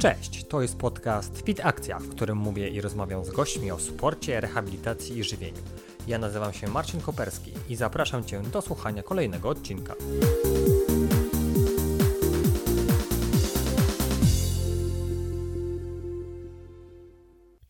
Cześć, 0.00 0.44
to 0.44 0.62
jest 0.62 0.76
podcast 0.78 1.42
Fit 1.46 1.60
Akcja, 1.64 1.98
w 1.98 2.08
którym 2.08 2.38
mówię 2.38 2.68
i 2.68 2.80
rozmawiam 2.80 3.24
z 3.24 3.30
gośćmi 3.30 3.70
o 3.70 3.78
sporcie, 3.78 4.40
rehabilitacji 4.40 5.18
i 5.18 5.24
żywieniu. 5.24 5.62
Ja 6.06 6.18
nazywam 6.18 6.52
się 6.52 6.68
Marcin 6.68 7.00
Koperski 7.00 7.52
i 7.68 7.76
zapraszam 7.76 8.24
Cię 8.24 8.40
do 8.40 8.62
słuchania 8.62 9.02
kolejnego 9.02 9.48
odcinka. 9.48 9.94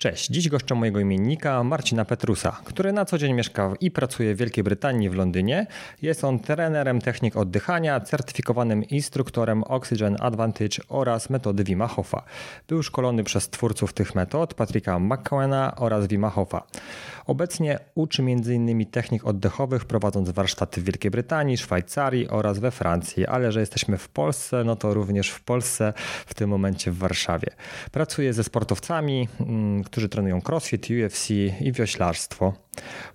Cześć, 0.03 0.27
dziś 0.27 0.49
gościem 0.49 0.79
mojego 0.79 1.01
imiennika 1.01 1.65
Marcina 1.65 2.05
Petrusa, 2.05 2.61
który 2.65 2.93
na 2.93 3.05
co 3.05 3.19
dzień 3.19 3.33
mieszka 3.33 3.73
i 3.81 3.91
pracuje 3.91 4.35
w 4.35 4.39
Wielkiej 4.39 4.65
Brytanii 4.65 5.11
w 5.11 5.15
Londynie. 5.15 5.67
Jest 6.03 6.25
on 6.25 6.39
trenerem 6.39 7.01
technik 7.01 7.37
oddychania, 7.37 8.01
certyfikowanym 8.01 8.85
instruktorem 8.85 9.65
Oxygen 9.65 10.17
Advantage 10.21 10.83
oraz 10.89 11.31
metody 11.31 11.65
Wima 11.65 11.87
Hofa. 11.87 12.23
Był 12.69 12.83
szkolony 12.83 13.25
przez 13.25 13.51
twórców 13.51 13.93
tych 13.93 14.15
metod, 14.15 14.55
Patryka 14.55 14.99
McCowana 14.99 15.77
oraz 15.77 16.07
Wima 16.07 16.31
Hofa. 16.31 16.63
Obecnie 17.27 17.79
uczy 17.95 18.23
m.in. 18.23 18.87
technik 18.87 19.27
oddechowych, 19.27 19.85
prowadząc 19.85 20.31
warsztaty 20.31 20.81
w 20.81 20.85
Wielkiej 20.85 21.11
Brytanii, 21.11 21.59
Szwajcarii 21.59 22.29
oraz 22.29 22.59
we 22.59 22.71
Francji, 22.71 23.27
ale 23.27 23.53
że 23.53 23.61
jesteśmy 23.61 23.99
w 23.99 24.09
Polsce, 24.09 24.65
no 24.65 24.77
to 24.77 24.95
również 24.95 25.31
w 25.31 25.41
Polsce, 25.41 25.93
w 26.27 26.35
tym 26.35 26.51
momencie 26.51 26.91
w 26.91 26.99
Warszawie. 26.99 27.49
Pracuje 27.93 28.33
ze 28.33 28.45
sportowcami, 28.45 29.29
mm, 29.41 29.85
którzy 29.91 30.09
trenują 30.09 30.41
crossfit, 30.49 30.89
UFC 30.91 31.31
i 31.61 31.73
wioślarstwo. 31.73 32.53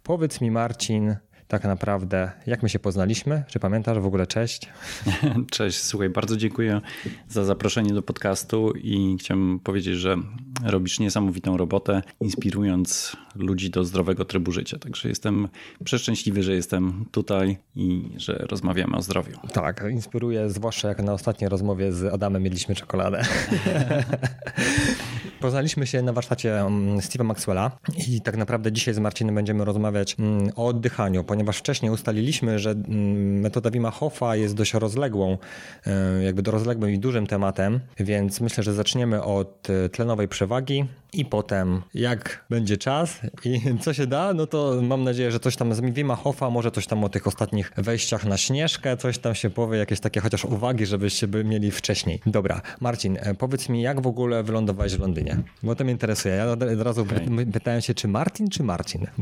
Powiedz 0.04 0.42
mi, 0.42 0.52
Marcin, 0.52 1.16
tak 1.48 1.64
naprawdę, 1.64 2.32
jak 2.48 2.64
my 2.64 2.70
się 2.70 2.80
poznaliśmy? 2.80 3.44
Czy 3.48 3.60
pamiętasz 3.60 4.00
w 4.00 4.06
ogóle? 4.06 4.28
Cześć. 4.28 4.70
Cześć, 5.52 5.78
słuchaj, 5.78 6.10
bardzo 6.10 6.38
dziękuję 6.38 6.82
za 7.30 7.46
zaproszenie 7.46 7.94
do 7.94 8.02
podcastu 8.02 8.72
i 8.72 9.18
chciałem 9.20 9.60
powiedzieć, 9.60 9.96
że 9.96 10.18
robisz 10.64 11.00
niesamowitą 11.00 11.58
robotę, 11.58 12.02
inspirując 12.22 13.18
ludzi 13.36 13.70
do 13.70 13.86
zdrowego 13.86 14.26
trybu 14.26 14.52
życia. 14.52 14.80
Także 14.80 15.10
jestem 15.10 15.48
przeszczęśliwy, 15.84 16.44
że 16.44 16.54
jestem 16.54 17.06
tutaj 17.12 17.58
i 17.76 18.10
że 18.18 18.46
rozmawiamy 18.50 18.98
o 18.98 19.02
zdrowiu. 19.02 19.38
Tak, 19.54 19.86
inspiruje, 19.92 20.50
zwłaszcza 20.50 20.88
jak 20.88 21.04
na 21.04 21.14
ostatniej 21.14 21.50
rozmowie 21.50 21.92
z 21.92 22.14
Adamem 22.14 22.44
mieliśmy 22.44 22.76
czekoladę. 22.76 23.24
Poznaliśmy 25.46 25.88
się 25.88 26.02
na 26.02 26.14
warsztacie 26.14 26.60
mm, 26.60 26.98
Steve'a 26.98 27.24
Maxwella 27.24 27.72
i 28.08 28.22
tak 28.22 28.38
naprawdę 28.38 28.72
dzisiaj 28.72 28.94
z 28.94 29.00
Marcinem 29.00 29.36
będziemy 29.36 29.66
rozmawiać 29.66 30.16
mm, 30.20 30.52
o 30.56 30.68
oddychaniu, 30.68 31.24
ponieważ 31.24 31.58
wcześniej 31.58 31.92
ustaliliśmy, 31.92 32.60
że 32.60 32.72
mm, 32.72 33.40
metoda 33.40 33.72
Wima 33.72 33.92
Hofa 33.92 34.36
jest 34.36 34.56
dość 34.56 34.74
rozległą, 34.74 35.38
e, 35.86 36.24
jakby 36.24 36.52
rozległym 36.52 36.92
i 36.92 37.00
dużym 37.00 37.28
tematem, 37.28 37.80
więc 38.00 38.42
myślę, 38.42 38.64
że 38.64 38.74
zaczniemy 38.74 39.24
od 39.24 39.70
e, 39.70 39.90
tlenowej 39.90 40.28
przewagi 40.28 40.86
i 41.20 41.26
potem 41.26 41.82
jak 41.94 42.46
będzie 42.50 42.78
czas 42.78 43.20
i 43.46 43.62
co 43.84 43.94
się 43.94 44.08
da, 44.08 44.34
no 44.34 44.48
to 44.48 44.82
mam 44.82 45.04
nadzieję, 45.04 45.32
że 45.32 45.40
coś 45.40 45.56
tam 45.56 45.74
z 45.74 45.82
Wima 45.82 46.16
Hofa, 46.16 46.50
może 46.50 46.72
coś 46.72 46.88
tam 46.88 47.04
o 47.04 47.10
tych 47.10 47.28
ostatnich 47.28 47.72
wejściach 47.78 48.26
na 48.26 48.38
Śnieżkę, 48.38 48.98
coś 48.98 49.18
tam 49.18 49.36
się 49.36 49.50
powie, 49.50 49.78
jakieś 49.78 50.00
takie 50.00 50.20
chociaż 50.20 50.46
uwagi, 50.46 50.86
żebyście 50.86 51.28
by 51.28 51.44
mieli 51.44 51.72
wcześniej. 51.72 52.20
Dobra, 52.26 52.62
Marcin, 52.82 53.18
e, 53.20 53.34
powiedz 53.34 53.70
mi, 53.70 53.82
jak 53.82 54.02
w 54.02 54.08
ogóle 54.08 54.44
wylądowałeś 54.44 54.96
w 54.96 55.00
Londynie? 55.00 55.38
Bo 55.64 55.76
to 55.76 55.84
mnie 55.84 55.94
interesuje. 55.94 56.36
Ja 56.36 56.52
od 56.52 56.82
razu 56.82 57.02
okay. 57.02 57.46
pytałem 57.54 57.82
się, 57.82 57.94
czy 57.94 58.08
Martin, 58.08 58.50
czy 58.50 58.64
Marcin? 58.64 59.06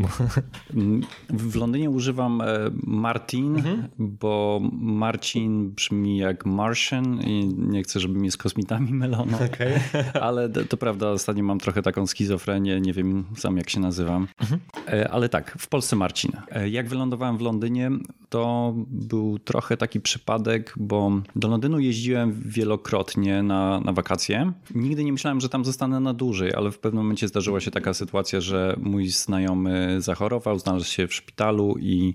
W 1.30 1.55
Londynie 1.55 1.89
używam 1.89 2.41
e, 2.41 2.45
Martin, 2.83 3.55
mhm. 3.55 3.88
bo 3.97 4.61
Marcin 4.72 5.72
brzmi 5.72 6.17
jak 6.17 6.45
Martian 6.45 7.22
i 7.22 7.47
nie 7.57 7.83
chcę, 7.83 8.00
żeby 8.00 8.19
mnie 8.19 8.31
z 8.31 8.38
kosmitami 8.38 8.94
mylono. 8.94 9.38
Okay. 9.38 9.80
Ale 10.22 10.50
to 10.50 10.78
prawda, 10.78 11.09
ostatnio 11.09 11.44
mam 11.44 11.59
trochę 11.59 11.81
taką 11.83 12.07
schizofrenię, 12.07 12.81
nie 12.81 12.94
wiem 12.94 13.25
sam 13.35 13.57
jak 13.57 13.69
się 13.69 13.79
nazywam. 13.79 14.27
Mhm. 14.41 14.59
E, 14.88 15.11
ale 15.11 15.29
tak, 15.29 15.55
w 15.59 15.67
Polsce 15.67 15.95
Marcin. 15.95 16.31
E, 16.51 16.69
jak 16.69 16.89
wylądowałem 16.89 17.38
w 17.38 17.41
Londynie, 17.41 17.91
to 18.29 18.73
był 18.88 19.39
trochę 19.39 19.77
taki 19.77 20.01
przypadek, 20.01 20.73
bo 20.77 21.11
do 21.35 21.47
Londynu 21.47 21.79
jeździłem 21.79 22.41
wielokrotnie 22.45 23.43
na, 23.43 23.79
na 23.79 23.93
wakacje. 23.93 24.51
Nigdy 24.75 25.03
nie 25.03 25.11
myślałem, 25.11 25.41
że 25.41 25.49
tam 25.49 25.66
zostanę 25.66 25.99
na 25.99 26.13
dłużej, 26.13 26.53
ale 26.53 26.72
w 26.72 26.79
pewnym 26.79 27.03
momencie 27.03 27.27
zdarzyła 27.27 27.59
się 27.59 27.72
taka 27.72 27.93
sytuacja, 27.93 28.41
że 28.41 28.75
mój 28.81 29.07
znajomy 29.07 30.01
zachorował, 30.01 30.59
znalazł 30.59 30.85
się 30.85 31.07
w 31.07 31.13
szpitalu 31.13 31.75
i 31.79 32.13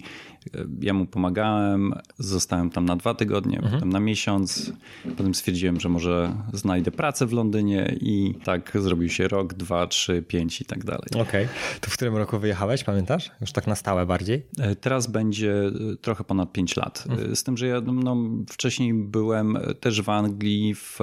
e, 0.54 0.64
ja 0.80 0.94
mu 0.94 1.06
pomagałem. 1.06 1.94
Zostałem 2.18 2.70
tam 2.70 2.84
na 2.84 2.96
dwa 2.96 3.14
tygodnie, 3.14 3.56
mhm. 3.56 3.74
potem 3.74 3.88
na 3.88 4.00
miesiąc. 4.00 4.72
Potem 5.16 5.34
stwierdziłem, 5.34 5.80
że 5.80 5.88
może 5.88 6.34
znajdę 6.52 6.90
pracę 6.90 7.26
w 7.26 7.32
Londynie 7.32 7.96
i 8.00 8.34
tak 8.44 8.72
zrobił 8.80 9.08
się 9.08 9.28
rok, 9.28 9.54
dwa, 9.58 9.86
trzy, 9.86 10.22
pięć 10.22 10.60
i 10.60 10.64
tak 10.64 10.84
dalej. 10.84 11.08
Okej. 11.10 11.22
Okay. 11.22 11.48
To 11.80 11.91
w 11.91 11.94
którym 11.94 12.16
roku 12.16 12.38
wyjechałeś, 12.38 12.84
pamiętasz? 12.84 13.30
Już 13.41 13.52
tak 13.52 13.66
na 13.66 13.74
stałe 13.74 14.06
bardziej? 14.06 14.46
E, 14.58 14.76
teraz 14.76 15.06
będzie 15.06 15.52
e, 15.52 15.96
trochę 16.00 16.24
ponad 16.24 16.52
pięć 16.52 16.76
lat. 16.76 17.04
Mhm. 17.08 17.36
Z 17.36 17.44
tym, 17.44 17.56
że 17.56 17.66
ja 17.66 17.80
no, 17.80 18.16
wcześniej 18.50 18.94
byłem 18.94 19.58
też 19.80 20.02
w 20.02 20.08
Anglii, 20.08 20.74
w 20.74 20.98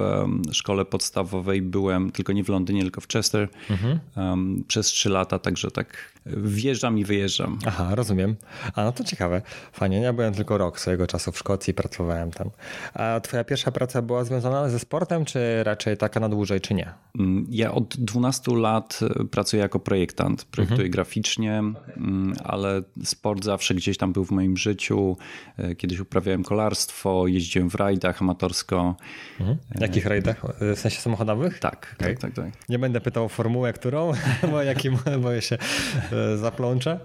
szkole 0.52 0.84
podstawowej 0.84 1.62
byłem, 1.62 2.10
tylko 2.10 2.32
nie 2.32 2.44
w 2.44 2.48
Londynie, 2.48 2.82
tylko 2.82 3.00
w 3.00 3.08
Chester 3.08 3.48
mhm. 3.70 4.00
um, 4.16 4.64
przez 4.68 4.86
trzy 4.86 5.08
lata, 5.10 5.38
także 5.38 5.70
tak 5.70 6.15
wjeżdżam 6.26 6.98
i 6.98 7.04
wyjeżdżam. 7.04 7.58
Aha, 7.66 7.94
rozumiem. 7.94 8.36
A 8.74 8.84
no 8.84 8.92
to 8.92 9.04
ciekawe. 9.04 9.42
Fajnie, 9.72 10.00
ja 10.00 10.12
byłem 10.12 10.34
tylko 10.34 10.58
rok 10.58 10.80
swojego 10.80 11.06
czasu 11.06 11.32
w 11.32 11.38
Szkocji, 11.38 11.74
pracowałem 11.74 12.30
tam. 12.30 12.50
A 12.94 13.20
twoja 13.20 13.44
pierwsza 13.44 13.72
praca 13.72 14.02
była 14.02 14.24
związana 14.24 14.68
ze 14.68 14.78
sportem, 14.78 15.24
czy 15.24 15.64
raczej 15.64 15.96
taka 15.96 16.20
na 16.20 16.28
dłużej, 16.28 16.60
czy 16.60 16.74
nie? 16.74 16.92
Mm, 17.18 17.46
ja 17.50 17.72
od 17.72 17.96
12 17.96 18.56
lat 18.56 19.00
e, 19.02 19.24
pracuję 19.24 19.62
jako 19.62 19.80
projektant. 19.80 20.44
Projektuję 20.44 20.86
mhm. 20.86 20.90
graficznie, 20.90 21.52
mm, 21.52 22.34
ale 22.44 22.82
sport 23.04 23.44
zawsze 23.44 23.74
gdzieś 23.74 23.98
tam 23.98 24.12
był 24.12 24.24
w 24.24 24.30
moim 24.30 24.56
życiu. 24.56 25.16
E, 25.58 25.74
kiedyś 25.74 26.00
uprawiałem 26.00 26.42
kolarstwo, 26.42 27.26
jeździłem 27.26 27.70
w 27.70 27.74
rajdach 27.74 28.22
amatorsko. 28.22 28.96
Mhm. 29.40 29.58
Jakich 29.80 30.06
rajdach? 30.06 30.42
W 30.60 30.78
sensie 30.78 31.00
samochodowych? 31.00 31.58
Tak, 31.58 31.94
okay. 31.96 32.08
tak, 32.08 32.18
tak, 32.18 32.34
tak. 32.34 32.68
Nie 32.68 32.78
będę 32.78 33.00
pytał 33.00 33.24
o 33.24 33.28
formułę, 33.28 33.72
którą, 33.72 34.12
bo 34.50 34.62
jakim 34.62 34.98
boję 35.22 35.42
się 35.42 35.58
e, 36.12 36.15
zaplączę. 36.36 36.98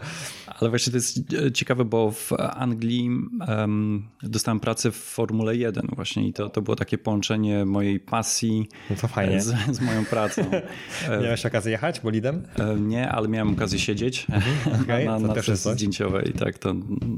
Ale 0.60 0.70
właśnie 0.70 0.92
to 0.92 0.98
jest 0.98 1.20
ciekawe, 1.54 1.86
bo 1.86 2.12
w 2.12 2.32
Anglii 2.40 3.10
um, 3.48 4.08
dostałem 4.24 4.60
pracę 4.60 4.92
w 4.92 4.96
Formule 4.96 5.56
1 5.56 5.88
właśnie 5.96 6.28
i 6.28 6.34
to, 6.34 6.50
to 6.50 6.62
było 6.62 6.76
takie 6.76 6.98
połączenie 6.98 7.66
mojej 7.66 8.00
pasji 8.00 8.70
no 8.90 8.96
to 8.96 9.08
fajnie. 9.08 9.42
Z, 9.42 9.56
z 9.72 9.82
moją 9.82 10.06
pracą. 10.06 10.42
Miałeś 11.24 11.46
okazję 11.46 11.72
jechać 11.72 12.00
bolidem? 12.00 12.44
Nie, 12.80 13.10
ale 13.10 13.28
miałem 13.28 13.54
okazję 13.54 13.80
siedzieć 13.80 14.28
mhm, 14.30 14.82
okay, 14.84 15.06
na, 15.10 15.20
na, 15.20 15.28
na 15.28 15.42
sesji 15.42 15.72
zdjęciowej. 15.72 16.34
Tak, 16.34 16.58
to, 16.58 16.76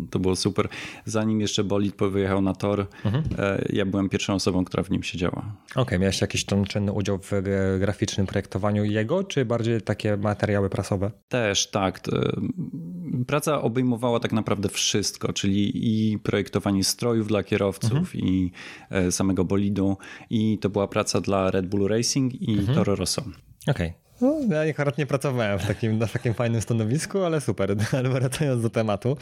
to 0.10 0.20
było 0.20 0.36
super. 0.36 0.68
Zanim 1.06 1.42
jeszcze 1.42 1.64
bolid 1.64 1.96
wyjechał 2.12 2.42
na 2.42 2.54
tor, 2.54 2.88
mhm. 3.06 3.24
ja 3.70 3.86
byłem 3.86 4.10
pierwszą 4.10 4.34
osobą, 4.34 4.66
która 4.66 4.84
w 4.84 4.90
nim 4.90 5.04
siedziała. 5.04 5.56
Okej, 5.72 5.84
okay, 5.84 6.00
miałeś 6.00 6.22
jakiś 6.22 6.46
tam 6.46 6.66
czynny 6.66 6.92
udział 6.92 7.20
w 7.22 7.32
graficznym 7.80 8.28
projektowaniu 8.28 8.84
jego, 8.84 9.24
czy 9.24 9.46
bardziej 9.46 9.82
takie 9.82 10.18
materiały 10.18 10.70
prasowe? 10.70 11.12
Też, 11.28 11.72
tak. 11.72 12.00
Praca 13.28 13.62
obejmowała 13.62 14.20
tak 14.20 14.34
naprawdę 14.34 14.70
wszystko, 14.70 15.34
czyli 15.34 15.72
i 15.76 16.20
projektowanie 16.20 16.84
strojów 16.84 17.28
dla 17.28 17.44
kierowców, 17.44 17.92
mhm. 17.92 18.26
i 18.26 18.52
e, 18.90 19.12
samego 19.12 19.46
bolidu, 19.46 19.98
i 20.30 20.58
to 20.58 20.70
była 20.70 20.88
praca 20.88 21.22
dla 21.22 21.52
Red 21.52 21.68
Bull 21.68 21.88
Racing 21.88 22.42
i 22.42 22.52
mhm. 22.52 22.76
Toro 22.76 22.96
Rosso. 22.96 23.22
Okej. 23.22 23.88
Okay. 23.88 24.03
No, 24.24 24.56
ja 24.56 24.72
akurat 24.72 24.98
nie 24.98 25.06
pracowałem 25.06 25.60
w 25.60 25.68
takim, 25.68 25.98
na 25.98 26.08
takim 26.08 26.34
fajnym 26.34 26.62
stanowisku, 26.62 27.24
ale 27.24 27.42
super. 27.42 27.76
Ale 27.98 28.10
wracając 28.10 28.62
do 28.62 28.70
tematu. 28.70 29.18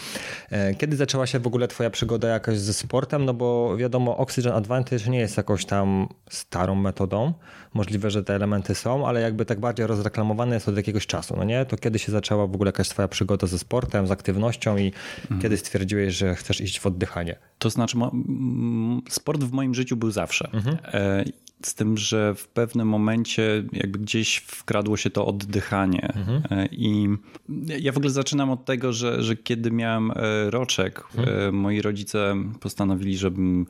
E, 0.50 0.76
kiedy 0.76 0.96
zaczęła 0.96 1.28
się 1.28 1.40
w 1.40 1.48
ogóle 1.48 1.68
twoja 1.68 1.90
przygoda 1.90 2.28
jakoś 2.28 2.58
ze 2.58 2.74
sportem? 2.74 3.26
No 3.26 3.34
bo 3.34 3.78
wiadomo, 3.78 4.18
Oxygen 4.18 4.54
Advantage 4.54 5.10
nie 5.10 5.20
jest 5.20 5.38
jakąś 5.38 5.66
tam 5.66 6.08
starą 6.30 6.76
metodą. 6.76 7.34
Możliwe, 7.74 8.12
że 8.12 8.24
te 8.24 8.36
elementy 8.36 8.76
są, 8.76 9.08
ale 9.08 9.22
jakby 9.22 9.46
tak 9.46 9.60
bardziej 9.60 9.88
rozreklamowane 9.88 10.56
jest 10.56 10.70
od 10.70 10.78
jakiegoś 10.78 11.08
czasu, 11.08 11.36
no 11.38 11.44
nie? 11.44 11.66
To 11.66 11.78
kiedy 11.78 12.00
się 12.00 12.12
zaczęła 12.12 12.48
w 12.48 12.56
ogóle 12.56 12.70
jakaś 12.70 12.90
twoja 12.90 13.08
przygoda 13.08 13.48
ze 13.48 13.60
sportem, 13.60 14.08
z 14.08 14.12
aktywnością 14.12 14.78
i 14.78 14.92
mhm. 15.22 15.42
kiedy 15.42 15.58
stwierdziłeś, 15.58 16.16
że 16.16 16.36
chcesz 16.36 16.62
iść 16.62 16.80
w 16.80 16.86
oddychanie? 16.86 17.36
To 17.60 17.70
znaczy, 17.70 17.98
sport 19.10 19.44
w 19.44 19.52
moim 19.52 19.76
życiu 19.76 19.98
był 19.98 20.12
zawsze. 20.12 20.50
Mhm. 20.54 20.78
E, 20.94 21.24
z 21.66 21.76
tym, 21.76 21.98
że 21.98 22.36
w 22.36 22.48
pewnym 22.48 22.88
momencie 22.88 23.64
jakby 23.74 24.00
gdzieś 24.00 24.40
wkradło 24.92 24.98
się 24.98 25.10
to 25.10 25.26
oddychanie. 25.26 26.14
Mhm. 26.16 26.44
E, 26.52 26.68
I 26.72 27.08
ja 27.80 27.92
w 27.92 27.98
ogóle 27.98 28.12
zaczynam 28.12 28.50
od 28.50 28.66
tego, 28.66 28.94
że, 28.94 29.24
że 29.24 29.36
kiedy 29.36 29.72
miałem 29.72 30.12
e, 30.12 30.50
roczek, 30.50 31.04
e, 31.16 31.20
mhm. 31.20 31.56
moi 31.56 31.82
rodzice 31.82 32.36
postanowili, 32.60 33.18
żebym 33.18 33.66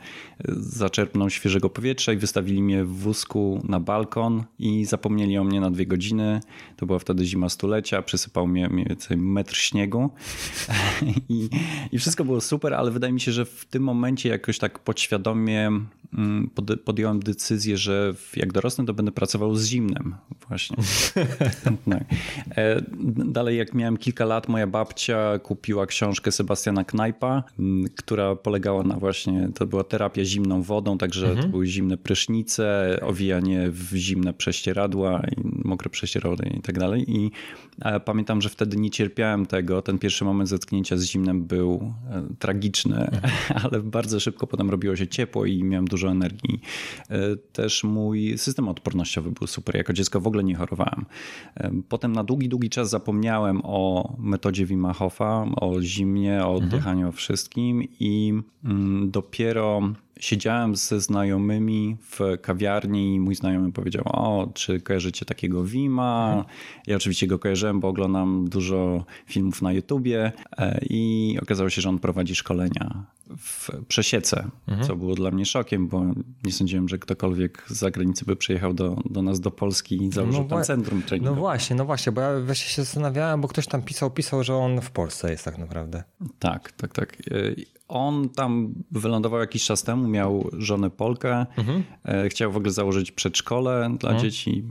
zaczerpnął 0.58 1.30
świeżego 1.30 1.70
powietrza 1.70 2.14
i 2.14 2.18
wystawili 2.18 2.64
mnie 2.64 2.84
w 2.84 2.90
wózku 2.90 3.62
na 3.70 3.80
balkon 3.80 4.44
i 4.60 4.86
zapomnieli 4.86 5.38
o 5.38 5.44
mnie 5.44 5.62
na 5.62 5.72
dwie 5.72 5.86
godziny. 5.86 6.40
To 6.78 6.86
była 6.86 7.00
wtedy 7.00 7.26
zima 7.26 7.50
stulecia, 7.50 8.02
przysypał 8.02 8.48
mnie 8.48 8.68
mniej 8.68 8.86
więcej 8.86 9.18
metr 9.18 9.56
śniegu 9.56 10.10
I, 11.30 11.50
i 11.92 12.00
wszystko 12.00 12.26
było 12.26 12.42
super, 12.42 12.74
ale 12.74 12.92
wydaje 12.92 13.14
mi 13.14 13.22
się, 13.22 13.32
że 13.32 13.46
w 13.46 13.66
tym 13.66 13.84
momencie 13.84 14.30
jakoś 14.30 14.60
tak 14.60 14.80
podświadomie 14.80 15.72
mm, 16.14 16.50
podjąłem 16.86 17.20
decyzję, 17.20 17.78
że 17.78 18.14
jak 18.36 18.52
dorosnę, 18.54 18.86
to 18.86 18.94
będę 18.94 19.12
pracował 19.12 19.56
z 19.56 19.66
zimnem 19.66 20.16
właśnie. 20.48 20.78
tak. 21.90 22.04
E, 22.58 22.82
dalej, 23.26 23.58
jak 23.58 23.74
miałem 23.74 23.98
kilka 23.98 24.26
lat, 24.26 24.48
moja 24.48 24.68
babcia 24.68 25.40
kupiła 25.40 25.86
książkę 25.86 26.32
Sebastiana 26.32 26.84
Knajpa, 26.84 27.44
która 27.96 28.36
polegała 28.36 28.84
na 28.84 28.96
właśnie, 28.96 29.50
to 29.56 29.66
była 29.66 29.84
terapia 29.84 30.26
zimną 30.26 30.62
wodą, 30.62 30.98
także 30.98 31.26
mhm. 31.26 31.46
to 31.46 31.52
były 31.52 31.68
zimne 31.68 31.98
prysznice, 31.98 32.98
owijanie 33.02 33.72
w 33.72 33.96
zimne 33.96 34.34
prześcieradła, 34.34 35.22
mokre 35.44 35.90
prześcieradła 35.90 36.46
i 36.58 36.62
tak 36.62 36.80
dalej. 36.80 37.06
I 37.08 37.32
pamiętam, 38.06 38.42
że 38.42 38.50
wtedy 38.50 38.78
nie 38.78 38.90
cierpiałem 38.90 39.46
tego. 39.46 39.82
Ten 39.82 40.00
pierwszy 40.00 40.26
moment 40.26 40.50
zetknięcia 40.50 40.98
z 40.98 41.04
zimnem 41.04 41.44
był 41.44 41.94
e, 42.10 42.28
tragiczny, 42.40 42.96
mhm. 42.96 43.34
ale 43.64 43.82
bardzo 43.82 44.20
szybko 44.20 44.48
potem 44.48 44.70
robiło 44.70 44.96
się 44.96 45.08
ciepło 45.08 45.46
i 45.46 45.64
miałem 45.64 45.88
dużo 45.88 46.08
energii. 46.08 46.62
E, 47.10 47.36
też 47.36 47.84
mój 47.84 48.38
system 48.38 48.68
odpornościowy 48.68 49.32
był 49.32 49.48
super. 49.48 49.76
Jako 49.76 49.94
dziecko 49.94 50.22
w 50.22 50.28
ogóle 50.28 50.44
nie 50.44 50.56
chorowałem. 50.56 50.91
Potem 51.90 52.12
na 52.12 52.24
długi, 52.24 52.50
długi 52.50 52.70
czas 52.70 52.90
zapomniałem 52.90 53.62
o 53.64 54.10
metodzie 54.20 54.66
Wim 54.66 54.86
Hofa, 54.86 55.46
o 55.56 55.82
zimnie, 55.82 56.34
o 56.34 56.54
mhm. 56.54 56.56
oddychaniu, 56.56 57.00
mhm. 57.00 57.10
o 57.10 57.12
wszystkim 57.12 57.88
i 58.00 58.34
mm, 58.64 59.12
dopiero 59.12 59.82
siedziałem 60.22 60.76
ze 60.76 61.02
znajomymi 61.02 61.98
w 62.02 62.20
kawiarni 62.42 63.16
i 63.16 63.20
mój 63.20 63.36
znajomy 63.36 63.72
powiedział, 63.72 64.04
o, 64.06 64.50
czy 64.54 64.82
kojarzycie 64.82 65.26
takiego 65.26 65.64
Wima? 65.64 66.28
Mhm. 66.28 66.56
Ja 66.88 66.96
oczywiście 66.96 67.28
go 67.28 67.40
kojarzyłem, 67.40 67.80
bo 67.80 67.88
oglądam 67.88 68.50
dużo 68.50 69.06
filmów 69.26 69.62
na 69.62 69.74
YouTubie 69.74 70.32
e, 70.58 70.80
i 70.90 71.38
okazało 71.42 71.70
się, 71.70 71.82
że 71.82 71.90
on 71.90 72.00
prowadzi 72.00 72.36
szkolenia 72.36 73.04
w 73.38 73.70
przesiece, 73.88 74.48
mhm. 74.68 74.88
co 74.88 74.96
było 74.96 75.16
dla 75.16 75.32
mnie 75.32 75.46
szokiem, 75.46 75.88
bo 75.88 76.04
nie 76.44 76.52
sądziłem, 76.52 76.90
że 76.90 76.98
ktokolwiek 76.98 77.66
z 77.68 77.78
zagranicy 77.78 78.26
by 78.26 78.36
przyjechał 78.36 78.74
do, 78.74 78.98
do 79.06 79.22
nas 79.22 79.40
do 79.40 79.52
Polski 79.52 80.04
i 80.04 80.12
założył 80.12 80.44
no 80.44 80.50
tam 80.50 80.64
centrum 80.64 81.04
treningowe. 81.04 81.36
No 81.36 81.42
właśnie, 81.42 81.76
no 81.76 81.86
właśnie, 81.86 82.12
bo 82.12 82.22
ja 82.22 82.40
właśnie 82.40 82.70
się 82.70 82.82
zastanawiałem, 82.82 83.42
bo 83.42 83.48
ktoś 83.48 83.68
tam 83.68 83.82
pisał, 83.82 84.12
pisał, 84.12 84.44
że 84.44 84.56
on 84.56 84.82
w 84.82 84.92
Polsce 84.92 85.32
jest 85.32 85.46
tak 85.46 85.58
naprawdę. 85.58 86.04
Tak, 86.40 86.72
tak, 86.72 86.94
tak. 86.94 87.14
E, 87.32 87.82
on 87.92 88.30
tam 88.30 88.74
wylądował 88.92 89.40
jakiś 89.40 89.66
czas 89.66 89.84
temu, 89.84 90.08
miał 90.08 90.50
żonę 90.58 90.90
Polkę, 90.90 91.46
mhm. 91.58 91.84
E, 92.06 92.30
chciał 92.30 92.52
w 92.52 92.58
ogóle 92.58 92.72
założyć 92.72 93.12
przedszkole 93.12 93.96
dla 94.00 94.10
mhm. 94.10 94.20
dzieci. 94.20 94.64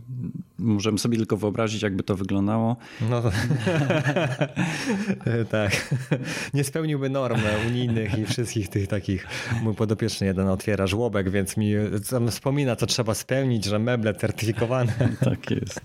Możemy 0.58 0.98
sobie 0.98 1.16
tylko 1.16 1.36
wyobrazić, 1.36 1.82
jakby 1.82 2.02
to 2.02 2.16
wyglądało. 2.16 2.76
No 3.10 3.22
tak. 5.50 5.94
Nie 6.54 6.64
spełniłby 6.64 7.10
norm 7.10 7.40
unijnych 7.68 8.18
i 8.18 8.26
wszystkich 8.26 8.50
tych 8.69 8.88
takich. 8.88 9.26
Mój 9.62 9.75
podopieczny 9.75 10.26
jeden 10.26 10.49
otwiera 10.49 10.87
żłobek, 10.87 11.31
więc 11.31 11.56
mi 11.56 11.75
tam 12.11 12.31
wspomina, 12.31 12.76
co 12.76 12.87
trzeba 12.87 13.14
spełnić, 13.14 13.64
że 13.64 13.79
meble 13.79 14.14
certyfikowane. 14.14 14.93
Tak 15.25 15.50
jest. 15.50 15.81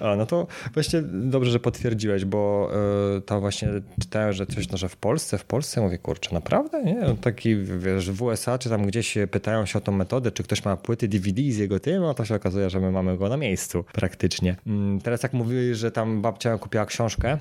A, 0.00 0.16
no 0.16 0.26
to 0.26 0.46
właśnie 0.74 1.02
dobrze, 1.02 1.50
że 1.50 1.60
potwierdziłeś, 1.60 2.24
bo 2.24 2.70
y, 3.16 3.20
to 3.20 3.40
właśnie 3.40 3.68
czytałem, 4.00 4.32
że 4.32 4.46
coś, 4.46 4.68
no, 4.68 4.78
że 4.78 4.88
w 4.88 4.96
Polsce, 4.96 5.38
w 5.38 5.44
Polsce, 5.44 5.80
mówię, 5.80 5.98
kurczę, 5.98 6.34
naprawdę, 6.34 6.82
nie? 6.82 6.94
No, 6.94 7.14
taki, 7.14 7.56
wiesz, 7.56 8.10
w 8.10 8.22
USA, 8.22 8.58
czy 8.58 8.68
tam 8.68 8.86
gdzieś 8.86 9.18
pytają 9.30 9.66
się 9.66 9.78
o 9.78 9.80
tą 9.80 9.92
metodę, 9.92 10.32
czy 10.32 10.42
ktoś 10.42 10.64
ma 10.64 10.76
płyty 10.76 11.08
DVD 11.08 11.42
z 11.42 11.56
jego 11.56 11.80
tym, 11.80 12.02
no 12.02 12.14
to 12.14 12.24
się 12.24 12.34
okazuje, 12.34 12.70
że 12.70 12.80
my 12.80 12.90
mamy 12.90 13.18
go 13.18 13.28
na 13.28 13.36
miejscu 13.36 13.84
praktycznie. 13.92 14.56
Mm, 14.66 15.00
teraz 15.00 15.22
jak 15.22 15.32
mówiłeś, 15.32 15.78
że 15.78 15.90
tam 15.90 16.22
babcia 16.22 16.58
kupiła 16.58 16.86
książkę, 16.86 17.38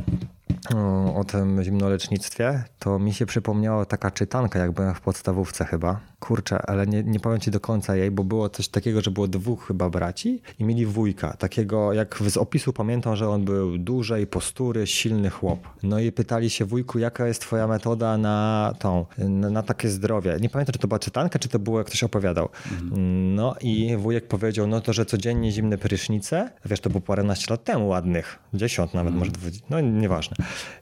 o 1.15 1.23
tym 1.23 1.63
zimnolecznictwie, 1.63 2.63
to 2.79 2.99
mi 2.99 3.13
się 3.13 3.25
przypomniała 3.25 3.85
taka 3.85 4.11
czytanka, 4.11 4.59
jak 4.59 4.71
byłem 4.71 4.95
w 4.95 5.01
podstawówce 5.01 5.65
chyba. 5.65 5.99
Kurczę, 6.19 6.61
ale 6.61 6.87
nie, 6.87 7.03
nie 7.03 7.19
powiem 7.19 7.39
ci 7.39 7.51
do 7.51 7.59
końca 7.59 7.95
jej, 7.95 8.11
bo 8.11 8.23
było 8.23 8.49
coś 8.49 8.67
takiego, 8.67 9.01
że 9.01 9.11
było 9.11 9.27
dwóch 9.27 9.67
chyba 9.67 9.89
braci 9.89 10.41
i 10.59 10.63
mieli 10.63 10.85
wujka. 10.85 11.33
Takiego, 11.33 11.93
jak 11.93 12.17
z 12.27 12.37
opisu 12.37 12.73
pamiętam, 12.73 13.15
że 13.15 13.29
on 13.29 13.45
był 13.45 13.77
dużej 13.77 14.27
postury, 14.27 14.87
silny 14.87 15.29
chłop. 15.29 15.59
No 15.83 15.99
i 15.99 16.11
pytali 16.11 16.49
się 16.49 16.65
wujku, 16.65 16.99
jaka 16.99 17.27
jest 17.27 17.41
twoja 17.41 17.67
metoda 17.67 18.17
na 18.17 18.73
tą, 18.79 19.05
na, 19.17 19.49
na 19.49 19.63
takie 19.63 19.89
zdrowie. 19.89 20.37
Nie 20.41 20.49
pamiętam, 20.49 20.73
czy 20.73 20.79
to 20.79 20.87
była 20.87 20.99
czytanka, 20.99 21.39
czy 21.39 21.49
to 21.49 21.59
było, 21.59 21.77
jak 21.77 21.87
ktoś 21.87 22.03
opowiadał. 22.03 22.49
Mhm. 22.71 23.35
No 23.35 23.55
i 23.61 23.97
wujek 23.97 24.27
powiedział, 24.27 24.67
no 24.67 24.81
to, 24.81 24.93
że 24.93 25.05
codziennie 25.05 25.51
zimne 25.51 25.77
prysznice, 25.77 26.49
wiesz, 26.65 26.79
to 26.79 26.89
było 26.89 27.01
paręnaście 27.01 27.53
lat 27.53 27.63
temu 27.63 27.87
ładnych, 27.87 28.39
dziesiąt 28.53 28.93
nawet, 28.93 29.13
mhm. 29.13 29.19
może 29.19 29.31
dwudziest, 29.31 29.63
no 29.69 29.81
nieważne 29.81 30.35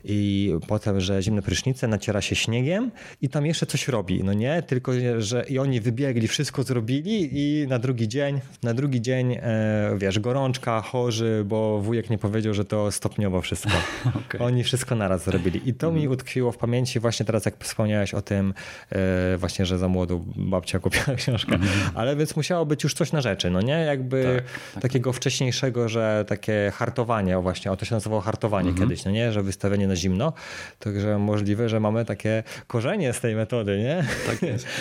i 0.03 0.53
potem, 0.67 0.99
że 0.99 1.21
zimne 1.21 1.41
prysznice, 1.41 1.87
naciera 1.87 2.21
się 2.21 2.35
śniegiem 2.35 2.91
i 3.21 3.29
tam 3.29 3.45
jeszcze 3.45 3.65
coś 3.65 3.87
robi, 3.87 4.23
no 4.23 4.33
nie? 4.33 4.63
Tylko, 4.63 4.91
że 5.17 5.45
i 5.49 5.59
oni 5.59 5.81
wybiegli, 5.81 6.27
wszystko 6.27 6.63
zrobili 6.63 7.29
i 7.31 7.67
na 7.67 7.79
drugi 7.79 8.07
dzień, 8.07 8.41
na 8.63 8.73
drugi 8.73 9.01
dzień, 9.01 9.33
e, 9.33 9.95
wiesz, 9.97 10.19
gorączka, 10.19 10.81
chorzy, 10.81 11.43
bo 11.45 11.81
wujek 11.81 12.09
nie 12.09 12.17
powiedział, 12.17 12.53
że 12.53 12.65
to 12.65 12.91
stopniowo 12.91 13.41
wszystko. 13.41 13.71
okay. 14.25 14.41
Oni 14.41 14.63
wszystko 14.63 14.95
naraz 14.95 15.23
zrobili 15.23 15.69
i 15.69 15.73
to 15.73 15.91
mi 15.91 15.99
mhm. 15.99 16.11
utkwiło 16.11 16.51
w 16.51 16.57
pamięci 16.57 16.99
właśnie 16.99 17.25
teraz, 17.25 17.45
jak 17.45 17.63
wspomniałeś 17.63 18.13
o 18.13 18.21
tym 18.21 18.53
e, 18.89 19.37
właśnie, 19.37 19.65
że 19.65 19.77
za 19.77 19.87
młodu 19.87 20.25
babcia 20.35 20.79
kupiła 20.79 21.15
książkę, 21.17 21.55
mm 21.55 21.65
ale 21.95 22.15
więc 22.15 22.35
musiało 22.35 22.65
być 22.65 22.83
już 22.83 22.93
coś 22.93 23.11
na 23.11 23.21
rzeczy, 23.21 23.49
no 23.49 23.61
nie? 23.61 23.73
Jakby 23.73 24.23
tak, 24.23 24.73
tak. 24.73 24.81
takiego 24.81 25.13
wcześniejszego, 25.13 25.89
że 25.89 26.25
takie 26.27 26.71
hartowanie, 26.75 27.37
właśnie, 27.37 27.71
o 27.71 27.77
to 27.77 27.85
się 27.85 27.95
nazywało 27.95 28.21
hartowanie 28.21 28.69
mm 28.69 28.81
kiedyś, 28.81 29.05
no 29.05 29.11
nie? 29.11 29.31
Że 29.31 29.43
wystawienie 29.55 29.87
na 29.87 29.95
zimno. 29.95 30.33
Także 30.79 31.19
możliwe, 31.19 31.69
że 31.69 31.79
mamy 31.79 32.05
takie 32.05 32.43
korzenie 32.67 33.13
z 33.13 33.19
tej 33.19 33.35
metody, 33.35 33.77
nie? 33.77 34.05
Tak 34.27 34.41
jest. 34.41 34.67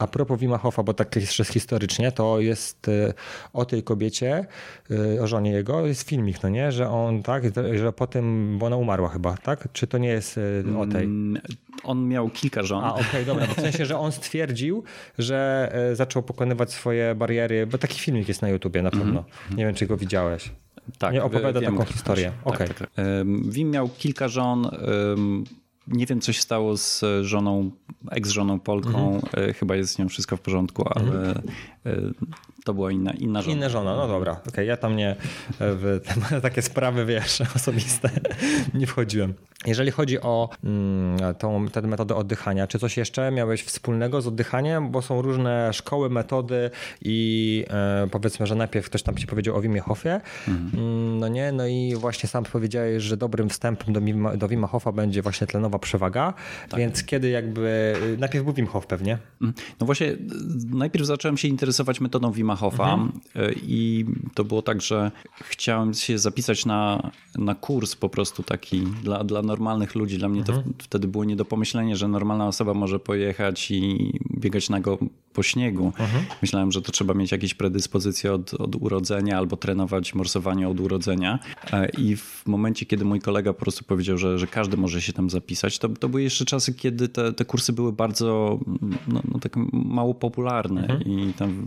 A 0.00 0.06
propos 0.06 0.40
Wima 0.40 0.58
Hofa, 0.58 0.82
bo 0.82 0.94
tak 0.94 1.16
jeszcze 1.16 1.44
historycznie, 1.44 2.12
to 2.12 2.40
jest 2.40 2.88
y, 2.88 3.14
o 3.52 3.64
tej 3.64 3.82
kobiecie, 3.82 4.46
y, 4.90 5.22
o 5.22 5.26
żonie 5.26 5.50
jego, 5.50 5.86
jest 5.86 6.08
filmik, 6.08 6.42
no 6.42 6.48
nie? 6.48 6.72
Że 6.72 6.90
on 6.90 7.22
tak, 7.22 7.42
że 7.74 7.92
potem, 7.92 8.58
bo 8.58 8.66
ona 8.66 8.76
umarła 8.76 9.08
chyba, 9.08 9.36
tak? 9.36 9.68
Czy 9.72 9.86
to 9.86 9.98
nie 9.98 10.08
jest 10.08 10.38
y, 10.38 10.64
o 10.78 10.86
tej? 10.86 11.04
Mm, 11.04 11.42
on 11.84 12.08
miał 12.08 12.30
kilka 12.30 12.62
żon. 12.62 12.84
A, 12.84 12.94
okej, 12.94 13.06
okay, 13.08 13.24
dobra. 13.24 13.46
W 13.46 13.60
sensie, 13.60 13.86
że 13.86 13.98
on 13.98 14.12
stwierdził, 14.12 14.84
że 15.18 15.72
zaczął 15.94 16.22
pokonywać 16.22 16.72
swoje 16.72 17.14
bariery, 17.14 17.66
bo 17.66 17.78
taki 17.78 18.00
filmik 18.00 18.28
jest 18.28 18.42
na 18.42 18.48
YouTubie 18.48 18.82
na 18.82 18.90
pewno. 18.90 19.10
Mm 19.10 19.22
-hmm. 19.22 19.56
Nie 19.56 19.64
wiem, 19.64 19.74
czy 19.74 19.86
go 19.86 19.96
widziałeś. 19.96 20.50
Tak, 20.98 21.14
nie 21.14 21.22
opowiada 21.22 21.60
wiem, 21.60 21.72
taką 21.72 21.84
historię. 21.92 22.32
Tak, 22.44 22.54
okay. 22.54 22.68
tak, 22.68 22.78
tak. 22.78 22.90
Wim 23.44 23.70
miał 23.70 23.88
kilka 23.88 24.28
żon. 24.28 24.70
Nie 25.86 26.06
wiem, 26.06 26.20
coś 26.20 26.40
stało 26.40 26.76
z 26.76 27.04
żoną, 27.22 27.70
ex-żoną 28.10 28.60
Polką. 28.60 29.14
Mhm. 29.14 29.50
E, 29.50 29.52
chyba 29.52 29.76
jest 29.76 29.94
z 29.94 29.98
nią 29.98 30.08
wszystko 30.08 30.36
w 30.36 30.40
porządku, 30.40 30.84
ale 30.94 31.28
mhm. 31.28 31.42
To 32.64 32.74
była 32.74 32.92
inna, 32.92 33.12
inna 33.12 33.42
żona. 33.42 33.56
Inna 33.56 33.68
żona, 33.68 33.96
no 33.96 34.08
dobra. 34.08 34.32
Okej, 34.32 34.48
okay, 34.48 34.64
ja 34.64 34.76
tam 34.76 34.96
nie 34.96 35.16
w 35.60 36.00
takie 36.42 36.62
sprawy, 36.62 37.06
wiesz, 37.06 37.42
osobiste 37.56 38.10
nie 38.74 38.86
wchodziłem. 38.86 39.34
Jeżeli 39.66 39.90
chodzi 39.90 40.20
o 40.20 40.48
mm, 40.64 41.34
tą, 41.38 41.68
tę 41.68 41.82
metodę 41.82 42.14
oddychania, 42.14 42.66
czy 42.66 42.78
coś 42.78 42.96
jeszcze 42.96 43.30
miałeś 43.30 43.62
wspólnego 43.62 44.22
z 44.22 44.26
oddychaniem? 44.26 44.90
Bo 44.90 45.02
są 45.02 45.22
różne 45.22 45.72
szkoły, 45.72 46.10
metody 46.10 46.70
i 47.02 47.64
e, 47.70 48.08
powiedzmy, 48.10 48.46
że 48.46 48.54
najpierw 48.54 48.86
ktoś 48.86 49.02
tam 49.02 49.16
ci 49.16 49.26
powiedział 49.26 49.56
o 49.56 49.60
Wimie 49.60 49.80
Hofie, 49.80 50.20
mhm. 50.48 50.70
mm, 50.74 51.18
no 51.18 51.28
nie, 51.28 51.52
no 51.52 51.66
i 51.66 51.94
właśnie 51.96 52.28
sam 52.28 52.44
powiedziałeś, 52.44 53.02
że 53.02 53.16
dobrym 53.16 53.48
wstępem 53.48 53.94
do, 53.94 54.00
Wima, 54.00 54.36
do 54.36 54.48
Wima 54.48 54.66
Hofa 54.66 54.92
będzie 54.92 55.22
właśnie 55.22 55.46
tlenowa 55.46 55.78
przewaga, 55.78 56.34
tak. 56.68 56.80
więc 56.80 57.04
kiedy 57.04 57.28
jakby, 57.28 57.94
najpierw 58.18 58.44
był 58.44 58.54
Wim 58.54 58.66
Hof 58.66 58.86
pewnie? 58.86 59.18
Mhm. 59.40 59.66
No 59.80 59.86
właśnie, 59.86 60.16
najpierw 60.70 61.06
zacząłem 61.06 61.36
się 61.36 61.48
interesować 61.48 62.00
metodą 62.00 62.32
Wima 62.32 62.49
Mhm. 62.92 63.20
E, 63.36 63.52
i 63.52 64.06
to 64.34 64.44
było 64.44 64.62
tak, 64.62 64.82
że 64.82 65.10
chciałem 65.42 65.94
się 65.94 66.18
zapisać 66.18 66.66
na, 66.66 67.10
na 67.38 67.54
kurs 67.54 67.96
po 67.96 68.08
prostu 68.08 68.42
taki 68.42 68.80
dla, 68.80 69.24
dla 69.24 69.42
normalnych 69.42 69.94
ludzi. 69.94 70.18
Dla 70.18 70.28
mnie 70.28 70.44
to 70.44 70.52
mhm. 70.52 70.74
wtedy 70.78 71.08
było 71.08 71.24
nie 71.24 71.36
do 71.36 71.44
pomyślenia, 71.44 71.96
że 71.96 72.08
normalna 72.08 72.46
osoba 72.46 72.74
może 72.74 72.98
pojechać 72.98 73.70
i 73.70 74.12
biegać 74.40 74.70
nago 74.70 74.98
po 75.40 75.44
śniegu. 75.44 75.86
Mhm. 75.86 76.24
Myślałem, 76.42 76.72
że 76.72 76.82
to 76.82 76.92
trzeba 76.92 77.14
mieć 77.14 77.32
jakieś 77.32 77.54
predyspozycje 77.54 78.32
od, 78.32 78.54
od 78.54 78.76
urodzenia 78.76 79.38
albo 79.38 79.56
trenować 79.56 80.14
morsowanie 80.14 80.68
od 80.68 80.80
urodzenia. 80.80 81.38
E, 81.72 81.88
I 81.88 82.16
w 82.16 82.42
momencie, 82.46 82.86
kiedy 82.86 83.04
mój 83.04 83.20
kolega 83.20 83.52
po 83.52 83.60
prostu 83.60 83.84
powiedział, 83.84 84.18
że, 84.18 84.38
że 84.38 84.46
każdy 84.46 84.76
może 84.76 85.02
się 85.02 85.12
tam 85.12 85.30
zapisać, 85.30 85.78
to, 85.78 85.88
to 85.88 86.08
były 86.08 86.22
jeszcze 86.22 86.44
czasy, 86.44 86.74
kiedy 86.74 87.08
te, 87.08 87.32
te 87.32 87.44
kursy 87.44 87.72
były 87.72 87.92
bardzo 87.92 88.58
no, 89.08 89.22
no 89.32 89.38
tak 89.38 89.56
mało 89.72 90.14
popularne. 90.14 90.80
Mhm. 90.80 91.02
I 91.02 91.32
tam 91.32 91.64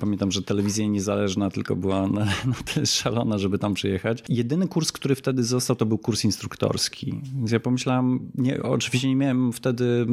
pamiętam, 0.00 0.32
że 0.32 0.42
telewizja 0.42 0.86
niezależna 0.86 1.50
tylko 1.50 1.76
była 1.76 2.08
na, 2.08 2.24
na 2.24 2.54
tyle 2.64 2.86
szalona, 2.86 3.38
żeby 3.38 3.58
tam 3.58 3.74
przyjechać. 3.74 4.24
Jedyny 4.28 4.68
kurs, 4.68 4.92
który 4.92 5.14
wtedy 5.14 5.44
został, 5.44 5.76
to 5.76 5.86
był 5.86 5.98
kurs 5.98 6.24
instruktorski. 6.24 7.20
Więc 7.36 7.52
ja 7.52 7.60
pomyślałem, 7.60 8.30
nie, 8.34 8.62
oczywiście 8.62 9.08
nie 9.08 9.16
miałem 9.16 9.52
wtedy 9.52 10.06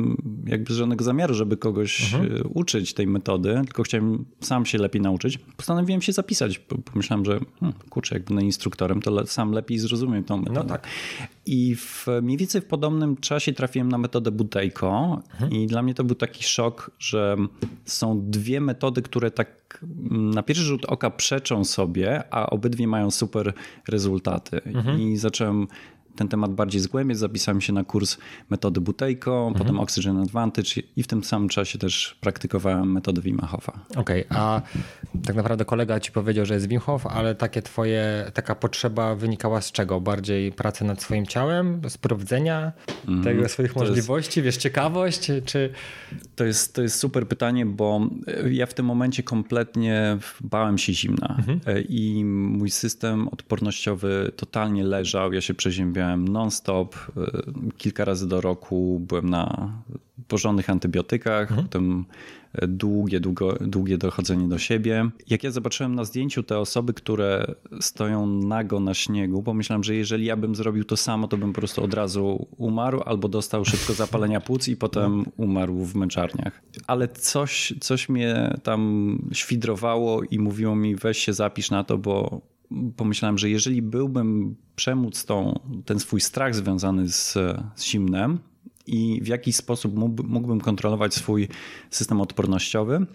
jakby 0.45 0.73
żadnego 0.73 1.03
zamiaru, 1.03 1.33
żeby 1.33 1.57
kogoś 1.57 2.13
mhm. 2.13 2.41
Uczyć 2.57 2.93
tej 2.93 3.07
metody, 3.07 3.61
tylko 3.65 3.83
chciałem 3.83 4.25
sam 4.41 4.65
się 4.65 4.77
lepiej 4.77 5.01
nauczyć, 5.01 5.37
postanowiłem 5.37 6.01
się 6.01 6.11
zapisać. 6.11 6.59
Pomyślałem, 6.93 7.25
że 7.25 7.39
hmm, 7.59 7.79
kurczę, 7.89 8.15
jak 8.15 8.23
będę 8.23 8.43
instruktorem, 8.43 9.01
to 9.01 9.25
sam 9.25 9.51
lepiej 9.51 9.79
zrozumiem 9.79 10.23
tą 10.23 10.37
metodę. 10.37 10.59
No 10.59 10.63
tak. 10.63 10.87
I 11.45 11.75
w, 11.75 12.07
mniej 12.21 12.37
więcej 12.37 12.61
w 12.61 12.65
podobnym 12.65 13.17
czasie 13.17 13.53
trafiłem 13.53 13.89
na 13.89 13.97
metodę 13.97 14.31
Buteyko 14.31 15.21
mhm. 15.31 15.51
i 15.51 15.67
dla 15.67 15.81
mnie 15.81 15.93
to 15.93 16.03
był 16.03 16.15
taki 16.15 16.43
szok, 16.43 16.91
że 16.99 17.35
są 17.85 18.21
dwie 18.29 18.61
metody, 18.61 19.01
które 19.01 19.31
tak 19.31 19.85
na 20.09 20.43
pierwszy 20.43 20.63
rzut 20.63 20.85
oka 20.85 21.09
przeczą 21.09 21.63
sobie, 21.63 22.23
a 22.33 22.49
obydwie 22.49 22.87
mają 22.87 23.11
super 23.11 23.53
rezultaty. 23.87 24.61
Mhm. 24.63 25.01
I 25.01 25.17
zacząłem 25.17 25.67
ten 26.17 26.27
temat 26.27 26.53
bardziej 26.53 26.81
zgłębiać. 26.81 27.17
Zapisałem 27.17 27.61
się 27.61 27.73
na 27.73 27.83
kurs 27.83 28.17
metody 28.49 28.81
Buteyko, 28.81 29.47
mhm. 29.47 29.53
potem 29.53 29.79
Oxygen 29.79 30.17
Advantage 30.17 30.71
i 30.95 31.03
w 31.03 31.07
tym 31.07 31.23
samym 31.23 31.49
czasie 31.49 31.79
też 31.79 32.17
praktykowałem 32.21 32.91
metodę 32.91 33.21
Wim 33.21 33.39
Hofa. 33.39 33.79
Okej, 33.95 34.25
okay, 34.25 34.39
a 34.39 34.61
tak 35.25 35.35
naprawdę 35.35 35.65
kolega 35.65 35.99
ci 35.99 36.11
powiedział, 36.11 36.45
że 36.45 36.53
jest 36.53 36.67
Wim 36.67 36.79
Hof, 36.79 37.07
ale 37.07 37.35
takie 37.35 37.61
twoje, 37.61 38.31
taka 38.33 38.55
potrzeba 38.55 39.15
wynikała 39.15 39.61
z 39.61 39.71
czego? 39.71 40.01
Bardziej 40.01 40.51
pracy 40.51 40.85
nad 40.85 41.01
swoim 41.01 41.25
ciałem, 41.25 41.81
sprawdzenia 41.89 42.71
mm, 43.07 43.23
tego 43.23 43.49
swoich 43.49 43.75
możliwości, 43.75 44.39
jest, 44.39 44.45
wiesz, 44.45 44.57
ciekawość, 44.57 45.31
czy... 45.45 45.69
To 46.35 46.43
jest, 46.43 46.75
to 46.75 46.81
jest 46.81 46.99
super 46.99 47.27
pytanie, 47.27 47.65
bo 47.65 48.01
ja 48.51 48.65
w 48.65 48.73
tym 48.73 48.85
momencie 48.85 49.23
kompletnie 49.23 50.17
bałem 50.41 50.77
się 50.77 50.93
zimna 50.93 51.35
mhm. 51.37 51.59
i 51.89 52.25
mój 52.25 52.69
system 52.69 53.27
odpornościowy 53.27 54.31
totalnie 54.35 54.83
leżał, 54.83 55.33
ja 55.33 55.41
się 55.41 55.53
przeziębiałem 55.53 56.06
miałem 56.07 56.27
non-stop, 56.27 56.95
y, 56.95 57.77
kilka 57.77 58.05
razy 58.05 58.27
do 58.27 58.41
roku 58.41 59.01
byłem 59.07 59.29
na 59.29 59.71
porządnych 60.27 60.69
antybiotykach, 60.69 61.51
mhm. 61.51 61.63
potem 61.63 62.05
długie, 62.67 63.19
długo, 63.19 63.57
długie 63.61 63.97
dochodzenie 63.97 64.47
do 64.47 64.57
siebie. 64.57 65.09
Jak 65.27 65.43
ja 65.43 65.51
zobaczyłem 65.51 65.95
na 65.95 66.05
zdjęciu 66.05 66.43
te 66.43 66.59
osoby, 66.59 66.93
które 66.93 67.55
stoją 67.81 68.27
nago 68.27 68.79
na 68.79 68.93
śniegu, 68.93 69.43
pomyślałem, 69.43 69.83
że 69.83 69.95
jeżeli 69.95 70.25
ja 70.25 70.37
bym 70.37 70.55
zrobił 70.55 70.83
to 70.83 70.97
samo, 70.97 71.27
to 71.27 71.37
bym 71.37 71.53
po 71.53 71.59
prostu 71.61 71.83
od 71.83 71.93
razu 71.93 72.47
umarł 72.57 73.01
albo 73.05 73.27
dostał 73.27 73.65
szybko 73.65 73.93
zapalenia 73.93 74.41
płuc 74.41 74.67
i 74.67 74.75
potem 74.75 75.25
umarł 75.37 75.75
w 75.85 75.95
męczarniach. 75.95 76.61
Ale 76.87 77.07
coś, 77.07 77.73
coś 77.79 78.09
mnie 78.09 78.55
tam 78.63 79.17
świdrowało 79.31 80.23
i 80.23 80.39
mówiło 80.39 80.75
mi 80.75 80.95
weź 80.95 81.17
się 81.17 81.33
zapisz 81.33 81.71
na 81.71 81.83
to, 81.83 81.97
bo 81.97 82.41
pomyślałem, 82.95 83.37
że 83.37 83.49
jeżeli 83.49 83.81
byłbym 83.81 84.55
przemóc 84.75 85.25
tą, 85.25 85.59
ten 85.85 85.99
swój 85.99 86.21
strach 86.21 86.55
związany 86.55 87.09
z, 87.09 87.33
z 87.75 87.83
zimnem 87.83 88.39
i 88.87 89.19
w 89.21 89.27
jakiś 89.27 89.55
sposób 89.55 89.95
mógłbym 90.27 90.61
kontrolować 90.61 91.13
swój 91.13 91.47
system 91.89 92.21
odpornościowy, 92.21 93.05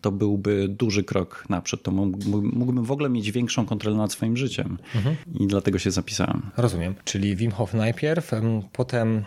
to 0.00 0.12
byłby 0.12 0.68
duży 0.68 1.04
krok 1.04 1.44
naprzód. 1.48 1.82
To 1.82 1.90
mógłbym 1.90 2.84
w 2.84 2.90
ogóle 2.90 3.08
mieć 3.08 3.32
większą 3.32 3.66
kontrolę 3.66 3.96
nad 3.96 4.12
swoim 4.12 4.36
życiem 4.36 4.78
mhm. 4.94 5.16
i 5.40 5.46
dlatego 5.46 5.78
się 5.78 5.90
zapisałem. 5.90 6.42
Rozumiem. 6.56 6.94
Czyli 7.04 7.36
Wim 7.36 7.50
Hof 7.50 7.74
najpierw, 7.74 8.30
potem 8.72 9.24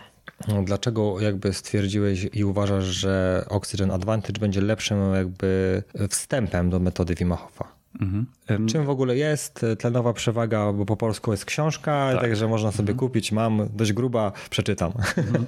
no, 0.48 0.62
Dlaczego 0.62 1.20
jakby 1.20 1.52
stwierdziłeś 1.52 2.28
i 2.32 2.44
uważasz, 2.44 2.84
że 2.84 3.44
Oxygen 3.48 3.90
Advantage 3.90 4.40
będzie 4.40 4.60
lepszym 4.60 4.98
jakby 5.14 5.82
wstępem 6.10 6.70
do 6.70 6.80
metody 6.80 7.14
Wim 7.14 7.32
Hofa? 7.32 7.77
Mhm. 8.00 8.26
Czym 8.68 8.84
w 8.84 8.90
ogóle 8.90 9.16
jest 9.16 9.66
tlenowa 9.78 10.12
przewaga, 10.12 10.72
bo 10.72 10.86
po 10.86 10.96
polsku 10.96 11.30
jest 11.30 11.44
książka, 11.44 12.08
tak. 12.12 12.20
także 12.20 12.48
można 12.48 12.72
sobie 12.72 12.92
mhm. 12.92 12.98
kupić. 12.98 13.32
Mam 13.32 13.68
dość 13.76 13.92
gruba, 13.92 14.32
przeczytam. 14.50 14.92
Mhm. 15.16 15.46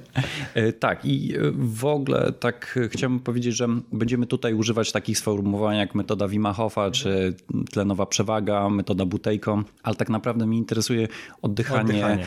E, 0.54 0.72
tak, 0.72 1.04
i 1.04 1.34
e, 1.36 1.38
w 1.54 1.84
ogóle 1.84 2.32
tak 2.32 2.78
chciałbym 2.90 3.20
powiedzieć, 3.20 3.56
że 3.56 3.68
będziemy 3.92 4.26
tutaj 4.26 4.54
używać 4.54 4.92
takich 4.92 5.18
sformułowań 5.18 5.76
jak 5.76 5.94
metoda 5.94 6.28
Wimachofa, 6.28 6.90
czy 6.90 7.34
tlenowa 7.70 8.06
przewaga, 8.06 8.68
metoda 8.68 9.04
Butejko, 9.04 9.62
ale 9.82 9.96
tak 9.96 10.08
naprawdę 10.08 10.46
mnie 10.46 10.58
interesuje 10.58 11.08
oddychanie, 11.42 11.80
oddychanie. 11.80 12.26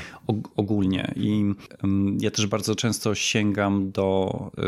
ogólnie. 0.55 1.13
I 1.15 1.53
ja 2.19 2.31
też 2.31 2.47
bardzo 2.47 2.75
często 2.75 3.15
sięgam 3.15 3.91
do 3.91 4.31
e, 4.57 4.61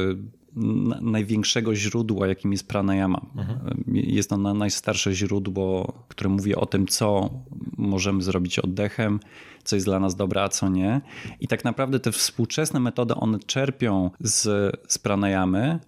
największego 1.02 1.76
źródła, 1.76 2.28
jakim 2.28 2.52
jest 2.52 2.68
pranayama. 2.68 3.22
Mhm. 3.36 3.84
Jest 3.94 4.30
to 4.30 4.38
najstarsze 4.38 5.14
źródło, 5.14 5.94
które 6.08 6.30
mówi 6.30 6.56
o 6.56 6.66
tym, 6.66 6.88
co 6.88 7.30
możemy 7.78 8.24
zrobić 8.24 8.60
oddechem, 8.60 9.20
co 9.64 9.76
jest 9.76 9.86
dla 9.86 10.00
nas 10.00 10.16
dobre, 10.16 10.44
a 10.44 10.50
co 10.50 10.70
nie. 10.70 11.02
I 11.40 11.48
tak 11.48 11.64
naprawdę 11.64 12.00
te 12.00 12.12
współczesne 12.12 12.80
metody, 12.80 13.16
one 13.16 13.40
czerpią 13.40 14.12
z, 14.20 14.42
z 14.88 14.98
pranayamy, 14.98 15.80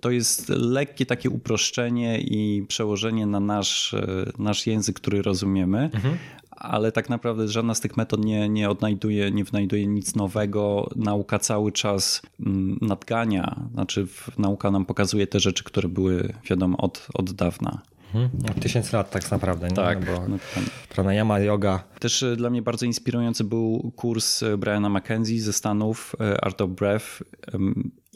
to 0.00 0.10
jest 0.10 0.48
lekkie 0.48 1.06
takie 1.06 1.30
uproszczenie 1.30 2.20
i 2.20 2.66
przełożenie 2.68 3.26
na 3.26 3.40
nasz, 3.40 3.94
nasz 4.38 4.66
język, 4.66 4.96
który 4.96 5.22
rozumiemy, 5.22 5.90
mhm 5.94 6.16
ale 6.56 6.92
tak 6.92 7.08
naprawdę 7.08 7.48
żadna 7.48 7.74
z 7.74 7.80
tych 7.80 7.96
metod 7.96 8.24
nie, 8.24 8.48
nie 8.48 8.70
odnajduje, 8.70 9.30
nie 9.30 9.44
wynajduje 9.44 9.86
nic 9.86 10.14
nowego. 10.14 10.90
Nauka 10.96 11.38
cały 11.38 11.72
czas 11.72 12.22
mm, 12.40 12.78
nadgania, 12.82 13.60
znaczy 13.72 14.06
nauka 14.38 14.70
nam 14.70 14.84
pokazuje 14.84 15.26
te 15.26 15.40
rzeczy, 15.40 15.64
które 15.64 15.88
były 15.88 16.34
wiadomo 16.50 16.76
od, 16.76 17.06
od 17.14 17.32
dawna. 17.32 17.82
Mhm. 18.14 18.30
Od 18.50 18.62
tysięcy 18.62 18.96
lat 18.96 19.10
tak 19.10 19.30
naprawdę. 19.30 19.68
Nie? 19.68 19.74
Tak. 19.74 20.06
No 20.06 20.06
bo 20.06 20.28
no 20.28 20.36
pranayama, 20.88 21.38
yoga. 21.38 21.84
Też 22.00 22.22
e, 22.22 22.36
dla 22.36 22.50
mnie 22.50 22.62
bardzo 22.62 22.86
inspirujący 22.86 23.44
był 23.44 23.92
kurs 23.96 24.42
e, 24.42 24.56
Briana 24.56 24.88
McKenzie 24.88 25.40
ze 25.40 25.52
Stanów, 25.52 26.16
e, 26.20 26.44
Art 26.44 26.60
of 26.60 26.70
Breath. 26.70 27.06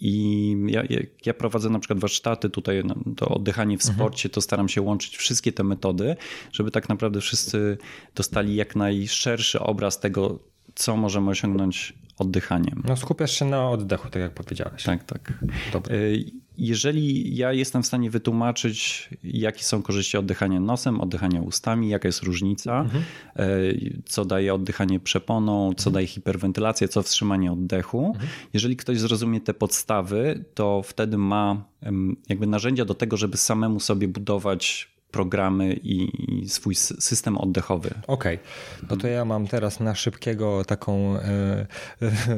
I 0.01 0.57
ja, 0.67 0.83
ja, 1.27 1.35
prowadzę 1.35 1.71
na 1.71 1.79
przykład 1.79 1.99
warsztaty 1.99 2.51
tutaj, 2.51 2.83
to 3.17 3.29
oddychanie 3.29 3.79
w 3.79 3.81
mhm. 3.81 3.95
sporcie, 3.95 4.29
to 4.29 4.41
staram 4.41 4.69
się 4.69 4.83
łączyć 4.83 5.17
wszystkie 5.17 5.53
te 5.53 5.65
metody, 5.65 6.17
żeby 6.53 6.71
tak 6.71 6.89
naprawdę 6.89 7.21
wszyscy 7.21 7.79
dostali 8.15 8.55
jak 8.55 8.77
najszerszy 8.77 9.61
obraz 9.61 10.01
tego, 10.01 10.39
co 10.75 10.97
możemy 10.97 11.31
osiągnąć 11.31 11.95
oddychaniem. 12.19 12.83
No 12.89 12.97
skupiasz 12.97 13.39
się 13.39 13.45
na 13.45 13.71
oddechu, 13.71 14.11
tak 14.11 14.23
jak 14.23 14.35
powiedziałeś. 14.35 14.83
Tak, 14.83 15.05
tak. 15.05 15.33
Dobra. 15.73 15.95
Jeżeli 16.61 17.37
ja 17.37 17.53
jestem 17.53 17.83
w 17.83 17.87
stanie 17.87 18.11
wytłumaczyć, 18.11 19.09
jakie 19.25 19.65
są 19.65 19.83
korzyści 19.83 20.17
oddychania 20.17 20.61
nosem, 20.61 21.01
oddychania 21.01 21.43
ustami, 21.43 21.89
jaka 21.89 22.09
jest 22.09 22.23
różnica, 22.23 22.81
mhm. 22.81 23.05
Y, 23.41 24.03
co 24.05 24.25
daje 24.25 24.55
oddychanie 24.55 25.01
przeponą, 25.01 25.75
co 25.75 25.81
mhm. 25.81 25.95
daje 25.95 26.07
hiperwentylację, 26.07 26.89
co 26.89 27.03
wstrzymanie 27.03 27.53
oddechu. 27.53 28.07
Mhm. 28.07 28.29
Jeżeli 28.53 28.77
ktoś 28.77 28.99
zrozumie 28.99 29.41
te 29.41 29.55
podstawy, 29.55 30.45
to 30.55 30.83
wtedy 30.83 31.19
ma 31.19 31.65
jakby 32.29 32.47
narzędzia 32.47 32.85
do 32.85 32.95
tego, 32.95 33.17
żeby 33.17 33.37
samemu 33.37 33.81
sobie 33.81 34.09
budować 34.09 34.91
programy 35.11 35.77
i 35.83 36.11
swój 36.49 36.75
system 36.75 37.39
oddechowy. 37.39 37.91
Okej, 38.07 38.37
okay. 38.37 38.89
no 38.91 38.97
to 38.97 39.09
ja 39.09 39.25
mam 39.25 39.47
teraz 39.47 39.81
na 39.81 39.95
szybkiego 39.95 40.65
taką 40.65 41.17
e, 41.17 41.67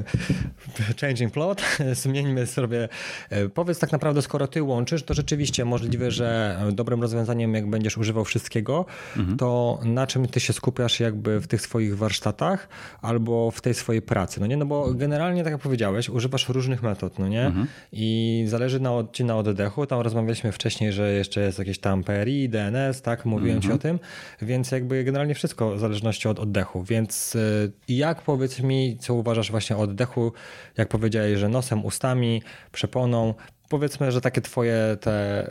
changing 1.01 1.33
plot, 1.33 1.63
zmieńmy 1.93 2.47
sobie. 2.47 2.89
E, 3.31 3.49
powiedz 3.49 3.79
tak 3.79 3.93
naprawdę, 3.93 4.23
skoro 4.23 4.47
ty 4.47 4.63
łączysz, 4.63 5.03
to 5.03 5.15
rzeczywiście 5.15 5.65
możliwe, 5.65 6.11
że 6.11 6.59
dobrym 6.73 7.03
rozwiązaniem, 7.03 7.55
jak 7.55 7.71
będziesz 7.71 7.99
używał 7.99 8.25
wszystkiego, 8.25 8.87
mhm. 9.17 9.37
to 9.37 9.81
na 9.85 10.07
czym 10.07 10.29
ty 10.29 10.41
się 10.41 10.53
skupiasz 10.53 11.01
jakby 11.01 11.41
w 11.41 11.47
tych 11.47 11.61
swoich 11.61 11.99
warsztatach 11.99 12.69
albo 13.03 13.51
w 13.51 13.61
tej 13.61 13.75
swojej 13.75 14.03
pracy, 14.03 14.41
no 14.41 14.47
nie? 14.47 14.57
No 14.57 14.67
bo 14.67 14.95
generalnie, 14.95 15.45
tak 15.45 15.53
jak 15.53 15.61
powiedziałeś, 15.61 16.09
używasz 16.09 16.49
różnych 16.49 16.83
metod, 16.83 17.19
no 17.19 17.29
nie? 17.29 17.47
Mhm. 17.47 17.67
I 17.93 18.45
zależy 18.49 18.81
na, 18.81 18.91
ci 19.13 19.25
na 19.25 19.37
oddechu, 19.37 19.87
tam 19.87 20.01
rozmawialiśmy 20.01 20.53
wcześniej, 20.53 20.93
że 20.93 21.13
jeszcze 21.13 21.41
jest 21.41 21.59
jakieś 21.59 21.79
tam 21.79 22.05
PRI, 22.05 22.49
DNS, 22.71 23.03
tak, 23.03 23.25
mówiłem 23.25 23.61
ci 23.61 23.69
o 23.69 23.73
mhm. 23.73 23.81
tym, 23.81 24.07
więc 24.49 24.71
jakby 24.71 25.05
generalnie 25.05 25.35
wszystko 25.35 25.75
w 25.75 25.79
zależności 25.79 26.29
od 26.29 26.39
oddechu, 26.39 26.83
więc 26.85 27.35
y, 27.35 27.73
jak 27.89 28.23
powiedz 28.23 28.61
mi, 28.61 28.97
co 29.01 29.15
uważasz 29.15 29.51
właśnie 29.51 29.77
o 29.77 29.81
oddechu, 29.81 30.33
jak 30.77 30.89
powiedziałeś, 30.89 31.39
że 31.39 31.49
nosem, 31.49 31.85
ustami, 31.85 32.43
przeponą, 32.73 33.35
powiedzmy, 33.69 34.13
że 34.13 34.21
takie 34.21 34.41
twoje 34.41 34.97
te, 35.01 35.51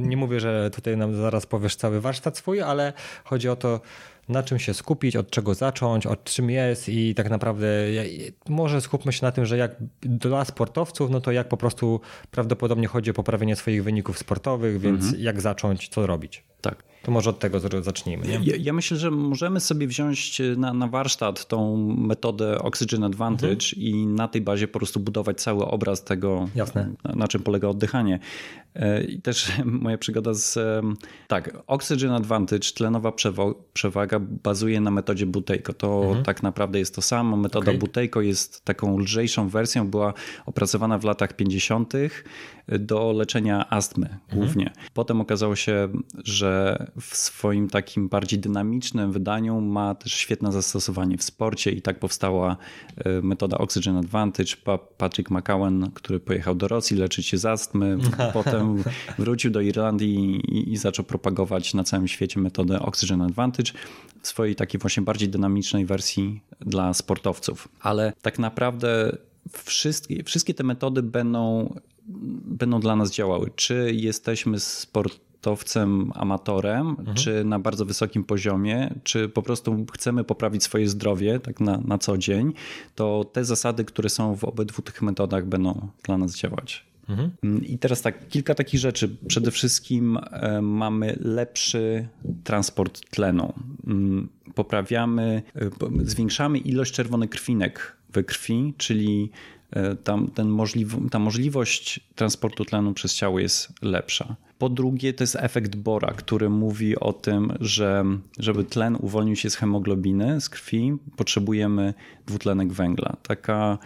nie 0.00 0.16
mówię, 0.16 0.40
że 0.40 0.70
tutaj 0.70 0.96
nam 0.96 1.14
zaraz 1.14 1.46
powiesz 1.46 1.76
cały 1.76 2.00
warsztat 2.00 2.38
swój, 2.38 2.60
ale 2.60 2.92
chodzi 3.24 3.48
o 3.48 3.56
to, 3.56 3.80
na 4.28 4.42
czym 4.42 4.58
się 4.58 4.74
skupić, 4.74 5.16
od 5.16 5.30
czego 5.30 5.54
zacząć, 5.54 6.06
od 6.06 6.24
czym 6.24 6.50
jest 6.50 6.88
i 6.88 7.14
tak 7.14 7.30
naprawdę 7.30 7.66
może 8.48 8.80
skupmy 8.80 9.12
się 9.12 9.26
na 9.26 9.32
tym, 9.32 9.46
że 9.46 9.56
jak 9.56 9.76
dla 10.00 10.44
sportowców, 10.44 11.10
no 11.10 11.20
to 11.20 11.32
jak 11.32 11.48
po 11.48 11.56
prostu 11.56 12.00
prawdopodobnie 12.30 12.86
chodzi 12.86 13.10
o 13.10 13.14
poprawienie 13.14 13.56
swoich 13.56 13.84
wyników 13.84 14.18
sportowych, 14.18 14.80
więc 14.80 15.04
mhm. 15.04 15.22
jak 15.22 15.40
zacząć, 15.40 15.88
co 15.88 16.06
robić. 16.06 16.44
Tak. 16.60 16.84
To 17.02 17.10
może 17.10 17.30
od 17.30 17.38
tego 17.38 17.60
zacznijmy. 17.82 18.26
Nie? 18.26 18.40
Ja, 18.42 18.56
ja, 18.60 18.72
myślę, 18.72 18.96
że 18.96 19.10
możemy 19.10 19.60
sobie 19.60 19.86
wziąć 19.86 20.42
na, 20.56 20.72
na 20.72 20.88
warsztat 20.88 21.48
tą 21.48 21.76
metodę 21.86 22.58
Oxygen 22.58 23.04
Advantage 23.04 23.52
mhm. 23.52 23.82
i 23.82 24.06
na 24.06 24.28
tej 24.28 24.40
bazie 24.40 24.68
po 24.68 24.78
prostu 24.78 25.00
budować 25.00 25.40
cały 25.40 25.66
obraz 25.66 26.04
tego, 26.04 26.48
na, 26.74 27.14
na, 27.14 27.28
czym 27.28 27.42
polega 27.42 27.68
oddychanie. 27.68 28.18
E, 28.74 29.04
I 29.04 29.22
też 29.22 29.52
moja 29.64 29.98
przygoda 29.98 30.34
z. 30.34 30.58
Tak, 31.28 31.58
Oxygen 31.66 32.10
Advantage, 32.10 32.72
tlenowa 32.74 33.12
przewaga, 33.72 34.18
bazuje 34.20 34.80
na 34.80 34.90
metodzie 34.90 35.26
Buteyko. 35.26 35.72
To 35.72 36.02
mhm. 36.02 36.24
tak 36.24 36.42
naprawdę 36.42 36.78
jest 36.78 36.94
to 36.94 37.02
samo. 37.02 37.36
Metoda 37.36 37.70
okay. 37.70 37.78
Buteyko 37.78 38.20
jest 38.20 38.64
taką 38.64 38.98
lżejszą 38.98 39.48
wersją, 39.48 39.88
była 39.88 40.14
opracowana 40.46 40.98
w 40.98 41.04
latach 41.04 41.32
50. 41.32 41.92
do 42.68 43.12
leczenia 43.12 43.70
astmy 43.70 44.06
mhm. 44.06 44.20
głównie. 44.32 44.72
Potem 44.94 45.20
okazało 45.20 45.56
się, 45.56 45.88
że 46.24 46.86
w 47.00 47.16
swoim 47.16 47.68
takim 47.68 48.08
bardziej 48.08 48.38
dynamicznym 48.38 49.12
wydaniu 49.12 49.60
ma 49.60 49.94
też 49.94 50.12
świetne 50.12 50.52
zastosowanie 50.52 51.18
w 51.18 51.22
sporcie 51.22 51.70
i 51.70 51.82
tak 51.82 51.98
powstała 51.98 52.56
e, 52.96 53.22
metoda 53.22 53.58
Oxygen 53.58 53.96
Advantage. 53.96 54.54
Patrick 54.98 55.30
McCowan, 55.30 55.90
który 55.94 56.20
pojechał 56.20 56.54
do 56.54 56.68
Rosji 56.68 56.96
leczyć 56.96 57.26
się 57.26 57.38
z 57.38 57.46
astmy, 57.46 57.98
potem 58.32 58.61
wrócił 59.18 59.50
do 59.50 59.60
Irlandii 59.60 60.36
i, 60.36 60.72
i 60.72 60.76
zaczął 60.76 61.04
propagować 61.04 61.74
na 61.74 61.84
całym 61.84 62.08
świecie 62.08 62.40
metodę 62.40 62.80
Oxygen 62.80 63.22
Advantage 63.22 63.72
w 64.22 64.28
swojej 64.28 64.56
takiej 64.56 64.80
właśnie 64.80 65.02
bardziej 65.02 65.28
dynamicznej 65.28 65.86
wersji 65.86 66.40
dla 66.60 66.94
sportowców. 66.94 67.68
Ale 67.80 68.12
tak 68.22 68.38
naprawdę 68.38 69.16
wszystkie, 69.52 70.24
wszystkie 70.24 70.54
te 70.54 70.64
metody 70.64 71.02
będą, 71.02 71.74
będą 72.44 72.80
dla 72.80 72.96
nas 72.96 73.10
działały. 73.10 73.50
Czy 73.56 73.92
jesteśmy 73.94 74.60
sport 74.60 75.18
sportowcem, 75.42 76.12
amatorem, 76.14 76.96
mhm. 76.98 77.16
czy 77.16 77.44
na 77.44 77.58
bardzo 77.58 77.84
wysokim 77.84 78.24
poziomie, 78.24 78.94
czy 79.04 79.28
po 79.28 79.42
prostu 79.42 79.86
chcemy 79.92 80.24
poprawić 80.24 80.62
swoje 80.62 80.88
zdrowie 80.88 81.40
tak 81.40 81.60
na, 81.60 81.78
na 81.84 81.98
co 81.98 82.18
dzień, 82.18 82.52
to 82.94 83.24
te 83.32 83.44
zasady, 83.44 83.84
które 83.84 84.08
są 84.08 84.36
w 84.36 84.44
obydwu 84.44 84.82
tych 84.82 85.02
metodach 85.02 85.46
będą 85.46 85.88
dla 86.02 86.18
nas 86.18 86.36
działać. 86.36 86.84
Mhm. 87.08 87.64
I 87.64 87.78
teraz 87.78 88.02
tak, 88.02 88.28
kilka 88.28 88.54
takich 88.54 88.80
rzeczy. 88.80 89.16
Przede 89.26 89.50
wszystkim 89.50 90.18
e, 90.30 90.62
mamy 90.62 91.18
lepszy 91.20 92.08
transport 92.44 93.10
tlenu. 93.10 93.52
Mm, 93.86 94.28
poprawiamy, 94.54 95.42
e, 95.56 95.70
zwiększamy 96.04 96.58
ilość 96.58 96.92
czerwonych 96.92 97.30
krwinek 97.30 97.96
we 98.12 98.24
krwi, 98.24 98.74
czyli 98.76 99.30
e, 99.70 99.96
tam, 99.96 100.30
ten 100.30 100.48
możliw 100.48 100.96
ta 101.10 101.18
możliwość 101.18 102.00
transportu 102.14 102.64
tlenu 102.64 102.94
przez 102.94 103.14
ciało 103.14 103.38
jest 103.38 103.72
lepsza. 103.82 104.36
Po 104.58 104.68
drugie, 104.68 105.12
to 105.12 105.22
jest 105.22 105.36
efekt 105.36 105.76
Bora, 105.76 106.08
który 106.08 106.50
mówi 106.50 106.96
o 106.96 107.12
tym, 107.12 107.52
że 107.60 108.04
żeby 108.38 108.64
tlen 108.64 108.96
uwolnił 109.00 109.36
się 109.36 109.50
z 109.50 109.56
hemoglobiny, 109.56 110.40
z 110.40 110.48
krwi, 110.48 110.96
potrzebujemy 111.16 111.94
dwutlenek 112.26 112.72
węgla. 112.72 113.16
Taka 113.22 113.78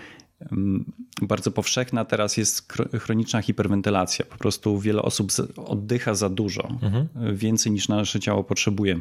bardzo 1.22 1.50
powszechna 1.50 2.04
teraz 2.04 2.36
jest 2.36 2.72
chroniczna 3.00 3.42
hiperwentylacja. 3.42 4.24
Po 4.24 4.36
prostu 4.38 4.78
wiele 4.78 5.02
osób 5.02 5.32
oddycha 5.56 6.14
za 6.14 6.28
dużo, 6.28 6.68
mhm. 6.82 7.08
więcej 7.36 7.72
niż 7.72 7.88
nasze 7.88 8.20
ciało 8.20 8.44
potrzebuje. 8.44 9.00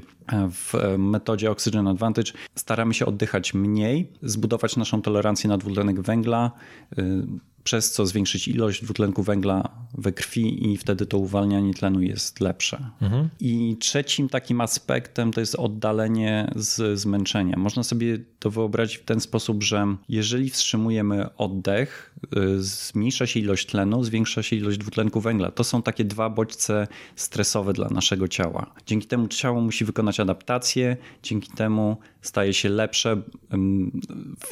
W 0.52 0.74
metodzie 0.98 1.52
Oxygen 1.52 1.88
Advantage 1.88 2.32
staramy 2.56 2.94
się 2.94 3.06
oddychać 3.06 3.54
mniej, 3.54 4.12
zbudować 4.22 4.76
naszą 4.76 5.02
tolerancję 5.02 5.48
na 5.48 5.58
dwutlenek 5.58 6.02
węgla, 6.02 6.52
y, 7.00 7.28
przez 7.66 7.92
co 7.92 8.06
zwiększyć 8.06 8.48
ilość 8.48 8.84
dwutlenku 8.84 9.24
węgla 9.24 9.70
we 9.98 10.12
krwi 10.12 10.72
i 10.72 10.78
wtedy 10.78 11.06
to 11.06 11.18
uwalnianie 11.18 11.74
tlenu 11.74 12.02
jest 12.02 12.40
lepsze. 12.40 12.90
Mhm. 13.02 13.30
I 13.40 13.78
trzecim 13.80 14.30
takim 14.30 14.62
aspektem 14.62 15.34
to 15.34 15.40
jest 15.40 15.56
oddalenie 15.56 16.52
z 16.56 17.00
zmęczenia. 17.00 17.58
Można 17.58 17.84
sobie 17.84 18.20
to 18.40 18.52
wyobrazić 18.52 18.98
w 18.98 19.06
ten 19.06 19.20
sposób, 19.20 19.64
że 19.64 19.86
jeżeli 20.10 20.50
wstrzymujemy 20.50 21.36
oddech, 21.38 22.16
y, 22.38 22.64
zmniejsza 22.64 23.28
się 23.28 23.40
ilość 23.40 23.66
tlenu, 23.66 24.04
zwiększa 24.04 24.44
się 24.44 24.56
ilość 24.56 24.78
dwutlenku 24.78 25.22
węgla. 25.22 25.52
To 25.52 25.64
są 25.64 25.82
takie 25.82 26.06
dwa 26.06 26.30
bodźce 26.30 26.88
stresowe 27.16 27.74
dla 27.74 27.90
naszego 27.90 28.28
ciała. 28.28 28.74
Dzięki 28.86 29.08
temu 29.08 29.28
ciało 29.28 29.62
musi 29.62 29.86
wykonać 29.86 30.20
adaptację, 30.20 30.98
dzięki 31.24 31.52
temu 31.52 31.98
staje 32.28 32.54
się 32.54 32.70
lepsze 32.70 33.22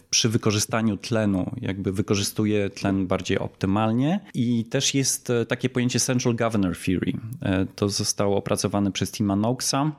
przy 0.09 0.29
wykorzystaniu 0.29 0.97
tlenu, 0.97 1.51
jakby 1.61 1.91
wykorzystuje 1.91 2.69
tlen 2.69 3.07
bardziej 3.07 3.39
optymalnie. 3.39 4.19
I 4.33 4.65
też 4.65 4.93
jest 4.93 5.29
e, 5.29 5.45
takie 5.45 5.69
pojęcie 5.69 5.99
Central 5.99 6.35
Governor 6.35 6.77
Theory. 6.85 7.13
E, 7.41 7.65
to 7.75 7.89
zostało 7.89 8.37
opracowane 8.37 8.91
przez 8.91 9.11
Tima 9.11 9.35
Noakesa, 9.35 9.91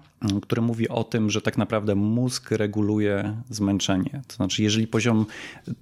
który 0.43 0.63
mówi 0.63 0.89
o 0.89 1.05
tym, 1.05 1.31
że 1.31 1.43
tak 1.43 1.59
naprawdę 1.59 1.95
mózg 1.95 2.51
reguluje 2.51 3.37
zmęczenie. 3.51 4.23
To 4.27 4.37
znaczy, 4.37 4.63
jeżeli 4.63 4.87
poziom 4.87 5.27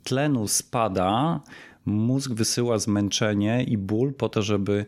tlenu 0.05 0.49
spada, 0.49 1.41
mózg 1.87 2.33
wysyła 2.33 2.79
zmęczenie 2.79 3.65
i 3.65 3.79
ból 3.79 4.15
po 4.15 4.29
to, 4.29 4.43
żeby 4.43 4.87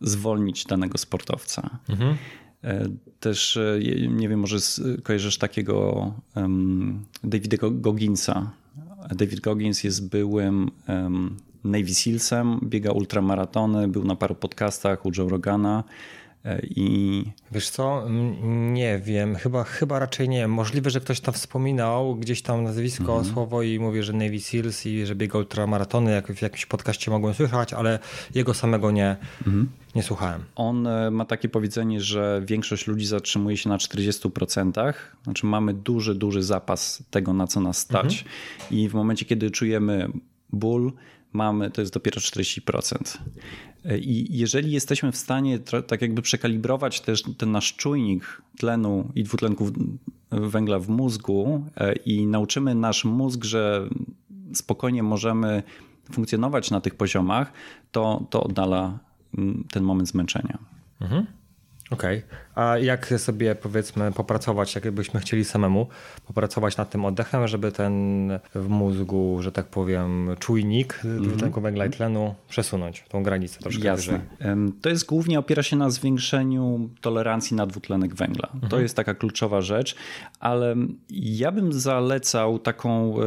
zwolnić 0.00 0.64
danego 0.64 0.98
sportowca. 0.98 1.78
Mhm. 1.88 2.16
E, 2.64 2.88
też, 3.20 3.56
e, 3.56 3.78
nie 4.08 4.28
wiem, 4.28 4.40
może 4.40 4.56
kojarzysz 5.02 5.38
takiego 5.38 6.12
um, 6.36 7.04
Davida 7.24 7.56
Gogginsa. 7.70 8.50
David 9.08 9.40
Goggins 9.40 9.84
jest 9.84 10.08
byłym 10.08 10.70
um, 10.88 11.36
Navy 11.64 11.94
Sealsem, 11.94 12.60
biega 12.62 12.92
ultramaratony, 12.92 13.88
był 13.88 14.04
na 14.04 14.16
paru 14.16 14.34
podcastach 14.34 15.06
u 15.06 15.10
Joe 15.18 15.28
Rogana. 15.28 15.84
E, 16.44 16.60
I... 16.62 17.24
Wiesz 17.52 17.70
co, 17.70 18.06
nie 18.72 18.98
wiem, 18.98 19.36
chyba, 19.36 19.64
chyba 19.64 19.98
raczej 19.98 20.28
nie. 20.28 20.48
Możliwe, 20.48 20.90
że 20.90 21.00
ktoś 21.00 21.20
tam 21.20 21.34
wspominał 21.34 22.16
gdzieś 22.16 22.42
tam 22.42 22.64
nazwisko, 22.64 23.16
mhm. 23.16 23.34
słowo 23.34 23.62
i 23.62 23.78
mówi, 23.78 24.02
że 24.02 24.12
Navy 24.12 24.40
Seals 24.40 24.86
i 24.86 25.06
że 25.06 25.14
biega 25.14 25.38
ultramaratony, 25.38 26.10
jak 26.12 26.32
w 26.32 26.42
jakimś 26.42 26.66
podcaście 26.66 27.10
mogłem 27.10 27.34
słychać, 27.34 27.72
ale 27.72 27.98
jego 28.34 28.54
samego 28.54 28.90
nie, 28.90 29.16
mhm. 29.46 29.68
nie 29.94 30.02
słuchałem. 30.02 30.44
On 30.56 30.86
e, 30.86 31.10
ma 31.10 31.24
takie 31.24 31.48
powiedzenie, 31.48 32.00
że 32.00 32.42
większość 32.46 32.86
ludzi 32.86 33.06
zatrzymuje 33.06 33.56
się 33.56 33.68
na 33.68 33.76
40%, 33.76 34.94
znaczy 35.24 35.46
mamy 35.46 35.74
duży, 35.74 36.14
duży 36.14 36.42
zapas 36.42 37.02
tego, 37.10 37.32
na 37.32 37.46
co 37.46 37.60
nas 37.60 37.78
stać 37.78 38.22
mhm. 38.22 38.30
i 38.70 38.88
w 38.88 38.94
momencie, 38.94 39.24
kiedy 39.24 39.50
czujemy 39.50 40.08
ból, 40.52 40.92
mamy, 41.32 41.70
to 41.70 41.80
jest 41.80 41.94
dopiero 41.94 42.20
40%. 42.20 43.18
I 44.00 44.38
jeżeli 44.38 44.72
jesteśmy 44.72 45.12
w 45.12 45.16
stanie 45.16 45.58
tak 45.86 46.02
jakby 46.02 46.22
przekalibrować 46.22 47.00
też 47.00 47.22
ten 47.38 47.52
nasz 47.52 47.76
czujnik 47.76 48.42
tlenu 48.58 49.12
i 49.14 49.24
dwutlenku 49.24 49.70
węgla 50.30 50.78
w 50.78 50.88
mózgu 50.88 51.64
e, 51.76 51.92
i 51.92 52.26
nauczymy 52.26 52.74
nasz 52.74 53.04
mózg, 53.04 53.44
że 53.44 53.88
spokojnie 54.54 55.02
możemy 55.02 55.62
funkcjonować 56.12 56.70
na 56.70 56.80
tych 56.80 56.94
poziomach, 56.94 57.52
to, 57.92 58.26
to 58.30 58.42
oddala 58.42 58.98
mm, 59.38 59.64
ten 59.70 59.82
moment 59.82 60.08
zmęczenia. 60.08 60.58
Mhm. 61.00 61.26
Okej. 61.90 62.18
Okay. 62.18 62.40
A 62.54 62.78
jak 62.78 63.14
sobie 63.16 63.54
powiedzmy 63.54 64.12
popracować, 64.12 64.74
jakbyśmy 64.74 65.20
chcieli 65.20 65.44
samemu 65.44 65.86
popracować 66.26 66.76
nad 66.76 66.90
tym 66.90 67.04
oddechem, 67.04 67.48
żeby 67.48 67.72
ten 67.72 67.92
w 68.54 68.68
mózgu, 68.68 69.38
że 69.40 69.52
tak 69.52 69.66
powiem, 69.66 70.30
czujnik 70.38 71.00
mm 71.04 71.18
-hmm. 71.18 71.22
dwutlenku 71.22 71.60
węgla 71.60 71.86
i 71.86 71.90
tlenu 71.90 72.34
przesunąć, 72.48 73.04
tą 73.08 73.22
granicę 73.22 73.60
troszkę 73.60 73.84
Jasne. 73.84 74.20
Wyżej. 74.38 74.72
To 74.82 74.88
jest 74.88 75.06
głównie 75.06 75.38
opiera 75.38 75.62
się 75.62 75.76
na 75.76 75.90
zwiększeniu 75.90 76.90
tolerancji 77.00 77.56
na 77.56 77.66
dwutlenek 77.66 78.14
węgla. 78.14 78.48
Mm 78.48 78.58
-hmm. 78.58 78.60
To 78.60 78.66
mhm. 78.66 78.82
jest 78.82 78.96
taka 78.96 79.14
kluczowa 79.14 79.60
rzecz, 79.60 79.94
ale 80.40 80.76
ja 81.10 81.52
bym 81.52 81.72
zalecał 81.72 82.58
taką, 82.58 83.20
e, 83.20 83.24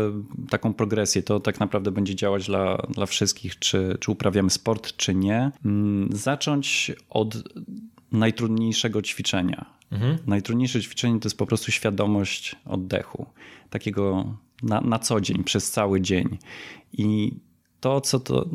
taką 0.50 0.74
progresję. 0.74 1.24
To 1.24 1.40
tak 1.40 1.60
naprawdę 1.60 1.92
będzie 1.92 2.16
działać 2.16 2.46
dla, 2.46 2.78
dla 2.90 3.06
wszystkich, 3.06 3.60
czy, 3.60 3.98
czy 4.00 4.12
uprawiamy 4.12 4.50
sport, 4.50 4.98
czy 4.98 5.16
nie. 5.16 5.52
Mm, 5.66 6.10
zacząć 6.12 6.92
od 7.10 7.36
najtrudniejszego 8.14 9.02
ćwiczenia. 9.02 9.66
Mhm. 9.92 10.18
Najtrudniejsze 10.28 10.82
ćwiczenie 10.82 11.20
to 11.20 11.28
jest 11.28 11.38
po 11.38 11.46
prostu 11.46 11.72
świadomość 11.72 12.56
oddechu, 12.66 13.26
takiego 13.70 14.36
na, 14.64 14.82
na 14.82 15.00
co 15.00 15.22
dzień, 15.22 15.44
przez 15.44 15.72
cały 15.72 16.02
dzień. 16.02 16.38
I 16.94 17.34
to, 17.80 18.02
co 18.02 18.20
to, 18.20 18.50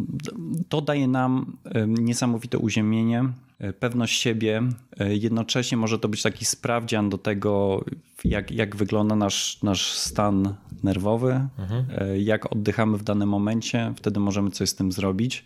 to 0.68 0.80
daje 0.80 1.08
nam 1.08 1.56
niesamowite 1.86 2.58
uziemienie, 2.58 3.24
e, 3.58 3.72
pewność 3.72 4.20
siebie. 4.20 4.62
E, 4.98 5.16
jednocześnie 5.16 5.78
może 5.78 5.98
to 5.98 6.08
być 6.08 6.22
taki 6.22 6.44
sprawdzian 6.44 7.10
do 7.10 7.18
tego, 7.18 7.84
jak, 8.24 8.50
jak 8.50 8.76
wygląda 8.76 9.16
nasz, 9.16 9.62
nasz 9.62 9.92
stan 9.92 10.54
nerwowy, 10.82 11.48
mhm. 11.58 11.86
E, 11.98 12.18
jak 12.18 12.52
oddychamy 12.52 12.98
w 12.98 13.02
danym 13.02 13.28
momencie, 13.28 13.92
wtedy 13.96 14.20
możemy 14.20 14.50
coś 14.50 14.68
z 14.68 14.74
tym 14.74 14.92
zrobić. 14.92 15.44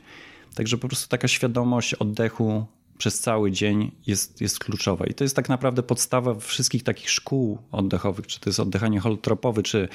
Także 0.55 0.79
po 0.79 0.89
prostu 0.89 1.09
taka 1.09 1.29
świadomość 1.29 1.95
oddechu 1.95 2.67
przez 3.03 3.21
cały 3.21 3.51
dzień 3.51 3.91
jest, 4.07 4.41
jest 4.41 4.59
kluczowa. 4.59 5.07
I 5.07 5.15
to 5.15 5.25
jest 5.25 5.37
tak 5.37 5.49
naprawdę 5.49 5.83
podstawa 5.83 6.35
wszystkich 6.35 6.83
takich 6.83 7.11
szkół 7.11 7.59
oddechowych, 7.73 8.27
czy 8.27 8.41
to 8.41 8.51
jest 8.51 8.61
oddychanie 8.61 9.01
holotropowe, 9.01 9.63
czy 9.63 9.89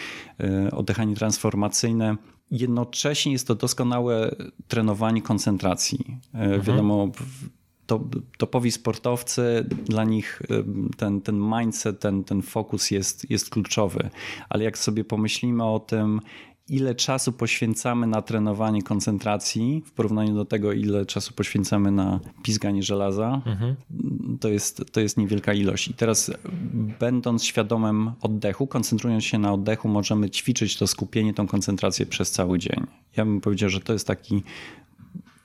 y, 0.67 0.71
oddychanie 0.71 1.15
transformacyjne. 1.15 2.17
Jednocześnie 2.51 3.31
jest 3.31 3.47
to 3.47 3.55
doskonałe 3.55 4.35
trenowanie 4.67 5.21
koncentracji. 5.21 5.99
Y, 6.09 6.37
mhm. 6.37 6.61
Wiadomo, 6.61 7.11
to, 7.85 8.03
topowi 8.37 8.71
sportowcy, 8.71 9.65
dla 9.85 10.03
nich 10.03 10.41
y, 10.41 10.63
ten, 10.97 11.21
ten 11.21 11.39
mindset, 11.39 11.99
ten, 11.99 12.23
ten 12.23 12.41
fokus 12.41 12.91
jest, 12.91 13.29
jest 13.29 13.49
kluczowy. 13.49 14.09
Ale 14.49 14.63
jak 14.63 14.77
sobie 14.77 15.03
pomyślimy 15.03 15.63
o 15.63 15.79
tym, 15.79 16.21
ile 16.69 16.95
czasu 16.95 17.31
poświęcamy 17.31 18.07
na 18.07 18.21
trenowanie 18.21 18.83
koncentracji 18.83 19.83
w 19.85 19.91
porównaniu 19.91 20.35
do 20.35 20.45
tego, 20.45 20.73
ile 20.73 21.05
czasu 21.05 21.33
poświęcamy 21.33 21.91
na 21.91 22.19
pizganie 22.43 22.83
żelaza, 22.83 23.41
mhm. 23.45 23.75
to, 24.39 24.49
jest, 24.49 24.83
to 24.91 24.99
jest 24.99 25.17
niewielka 25.17 25.53
ilość. 25.53 25.87
I 25.87 25.93
teraz 25.93 26.31
będąc 26.99 27.43
świadomym 27.43 28.11
oddechu, 28.21 28.67
koncentrując 28.67 29.23
się 29.23 29.39
na 29.39 29.53
oddechu, 29.53 29.87
możemy 29.87 30.29
ćwiczyć 30.29 30.77
to 30.77 30.87
skupienie, 30.87 31.33
tą 31.33 31.47
koncentrację 31.47 32.05
przez 32.05 32.31
cały 32.31 32.59
dzień. 32.59 32.87
Ja 33.17 33.25
bym 33.25 33.41
powiedział, 33.41 33.69
że 33.69 33.79
to 33.79 33.93
jest 33.93 34.07
taki 34.07 34.43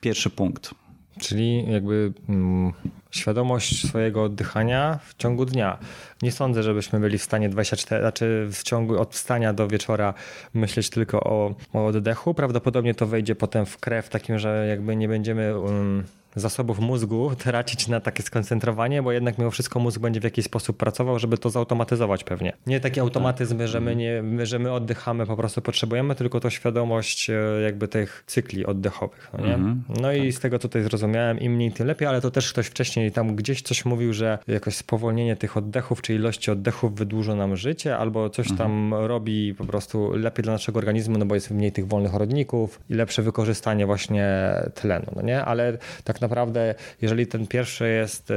pierwszy 0.01 0.29
punkt. 0.29 0.82
Czyli 1.19 1.71
jakby 1.71 2.13
mm, 2.29 2.73
świadomość 3.11 3.87
swojego 3.87 4.23
oddychania 4.23 4.99
w 5.05 5.15
ciągu 5.15 5.45
dnia. 5.45 5.77
Nie 6.21 6.31
sądzę, 6.31 6.63
żebyśmy 6.63 6.99
byli 6.99 7.17
w 7.17 7.23
stanie 7.23 7.49
24, 7.49 8.01
znaczy 8.01 8.49
w 8.51 8.63
ciągu 8.63 8.99
od 8.99 9.13
wstania 9.13 9.53
do 9.53 9.67
wieczora 9.67 10.13
myśleć 10.53 10.89
tylko 10.89 11.23
o, 11.23 11.55
o 11.73 11.85
oddechu. 11.85 12.33
Prawdopodobnie 12.33 12.95
to 12.95 13.07
wejdzie 13.07 13.35
potem 13.35 13.65
w 13.65 13.77
krew, 13.77 14.09
takim, 14.09 14.39
że 14.39 14.65
jakby 14.69 14.95
nie 14.95 15.07
będziemy. 15.07 15.59
Um, 15.59 16.03
zasobów 16.35 16.79
mózgu 16.79 17.31
tracić 17.43 17.87
na 17.87 17.99
takie 17.99 18.23
skoncentrowanie, 18.23 19.03
bo 19.03 19.11
jednak 19.11 19.37
mimo 19.37 19.51
wszystko 19.51 19.79
mózg 19.79 19.99
będzie 19.99 20.19
w 20.19 20.23
jakiś 20.23 20.45
sposób 20.45 20.77
pracował, 20.77 21.19
żeby 21.19 21.37
to 21.37 21.49
zautomatyzować 21.49 22.23
pewnie. 22.23 22.53
Nie 22.67 22.79
taki 22.79 22.99
automatyzm, 22.99 23.57
tak. 23.57 23.67
że 23.67 23.79
my, 23.79 23.95
nie, 23.95 24.23
że 24.43 24.59
my 24.59 24.71
oddychamy, 24.71 25.25
po 25.25 25.37
prostu 25.37 25.61
potrzebujemy, 25.61 26.15
tylko 26.15 26.39
to 26.39 26.49
świadomość 26.49 27.29
e, 27.29 27.33
jakby 27.63 27.87
tych 27.87 28.23
cykli 28.27 28.65
oddechowych. 28.65 29.29
No, 29.33 29.45
nie? 29.45 29.53
Mhm. 29.53 29.83
no 30.01 30.13
i 30.13 30.21
tak. 30.21 30.37
z 30.37 30.39
tego 30.39 30.59
tutaj 30.59 30.83
zrozumiałem, 30.83 31.39
im 31.39 31.53
mniej, 31.53 31.71
tym 31.71 31.87
lepiej, 31.87 32.07
ale 32.07 32.21
to 32.21 32.31
też 32.31 32.51
ktoś 32.51 32.67
wcześniej 32.67 33.11
tam 33.11 33.35
gdzieś 33.35 33.61
coś 33.61 33.85
mówił, 33.85 34.13
że 34.13 34.37
jakoś 34.47 34.75
spowolnienie 34.75 35.35
tych 35.35 35.57
oddechów, 35.57 36.01
czy 36.01 36.13
ilości 36.13 36.51
oddechów 36.51 36.95
wydłuża 36.95 37.35
nam 37.35 37.55
życie, 37.55 37.97
albo 37.97 38.29
coś 38.29 38.51
mhm. 38.51 38.57
tam 38.57 38.93
robi 38.93 39.53
po 39.53 39.65
prostu 39.65 40.11
lepiej 40.11 40.43
dla 40.43 40.53
naszego 40.53 40.77
organizmu, 40.79 41.17
no 41.17 41.25
bo 41.25 41.35
jest 41.35 41.51
mniej 41.51 41.71
tych 41.71 41.87
wolnych 41.87 42.13
rodników 42.13 42.79
i 42.89 42.93
lepsze 42.93 43.21
wykorzystanie 43.21 43.85
właśnie 43.85 44.53
tlenu, 44.75 45.05
no 45.15 45.21
nie? 45.21 45.45
Ale 45.45 45.77
tak 46.03 46.21
naprawdę, 46.23 46.75
jeżeli 47.01 47.27
ten 47.27 47.47
pierwszy 47.47 47.89
jest 47.89 48.31
y, 48.31 48.33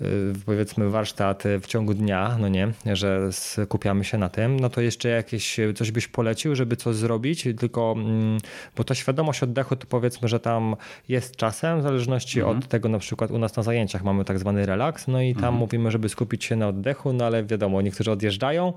y, 0.00 0.32
powiedzmy 0.46 0.90
warsztat 0.90 1.42
w 1.60 1.66
ciągu 1.66 1.94
dnia, 1.94 2.36
no 2.40 2.48
nie, 2.48 2.72
że 2.92 3.32
skupiamy 3.32 4.04
się 4.04 4.18
na 4.18 4.28
tym, 4.28 4.60
no 4.60 4.70
to 4.70 4.80
jeszcze 4.80 5.08
jakieś 5.08 5.60
coś 5.74 5.90
byś 5.90 6.08
polecił, 6.08 6.54
żeby 6.54 6.76
coś 6.76 6.96
zrobić, 6.96 7.48
tylko 7.58 7.94
mm, 7.96 8.38
bo 8.76 8.84
ta 8.84 8.94
świadomość 8.94 9.42
oddechu 9.42 9.76
to 9.76 9.86
powiedzmy, 9.86 10.28
że 10.28 10.40
tam 10.40 10.76
jest 11.08 11.36
czasem, 11.36 11.80
w 11.80 11.82
zależności 11.82 12.40
mhm. 12.40 12.58
od 12.58 12.68
tego 12.68 12.88
na 12.88 12.98
przykład 12.98 13.30
u 13.30 13.38
nas 13.38 13.56
na 13.56 13.62
zajęciach 13.62 14.04
mamy 14.04 14.24
tak 14.24 14.38
zwany 14.38 14.66
relaks, 14.66 15.08
no 15.08 15.22
i 15.22 15.34
tam 15.34 15.44
mhm. 15.44 15.54
mówimy, 15.54 15.90
żeby 15.90 16.08
skupić 16.08 16.44
się 16.44 16.56
na 16.56 16.68
oddechu, 16.68 17.12
no 17.12 17.24
ale 17.24 17.44
wiadomo, 17.44 17.82
niektórzy 17.82 18.10
odjeżdżają, 18.10 18.72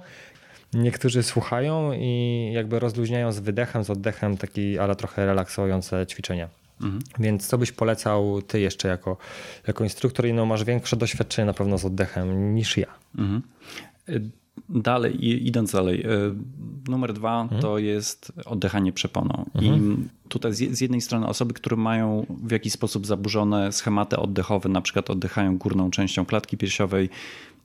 niektórzy 0.75 1.23
słuchają 1.23 1.91
i 1.93 2.51
jakby 2.53 2.79
rozluźniają 2.79 3.31
z 3.31 3.39
wydechem, 3.39 3.83
z 3.83 3.89
oddechem 3.89 4.37
taki, 4.37 4.79
ale 4.79 4.95
trochę 4.95 5.25
relaksujące 5.25 6.07
ćwiczenia. 6.07 6.64
Mhm. 6.81 7.01
Więc 7.19 7.47
co 7.47 7.57
byś 7.57 7.71
polecał 7.71 8.41
ty 8.41 8.59
jeszcze 8.59 8.87
jako, 8.87 9.17
jako 9.67 9.83
instruktor 9.83 10.27
i 10.27 10.33
no 10.33 10.45
masz 10.45 10.63
większe 10.63 10.97
doświadczenie 10.97 11.45
na 11.45 11.53
pewno 11.53 11.77
z 11.77 11.85
oddechem 11.85 12.55
niż 12.55 12.77
ja. 12.77 12.87
Mhm. 13.17 13.41
Dalej, 14.69 15.47
idąc 15.47 15.71
dalej, 15.71 16.05
y, 16.05 16.35
numer 16.87 17.13
dwa 17.13 17.41
mhm. 17.41 17.61
to 17.61 17.77
jest 17.77 18.31
oddychanie 18.45 18.93
przeponą. 18.93 19.45
I 19.61 19.67
mhm. 19.67 20.09
tutaj 20.29 20.53
z 20.53 20.81
jednej 20.81 21.01
strony 21.01 21.27
osoby, 21.27 21.53
które 21.53 21.75
mają 21.75 22.25
w 22.29 22.51
jakiś 22.51 22.73
sposób 22.73 23.05
zaburzone 23.05 23.71
schematy 23.71 24.17
oddechowe, 24.17 24.69
na 24.69 24.81
przykład 24.81 25.09
oddychają 25.09 25.57
górną 25.57 25.91
częścią 25.91 26.25
klatki 26.25 26.57
piersiowej, 26.57 27.09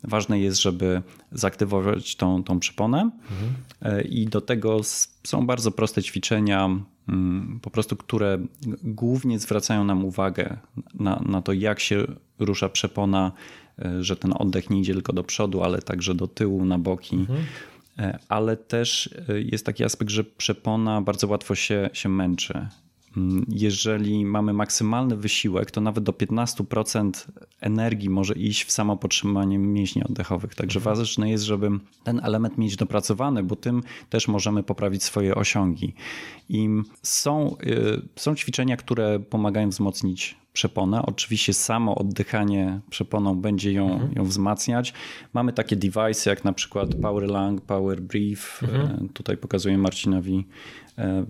ważne 0.05 0.41
jest, 0.41 0.61
żeby 0.61 1.03
zaktywować 1.33 2.17
tą, 2.17 2.45
tą 2.45 2.61
przeponę. 2.61 3.11
Mhm. 3.31 3.99
Y, 3.99 4.03
I 4.03 4.27
do 4.27 4.41
tego 4.41 4.81
są 5.25 5.47
bardzo 5.47 5.71
proste 5.71 6.03
ćwiczenia 6.03 6.71
po 7.63 7.71
prostu, 7.71 7.97
które 7.97 8.39
głównie 8.83 9.39
zwracają 9.39 9.85
nam 9.85 10.05
uwagę 10.05 10.57
na, 10.95 11.23
na 11.27 11.43
to, 11.43 11.53
jak 11.53 11.81
się 11.81 12.07
rusza 12.39 12.69
przepona, 12.69 13.33
e, 13.79 14.05
że 14.05 14.17
ten 14.17 14.33
oddech 14.39 14.71
nie 14.71 14.81
idzie 14.81 14.93
tylko 14.93 15.13
do 15.13 15.25
przodu, 15.25 15.63
ale 15.63 15.79
także 15.83 16.15
do 16.15 16.27
tyłu, 16.27 16.65
na 16.65 16.79
boki. 16.79 17.17
Mhm. 17.17 17.39
E, 17.99 18.19
ale 18.29 18.57
też 18.57 19.11
e, 19.29 19.41
jest 19.41 19.67
taki 19.67 19.85
aspekt, 19.85 20.11
że 20.11 20.25
przepona 20.25 21.03
bardzo 21.03 21.29
łatwo 21.29 21.55
się, 21.55 21.91
się 21.93 22.09
męczy. 22.09 22.69
Jeżeli 23.49 24.25
mamy 24.25 24.53
maksymalny 24.53 25.17
wysiłek, 25.17 25.71
to 25.71 25.81
nawet 25.81 26.05
do 26.05 26.13
15% 26.13 27.11
energii 27.61 28.11
może 28.11 28.35
iść 28.35 28.65
w 28.65 28.73
samo 28.73 28.97
podtrzymanie 28.97 29.59
mięśni 29.59 30.05
oddechowych. 30.05 30.55
Także 30.55 30.79
mhm. 30.79 30.97
ważne 30.97 31.31
jest, 31.31 31.45
żeby 31.45 31.71
ten 32.05 32.21
element 32.25 32.59
mieć 32.59 32.77
dopracowany, 32.77 33.43
bo 33.43 33.57
tym 33.57 33.83
też 34.11 34.29
możemy 34.29 34.63
poprawić 34.63 35.03
swoje 35.03 35.35
osiągi. 35.35 35.95
I 36.49 36.69
są, 37.03 37.57
y, 37.67 38.09
są 38.17 38.35
ćwiczenia, 38.35 38.77
które 38.77 39.21
pomagają 39.21 39.69
wzmocnić 39.69 40.41
przeponę. 40.53 41.03
Oczywiście 41.03 41.53
samo 41.53 41.95
oddychanie 41.95 42.81
przeponą 42.91 43.41
będzie 43.41 43.73
ją, 43.73 43.93
mhm. 43.93 44.13
ją 44.13 44.25
wzmacniać. 44.25 44.93
Mamy 45.33 45.53
takie 45.53 45.77
device 45.77 46.31
jak 46.31 46.45
na 46.45 46.53
przykład 46.53 46.95
Power 46.95 47.29
Lung, 47.29 47.61
Power 47.61 48.01
Brief. 48.03 48.63
Mhm. 48.63 49.09
Tutaj 49.09 49.37
pokazuję 49.37 49.79
Marcinowi 49.79 50.47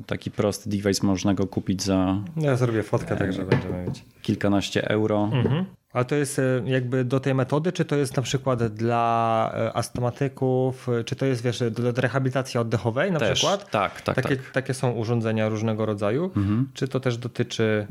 taki 0.07 0.31
prosty 0.31 0.71
device, 0.71 1.07
można 1.07 1.35
go 1.35 1.47
kupić 1.47 1.83
za. 1.83 2.23
Ja 2.37 2.57
zrobię 2.57 2.83
fotkę, 2.83 3.17
także 3.17 3.43
będziemy 3.43 3.87
mieć. 3.87 4.05
Kilkanaście 4.23 4.89
euro. 4.89 5.31
Mhm. 5.33 5.65
A 5.93 6.05
to 6.05 6.15
jest 6.15 6.39
e, 6.39 6.63
jakby 6.65 7.05
do 7.05 7.21
tej 7.21 7.35
metody, 7.35 7.73
czy 7.73 7.85
to 7.85 7.97
jest 7.97 8.17
na 8.17 8.23
przykład 8.23 8.65
dla 8.65 9.53
e, 9.55 9.77
astmatyków, 9.77 10.89
czy 11.05 11.17
to 11.17 11.27
jest 11.27 11.43
wiesz, 11.43 11.59
do, 11.59 11.93
do 11.93 12.01
rehabilitacji 12.01 12.61
oddechowej 12.61 13.13
na 13.13 13.19
też, 13.19 13.39
przykład? 13.39 13.71
Tak, 13.71 14.01
tak 14.01 14.17
takie, 14.17 14.37
tak. 14.37 14.51
takie 14.51 14.75
są 14.75 14.91
urządzenia 14.91 15.49
różnego 15.49 15.87
rodzaju. 15.87 16.25
Mhm. 16.25 16.69
Czy 16.75 16.89
to 16.89 17.01
też 17.01 17.19
dotyczy 17.19 17.87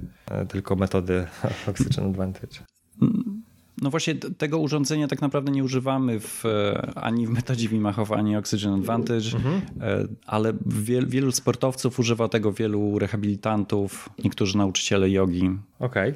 tylko 0.50 0.76
metody 0.76 1.28
Oxygen 1.70 2.06
Advantage? 2.06 2.60
No 3.82 3.89
właśnie 3.89 4.15
tego 4.15 4.60
urządzenia 4.60 5.08
tak 5.08 5.22
naprawdę 5.22 5.52
nie 5.52 5.63
używamy 5.63 6.20
w, 6.20 6.46
e, 6.46 6.92
ani 6.96 7.28
w 7.28 7.30
metodzie 7.30 7.70
Wim 7.70 7.86
ani 8.15 8.38
Oxygen 8.38 8.74
Advantage, 8.74 9.36
mhm. 9.36 9.62
E, 9.82 10.08
ale 10.26 10.54
wiel, 10.65 11.08
wielu 11.08 11.32
sportowców 11.32 12.00
używa 12.00 12.28
tego, 12.28 12.54
wielu 12.54 13.00
rehabilitantów, 13.00 14.10
niektórzy 14.24 14.58
nauczyciele 14.58 15.10
jogi. 15.10 15.50
Okej, 15.80 16.12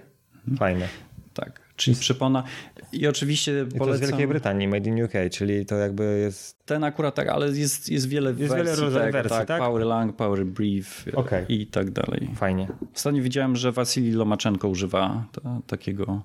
okay. 0.46 0.58
fajne. 0.58 0.88
Tak, 1.34 1.62
czyli 1.76 1.98
przypona. 1.98 2.44
I 2.92 3.08
oczywiście 3.08 3.66
I 3.76 3.78
polecam... 3.78 4.00
to 4.00 4.06
z 4.06 4.10
Wielkiej 4.10 4.28
Brytanii, 4.28 4.68
made 4.68 4.90
in 4.90 5.04
UK, 5.04 5.12
czyli 5.32 5.66
to 5.66 5.76
jakby 5.76 6.20
jest... 6.20 6.66
Ten 6.66 6.84
akurat 6.84 7.16
tak, 7.16 7.28
ale 7.28 7.48
jest, 7.48 7.90
jest 7.90 8.10
wiele 8.10 8.30
jest 8.30 8.54
wersji, 8.54 8.84
wiele 8.84 9.12
wersji 9.12 9.30
tak, 9.30 9.48
tak? 9.48 9.60
Power 9.60 9.86
Lung, 9.86 10.16
Power 10.16 10.46
Brief 10.46 11.06
okay. 11.14 11.46
i 11.50 11.68
tak 11.68 11.92
dalej. 11.92 12.30
Fajnie. 12.36 12.68
Ostatnio 12.96 13.24
widziałem, 13.24 13.56
że 13.56 13.72
Wasilij 13.72 14.12
Lomaczenko 14.12 14.68
używa 14.68 15.26
takiego 15.68 16.22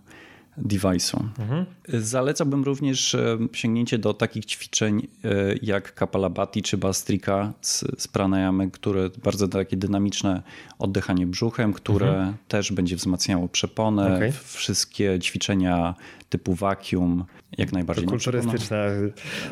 device'u. 0.59 1.21
Mhm. 1.39 1.67
Zalecałbym 1.89 2.65
również 2.65 3.15
e, 3.15 3.39
sięgnięcie 3.53 3.99
do 3.99 4.15
takich 4.15 4.45
ćwiczeń 4.45 5.09
e, 5.25 5.29
jak 5.63 5.95
Kapalabhati 5.95 6.63
czy 6.63 6.77
Bastrika 6.77 7.53
z, 7.61 7.85
z 7.99 8.09
pranayamy, 8.09 8.71
które 8.71 9.11
bardzo 9.25 9.49
takie 9.49 9.77
dynamiczne 9.77 10.43
oddychanie 10.79 11.27
brzuchem, 11.27 11.73
które 11.73 12.09
mhm. 12.09 12.35
też 12.49 12.73
będzie 12.73 12.97
wzmacniało 12.97 13.49
przeponę. 13.49 14.17
Okay. 14.17 14.33
Wszystkie 14.33 15.19
ćwiczenia 15.19 15.95
typu 16.29 16.55
vacuum, 16.55 17.25
jak 17.59 17.73
najbardziej. 17.73 18.05
To 18.05 18.11
kulturystyczne, 18.11 18.91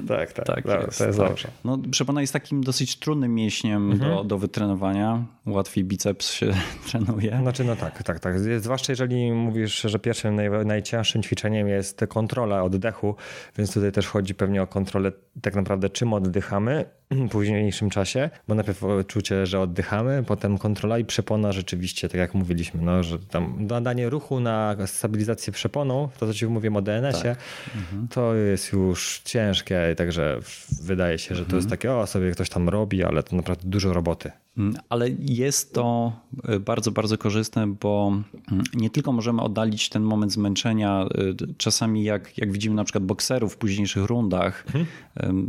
no, 0.01 0.09
tak, 0.09 0.33
tak, 0.33 0.47
tak, 0.47 0.65
jest, 0.65 0.99
to 0.99 1.07
jest 1.07 1.19
tak. 1.19 1.29
dobrze. 1.29 1.49
No, 1.65 1.79
przepona 1.91 2.21
jest 2.21 2.33
takim 2.33 2.65
dosyć 2.65 2.97
trudnym 2.97 3.35
mięśniem 3.35 3.93
mhm. 3.93 4.11
do, 4.11 4.25
do 4.25 4.39
wytrenowania. 4.39 5.25
Łatwiej 5.47 5.85
biceps 5.85 6.33
się 6.33 6.53
trenuje. 6.91 7.39
Znaczy, 7.43 7.65
no 7.65 7.77
tak, 7.77 8.03
tak, 8.03 8.21
tak. 8.21 8.35
Zwłaszcza 8.61 8.93
jeżeli 8.93 9.33
mówisz, 9.33 9.81
że 9.81 9.99
pierwszym, 9.99 10.35
naj, 10.35 10.51
najcięższym 10.67 10.96
ćwiczeniem 11.05 11.69
jest 11.69 12.01
kontrola 12.09 12.63
oddechu, 12.63 13.15
więc 13.59 13.75
tutaj 13.75 13.93
też 13.93 14.07
chodzi 14.07 14.35
pewnie 14.35 14.63
o 14.63 14.67
kontrolę 14.67 15.13
tak 15.43 15.55
naprawdę 15.55 15.91
czym 15.91 16.13
oddychamy 16.13 16.85
w 17.11 17.29
późniejszym 17.29 17.91
czasie, 17.91 18.31
bo 18.49 18.55
najpierw 18.55 18.83
czucie, 19.07 19.47
że 19.47 19.61
oddychamy, 19.61 20.25
potem 20.27 20.59
kontrola 20.59 20.99
i 20.99 21.05
przepona 21.05 21.53
rzeczywiście, 21.53 22.09
tak 22.09 22.19
jak 22.19 22.35
mówiliśmy, 22.35 22.83
no, 22.83 23.03
że 23.03 23.19
tam 23.19 23.67
nadanie 23.67 24.11
ruchu 24.11 24.41
na 24.41 24.77
stabilizację 24.87 25.53
przeponą, 25.53 26.09
to 26.19 26.27
co 26.27 26.35
ci 26.35 26.47
mówiłem 26.47 26.77
o 26.77 26.83
DNS-ie, 26.83 27.35
tak. 27.35 27.77
mhm. 27.77 28.09
to 28.09 28.35
jest 28.35 28.73
już 28.73 29.21
ciężkie, 29.25 29.95
także 29.97 30.39
wydaje 30.83 31.19
się, 31.19 31.35
że 31.35 31.45
to 31.45 31.57
jest 31.57 31.67
mhm. 31.67 31.71
takie, 31.71 31.93
o 31.93 32.07
sobie 32.07 32.31
ktoś 32.31 32.49
tam 32.49 32.69
robi, 32.69 33.05
ale 33.05 33.23
to 33.23 33.37
naprawdę 33.37 33.69
dużo 33.69 33.93
roboty. 33.93 34.31
Mm, 34.59 34.77
ale 34.89 35.09
jest 35.19 35.75
to 35.75 36.13
e, 36.45 36.61
bardzo, 36.61 36.91
bardzo 36.91 37.19
korzystne, 37.19 37.67
bo 37.67 38.13
mm, 38.53 38.65
nie 38.75 38.91
tylko 38.91 39.13
możemy 39.13 39.43
oddalić 39.43 39.89
ten 39.89 40.03
moment 40.03 40.33
zmęczenia. 40.33 41.03
E, 41.03 41.55
czasami, 41.57 42.05
jak, 42.05 42.39
jak 42.39 42.53
widzimy 42.53 42.77
na 42.77 42.85
przykład 42.85 43.05
bokserów 43.05 43.55
w 43.55 43.57
późniejszych 43.57 44.05
rundach, 44.05 44.65
mhm. 44.67 44.87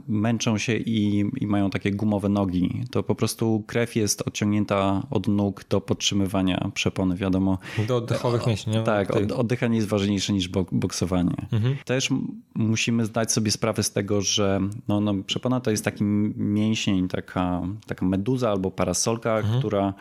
Męczą 0.08 0.58
się 0.58 0.75
i, 0.75 1.25
i 1.38 1.47
mają 1.47 1.69
takie 1.69 1.91
gumowe 1.91 2.30
nogi. 2.30 2.84
To 2.91 3.03
po 3.03 3.15
prostu 3.15 3.63
krew 3.67 3.95
jest 3.95 4.27
odciągnięta 4.27 5.03
od 5.10 5.27
nóg 5.27 5.65
do 5.69 5.82
podtrzymywania 5.82 6.71
przepony, 6.73 7.15
wiadomo. 7.15 7.58
Do 7.88 7.97
oddechowych 7.97 8.47
mięśni. 8.47 8.73
Tak, 8.86 9.15
od, 9.15 9.32
oddychanie 9.32 9.75
jest 9.75 9.88
ważniejsze 9.88 10.34
niż 10.34 10.49
boksowanie. 10.71 11.47
Mhm. 11.51 11.75
Też 11.86 12.10
musimy 12.56 13.06
zdać 13.06 13.32
sobie 13.32 13.51
sprawę 13.51 13.84
z 13.84 13.91
tego, 13.91 14.21
że 14.21 14.60
no, 14.88 15.01
no, 15.01 15.13
przepona 15.25 15.60
to 15.60 15.71
jest 15.71 15.86
taki 15.86 16.03
mięsień, 16.38 17.08
taka, 17.08 17.62
taka 17.88 18.06
meduza 18.06 18.51
albo 18.51 18.71
parasolka, 18.71 19.38
mhm. 19.38 19.60
która 19.60 19.93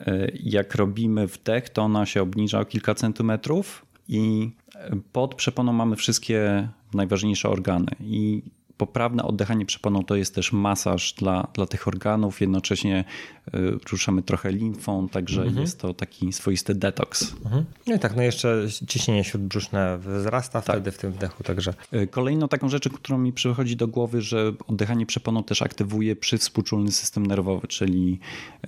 e, 0.00 0.28
jak 0.42 0.74
robimy 0.74 1.26
wdech, 1.26 1.68
to 1.68 1.82
ona 1.82 2.06
się 2.06 2.22
obniża 2.22 2.60
o 2.60 2.64
kilka 2.64 2.94
centymetrów 2.94 3.86
i 4.08 4.50
pod 5.12 5.34
przeponą 5.34 5.72
mamy 5.72 5.96
wszystkie 5.96 6.68
najważniejsze 6.94 7.48
organy. 7.48 7.90
I 8.00 8.42
poprawne 8.80 9.22
oddychanie 9.22 9.66
przeponą 9.66 10.04
to 10.04 10.16
jest 10.16 10.34
też 10.34 10.52
masaż 10.52 11.12
dla, 11.12 11.48
dla 11.54 11.66
tych 11.66 11.88
organów. 11.88 12.40
Jednocześnie 12.40 13.04
y, 13.54 13.78
ruszamy 13.90 14.22
trochę 14.22 14.52
limfą, 14.52 15.08
także 15.08 15.42
mhm. 15.42 15.60
jest 15.60 15.80
to 15.80 15.94
taki 15.94 16.32
swoisty 16.32 16.74
detoks. 16.74 17.34
Mhm. 17.44 17.64
No 17.86 17.94
i 17.94 17.98
tak, 17.98 18.16
no 18.16 18.22
jeszcze 18.22 18.66
ciśnienie 18.88 19.24
śródbrzuszne 19.24 19.98
wzrasta 19.98 20.62
tak. 20.62 20.76
wtedy 20.76 20.90
w 20.90 20.98
tym 20.98 21.12
wdechu, 21.12 21.42
także. 21.42 21.74
Y, 21.94 22.06
kolejną 22.06 22.48
taką 22.48 22.68
rzeczą, 22.68 22.90
którą 22.90 23.18
mi 23.18 23.32
przychodzi 23.32 23.76
do 23.76 23.88
głowy, 23.88 24.22
że 24.22 24.52
oddychanie 24.68 25.06
przeponą 25.06 25.44
też 25.44 25.62
aktywuje 25.62 26.16
przywspółczulny 26.16 26.92
system 26.92 27.26
nerwowy, 27.26 27.68
czyli 27.68 28.18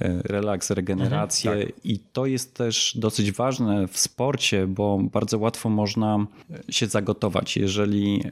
y, 0.03 0.23
relaks, 0.25 0.71
regenerację 0.71 1.51
mhm, 1.51 1.73
tak. 1.73 1.87
i 1.87 1.99
to 1.99 2.27
jest 2.27 2.55
też 2.55 2.97
dosyć 2.99 3.33
ważne 3.33 3.89
w 3.89 3.99
sporcie, 3.99 4.67
bo 4.67 4.99
bardzo 4.99 5.39
łatwo 5.39 5.69
można 5.69 6.27
się 6.71 6.87
zagotować, 6.87 7.57
jeżeli 7.57 8.23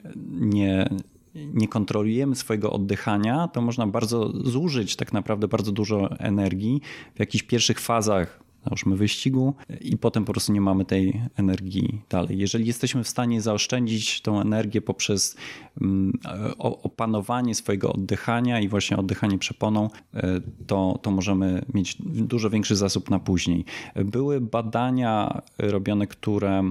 nie 0.41 0.89
nie 1.35 1.69
kontrolujemy 1.69 2.35
swojego 2.37 2.73
oddychania, 2.73 3.49
to 3.49 3.61
można 3.61 3.87
bardzo 3.87 4.33
zużyć 4.33 4.97
tak 4.97 5.13
naprawdę 5.13 5.49
bardzo 5.49 5.73
dużo 5.73 6.11
energii 6.19 6.81
w 7.15 7.21
jakichś 7.21 7.45
pierwszych 7.45 7.81
fazach 7.81 8.50
załóżmy 8.65 8.97
wyścigu 8.97 9.55
i 9.81 9.97
potem 9.97 10.25
po 10.25 10.33
prostu 10.33 10.53
nie 10.53 10.61
mamy 10.61 10.85
tej 10.85 11.21
energii 11.37 12.01
dalej. 12.11 12.39
Jeżeli 12.39 12.67
jesteśmy 12.67 13.05
w 13.05 13.09
stanie 13.09 13.43
zaoszczędzić 13.43 14.21
tą 14.21 14.41
energię 14.41 14.81
poprzez 14.81 15.37
mm, 15.81 16.19
opanowanie 16.59 17.55
swojego 17.55 17.93
oddychania 17.93 18.61
i 18.61 18.69
właśnie 18.69 18.97
oddychanie 18.97 19.39
przeponą, 19.39 19.91
e, 20.15 20.41
to, 20.67 20.99
to 21.03 21.11
możemy 21.11 21.65
mieć 21.75 21.97
dużo 22.03 22.51
większy 22.51 22.77
zasób 22.77 23.11
na 23.11 23.19
później. 23.19 23.65
Były 23.97 24.41
badania 24.41 25.43
robione, 25.59 26.07
które 26.07 26.63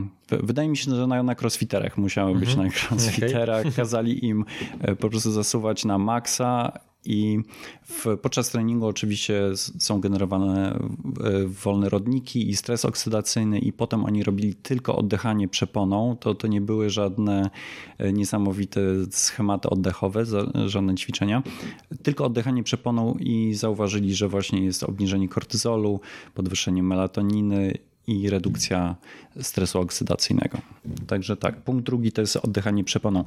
Wydaje 0.43 0.69
mi 0.69 0.77
się, 0.77 0.95
że 0.95 1.07
na, 1.07 1.23
na 1.23 1.35
crossfiterach 1.41 1.97
musiały 1.97 2.35
być 2.35 2.49
mhm. 2.49 2.67
na 2.67 2.73
crossfiterach. 2.89 3.59
Okay. 3.59 3.71
Kazali 3.71 4.25
im 4.25 4.45
e, 4.81 4.95
po 4.95 5.09
prostu 5.09 5.31
zasuwać 5.31 5.85
na 5.85 5.97
maksa 5.97 6.79
i 7.05 7.39
w, 7.83 8.17
podczas 8.21 8.49
treningu 8.49 8.87
oczywiście 8.87 9.51
są 9.55 9.99
generowane 9.99 10.71
e, 10.73 10.79
wolne 11.47 11.89
rodniki 11.89 12.49
i 12.49 12.55
stres 12.55 12.85
oksydacyjny 12.85 13.59
i 13.59 13.73
potem 13.73 14.05
oni 14.05 14.23
robili 14.23 14.55
tylko 14.55 14.95
oddychanie 14.95 15.47
przeponą. 15.47 16.17
To, 16.19 16.35
to 16.35 16.47
nie 16.47 16.61
były 16.61 16.89
żadne 16.89 17.49
e, 17.97 18.13
niesamowite 18.13 18.81
schematy 19.11 19.69
oddechowe, 19.69 20.23
żadne 20.65 20.95
ćwiczenia. 20.95 21.43
Tylko 22.03 22.25
oddychanie 22.25 22.63
przeponą 22.63 23.13
i 23.19 23.53
zauważyli, 23.53 24.15
że 24.15 24.27
właśnie 24.27 24.65
jest 24.65 24.83
obniżenie 24.83 25.29
kortyzolu, 25.29 25.99
podwyższenie 26.33 26.83
melatoniny 26.83 27.73
i 28.07 28.29
redukcja 28.29 28.95
stresu 29.41 29.79
oksydacyjnego. 29.79 30.57
Także 31.07 31.37
tak, 31.37 31.61
punkt 31.63 31.85
drugi 31.85 32.11
to 32.11 32.21
jest 32.21 32.35
oddychanie 32.35 32.83
przeponą. 32.83 33.23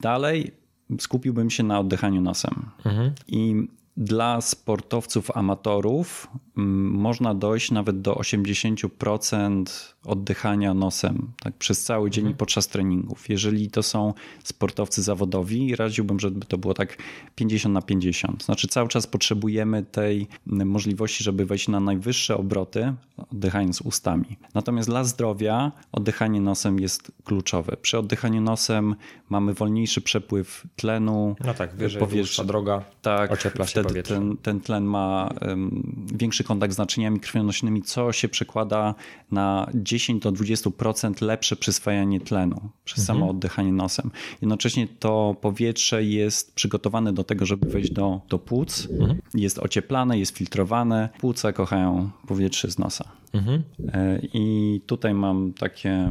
Dalej 0.00 0.61
skupiłbym 1.00 1.50
się 1.50 1.62
na 1.62 1.80
oddychaniu 1.80 2.20
nosem. 2.20 2.54
Mhm. 2.84 3.12
I 3.28 3.68
dla 3.96 4.40
sportowców 4.40 5.36
amatorów 5.36 6.28
mm, 6.56 6.90
można 6.90 7.34
dojść 7.34 7.70
nawet 7.70 8.00
do 8.00 8.14
80% 8.14 9.64
oddychania 10.04 10.74
nosem 10.74 11.32
tak, 11.42 11.54
przez 11.54 11.84
cały 11.84 12.10
dzień 12.10 12.24
mhm. 12.24 12.36
podczas 12.36 12.68
treningów. 12.68 13.28
Jeżeli 13.28 13.70
to 13.70 13.82
są 13.82 14.14
sportowcy 14.44 15.02
zawodowi, 15.02 15.76
radziłbym, 15.76 16.20
żeby 16.20 16.46
to 16.46 16.58
było 16.58 16.74
tak 16.74 16.96
50 17.34 17.74
na 17.74 17.82
50. 17.82 18.44
Znaczy 18.44 18.68
cały 18.68 18.88
czas 18.88 19.06
potrzebujemy 19.06 19.82
tej 19.82 20.28
możliwości, 20.46 21.24
żeby 21.24 21.46
wejść 21.46 21.68
na 21.68 21.80
najwyższe 21.80 22.36
obroty, 22.36 22.94
oddychając 23.32 23.80
ustami. 23.80 24.36
Natomiast 24.54 24.88
dla 24.88 25.04
zdrowia 25.04 25.72
oddychanie 25.92 26.40
nosem 26.40 26.80
jest 26.80 27.12
kluczowe. 27.24 27.76
Przy 27.76 27.98
oddychaniu 27.98 28.40
nosem 28.40 28.96
mamy 29.28 29.54
wolniejszy 29.54 30.00
przepływ 30.00 30.66
tlenu. 30.76 31.36
No 31.44 31.54
tak, 31.54 31.74
wyżej, 31.74 32.00
powietrza, 32.00 32.44
droga, 32.44 32.84
tak, 33.02 33.32
ociepla 33.32 33.66
się 33.66 33.81
wtedy 33.84 34.02
ten, 34.02 34.36
ten, 34.36 34.60
tlen 34.60 34.84
ma 34.84 35.34
um, 35.40 36.06
większy 36.14 36.44
kontakt 36.44 36.74
z 36.74 36.78
naczyniami 36.78 37.20
krwionośnymi, 37.20 37.82
co 37.82 38.12
się 38.12 38.28
przekłada 38.28 38.94
na 39.30 39.70
10 39.74 40.22
do 40.22 40.32
20% 40.32 41.22
lepsze 41.22 41.56
przyswajanie 41.56 42.20
tlenu 42.20 42.60
przez 42.84 43.00
mhm. 43.00 43.18
samo 43.18 43.30
oddychanie 43.30 43.72
nosem. 43.72 44.10
Jednocześnie 44.42 44.88
to 44.98 45.36
powietrze 45.40 46.04
jest 46.04 46.54
przygotowane 46.54 47.12
do 47.12 47.24
tego, 47.24 47.46
żeby 47.46 47.68
wejść 47.68 47.90
do, 47.90 48.20
do 48.28 48.38
płuc. 48.38 48.88
Mhm. 48.90 49.20
Jest 49.34 49.58
ocieplane, 49.58 50.18
jest 50.18 50.36
filtrowane. 50.36 51.08
Płuca 51.18 51.52
kochają 51.52 52.10
powietrze 52.26 52.70
z 52.70 52.78
nosa. 52.78 53.04
Mhm. 53.32 53.62
E, 53.92 54.20
I 54.34 54.80
tutaj 54.86 55.14
mam 55.14 55.52
takie, 55.52 56.08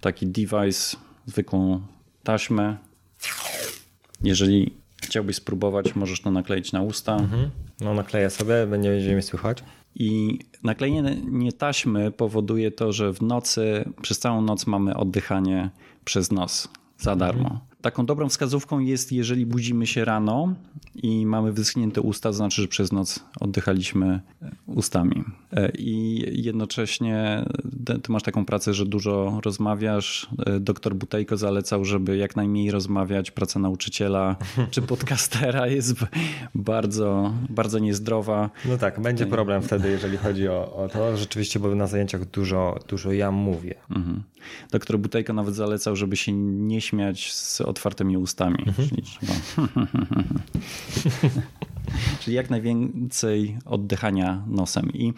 taki 0.00 0.26
device, 0.26 0.96
zwykłą 1.26 1.80
taśmę. 2.22 2.76
Jeżeli 4.22 4.83
chciałbyś 5.06 5.36
spróbować, 5.36 5.94
możesz 5.94 6.20
to 6.20 6.30
nakleić 6.30 6.72
na 6.72 6.82
usta. 6.82 7.16
Mhm. 7.16 7.50
No 7.80 7.94
nakleję 7.94 8.30
sobie, 8.30 8.66
będzie 8.66 9.12
mnie 9.12 9.22
słychać. 9.22 9.64
I 9.94 10.38
naklejenie 10.62 11.52
taśmy 11.52 12.10
powoduje 12.10 12.70
to, 12.70 12.92
że 12.92 13.12
w 13.12 13.22
nocy, 13.22 13.84
przez 14.02 14.18
całą 14.18 14.42
noc 14.42 14.66
mamy 14.66 14.96
oddychanie 14.96 15.70
przez 16.04 16.32
nos 16.32 16.68
za 16.98 17.16
darmo. 17.16 17.44
Mhm. 17.44 17.73
Taką 17.84 18.06
dobrą 18.06 18.28
wskazówką 18.28 18.78
jest, 18.78 19.12
jeżeli 19.12 19.46
budzimy 19.46 19.86
się 19.86 20.04
rano 20.04 20.54
i 20.94 21.26
mamy 21.26 21.52
wyschnięte 21.52 22.00
usta, 22.00 22.28
to 22.28 22.32
znaczy, 22.32 22.62
że 22.62 22.68
przez 22.68 22.92
noc 22.92 23.24
oddychaliśmy 23.40 24.20
e, 24.42 24.50
ustami. 24.66 25.24
E, 25.52 25.70
I 25.78 26.24
jednocześnie 26.44 27.44
ty 28.02 28.12
masz 28.12 28.22
taką 28.22 28.44
pracę, 28.44 28.74
że 28.74 28.86
dużo 28.86 29.40
rozmawiasz. 29.44 30.28
E, 30.46 30.60
doktor 30.60 30.94
Butejko 30.94 31.36
zalecał, 31.36 31.84
żeby 31.84 32.16
jak 32.16 32.36
najmniej 32.36 32.70
rozmawiać. 32.70 33.30
Praca 33.30 33.60
nauczyciela 33.60 34.36
czy 34.70 34.82
podcastera 34.82 35.66
jest 35.66 35.94
bardzo, 36.54 37.32
bardzo 37.50 37.78
niezdrowa. 37.78 38.50
No 38.64 38.78
tak, 38.78 39.00
będzie 39.00 39.26
problem 39.26 39.62
wtedy, 39.62 39.90
jeżeli 39.96 40.16
chodzi 40.16 40.48
o, 40.48 40.76
o 40.76 40.88
to. 40.88 41.16
Rzeczywiście, 41.16 41.60
bo 41.60 41.74
na 41.74 41.86
zajęciach 41.86 42.24
dużo, 42.24 42.78
dużo 42.88 43.12
ja 43.12 43.30
mówię. 43.30 43.74
Mhm. 43.90 44.22
Doktor 44.70 44.98
Butejko 44.98 45.32
nawet 45.32 45.54
zalecał, 45.54 45.96
żeby 45.96 46.16
się 46.16 46.32
nie 46.32 46.80
śmiać 46.80 47.32
z 47.32 47.60
otwartymi 47.60 48.16
ustami. 48.16 48.58
Mhm. 48.66 48.88
Czyli, 48.88 49.00
Czyli 52.20 52.36
jak 52.36 52.50
najwięcej 52.50 53.58
oddychania 53.64 54.44
nosem. 54.46 54.92
I 54.92 55.12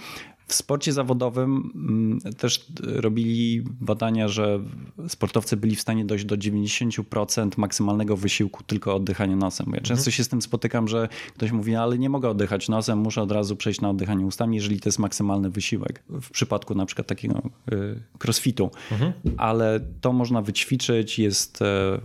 w 0.46 0.54
sporcie 0.54 0.92
zawodowym 0.92 1.72
mm, 1.74 2.34
też 2.34 2.66
robili 2.80 3.62
badania, 3.80 4.28
że 4.28 4.60
sportowcy 5.08 5.56
byli 5.56 5.76
w 5.76 5.80
stanie 5.80 6.04
dojść 6.04 6.24
do 6.24 6.36
90% 6.36 7.50
maksymalnego 7.56 8.16
wysiłku 8.16 8.64
tylko 8.64 8.94
oddychania 8.94 9.36
nosem. 9.36 9.66
Ja 9.74 9.80
często 9.80 10.00
mhm. 10.00 10.12
się 10.12 10.24
z 10.24 10.28
tym 10.28 10.42
spotykam, 10.42 10.88
że 10.88 11.08
ktoś 11.34 11.52
mówi, 11.52 11.74
ale 11.74 11.98
nie 11.98 12.10
mogę 12.10 12.28
oddychać 12.28 12.68
nosem, 12.68 12.98
muszę 12.98 13.22
od 13.22 13.32
razu 13.32 13.56
przejść 13.56 13.80
na 13.80 13.90
oddychanie 13.90 14.26
ustami, 14.26 14.56
jeżeli 14.56 14.80
to 14.80 14.88
jest 14.88 14.98
maksymalny 14.98 15.50
wysiłek. 15.50 16.02
W 16.08 16.30
przypadku 16.30 16.74
na 16.74 16.86
przykład 16.86 17.06
takiego 17.06 17.42
y, 17.72 18.00
crossfitu. 18.24 18.70
Mhm. 18.92 19.12
Ale 19.36 19.80
to 20.00 20.12
można 20.12 20.42
wyćwiczyć, 20.42 21.18
jest 21.18 21.62
e, 21.62 22.00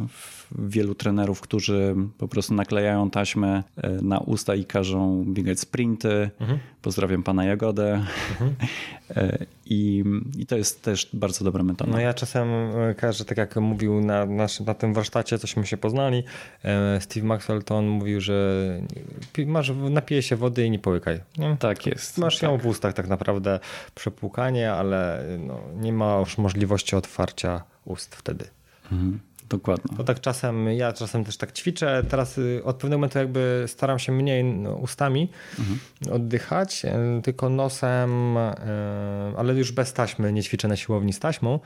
wielu 0.60 0.96
trenerów, 0.96 1.42
którzy 1.42 1.96
po 2.18 2.28
prostu 2.28 2.54
naklejają 2.54 3.10
taśmę 3.10 3.64
e, 3.78 3.90
na 3.90 4.20
usta 4.20 4.56
i 4.56 4.66
każą 4.66 5.26
biegać 5.34 5.60
sprinty. 5.60 6.30
Mhm. 6.40 6.60
Pozdrawiam 6.82 7.24
pana 7.24 7.46
Jagodę. 7.46 7.94
Mhm. 8.32 8.56
E, 9.16 9.46
I, 9.66 10.04
I 10.38 10.46
to 10.46 10.58
jest 10.58 10.82
też 10.82 11.10
bardzo 11.14 11.46
dobra 11.46 11.64
metoda. 11.64 11.92
No 11.92 12.00
ja 12.00 12.14
czasem 12.14 12.48
e, 12.50 12.96
każę, 12.96 13.26
tak 13.26 13.38
jak 13.38 13.56
mówił 13.56 14.02
na, 14.02 14.26
na, 14.26 14.48
na 14.66 14.74
tym 14.74 14.94
warsztacie, 14.94 15.38
cośmy 15.38 15.66
się 15.66 15.78
poznali, 15.78 16.24
Steve 17.00 17.26
Maxwell 17.26 17.64
to 17.64 17.78
on 17.78 17.88
mówił, 17.88 18.22
że 18.22 18.62
masz, 19.46 19.72
napije 19.90 20.22
się 20.22 20.36
wody 20.36 20.66
i 20.66 20.72
nie 20.72 20.80
połykaj. 20.80 21.20
Nie? 21.38 21.58
Tak 21.60 21.86
jest. 21.86 22.18
Masz 22.18 22.40
tak. 22.40 22.50
ją 22.50 22.58
w 22.58 22.66
ustach 22.66 22.94
tak 22.94 23.08
naprawdę 23.08 23.60
przepłukanie, 23.96 24.74
ale 24.74 25.24
no, 25.40 25.60
nie 25.76 25.94
ma 25.94 26.20
już 26.20 26.38
możliwości 26.38 26.96
otwarcia 26.96 27.64
ust 27.86 28.16
wtedy. 28.16 28.46
Mhm. 28.92 29.20
Dokładnie. 29.52 29.98
To 29.98 30.04
tak 30.04 30.20
czasem, 30.20 30.68
ja 30.68 30.94
czasem 30.94 31.24
też 31.24 31.38
tak 31.38 31.52
ćwiczę. 31.52 32.04
Teraz 32.10 32.38
y, 32.38 32.62
od 32.64 32.76
pewnego 32.76 32.98
momentu 32.98 33.20
jakby 33.20 33.64
staram 33.68 34.00
się 34.00 34.12
mniej 34.12 34.44
no, 34.44 34.76
ustami 34.76 35.30
mhm. 35.60 35.80
oddychać, 36.12 36.86
y, 36.86 37.22
tylko 37.22 37.50
nosem, 37.50 38.38
y, 38.38 38.42
ale 39.38 39.54
już 39.54 39.72
bez 39.72 39.94
taśmy. 39.94 40.34
Nie 40.34 40.44
ćwiczę 40.44 40.68
na 40.68 40.76
siłowni 40.76 41.14
z 41.14 41.20
taśmą, 41.20 41.60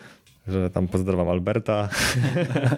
że 0.47 0.69
tam 0.69 0.87
pozdrawiam 0.87 1.29
Alberta. 1.29 1.89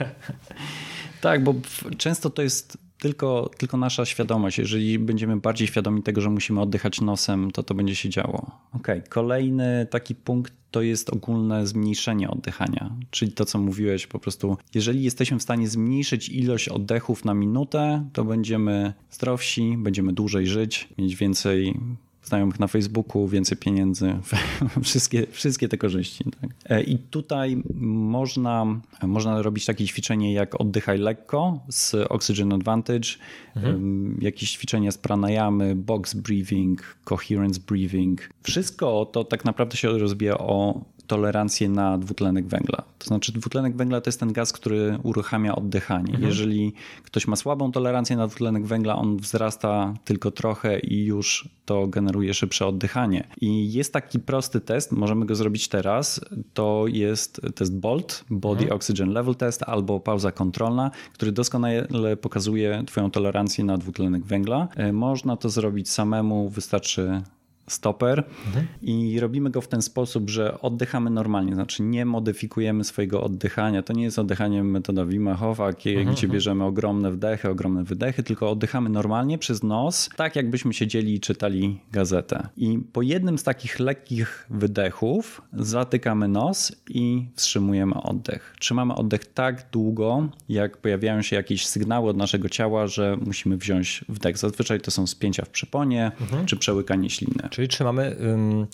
tak, 1.21 1.43
bo 1.43 1.53
często 1.97 2.29
to 2.29 2.41
jest 2.41 2.77
tylko, 2.99 3.51
tylko 3.57 3.77
nasza 3.77 4.05
świadomość. 4.05 4.57
Jeżeli 4.57 4.99
będziemy 4.99 5.37
bardziej 5.37 5.67
świadomi 5.67 6.03
tego, 6.03 6.21
że 6.21 6.29
musimy 6.29 6.61
oddychać 6.61 7.01
nosem, 7.01 7.51
to 7.51 7.63
to 7.63 7.73
będzie 7.73 7.95
się 7.95 8.09
działo. 8.09 8.51
Ok, 8.73 8.87
kolejny 9.09 9.87
taki 9.89 10.15
punkt 10.15 10.53
to 10.71 10.81
jest 10.81 11.09
ogólne 11.09 11.67
zmniejszenie 11.67 12.29
oddychania. 12.29 12.95
Czyli 13.11 13.31
to, 13.31 13.45
co 13.45 13.59
mówiłeś, 13.59 14.07
po 14.07 14.19
prostu, 14.19 14.57
jeżeli 14.73 15.03
jesteśmy 15.03 15.39
w 15.39 15.43
stanie 15.43 15.67
zmniejszyć 15.67 16.29
ilość 16.29 16.69
oddechów 16.69 17.25
na 17.25 17.33
minutę, 17.33 18.09
to 18.13 18.25
będziemy 18.25 18.93
zdrowsi, 19.11 19.75
będziemy 19.77 20.13
dłużej 20.13 20.47
żyć, 20.47 20.89
mieć 20.97 21.15
więcej 21.15 21.79
znajomych 22.27 22.59
na 22.59 22.67
Facebooku, 22.67 23.27
więcej 23.27 23.57
pieniędzy, 23.57 24.13
wszystkie, 24.83 25.27
wszystkie 25.31 25.67
te 25.67 25.77
korzyści. 25.77 26.23
Tak? 26.41 26.49
E, 26.65 26.83
I 26.83 26.97
tutaj 26.97 27.63
można, 27.75 28.65
można 29.03 29.41
robić 29.41 29.65
takie 29.65 29.85
ćwiczenie 29.85 30.33
jak 30.33 30.61
oddychaj 30.61 30.97
lekko 30.97 31.59
z 31.69 31.93
Oxygen 32.09 32.53
Advantage, 32.53 33.09
mhm. 33.55 34.17
jakieś 34.21 34.51
ćwiczenia 34.51 34.91
z 34.91 34.97
pranayamy, 34.97 35.75
box 35.75 36.13
breathing, 36.13 36.97
coherence 37.03 37.59
breathing. 37.67 38.29
Wszystko 38.43 39.05
to 39.05 39.23
tak 39.23 39.45
naprawdę 39.45 39.77
się 39.77 39.97
rozbija 39.97 40.37
o 40.37 40.81
tolerancję 41.07 41.69
na 41.69 41.97
dwutlenek 41.97 42.47
węgla. 42.47 42.83
To 42.99 43.07
znaczy 43.07 43.31
dwutlenek 43.31 43.75
węgla 43.75 44.01
to 44.01 44.07
jest 44.07 44.19
ten 44.19 44.33
gaz, 44.33 44.53
który 44.53 44.97
uruchamia 45.03 45.55
oddychanie. 45.55 46.13
Mhm. 46.13 46.23
Jeżeli 46.23 46.73
ktoś 47.03 47.27
ma 47.27 47.35
słabą 47.35 47.71
tolerancję 47.71 48.17
na 48.17 48.27
dwutlenek 48.27 48.65
węgla, 48.65 48.95
on 48.95 49.17
wzrasta 49.17 49.93
tylko 50.05 50.31
trochę 50.31 50.79
i 50.79 51.05
już 51.05 51.49
to 51.65 51.87
generuje 51.87 52.33
szybsze 52.33 52.67
oddychanie. 52.67 53.27
I 53.41 53.73
jest 53.73 53.93
taki 53.93 54.19
prosty 54.19 54.61
test, 54.61 54.91
możemy 54.91 55.25
go 55.25 55.35
zrobić 55.35 55.67
teraz. 55.67 56.21
To 56.53 56.85
jest 56.87 57.41
test 57.55 57.79
BOLT, 57.79 58.25
Body 58.29 58.63
mhm. 58.63 58.75
Oxygen 58.75 59.09
Level 59.09 59.35
Test, 59.35 59.63
albo 59.63 59.99
pauza 59.99 60.31
kontrolna, 60.31 60.91
który 61.13 61.31
doskonale 61.31 61.87
pokazuje 62.21 62.83
Twoją 62.87 63.11
tolerancję 63.11 63.63
na 63.63 63.77
dwutlenek 63.77 64.25
węgla. 64.25 64.67
E, 64.75 64.93
można 64.93 65.37
to 65.37 65.49
zrobić 65.49 65.89
samemu, 65.89 66.49
wystarczy 66.49 67.21
stoper 67.67 68.23
mhm. 68.47 68.67
i 68.81 69.19
robimy 69.19 69.49
go 69.49 69.61
w 69.61 69.67
ten 69.67 69.81
sposób, 69.81 70.29
że 70.29 70.61
oddychamy 70.61 71.09
normalnie, 71.09 71.55
znaczy 71.55 71.83
nie 71.83 72.05
modyfikujemy 72.05 72.83
swojego 72.83 73.23
oddychania. 73.23 73.83
To 73.83 73.93
nie 73.93 74.03
jest 74.03 74.19
oddychanie 74.19 74.63
metoda 74.63 75.05
Wim 75.05 75.35
Hofa, 75.35 75.71
gdzie 75.71 75.99
mhm. 75.99 76.31
bierzemy 76.31 76.63
ogromne 76.63 77.11
wdechy, 77.11 77.49
ogromne 77.49 77.83
wydechy, 77.83 78.23
tylko 78.23 78.51
oddychamy 78.51 78.89
normalnie 78.89 79.37
przez 79.37 79.63
nos, 79.63 80.09
tak 80.15 80.35
jakbyśmy 80.35 80.73
siedzieli 80.73 81.13
i 81.13 81.19
czytali 81.19 81.79
gazetę. 81.91 82.47
I 82.57 82.79
po 82.93 83.01
jednym 83.01 83.37
z 83.37 83.43
takich 83.43 83.79
lekkich 83.79 84.45
wydechów 84.49 85.41
zatykamy 85.53 86.27
nos 86.27 86.75
i 86.89 87.25
wstrzymujemy 87.35 88.01
oddech. 88.01 88.55
Trzymamy 88.59 88.95
oddech 88.95 89.25
tak 89.25 89.65
długo, 89.71 90.29
jak 90.49 90.77
pojawiają 90.77 91.21
się 91.21 91.35
jakieś 91.35 91.65
sygnały 91.67 92.09
od 92.09 92.17
naszego 92.17 92.49
ciała, 92.49 92.87
że 92.87 93.17
musimy 93.25 93.57
wziąć 93.57 94.05
wdech. 94.09 94.37
Zazwyczaj 94.37 94.81
to 94.81 94.91
są 94.91 95.07
spięcia 95.07 95.45
w 95.45 95.49
przeponie 95.49 96.11
mhm. 96.21 96.45
czy 96.45 96.57
przełykanie 96.57 97.09
śliny. 97.09 97.49
Czyli 97.57 97.67
trzymamy 97.67 98.15
ym, 98.21 98.67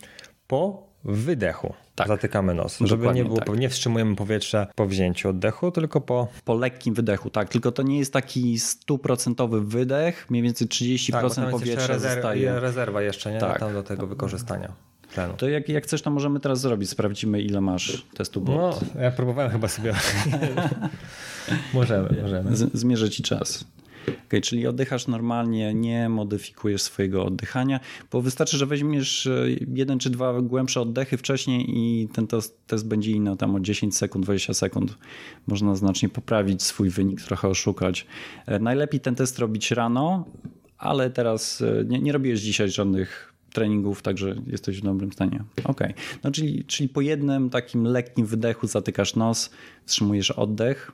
po 0.48 0.88
wydechu. 1.04 1.74
Tak. 1.96 2.08
Zatykamy 2.08 2.54
nos, 2.54 2.80
żeby 2.80 3.14
nie 3.14 3.26
było, 3.26 3.38
tak. 3.38 3.58
nie 3.58 3.70
wstrzymujemy 3.70 4.16
powietrza 4.16 4.68
po 4.76 4.86
wzięciu 4.86 5.30
oddechu, 5.30 5.72
tylko 5.72 6.02
po... 6.02 6.28
Po 6.46 6.56
lekkim 6.56 6.94
wydechu, 6.94 7.30
tak. 7.30 7.50
Tylko 7.50 7.72
to 7.72 7.84
nie 7.84 8.00
jest 8.00 8.14
taki 8.14 8.60
stuprocentowy 8.60 9.62
wydech, 9.62 10.30
mniej 10.30 10.44
więcej 10.44 10.68
30% 10.68 11.36
tak, 11.36 11.50
powietrza 11.52 11.88
rezerw, 11.88 12.14
zostaje. 12.14 12.60
rezerwa 12.60 13.02
jeszcze, 13.02 13.32
nie? 13.32 13.40
Tak. 13.40 13.60
Tam 13.60 13.74
do 13.74 13.84
tego 13.84 14.08
wykorzystania. 14.08 14.74
Tlenu. 15.14 15.34
To 15.38 15.50
jak, 15.50 15.70
jak 15.70 15.84
chcesz, 15.84 16.02
to 16.02 16.12
możemy 16.12 16.40
teraz 16.40 16.62
zrobić. 16.62 16.90
Sprawdzimy, 16.90 17.42
ile 17.42 17.62
masz 17.62 18.06
testu 18.14 18.42
bot. 18.42 18.82
No, 18.96 19.02
ja 19.02 19.12
próbowałem 19.12 19.52
chyba 19.52 19.68
sobie. 19.68 19.94
możemy, 21.74 22.22
możemy. 22.22 22.56
Z, 22.56 22.74
zmierzę 22.74 23.10
ci 23.10 23.24
czas. 23.24 23.66
Okay, 24.28 24.42
czyli 24.42 24.68
oddychasz 24.68 25.08
normalnie, 25.08 25.74
nie 25.74 26.10
modyfikujesz 26.10 26.82
swojego 26.82 27.26
oddychania, 27.26 27.80
bo 28.12 28.22
wystarczy, 28.22 28.58
że 28.58 28.66
weźmiesz 28.66 29.28
e, 29.28 29.46
jeden 29.74 30.00
czy 30.00 30.10
dwa 30.10 30.42
głębsze 30.42 30.82
oddechy 30.82 31.18
wcześniej 31.18 31.66
i 31.70 32.08
ten 32.08 32.28
test, 32.28 32.68
test 32.68 32.88
będzie 32.88 33.12
inny, 33.12 33.38
tam 33.38 33.56
o 33.56 33.60
10 33.60 33.98
sekund, 33.98 34.26
20 34.26 34.54
sekund. 34.54 34.98
Można 35.48 35.76
znacznie 35.76 36.10
poprawić 36.10 36.64
swój 36.64 36.90
wynik, 36.90 37.22
trochę 37.22 37.48
oszukać. 37.48 38.06
E, 38.46 38.60
najlepiej 38.60 39.00
ten 39.00 39.16
test 39.16 39.40
robić 39.40 39.72
rano, 39.72 40.26
ale 40.78 41.10
teraz 41.10 41.62
e, 41.62 41.86
nie, 41.86 42.00
nie 42.00 42.36
dzisiaj 42.36 42.70
żadnych 42.70 43.34
treningów, 43.54 44.02
także 44.02 44.36
jesteś 44.48 44.82
w 44.82 44.84
dobrym 44.84 45.14
stanie. 45.14 45.44
Ok, 45.64 45.80
no 46.24 46.32
czyli, 46.32 46.66
czyli 46.66 46.90
po 46.90 47.02
jednym 47.02 47.50
takim 47.50 47.84
lekkim 47.84 48.26
wydechu 48.26 48.68
zatykasz 48.68 49.16
nos, 49.16 49.50
wstrzymujesz 49.86 50.32
oddech, 50.32 50.92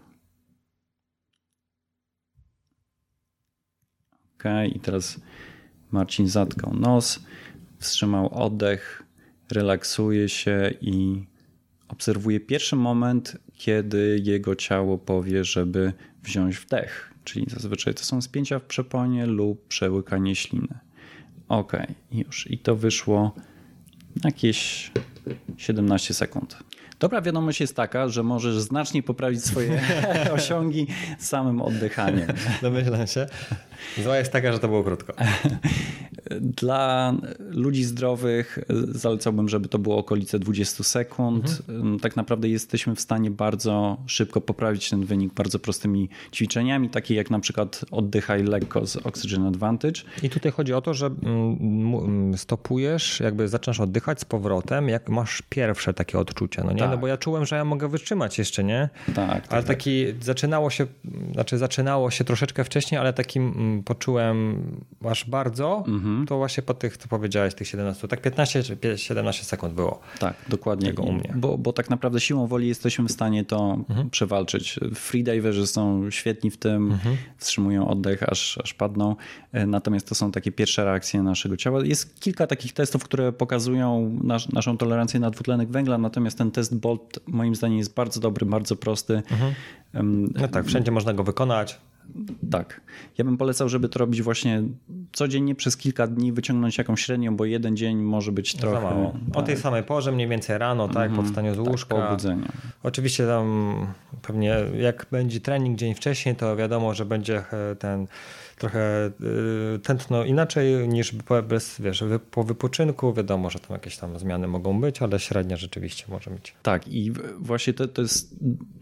Ok, 4.40 4.46
i 4.76 4.80
teraz 4.80 5.20
Marcin 5.92 6.28
zatkał 6.28 6.74
nos, 6.74 7.20
wstrzymał 7.80 8.34
oddech, 8.34 9.04
relaksuje 9.52 10.30
się 10.30 10.74
i 10.82 11.26
obserwuje 11.88 12.40
pierwszy 12.40 12.76
moment, 12.76 13.38
kiedy 13.54 14.22
jego 14.24 14.56
ciało 14.56 14.98
powie, 14.98 15.44
żeby 15.44 15.94
wziąć 16.24 16.58
wdech. 16.58 17.14
Czyli 17.24 17.46
zazwyczaj 17.50 17.94
to 17.94 18.04
są 18.04 18.22
spięcia 18.22 18.60
w 18.60 18.64
przeponie 18.64 19.26
lub 19.26 19.68
przełykanie 19.68 20.36
śliny. 20.36 20.80
Ok, 21.50 21.74
już. 22.12 22.52
I 22.52 22.58
to 22.58 22.76
wyszło 22.76 23.36
jakieś 24.24 24.92
17 25.58 26.14
sekund. 26.14 26.58
Dobra 27.00 27.22
wiadomość 27.22 27.62
jest 27.62 27.76
taka, 27.76 28.10
że 28.10 28.24
możesz 28.24 28.60
znacznie 28.60 29.04
poprawić 29.04 29.46
swoje 29.46 29.82
osiągi 30.38 30.88
samym 31.20 31.62
oddychaniem. 31.62 32.28
Domyślam 32.62 33.08
się. 33.08 33.28
Zła 34.04 34.18
jest 34.18 34.32
taka, 34.32 34.54
że 34.54 34.60
to 34.60 34.68
było 34.68 34.84
krótko. 34.84 35.14
Dla 36.42 37.14
ludzi 37.50 37.84
zdrowych 37.84 38.60
zalecałbym, 38.88 39.50
żeby 39.50 39.68
to 39.68 39.80
było 39.80 39.98
okolice 39.98 40.40
20 40.40 40.84
sekund. 40.84 41.62
Mhm. 41.70 42.00
Tak 42.00 42.16
naprawdę 42.16 42.50
jesteśmy 42.50 42.96
w 42.96 43.02
stanie 43.02 43.32
bardzo 43.32 43.98
szybko 44.08 44.42
poprawić 44.42 44.90
ten 44.90 45.06
wynik 45.06 45.34
bardzo 45.34 45.60
prostymi 45.60 46.10
ćwiczeniami, 46.34 46.90
takie 46.90 47.16
jak 47.16 47.30
na 47.32 47.40
przykład 47.40 47.86
oddychaj 47.92 48.44
lekko 48.44 48.88
z 48.88 48.96
Oxygen 48.96 49.46
Advantage. 49.46 50.02
I 50.24 50.30
tutaj 50.30 50.52
chodzi 50.52 50.74
o 50.74 50.82
to, 50.82 50.94
że 50.94 51.06
mm, 51.06 51.58
mm, 51.96 52.38
stopujesz, 52.38 53.20
jakby 53.20 53.48
zaczynasz 53.48 53.80
oddychać 53.80 54.20
z 54.20 54.26
powrotem, 54.26 54.90
jak 54.90 55.10
masz 55.10 55.42
pierwsze 55.50 55.94
takie 55.94 56.20
odczucia, 56.20 56.64
no 56.64 56.72
nie? 56.72 56.80
Tak. 56.80 56.92
No 56.92 56.98
bo 56.98 57.08
ja 57.08 57.18
czułem, 57.18 57.46
że 57.46 57.56
ja 57.56 57.66
mogę 57.66 57.88
wytrzymać 57.88 58.38
jeszcze, 58.38 58.64
nie? 58.64 58.90
Tak. 59.06 59.16
tak 59.16 59.54
ale 59.54 59.64
tak, 59.64 59.68
taki 59.68 60.06
zaczynało 60.22 60.70
się, 60.70 60.88
znaczy 61.34 61.58
zaczynało 61.58 62.12
się 62.12 62.24
troszeczkę 62.24 62.64
wcześniej, 62.64 63.02
ale 63.02 63.14
takim 63.14 63.44
mm, 63.48 63.69
poczułem 63.86 64.62
aż 65.06 65.26
bardzo, 65.26 65.84
mhm. 65.88 66.26
to 66.28 66.38
właśnie 66.38 66.64
po 66.64 66.74
tych, 66.74 66.98
co 66.98 67.08
powiedziałeś, 67.08 67.54
tych 67.54 67.68
17, 67.68 68.08
tak 68.08 68.22
15 68.22 68.64
czy 68.64 68.98
17 68.98 69.44
sekund 69.44 69.74
było. 69.74 70.00
Tak, 70.20 70.36
dokładnie. 70.50 70.88
Tego 70.88 71.04
u 71.04 71.12
mnie. 71.12 71.34
Bo, 71.36 71.58
bo 71.58 71.74
tak 71.74 71.90
naprawdę 71.90 72.20
siłą 72.20 72.48
woli 72.48 72.68
jesteśmy 72.68 73.06
w 73.06 73.12
stanie 73.12 73.46
to 73.46 73.78
mhm. 73.90 74.10
przewalczyć. 74.10 74.80
Freediverzy 74.96 75.68
są 75.68 76.12
świetni 76.12 76.52
w 76.52 76.58
tym, 76.58 76.92
mhm. 76.92 77.18
wstrzymują 77.38 77.88
oddech, 77.88 78.24
aż, 78.24 78.58
aż 78.64 78.74
padną. 78.74 79.16
E, 79.52 79.66
natomiast 79.66 80.10
to 80.10 80.16
są 80.16 80.32
takie 80.32 80.52
pierwsze 80.52 80.86
reakcje 80.86 81.24
naszego 81.24 81.58
ciała. 81.58 81.86
Jest 81.86 82.20
kilka 82.20 82.48
takich 82.48 82.74
testów, 82.74 83.04
które 83.04 83.32
pokazują 83.32 84.20
nasz, 84.24 84.50
naszą 84.50 84.78
tolerancję 84.78 85.20
na 85.20 85.30
dwutlenek 85.30 85.70
węgla, 85.70 85.98
natomiast 85.98 86.38
ten 86.38 86.52
test 86.52 86.76
BOLT 86.76 87.20
moim 87.28 87.56
zdaniem 87.56 87.78
jest 87.78 87.94
bardzo 87.94 88.20
dobry, 88.20 88.46
bardzo 88.46 88.76
prosty. 88.76 89.24
Mhm. 89.32 89.54
No 89.94 90.48
tak, 90.48 90.66
wszędzie 90.66 90.92
można 90.92 91.14
go 91.14 91.24
wykonać. 91.24 91.80
Tak. 92.52 92.82
Ja 93.18 93.26
bym 93.26 93.38
polecał, 93.38 93.70
żeby 93.70 93.90
to 93.90 94.00
robić 94.00 94.22
właśnie 94.22 94.64
codziennie 95.12 95.56
przez 95.56 95.78
kilka 95.78 96.08
dni, 96.08 96.34
wyciągnąć 96.34 96.78
jakąś 96.78 97.02
średnią, 97.02 97.36
bo 97.36 97.46
jeden 97.46 97.78
dzień 97.78 97.98
może 97.98 98.32
być 98.32 98.56
trochę. 98.56 98.82
Mało. 98.82 99.14
O 99.34 99.42
tej 99.42 99.56
tak. 99.56 99.64
samej 99.64 99.84
porze, 99.84 100.12
mniej 100.12 100.28
więcej 100.28 100.58
rano, 100.58 100.88
tak, 100.88 100.98
mm 100.98 101.14
-hmm. 101.14 101.16
po 101.16 101.24
wstaniu 101.24 101.54
z 101.54 101.58
tak, 101.58 101.68
łóżka. 101.68 101.96
Tak, 101.96 102.04
po 102.04 102.10
obudzeniu. 102.10 102.46
Oczywiście 102.84 103.28
tam 103.28 103.76
pewnie 104.22 104.56
jak 104.80 105.06
będzie 105.12 105.40
trening 105.40 105.78
dzień 105.78 105.96
wcześniej, 105.96 106.36
to 106.36 106.56
wiadomo, 106.56 106.94
że 106.94 107.06
będzie 107.06 107.38
e, 107.38 107.76
ten 107.76 108.08
trochę 108.60 109.12
y, 109.76 109.80
tętno 109.80 110.24
inaczej 110.24 110.88
niż 110.88 111.16
bez, 111.48 111.82
wiesz, 111.82 112.04
po 112.32 112.44
wypoczynku. 112.44 113.14
Wiadomo, 113.14 113.50
że 113.50 113.60
tam 113.60 113.72
jakieś 113.72 113.98
tam 113.98 114.20
zmiany 114.20 114.48
mogą 114.48 114.82
być, 114.82 115.02
ale 115.02 115.20
średnia 115.20 115.58
rzeczywiście 115.58 116.06
może 116.10 116.32
być. 116.32 116.54
Tak 116.64 116.88
i 116.88 117.12
właśnie 117.40 117.74
to, 117.74 117.88
to 117.88 118.02
jest 118.02 118.36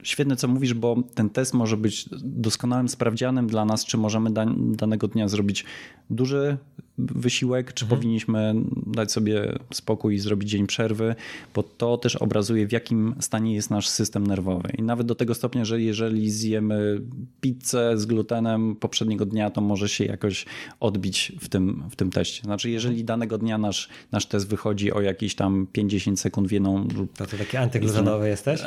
świetne, 0.04 0.36
co 0.36 0.48
mówisz, 0.48 0.74
bo 0.74 0.96
ten 1.16 1.30
test 1.30 1.54
może 1.54 1.78
być 1.78 2.10
doskonałym 2.24 2.90
sprawdzianem 2.90 3.48
dla 3.48 3.66
nas, 3.66 3.86
czy 3.86 3.98
możemy 3.98 4.30
danego 4.76 5.08
dnia 5.08 5.28
zrobić 5.28 5.66
duży 6.10 6.58
wysiłek, 6.98 7.74
czy 7.74 7.86
mhm. 7.86 8.00
powinniśmy 8.00 8.56
dać 8.88 9.12
sobie 9.12 9.54
spokój 9.74 10.16
i 10.16 10.20
zrobić 10.20 10.50
dzień 10.50 10.68
przerwy, 10.68 11.16
bo 11.56 11.64
to 11.64 11.98
też 11.98 12.16
obrazuje, 12.16 12.68
w 12.68 12.72
jakim 12.72 13.16
stanie 13.20 13.56
jest 13.56 13.70
nasz 13.70 13.90
system 13.90 14.28
nerwowy. 14.28 14.70
I 14.78 14.84
nawet 14.84 15.08
do 15.08 15.16
tego 15.16 15.36
stopnia, 15.36 15.66
że 15.66 15.82
jeżeli 15.82 16.32
zjemy 16.32 17.02
pizzę 17.42 17.98
z 17.98 18.06
glutenem 18.06 18.76
poprzedniego 18.76 19.26
dnia, 19.26 19.50
to 19.50 19.62
może 19.62 19.90
się 19.90 20.06
jakoś 20.06 20.46
odbić 20.80 21.32
w 21.40 21.50
tym, 21.50 21.84
w 21.92 21.96
tym 21.96 22.12
teście. 22.12 22.44
Znaczy, 22.44 22.70
jeżeli 22.70 23.04
danego 23.04 23.38
dnia 23.38 23.58
nasz, 23.58 23.90
nasz 24.12 24.26
test 24.26 24.48
wychodzi 24.48 24.92
o 24.92 25.02
jakieś 25.02 25.36
tam 25.36 25.68
50 25.72 26.20
sekund 26.20 26.48
w 26.48 26.52
jedną... 26.52 26.88
To 27.18 27.26
ty 27.26 27.38
taki 27.38 27.58
antyglutenowy 27.58 28.30
jesteś? 28.30 28.62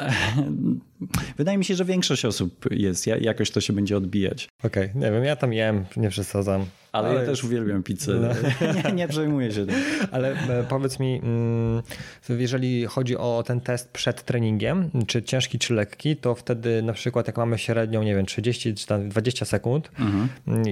Wydaje 1.39 1.59
mi 1.59 1.65
się, 1.65 1.75
że 1.75 1.85
większość 1.85 2.25
osób 2.25 2.65
jest. 2.71 3.07
Jakoś 3.07 3.51
to 3.51 3.61
się 3.61 3.73
będzie 3.73 3.97
odbijać. 3.97 4.49
Okej, 4.65 4.91
okay. 4.91 5.01
nie 5.01 5.11
wiem, 5.11 5.25
ja 5.25 5.37
tam 5.37 5.53
jem, 5.53 5.85
nie 5.97 6.11
przesadzam. 6.11 6.65
Ale, 6.93 7.09
ale 7.09 7.21
ja 7.21 7.27
też 7.27 7.45
uwielbiam 7.45 7.83
pizzę. 7.83 8.15
No. 8.15 8.29
nie, 8.85 8.93
nie 8.93 9.09
przejmuję 9.09 9.53
się 9.53 9.67
tym. 9.67 9.75
Ale 10.11 10.33
e, 10.33 10.65
powiedz 10.69 11.01
mi, 11.01 11.21
mm, 11.23 11.83
jeżeli 12.29 12.87
chodzi 12.87 13.17
o 13.17 13.43
ten 13.47 13.61
test 13.61 13.91
przed 13.91 14.23
treningiem, 14.23 14.91
czy 15.07 15.23
ciężki, 15.23 15.59
czy 15.59 15.75
lekki, 15.75 16.17
to 16.17 16.35
wtedy 16.35 16.83
na 16.83 16.93
przykład 16.93 17.27
jak 17.27 17.37
mamy 17.37 17.59
średnią, 17.59 18.03
nie 18.03 18.15
wiem, 18.15 18.27
30 18.27 18.75
czy 18.75 18.99
20 18.99 19.45
sekund, 19.45 19.91
mhm. 19.99 20.29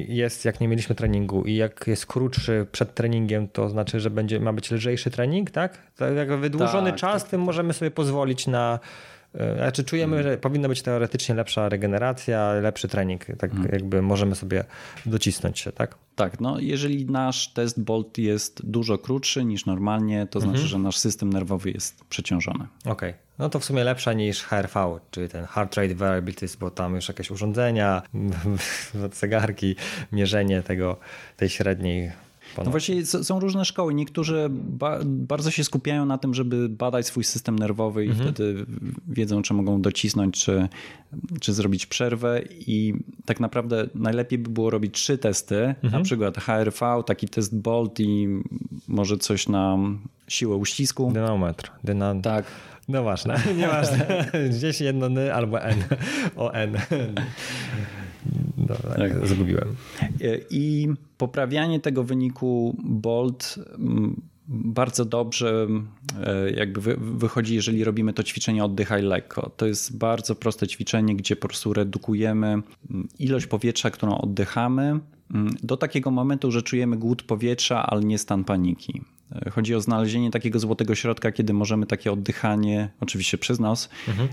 jest 0.09 0.45
jak 0.45 0.61
nie 0.61 0.69
mieliśmy 0.69 0.95
treningu 0.95 1.43
i 1.45 1.57
jak 1.57 1.85
jest 1.87 2.07
krótszy 2.07 2.67
przed 2.73 2.95
treningiem, 2.95 3.49
to 3.49 3.69
znaczy, 3.69 4.01
że 4.01 4.11
będzie, 4.11 4.41
ma 4.41 4.53
być 4.53 4.71
lżejszy 4.71 5.11
trening, 5.11 5.51
tak? 5.51 5.79
tak 5.97 6.15
jak 6.17 6.37
wydłużony 6.41 6.91
tak, 6.91 7.01
czas, 7.01 7.23
tak, 7.23 7.31
tym 7.31 7.41
możemy 7.41 7.73
sobie 7.73 7.91
pozwolić 7.91 8.47
na 8.47 8.79
znaczy 9.57 9.85
czujemy, 9.85 10.23
że 10.23 10.37
powinna 10.37 10.69
być 10.69 10.83
teoretycznie 10.83 11.35
lepsza 11.35 11.69
regeneracja, 11.69 12.53
lepszy 12.53 12.89
trening. 12.89 13.25
Tak 13.39 13.51
hmm. 13.51 13.69
jakby 13.73 14.03
możemy 14.03 14.35
sobie 14.35 14.65
docisnąć 15.07 15.59
się, 15.59 15.73
tak? 15.73 15.95
Tak, 16.17 16.41
no 16.41 16.59
jeżeli 16.59 17.07
nasz 17.07 17.53
test 17.53 17.83
BOLT 17.83 18.19
jest 18.19 18.67
dużo 18.67 18.99
krótszy 18.99 19.45
niż 19.45 19.67
normalnie, 19.67 20.27
to 20.27 20.41
znaczy, 20.41 20.53
mhm. 20.53 20.69
że 20.69 20.79
nasz 20.79 20.99
system 20.99 21.33
nerwowy 21.33 21.71
jest 21.71 22.05
przeciążony. 22.05 22.67
Okej. 22.85 22.93
Okay. 22.93 23.15
No 23.39 23.49
to 23.49 23.61
w 23.61 23.65
sumie 23.65 23.85
lepsza 23.85 24.13
niż 24.13 24.43
HRV, 24.43 24.99
czyli 25.11 25.29
ten 25.29 25.45
Heart 25.45 25.75
Rate 25.75 25.95
Variability, 25.95 26.47
bo 26.61 26.71
tam 26.71 26.95
już 26.95 27.09
jakieś 27.09 27.31
urządzenia, 27.31 28.03
zegarki, 29.13 29.77
mierzenie 30.13 30.63
tego, 30.63 30.97
tej 31.37 31.49
średniej 31.49 32.13
Ponad. 32.55 32.67
No 32.67 32.71
właśnie 32.71 33.07
są 33.07 33.41
różne 33.41 33.65
szkoły. 33.65 33.95
Niektórzy 33.95 34.49
ba 34.51 34.99
bardzo 35.05 35.51
się 35.51 35.65
skupiają 35.65 36.07
na 36.07 36.19
tym, 36.19 36.35
żeby 36.35 36.69
badać 36.69 37.07
swój 37.07 37.25
system 37.25 37.59
nerwowy 37.59 38.05
i 38.05 38.09
mhm. 38.09 38.35
wtedy 38.35 38.67
wiedzą, 39.09 39.43
czy 39.43 39.55
mogą 39.55 39.83
docisnąć, 39.83 40.45
czy, 40.45 40.69
czy 41.41 41.53
zrobić 41.53 41.87
przerwę. 41.87 42.43
I 42.51 42.95
tak 43.25 43.41
naprawdę 43.41 43.89
najlepiej 43.95 44.39
by 44.39 44.51
było 44.51 44.71
robić 44.71 44.95
trzy 44.95 45.19
testy, 45.19 45.57
mhm. 45.65 45.93
na 45.93 46.01
przykład 46.01 46.37
HRV, 46.37 47.03
taki 47.07 47.29
test 47.29 47.59
BOLT 47.59 48.01
i 48.01 48.29
może 48.89 49.19
coś 49.19 49.49
na 49.49 49.79
siłę 50.29 50.57
uścisku. 50.57 51.11
Dynamometr. 51.13 51.71
Dynam... 51.85 52.23
Tak. 52.23 52.45
No 52.89 53.03
ważne, 53.03 53.41
nieważne. 53.59 54.25
Gdzieś 54.51 54.81
jedno 54.81 55.07
N 55.07 55.19
albo 55.35 55.63
N. 55.63 55.85
O 56.37 56.55
N. 56.55 56.79
Dobra, 58.57 58.95
tak. 58.95 59.27
zgubiłem. 59.27 59.77
I 60.51 60.89
poprawianie 61.19 61.81
tego 61.81 62.05
wyniku 62.05 62.77
Bolt 62.85 63.59
mm, 63.79 64.21
bardzo 64.49 65.05
dobrze 65.05 65.67
e, 66.25 66.51
jakby 66.51 66.97
wychodzi, 66.97 67.55
jeżeli 67.55 67.85
robimy 67.85 68.13
to 68.13 68.23
ćwiczenie 68.23 68.65
oddychaj 68.65 69.03
lekko. 69.03 69.51
To 69.57 69.67
jest 69.67 69.99
bardzo 69.99 70.35
proste 70.35 70.67
ćwiczenie, 70.67 71.17
gdzie 71.17 71.37
po 71.37 71.49
prostu 71.49 71.73
redukujemy 71.73 72.47
mm, 72.47 73.09
ilość 73.19 73.47
powietrza, 73.47 73.91
którą 73.91 74.19
oddychamy 74.19 75.01
mm, 75.35 75.55
do 75.63 75.77
takiego 75.77 76.11
momentu, 76.11 76.51
że 76.51 76.63
czujemy 76.63 76.97
głód 76.97 77.23
powietrza, 77.23 77.87
ale 77.87 78.05
nie 78.05 78.19
stan 78.19 78.45
paniki. 78.45 79.03
Chodzi 79.51 79.75
o 79.75 79.81
znalezienie 79.81 80.31
takiego 80.31 80.59
złotego 80.59 80.95
środka, 80.95 81.33
kiedy 81.33 81.53
możemy 81.53 81.87
takie 81.87 82.13
oddychanie, 82.13 82.89
oczywiście 83.01 83.39
przez 83.39 83.61
nos, 83.61 83.89
mhm. 84.09 84.29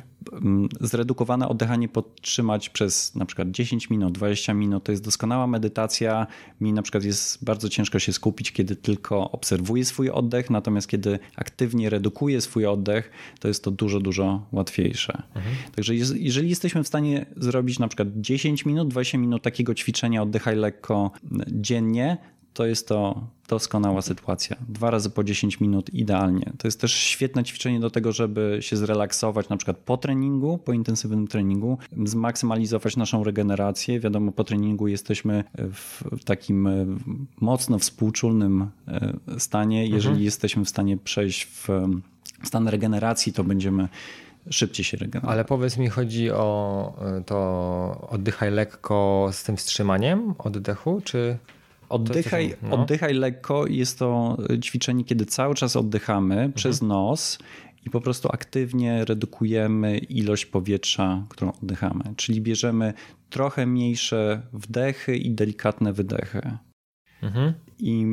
zredukowane 0.81 1.47
oddychanie 1.47 1.89
podtrzymać 1.89 2.69
przez 2.69 3.15
na 3.15 3.25
przykład 3.25 3.51
10 3.51 3.89
minut, 3.89 4.13
20 4.13 4.53
minut. 4.53 4.83
To 4.83 4.91
jest 4.91 5.03
doskonała 5.03 5.47
medytacja. 5.47 6.27
Mi 6.61 6.73
na 6.73 6.81
przykład 6.81 7.03
jest 7.03 7.43
bardzo 7.43 7.69
ciężko 7.69 7.99
się 7.99 8.13
skupić, 8.13 8.51
kiedy 8.51 8.75
tylko 8.75 9.31
obserwuję 9.31 9.85
swój 9.85 10.09
oddech, 10.09 10.49
natomiast 10.49 10.87
kiedy 10.87 11.19
aktywnie 11.35 11.89
redukuję 11.89 12.41
swój 12.41 12.65
oddech, 12.65 13.11
to 13.39 13.47
jest 13.47 13.63
to 13.63 13.71
dużo, 13.71 13.99
dużo 13.99 14.47
łatwiejsze. 14.51 15.23
Mhm. 15.35 15.55
Także 15.75 15.95
jeżeli 16.15 16.49
jesteśmy 16.49 16.83
w 16.83 16.87
stanie 16.87 17.25
zrobić 17.37 17.79
na 17.79 17.87
przykład 17.87 18.07
10 18.15 18.65
minut, 18.65 18.87
20 18.87 19.17
minut 19.17 19.43
takiego 19.43 19.75
ćwiczenia 19.75 20.21
oddychaj 20.21 20.55
lekko 20.55 21.11
dziennie, 21.47 22.17
to 22.55 22.65
jest 22.65 22.87
to 22.87 23.27
doskonała 23.47 24.01
sytuacja. 24.01 24.55
Dwa 24.69 24.91
razy 24.91 25.09
po 25.09 25.23
10 25.23 25.59
minut 25.59 25.93
idealnie. 25.93 26.51
To 26.57 26.67
jest 26.67 26.81
też 26.81 26.93
świetne 26.93 27.43
ćwiczenie 27.43 27.79
do 27.79 27.89
tego, 27.89 28.11
żeby 28.11 28.57
się 28.61 28.77
zrelaksować 28.77 29.49
na 29.49 29.57
przykład 29.57 29.77
po 29.77 29.97
treningu, 29.97 30.57
po 30.57 30.73
intensywnym 30.73 31.27
treningu, 31.27 31.77
zmaksymalizować 32.05 32.97
naszą 32.97 33.23
regenerację. 33.23 33.99
Wiadomo, 33.99 34.31
po 34.31 34.43
treningu 34.43 34.87
jesteśmy 34.87 35.43
w 35.57 36.03
takim 36.25 36.67
e, 36.67 36.85
mocno 37.41 37.79
współczulnym 37.79 38.69
e, 38.87 39.13
stanie. 39.39 39.81
Jeżeli 39.83 40.07
mhm. 40.07 40.23
jesteśmy 40.23 40.65
w 40.65 40.69
stanie 40.69 40.97
przejść 40.97 41.45
w 41.45 41.69
stan 42.43 42.67
regeneracji, 42.67 43.33
to 43.33 43.43
będziemy 43.43 43.87
szybciej 44.49 44.83
się 44.83 44.97
regenerować. 44.97 45.33
Ale 45.33 45.45
powiedz 45.45 45.77
mi, 45.77 45.89
chodzi 45.89 46.31
o 46.31 46.93
e, 47.01 47.23
to 47.23 48.07
oddychaj 48.09 48.51
lekko 48.51 49.29
z 49.31 49.43
tym 49.43 49.57
wstrzymaniem 49.57 50.35
oddechu, 50.37 51.01
czy... 51.03 51.37
Oddychaj, 51.89 52.55
no. 52.61 52.75
oddychaj 52.75 53.13
lekko. 53.13 53.67
Jest 53.67 53.99
to 53.99 54.37
ćwiczenie, 54.61 55.03
kiedy 55.03 55.25
cały 55.25 55.55
czas 55.55 55.75
oddychamy 55.75 56.35
mhm. 56.35 56.53
przez 56.53 56.81
nos 56.81 57.39
i 57.85 57.89
po 57.89 58.01
prostu 58.01 58.29
aktywnie 58.29 59.05
redukujemy 59.05 59.97
ilość 59.97 60.45
powietrza, 60.45 61.25
którą 61.29 61.53
oddychamy. 61.63 62.03
Czyli 62.15 62.41
bierzemy 62.41 62.93
trochę 63.29 63.65
mniejsze 63.65 64.41
wdechy 64.53 65.17
i 65.17 65.31
delikatne 65.31 65.93
wydechy. 65.93 66.57
Mhm. 67.21 67.53
I 67.79 68.05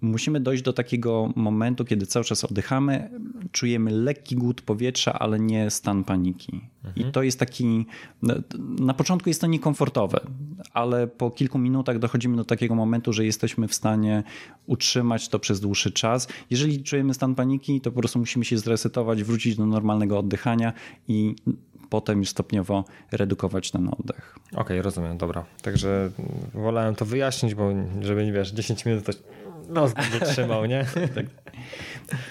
musimy 0.00 0.40
dojść 0.40 0.62
do 0.62 0.72
takiego 0.72 1.32
momentu, 1.36 1.84
kiedy 1.84 2.06
cały 2.06 2.24
czas 2.24 2.44
oddychamy, 2.44 3.10
czujemy 3.52 3.90
lekki 3.90 4.36
głód 4.36 4.62
powietrza, 4.62 5.12
ale 5.12 5.40
nie 5.40 5.70
stan 5.70 6.04
paniki. 6.04 6.60
Mhm. 6.84 7.08
I 7.08 7.12
to 7.12 7.22
jest 7.22 7.38
taki, 7.38 7.86
na 8.78 8.94
początku 8.94 9.30
jest 9.30 9.40
to 9.40 9.46
niekomfortowe, 9.46 10.20
ale 10.72 11.06
po 11.06 11.30
kilku 11.30 11.58
minutach 11.58 11.98
dochodzimy 11.98 12.36
do 12.36 12.44
takiego 12.44 12.74
momentu, 12.74 13.12
że 13.12 13.24
jesteśmy 13.24 13.68
w 13.68 13.74
stanie 13.74 14.22
utrzymać 14.66 15.28
to 15.28 15.38
przez 15.38 15.60
dłuższy 15.60 15.92
czas. 15.92 16.28
Jeżeli 16.50 16.82
czujemy 16.82 17.14
stan 17.14 17.34
paniki, 17.34 17.80
to 17.80 17.90
po 17.90 18.00
prostu 18.00 18.18
musimy 18.18 18.44
się 18.44 18.58
zresetować, 18.58 19.22
wrócić 19.22 19.56
do 19.56 19.66
normalnego 19.66 20.18
oddychania 20.18 20.72
i 21.08 21.34
potem 21.90 22.18
już 22.18 22.28
stopniowo 22.28 22.84
redukować 23.12 23.70
ten 23.70 23.88
oddech. 23.88 24.36
Okej, 24.48 24.60
okay, 24.62 24.82
rozumiem, 24.82 25.18
dobra. 25.18 25.44
Także 25.62 26.10
wolałem 26.54 26.94
to 26.94 27.04
wyjaśnić, 27.04 27.54
bo 27.54 27.70
żeby 28.00 28.24
nie 28.24 28.32
wiesz, 28.32 28.50
10 28.52 28.86
minut 28.86 29.04
to 29.04 29.12
no, 29.70 29.86
nie 30.14 30.20
trzymał, 30.20 30.66
nie? 30.72 30.86
tak. 31.14 31.26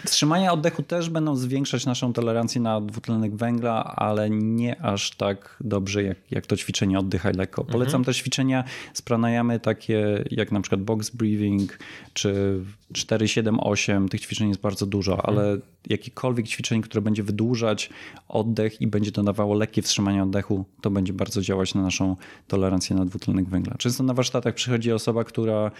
Trzymania 0.06 0.54
oddechu 0.54 0.84
też 0.84 1.10
będą 1.10 1.36
zwiększać 1.36 1.86
naszą 1.86 2.14
tolerancję 2.14 2.62
na 2.62 2.82
dwutlenek 2.82 3.36
węgla, 3.36 3.84
ale 3.84 4.30
nie 4.30 4.82
aż 4.82 5.12
tak 5.12 5.58
dobrze 5.62 6.04
jak, 6.04 6.18
jak 6.32 6.46
to 6.46 6.58
ćwiczenie 6.58 7.00
oddychaj 7.00 7.34
lekko. 7.34 7.64
Polecam 7.64 7.96
mhm. 7.96 8.04
też 8.04 8.18
ćwiczenia 8.18 8.64
z 8.94 9.02
pranayamy 9.02 9.60
takie 9.60 10.24
jak 10.32 10.52
na 10.52 10.62
przykład 10.62 10.82
box 10.82 11.10
breathing 11.10 11.80
czy 12.14 12.60
4, 12.94 13.28
7, 13.28 13.60
8. 13.60 14.10
Tych 14.10 14.22
ćwiczeń 14.22 14.50
jest 14.50 14.62
bardzo 14.62 14.86
dużo, 14.86 15.14
mhm. 15.14 15.38
ale 15.38 15.58
jakiekolwiek 15.88 16.48
ćwiczenie, 16.48 16.82
które 16.82 17.02
będzie 17.02 17.24
wydłużać 17.24 17.90
oddech 18.28 18.82
i 18.82 18.88
będzie 18.88 19.12
dodawało 19.12 19.56
lekkie 19.56 19.82
wstrzymanie 19.82 20.24
oddechu, 20.24 20.66
to 20.82 20.92
będzie 20.92 21.14
bardzo 21.14 21.42
działać 21.42 21.76
na 21.76 21.82
naszą 21.82 22.16
tolerancję 22.48 22.96
na 22.96 23.06
dwutlenek 23.06 23.50
węgla. 23.50 23.76
Często 23.78 24.04
na 24.04 24.14
warsztatach 24.14 24.56
przychodzi 24.56 24.92
osoba, 24.92 25.24
która 25.24 25.72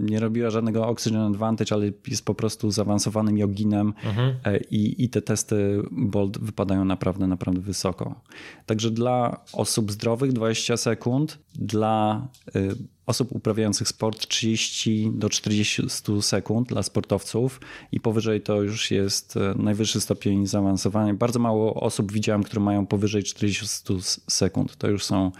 nie 0.00 0.20
robiła 0.20 0.50
żadnego 0.50 0.86
oxygen 0.88 1.20
advantage, 1.20 1.74
ale 1.74 1.90
jest 2.08 2.24
po 2.24 2.34
prostu 2.34 2.70
zaawansowanym 2.70 3.38
joginem 3.38 3.94
mhm. 4.04 4.34
E, 4.44 4.56
i, 4.56 5.04
i 5.04 5.08
te 5.08 5.22
testy 5.22 5.82
BOLT 5.90 6.38
wypadają 6.38 6.84
naprawdę, 6.84 7.26
naprawdę 7.26 7.60
wysoko. 7.60 8.20
Także 8.66 8.90
dla 8.90 9.40
osób 9.52 9.92
zdrowych 9.92 10.32
20 10.32 10.76
sekund, 10.76 11.38
dla 11.54 12.28
y, 12.56 12.76
osób 13.06 13.32
uprawiających 13.32 13.88
sport 13.88 14.26
30 14.26 15.10
do 15.14 15.28
40 15.28 15.82
sekund 16.20 16.68
dla 16.68 16.82
sportowców 16.82 17.60
i 17.92 18.00
powyżej 18.00 18.40
to 18.40 18.62
już 18.62 18.90
jest 18.90 19.36
e, 19.36 19.54
najwyższy 19.56 20.00
stopień 20.00 20.46
zaawansowania. 20.46 21.14
Bardzo 21.14 21.38
mało 21.38 21.74
osób 21.74 22.12
widziałem, 22.12 22.42
które 22.42 22.60
mają 22.60 22.86
powyżej 22.86 23.22
40 23.22 23.66
sekund. 24.28 24.76
To 24.76 24.88
już 24.88 25.04
są 25.04 25.32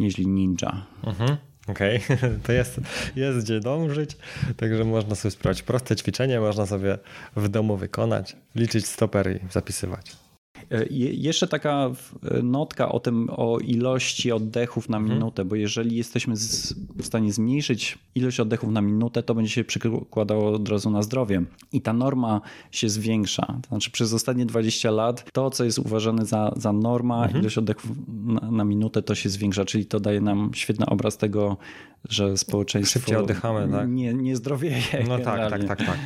nieźli 0.00 0.26
ninja. 0.26 0.86
Mhm. 1.04 1.36
Okej, 1.68 2.00
okay. 2.04 2.38
to 2.46 2.52
jest, 2.52 2.80
jest 3.16 3.38
gdzie 3.38 3.60
dążyć, 3.60 4.16
także 4.56 4.84
można 4.84 5.14
sobie 5.14 5.32
sprawdzić 5.32 5.62
proste 5.62 5.96
ćwiczenie, 5.96 6.40
można 6.40 6.66
sobie 6.66 6.98
w 7.36 7.48
domu 7.48 7.76
wykonać, 7.76 8.36
liczyć 8.54 8.86
stopery 8.86 9.40
i 9.48 9.52
zapisywać. 9.52 10.21
E, 10.72 10.86
jeszcze 10.90 11.48
taka 11.48 11.90
notka 12.42 12.92
o 12.92 13.00
tym, 13.00 13.28
o 13.30 13.58
ilości 13.58 14.32
oddechów 14.32 14.88
na 14.88 14.96
mhm. 14.96 15.18
minutę, 15.18 15.44
bo 15.44 15.54
jeżeli 15.54 15.96
jesteśmy 15.96 16.34
w 16.96 17.06
stanie 17.06 17.32
zmniejszyć 17.32 17.98
ilość 18.14 18.40
oddechów 18.40 18.70
na 18.70 18.80
minutę, 18.80 19.22
to 19.22 19.34
będzie 19.34 19.50
się 19.50 19.64
przekładało 19.64 20.52
od 20.52 20.68
razu 20.68 20.90
na 20.90 21.02
zdrowie. 21.02 21.42
I 21.72 21.80
ta 21.80 21.92
norma 21.92 22.40
się 22.70 22.88
zwiększa. 22.88 23.46
To 23.62 23.68
znaczy 23.68 23.90
przez 23.90 24.12
ostatnie 24.12 24.46
20 24.46 24.90
lat 24.90 25.24
to, 25.32 25.50
co 25.50 25.64
jest 25.64 25.78
uważane 25.78 26.24
za, 26.24 26.52
za 26.56 26.72
norma, 26.72 27.22
mhm. 27.22 27.40
ilość 27.40 27.58
oddechów 27.58 27.90
na, 28.08 28.50
na 28.50 28.64
minutę, 28.64 29.02
to 29.02 29.14
się 29.14 29.28
zwiększa, 29.28 29.64
czyli 29.64 29.86
to 29.86 30.00
daje 30.00 30.20
nam 30.20 30.50
świetny 30.54 30.86
obraz 30.86 31.16
tego, 31.16 31.56
że 32.08 32.36
społeczeństwo 32.36 32.98
Szybciej 32.98 33.16
oddychamy, 33.16 33.68
tak? 33.72 33.88
nie, 33.88 34.14
nie 34.14 34.36
zdrowieje. 34.36 34.82
No 35.08 35.18
tak, 35.18 35.50
tak, 35.50 35.64
tak, 35.64 35.78
tak. 35.78 35.98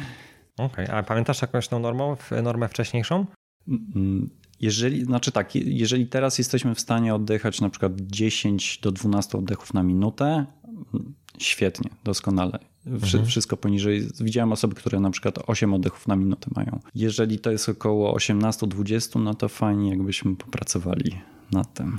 Okej, 0.59 0.85
okay. 0.85 0.97
a 0.97 1.03
pamiętasz 1.03 1.43
jakąś 1.43 1.69
tą 1.69 1.79
normę, 1.79 2.17
normę 2.43 2.69
wcześniejszą? 2.69 3.27
Jeżeli, 4.61 5.05
znaczy 5.05 5.33
tak, 5.33 5.55
jeżeli 5.55 6.07
teraz 6.07 6.39
jesteśmy 6.39 6.75
w 6.75 6.81
stanie 6.81 7.15
oddychać 7.15 7.61
na 7.61 7.71
przykład 7.71 7.93
10 8.01 8.79
do 8.83 8.93
12 8.93 9.39
oddechów 9.39 9.75
na 9.75 9.83
minutę, 9.83 10.47
świetnie, 11.39 11.91
doskonale. 12.05 12.59
Mhm. 12.87 13.27
Wszystko 13.27 13.57
poniżej. 13.57 14.09
Widziałem 14.21 14.53
osoby, 14.53 14.75
które 14.75 15.01
na 15.01 15.11
przykład 15.11 15.39
8 15.47 15.75
oddechów 15.75 16.09
na 16.09 16.17
minutę 16.17 16.51
mają. 16.57 16.81
Jeżeli 16.95 17.39
to 17.39 17.51
jest 17.51 17.69
około 17.69 18.17
18-20, 18.17 19.21
no 19.21 19.35
to 19.35 19.49
fajnie, 19.49 19.91
jakbyśmy 19.91 20.37
popracowali 20.37 21.13
nad 21.53 21.75
tym. 21.75 21.99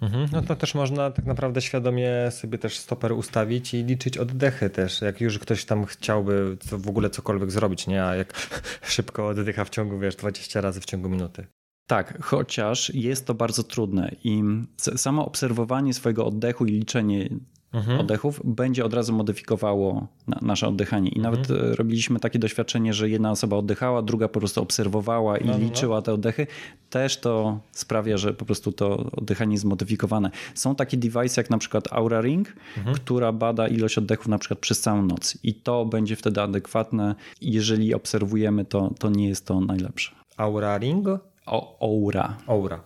Mhm. 0.00 0.28
No 0.32 0.42
to 0.42 0.56
też 0.56 0.74
można 0.74 1.10
tak 1.10 1.26
naprawdę 1.26 1.60
świadomie 1.60 2.10
sobie 2.30 2.58
też 2.58 2.78
stoper 2.78 3.12
ustawić 3.12 3.74
i 3.74 3.84
liczyć 3.84 4.18
oddechy 4.18 4.70
też. 4.70 5.00
Jak 5.00 5.20
już 5.20 5.38
ktoś 5.38 5.64
tam 5.64 5.84
chciałby 5.84 6.56
w 6.64 6.88
ogóle 6.88 7.10
cokolwiek 7.10 7.50
zrobić, 7.50 7.86
nie? 7.86 8.04
A 8.04 8.14
jak 8.14 8.32
szybko 8.82 9.26
oddycha 9.26 9.64
w 9.64 9.70
ciągu, 9.70 9.98
wiesz, 9.98 10.16
20 10.16 10.60
razy 10.60 10.80
w 10.80 10.84
ciągu 10.84 11.08
minuty. 11.08 11.46
Tak, 11.86 12.22
chociaż 12.22 12.94
jest 12.94 13.26
to 13.26 13.34
bardzo 13.34 13.62
trudne 13.62 14.14
i 14.24 14.42
samo 14.76 15.26
obserwowanie 15.26 15.94
swojego 15.94 16.26
oddechu 16.26 16.66
i 16.66 16.72
liczenie 16.72 17.28
mhm. 17.72 18.00
oddechów 18.00 18.40
będzie 18.44 18.84
od 18.84 18.94
razu 18.94 19.12
modyfikowało 19.12 20.06
nasze 20.42 20.68
oddychanie. 20.68 21.10
I 21.10 21.20
nawet 21.20 21.50
mhm. 21.50 21.74
robiliśmy 21.74 22.20
takie 22.20 22.38
doświadczenie, 22.38 22.94
że 22.94 23.08
jedna 23.08 23.30
osoba 23.30 23.56
oddychała, 23.56 24.02
druga 24.02 24.28
po 24.28 24.40
prostu 24.40 24.62
obserwowała 24.62 25.38
i 25.38 25.44
no, 25.46 25.52
no, 25.52 25.58
no. 25.58 25.64
liczyła 25.64 26.02
te 26.02 26.12
oddechy. 26.12 26.46
Też 26.90 27.20
to 27.20 27.60
sprawia, 27.72 28.16
że 28.16 28.34
po 28.34 28.44
prostu 28.44 28.72
to 28.72 29.10
oddychanie 29.16 29.52
jest 29.52 29.62
zmodyfikowane. 29.62 30.30
Są 30.54 30.74
takie 30.74 30.96
device 30.96 31.40
jak 31.40 31.50
na 31.50 31.58
przykład 31.58 31.92
Aura 31.92 32.20
Ring, 32.20 32.52
mhm. 32.76 32.96
która 32.96 33.32
bada 33.32 33.68
ilość 33.68 33.98
oddechów 33.98 34.28
na 34.28 34.38
przykład 34.38 34.58
przez 34.58 34.80
całą 34.80 35.02
noc 35.02 35.38
i 35.42 35.54
to 35.54 35.84
będzie 35.84 36.16
wtedy 36.16 36.42
adekwatne. 36.42 37.14
Jeżeli 37.40 37.94
obserwujemy 37.94 38.64
to, 38.64 38.90
to 38.98 39.10
nie 39.10 39.28
jest 39.28 39.46
to 39.46 39.60
najlepsze. 39.60 40.12
Aura 40.36 40.78
Ring? 40.78 41.08
O, 41.46 41.78
aura. 41.80 42.36
Aura. 42.46 42.80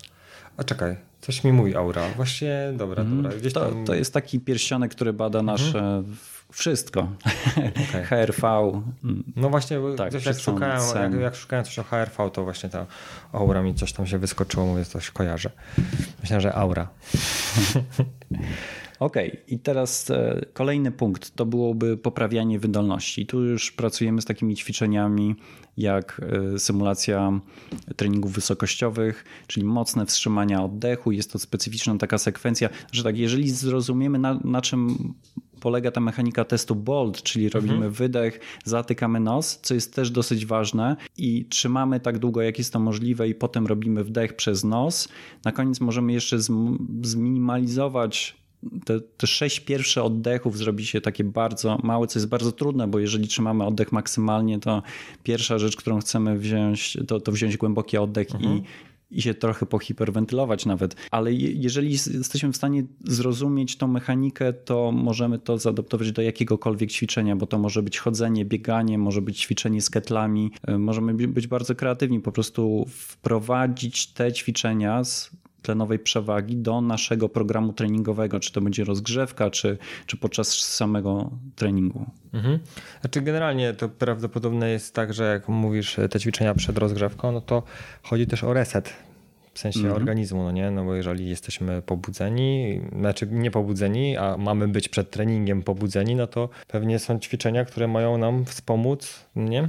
A 0.56 0.64
czekaj, 0.64 0.96
coś 1.22 1.44
mi 1.44 1.52
mówi 1.52 1.76
aura. 1.76 2.08
Właśnie, 2.16 2.72
dobra, 2.76 3.02
mm. 3.02 3.22
dobra. 3.22 3.38
Gdzieś 3.38 3.52
to, 3.52 3.60
tam... 3.60 3.84
to 3.84 3.94
jest 3.94 4.14
taki 4.14 4.40
pierścionek, 4.40 4.90
który 4.90 5.12
bada 5.12 5.42
nasze 5.42 5.78
mm. 5.78 6.16
wszystko. 6.52 7.08
Okay. 7.88 8.04
HRV. 8.04 8.48
Mm. 9.04 9.24
No 9.36 9.50
właśnie, 9.50 9.78
tak, 9.96 10.26
jak, 10.26 10.38
szukałem, 10.38 11.12
jak, 11.12 11.20
jak, 11.20 11.36
szukałem 11.36 11.64
coś 11.64 11.78
o 11.78 11.82
HRV, 11.82 12.30
to 12.30 12.44
właśnie 12.44 12.68
ta 12.68 12.86
aura 13.32 13.62
mi 13.62 13.74
coś 13.74 13.92
tam 13.92 14.06
się 14.06 14.18
wyskoczyło, 14.18 14.66
mówię, 14.66 14.84
coś 14.84 15.10
kojarzę. 15.10 15.50
Myślałem, 16.20 16.40
że 16.40 16.54
aura. 16.54 16.88
Okej, 19.02 19.28
okay. 19.28 19.42
i 19.48 19.58
teraz 19.58 20.10
e, 20.10 20.44
kolejny 20.52 20.92
punkt 20.92 21.34
to 21.34 21.46
byłoby 21.46 21.96
poprawianie 21.96 22.58
wydolności. 22.58 23.26
Tu 23.26 23.44
już 23.44 23.72
pracujemy 23.72 24.22
z 24.22 24.24
takimi 24.24 24.56
ćwiczeniami 24.56 25.34
jak 25.76 26.20
e, 26.54 26.58
symulacja 26.58 27.40
treningów 27.96 28.32
wysokościowych, 28.32 29.24
czyli 29.46 29.66
mocne 29.66 30.06
wstrzymania 30.06 30.62
oddechu. 30.64 31.12
Jest 31.12 31.32
to 31.32 31.38
specyficzna 31.38 31.98
taka 31.98 32.18
sekwencja, 32.18 32.68
że 32.92 33.02
tak, 33.02 33.18
jeżeli 33.18 33.50
zrozumiemy 33.50 34.18
na, 34.18 34.40
na 34.44 34.60
czym 34.60 35.14
polega 35.60 35.90
ta 35.90 36.00
mechanika 36.00 36.44
testu 36.44 36.74
BOLD, 36.74 37.22
czyli 37.22 37.48
robimy 37.48 37.74
mhm. 37.74 37.92
wydech, 37.92 38.40
zatykamy 38.64 39.20
nos, 39.20 39.60
co 39.62 39.74
jest 39.74 39.94
też 39.94 40.10
dosyć 40.10 40.46
ważne 40.46 40.96
i 41.16 41.44
trzymamy 41.44 42.00
tak 42.00 42.18
długo, 42.18 42.42
jak 42.42 42.58
jest 42.58 42.72
to 42.72 42.78
możliwe 42.78 43.28
i 43.28 43.34
potem 43.34 43.66
robimy 43.66 44.04
wdech 44.04 44.36
przez 44.36 44.64
nos. 44.64 45.08
Na 45.44 45.52
koniec 45.52 45.80
możemy 45.80 46.12
jeszcze 46.12 46.36
zminimalizować 47.02 48.41
te, 48.84 49.00
te 49.00 49.26
sześć 49.26 49.60
pierwszych 49.60 50.02
oddechów 50.02 50.58
zrobi 50.58 50.86
się 50.86 51.00
takie 51.00 51.24
bardzo 51.24 51.78
małe, 51.82 52.06
co 52.06 52.18
jest 52.18 52.28
bardzo 52.28 52.52
trudne, 52.52 52.88
bo 52.88 52.98
jeżeli 52.98 53.28
trzymamy 53.28 53.64
oddech 53.64 53.92
maksymalnie, 53.92 54.60
to 54.60 54.82
pierwsza 55.22 55.58
rzecz, 55.58 55.76
którą 55.76 56.00
chcemy 56.00 56.38
wziąć, 56.38 56.98
to, 57.06 57.20
to 57.20 57.32
wziąć 57.32 57.56
głęboki 57.56 57.98
oddech 57.98 58.34
mhm. 58.34 58.56
i 58.56 58.62
i 59.12 59.22
się 59.22 59.34
trochę 59.34 59.66
pohiperwentylować 59.66 60.66
nawet. 60.66 60.96
Ale 61.10 61.32
jeżeli 61.32 61.90
jesteśmy 61.90 62.52
w 62.52 62.56
stanie 62.56 62.84
zrozumieć 63.04 63.76
tą 63.76 63.86
mechanikę, 63.86 64.52
to 64.52 64.92
możemy 64.92 65.38
to 65.38 65.58
zaadaptować 65.58 66.12
do 66.12 66.22
jakiegokolwiek 66.22 66.90
ćwiczenia, 66.90 67.36
bo 67.36 67.46
to 67.46 67.58
może 67.58 67.82
być 67.82 67.98
chodzenie, 67.98 68.44
bieganie, 68.44 68.98
może 68.98 69.22
być 69.22 69.40
ćwiczenie 69.40 69.82
z 69.82 69.90
ketlami. 69.90 70.50
E, 70.66 70.78
możemy 70.78 71.14
być 71.14 71.46
bardzo 71.46 71.74
kreatywni, 71.74 72.20
po 72.20 72.32
prostu 72.32 72.86
wprowadzić 72.88 74.06
te 74.06 74.32
ćwiczenia 74.32 75.04
z 75.04 75.30
tlenowej 75.62 75.98
przewagi 75.98 76.56
do 76.56 76.80
naszego 76.80 77.28
programu 77.28 77.72
treningowego, 77.72 78.40
czy 78.40 78.52
to 78.52 78.60
będzie 78.60 78.84
rozgrzewka, 78.84 79.50
czy, 79.50 79.78
czy 80.06 80.16
podczas 80.16 80.48
samego 80.48 81.30
treningu. 81.56 82.06
Mhm. 82.32 82.58
Znaczy 83.00 83.20
generalnie 83.20 83.74
to 83.74 83.88
prawdopodobne 83.88 84.70
jest 84.70 84.94
tak, 84.94 85.14
że 85.14 85.24
jak 85.24 85.48
mówisz 85.48 85.96
te 86.10 86.20
ćwiczenia 86.20 86.54
przed 86.54 86.78
rozgrzewką, 86.78 87.32
no 87.32 87.40
to 87.40 87.62
chodzi 88.02 88.26
też 88.26 88.44
o 88.44 88.52
reset 88.52 88.92
w 89.54 89.58
sensie 89.58 89.80
mhm. 89.80 89.96
organizmu, 89.96 90.42
no 90.42 90.50
nie? 90.50 90.70
No 90.70 90.84
bo 90.84 90.94
jeżeli 90.94 91.28
jesteśmy 91.28 91.82
pobudzeni, 91.82 92.80
znaczy 92.98 93.28
nie 93.30 93.50
pobudzeni, 93.50 94.16
a 94.16 94.36
mamy 94.36 94.68
być 94.68 94.88
przed 94.88 95.10
treningiem 95.10 95.62
pobudzeni, 95.62 96.16
no 96.16 96.26
to 96.26 96.48
pewnie 96.68 96.98
są 96.98 97.18
ćwiczenia, 97.18 97.64
które 97.64 97.88
mają 97.88 98.18
nam 98.18 98.44
wspomóc, 98.44 99.24
nie? 99.36 99.68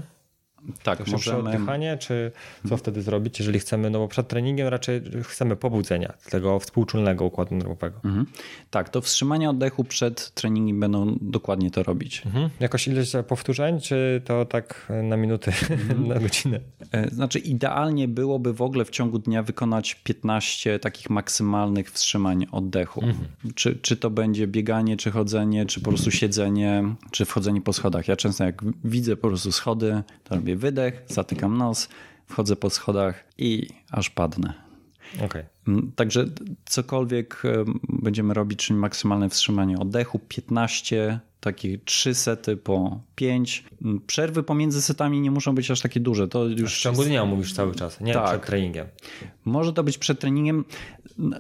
Tak, 0.84 1.04
to 1.04 1.12
możemy... 1.12 1.40
oddychanie, 1.40 1.98
czy 1.98 2.32
co 2.70 2.78
wtedy 2.78 3.02
zrobić, 3.02 3.40
jeżeli 3.40 3.60
chcemy, 3.60 3.90
no 3.90 4.00
bo 4.00 4.08
przed 4.08 4.28
treningiem 4.28 4.68
raczej 4.68 5.02
chcemy 5.24 5.56
pobudzenia 5.56 6.14
tego 6.30 6.60
współczulnego 6.60 7.26
układu 7.26 7.56
nerwowego. 7.56 8.00
Mhm. 8.04 8.26
Tak, 8.70 8.90
to 8.90 9.02
wstrzymanie 9.02 9.50
oddechu 9.50 9.84
przed 9.84 10.32
treningiem 10.34 10.80
będą 10.80 11.18
dokładnie 11.22 11.72
to 11.72 11.84
robić. 11.84 12.22
Mhm. 12.26 12.50
Jakoś 12.60 12.88
ileś 12.88 13.12
powtórzeń, 13.28 13.82
czy 13.82 14.22
to 14.26 14.46
tak 14.46 14.92
na 15.04 15.18
minuty, 15.18 15.52
mhm. 15.70 16.08
na 16.14 16.20
godzinę? 16.20 16.60
E, 16.92 17.10
znaczy 17.10 17.40
idealnie 17.40 18.08
byłoby 18.08 18.54
w 18.54 18.62
ogóle 18.62 18.86
w 18.86 18.90
ciągu 18.90 19.20
dnia 19.20 19.44
wykonać 19.44 19.96
15 19.96 20.80
takich 20.80 21.10
maksymalnych 21.10 21.92
wstrzymań 21.92 22.46
oddechu. 22.52 23.04
Mhm. 23.04 23.28
Czy, 23.56 23.76
czy 23.76 23.98
to 23.98 24.10
będzie 24.10 24.48
bieganie, 24.48 24.98
czy 24.98 25.12
chodzenie, 25.12 25.66
czy 25.66 25.82
po 25.82 25.90
prostu 25.90 26.12
siedzenie, 26.12 26.84
czy 27.12 27.26
wchodzenie 27.26 27.62
po 27.62 27.74
schodach. 27.74 28.08
Ja 28.08 28.16
często 28.16 28.44
jak 28.44 28.62
widzę 28.84 29.16
po 29.16 29.28
prostu 29.28 29.52
schody, 29.52 30.04
to 30.24 30.36
robię 30.36 30.53
wydech, 30.56 31.04
zatykam 31.08 31.58
nos, 31.58 31.90
wchodzę 32.26 32.56
po 32.56 32.70
schodach 32.70 33.24
i 33.38 33.68
aż 33.92 34.10
padnę. 34.10 34.63
Okay. 35.22 35.46
Mm, 35.68 35.92
także 35.96 36.26
cokolwiek 36.66 37.44
będziemy 37.90 38.34
robić, 38.34 38.60
czyli 38.60 38.80
maksymalne 38.80 39.30
wstrzymanie 39.30 39.80
oddechu, 39.80 40.20
15, 40.20 41.20
takie 41.40 41.78
3 41.78 42.16
sety 42.16 42.58
po 42.58 43.00
5. 43.16 43.64
Mm, 43.82 44.02
przerwy 44.08 44.44
pomiędzy 44.44 44.82
setami 44.82 45.22
nie 45.22 45.32
muszą 45.32 45.56
być 45.56 45.72
aż 45.72 45.82
takie 45.82 46.00
duże. 46.00 46.28
To 46.28 46.46
już 46.46 46.78
w 46.78 46.82
ciągu 46.82 47.04
dnia 47.04 47.26
mówisz 47.26 47.54
cały 47.54 47.76
czas, 47.76 48.02
nie 48.02 48.14
tak. 48.14 48.30
przed 48.30 48.46
treningiem. 48.46 48.88
Może 49.46 49.74
to 49.74 49.84
być 49.84 49.98
przed 49.98 50.20
treningiem. 50.20 50.66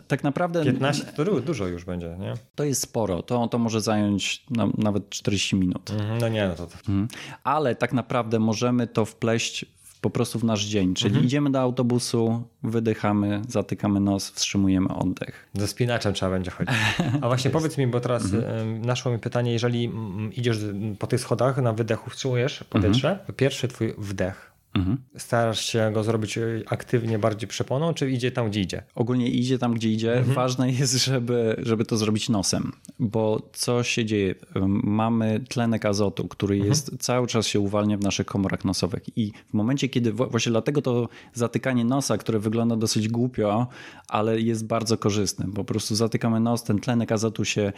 Tak 0.07 0.24
naprawdę. 0.24 0.65
15 0.65 1.05
to 1.05 1.41
dużo 1.41 1.67
już 1.67 1.86
będzie, 1.86 2.17
nie? 2.19 2.34
To 2.55 2.63
jest 2.63 2.82
sporo. 2.82 3.24
To, 3.24 3.47
to 3.47 3.57
może 3.57 3.82
zająć 3.82 4.45
nawet 4.78 5.09
40 5.09 5.55
minut. 5.55 5.91
Mhm, 5.91 6.17
no 6.17 6.30
nie, 6.30 6.47
no 6.47 6.55
to. 6.55 6.63
Mhm. 6.63 7.07
Ale 7.43 7.76
tak 7.76 7.93
naprawdę 7.93 8.39
możemy 8.39 8.88
to 8.88 9.05
wpleść 9.05 9.65
po 10.03 10.09
prostu 10.09 10.39
w 10.39 10.43
nasz 10.43 10.65
dzień. 10.65 10.93
Czyli 10.93 11.09
mhm. 11.09 11.25
idziemy 11.25 11.51
do 11.51 11.59
autobusu, 11.59 12.43
wydychamy, 12.63 13.41
zatykamy 13.47 13.99
nos, 13.99 14.29
wstrzymujemy 14.29 14.89
oddech. 14.89 15.49
Ze 15.53 15.67
spinaczem 15.67 16.13
trzeba 16.13 16.31
będzie 16.31 16.51
chodzić. 16.51 16.75
A 17.21 17.27
właśnie 17.27 17.51
powiedz 17.57 17.77
mi, 17.77 17.87
bo 17.87 17.99
teraz 17.99 18.33
mhm. 18.33 18.85
naszło 18.85 19.11
mi 19.11 19.19
pytanie, 19.19 19.53
jeżeli 19.53 19.91
idziesz 20.31 20.57
po 20.99 21.07
tych 21.07 21.19
schodach 21.19 21.57
na 21.57 21.73
wydechu, 21.73 22.09
wstrzymujesz 22.09 22.63
powietrze, 22.63 23.11
mhm. 23.11 23.33
pierwszy 23.35 23.67
twój 23.67 23.93
wdech, 23.97 24.52
Mhm. 24.74 24.97
Starasz 25.17 25.65
się 25.65 25.91
go 25.93 26.03
zrobić 26.03 26.39
aktywnie 26.65 27.19
bardziej 27.19 27.49
przeponą, 27.49 27.93
czy 27.93 28.11
idzie 28.11 28.32
tam, 28.32 28.49
gdzie 28.49 28.61
idzie? 28.61 28.84
Ogólnie 28.95 29.30
idzie 29.30 29.59
tam, 29.59 29.74
gdzie 29.74 29.89
idzie. 29.89 30.17
Mhm. 30.17 30.36
Ważne 30.36 30.71
jest, 30.71 31.05
żeby, 31.05 31.55
żeby 31.63 31.86
to 31.86 31.97
zrobić 31.97 32.30
nosem, 32.30 32.71
bo 32.99 33.49
co 33.53 33.84
się 33.84 34.05
dzieje? 34.05 34.36
Mamy 34.84 35.39
tlenek 35.49 35.86
azotu, 35.86 36.28
który 36.28 36.55
mhm. 36.55 36.69
jest 36.69 36.97
cały 36.99 37.28
czas 37.28 37.47
się 37.47 37.59
uwalnia 37.59 37.97
w 37.97 38.01
naszych 38.01 38.26
komorach 38.26 38.65
nosowych 38.65 39.17
i 39.17 39.32
w 39.49 39.53
momencie, 39.53 39.89
kiedy 39.89 40.11
właśnie 40.11 40.51
dlatego 40.51 40.82
to 40.82 41.09
zatykanie 41.34 41.86
nosa, 41.86 42.17
które 42.17 42.39
wygląda 42.39 42.76
dosyć 42.76 43.07
głupio, 43.07 43.67
ale 44.07 44.41
jest 44.41 44.67
bardzo 44.67 44.97
korzystne. 44.97 45.51
Po 45.55 45.63
prostu 45.63 45.95
zatykamy 45.95 46.39
nos, 46.39 46.63
ten 46.63 46.80
tlenek 46.80 47.11
azotu 47.11 47.45
się 47.45 47.74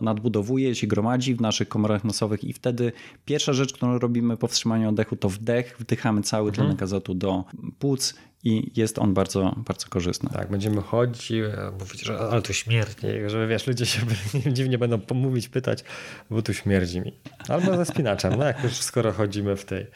nadbudowuje, 0.00 0.74
się 0.74 0.86
gromadzi 0.86 1.34
w 1.34 1.40
naszych 1.40 1.68
komorach 1.68 2.04
nosowych 2.04 2.44
i 2.44 2.52
wtedy 2.52 2.92
pierwsza 3.24 3.52
rzecz, 3.52 3.72
którą 3.72 3.98
robimy 3.98 4.36
po 4.36 4.48
wstrzymaniu 4.48 4.88
oddechu 4.88 5.16
to 5.16 5.28
wdech, 5.28 5.76
wdech 5.78 5.91
wdychamy 5.92 6.22
cały 6.22 6.48
mhm. 6.48 6.54
tlenek 6.66 6.82
azotu 6.82 7.14
do 7.14 7.44
płuc 7.78 8.14
i 8.44 8.70
jest 8.76 8.98
on 8.98 9.14
bardzo, 9.14 9.56
bardzo 9.66 9.88
korzystny. 9.88 10.30
Tak, 10.32 10.50
będziemy 10.50 10.80
chodzić 10.80 11.30
i 11.30 11.42
mówić, 11.80 12.04
że 12.04 12.18
ale 12.18 12.42
tu 12.42 12.52
śmierdzi, 12.52 13.06
że 13.26 13.46
wiesz, 13.46 13.66
ludzie 13.66 13.86
się 13.86 14.00
dziwnie 14.56 14.78
będą 14.78 15.00
pomówić, 15.00 15.48
pytać, 15.48 15.84
bo 16.30 16.42
tu 16.42 16.54
śmierdzi 16.54 17.00
mi. 17.00 17.12
Albo 17.48 17.76
ze 17.76 17.84
spinaczem, 17.84 18.34
no 18.38 18.44
jak 18.44 18.64
już 18.64 18.72
skoro 18.72 19.12
chodzimy 19.12 19.56
w 19.56 19.64
tej 19.64 19.86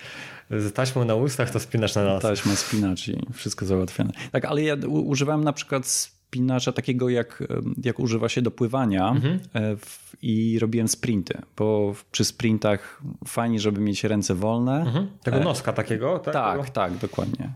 z 0.51 0.73
taśmą 0.73 1.05
na 1.05 1.15
ustach, 1.15 1.51
to 1.51 1.61
spinasz 1.61 1.95
na 1.95 2.05
nas. 2.05 2.23
Taśma, 2.23 2.57
spinacz 2.57 3.09
i 3.09 3.19
wszystko 3.33 3.67
załatwione. 3.67 4.11
Tak, 4.33 4.45
ale 4.45 4.63
ja 4.63 4.77
używałem 4.89 5.45
na 5.45 5.53
przykład 5.53 5.87
spinacza 5.87 6.73
takiego, 6.73 7.09
jak, 7.09 7.43
jak 7.85 8.01
używa 8.01 8.29
się 8.29 8.43
do 8.43 8.51
pływania 8.51 9.09
mhm. 9.09 9.41
E, 9.53 9.77
w, 9.77 10.06
i 10.23 10.59
robiłem 10.59 10.89
sprinty, 10.89 11.39
bo 11.57 11.95
przy 12.13 12.25
sprintach 12.25 13.03
fajnie, 13.27 13.61
żeby 13.61 13.81
mieć 13.81 14.05
ręce 14.05 14.35
wolne. 14.35 14.81
Mhm. 14.81 15.09
Tego 15.23 15.37
e, 15.37 15.45
noska 15.45 15.73
takiego? 15.73 16.19
Tak, 16.19 16.35
tak, 16.35 16.71
tak 16.71 16.97
dokładnie. 16.97 17.51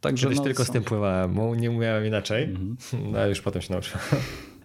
Także 0.00 0.26
Kiedyś 0.26 0.38
no, 0.38 0.44
tylko 0.44 0.64
z 0.64 0.70
tym 0.70 0.84
pływałem, 0.84 1.60
nie 1.60 1.70
umiałem 1.70 2.06
inaczej, 2.06 2.44
mhm. 2.44 2.76
no, 3.12 3.18
a 3.18 3.26
już 3.26 3.40
potem 3.40 3.62
się 3.62 3.72
nauczyłem. 3.72 4.00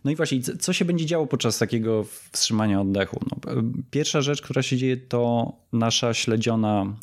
No 0.03 0.11
i 0.11 0.15
właśnie, 0.15 0.41
co 0.41 0.73
się 0.73 0.85
będzie 0.85 1.05
działo 1.05 1.27
podczas 1.27 1.57
takiego 1.57 2.03
wstrzymania 2.31 2.81
oddechu? 2.81 3.19
No, 3.31 3.61
pierwsza 3.91 4.21
rzecz, 4.21 4.41
która 4.41 4.61
się 4.61 4.77
dzieje, 4.77 4.97
to 4.97 5.51
nasza 5.73 6.13
śledziona 6.13 6.95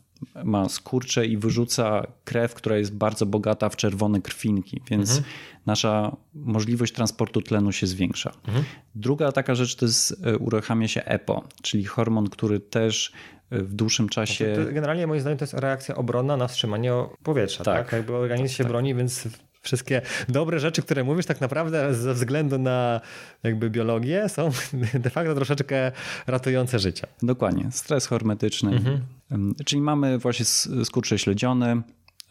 ma 0.44 0.68
skurcze 0.68 1.26
i 1.26 1.36
wyrzuca 1.36 2.06
krew, 2.24 2.54
która 2.54 2.76
jest 2.76 2.94
bardzo 2.94 3.26
bogata 3.26 3.68
w 3.68 3.76
czerwone 3.76 4.20
krwinki, 4.20 4.80
więc 4.90 5.10
mhm. 5.10 5.26
nasza 5.66 6.16
możliwość 6.34 6.92
transportu 6.92 7.42
tlenu 7.42 7.72
się 7.72 7.86
zwiększa. 7.86 8.32
Mhm. 8.46 8.64
Druga 8.94 9.32
taka 9.32 9.54
rzecz 9.54 9.76
to 9.76 9.86
jest 9.86 10.24
e, 10.26 10.38
uruchamia 10.38 10.88
się 10.88 11.04
EPO, 11.04 11.44
czyli 11.62 11.84
hormon, 11.84 12.28
który 12.28 12.60
też 12.60 13.12
e, 13.50 13.58
w 13.58 13.74
dłuższym 13.74 14.08
czasie. 14.08 14.54
Znaczy, 14.54 14.72
generalnie 14.72 15.06
moim 15.06 15.20
zdaniem 15.20 15.38
to 15.38 15.42
jest 15.42 15.54
reakcja 15.54 15.94
obronna 15.94 16.36
na 16.36 16.48
wstrzymanie 16.48 16.92
powietrza. 17.22 17.64
Tak. 17.64 17.84
tak? 17.84 17.92
Jakby 17.92 18.14
organizm 18.14 18.54
się 18.54 18.64
tak. 18.64 18.72
broni, 18.72 18.94
więc 18.94 19.28
wszystkie 19.68 20.02
dobre 20.28 20.60
rzeczy, 20.60 20.82
które 20.82 21.04
mówisz, 21.04 21.26
tak 21.26 21.40
naprawdę 21.40 21.94
ze 21.94 22.14
względu 22.14 22.58
na 22.58 23.00
jakby 23.42 23.70
biologię 23.70 24.28
są 24.28 24.50
de 25.04 25.10
facto 25.10 25.34
troszeczkę 25.34 25.92
ratujące 26.26 26.78
życie. 26.78 27.06
Dokładnie. 27.22 27.68
Stres 27.70 28.06
hormetyczny. 28.06 28.70
Mhm. 28.70 29.54
Czyli 29.64 29.82
mamy 29.82 30.18
właśnie 30.18 30.44
skurcze 30.84 31.18
śledziony, 31.18 31.82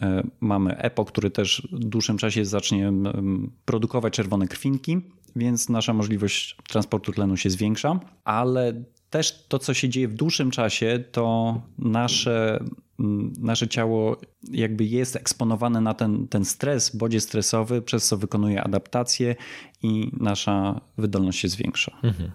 e, 0.02 0.24
mamy 0.40 0.78
EPO, 0.78 1.06
który 1.06 1.32
też 1.32 1.68
w 1.72 1.80
dłuższym 1.80 2.18
czasie 2.18 2.46
zacznie 2.46 2.94
produkować 3.66 4.14
czerwone 4.14 4.48
krwinki, 4.48 5.02
więc 5.36 5.70
nasza 5.70 5.94
możliwość 5.94 6.56
transportu 6.70 7.12
tlenu 7.12 7.38
się 7.38 7.50
zwiększa, 7.50 8.00
ale 8.24 8.74
też 9.10 9.46
to, 9.48 9.60
co 9.60 9.74
się 9.74 9.90
dzieje 9.90 10.08
w 10.08 10.14
dłuższym 10.14 10.52
czasie, 10.52 11.04
to 11.12 11.62
nasze, 11.78 12.64
mm, 13.00 13.34
nasze 13.40 13.68
ciało 13.68 14.18
jakby 14.52 14.86
jest 14.86 15.16
eksponowane 15.16 15.82
na 15.82 15.94
ten, 15.94 16.28
ten 16.28 16.46
stres, 16.46 16.96
bodziec 16.96 17.24
stresowy, 17.24 17.82
przez 17.82 18.08
co 18.08 18.18
wykonuje 18.18 18.64
adaptację 18.64 19.36
i 19.84 20.12
nasza 20.20 20.82
wydolność 20.98 21.40
się 21.40 21.48
zwiększa. 21.48 21.98
Mhm. 22.04 22.32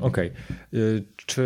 Okej. 0.00 0.30
Okay. 0.30 1.04
Czy 1.16 1.42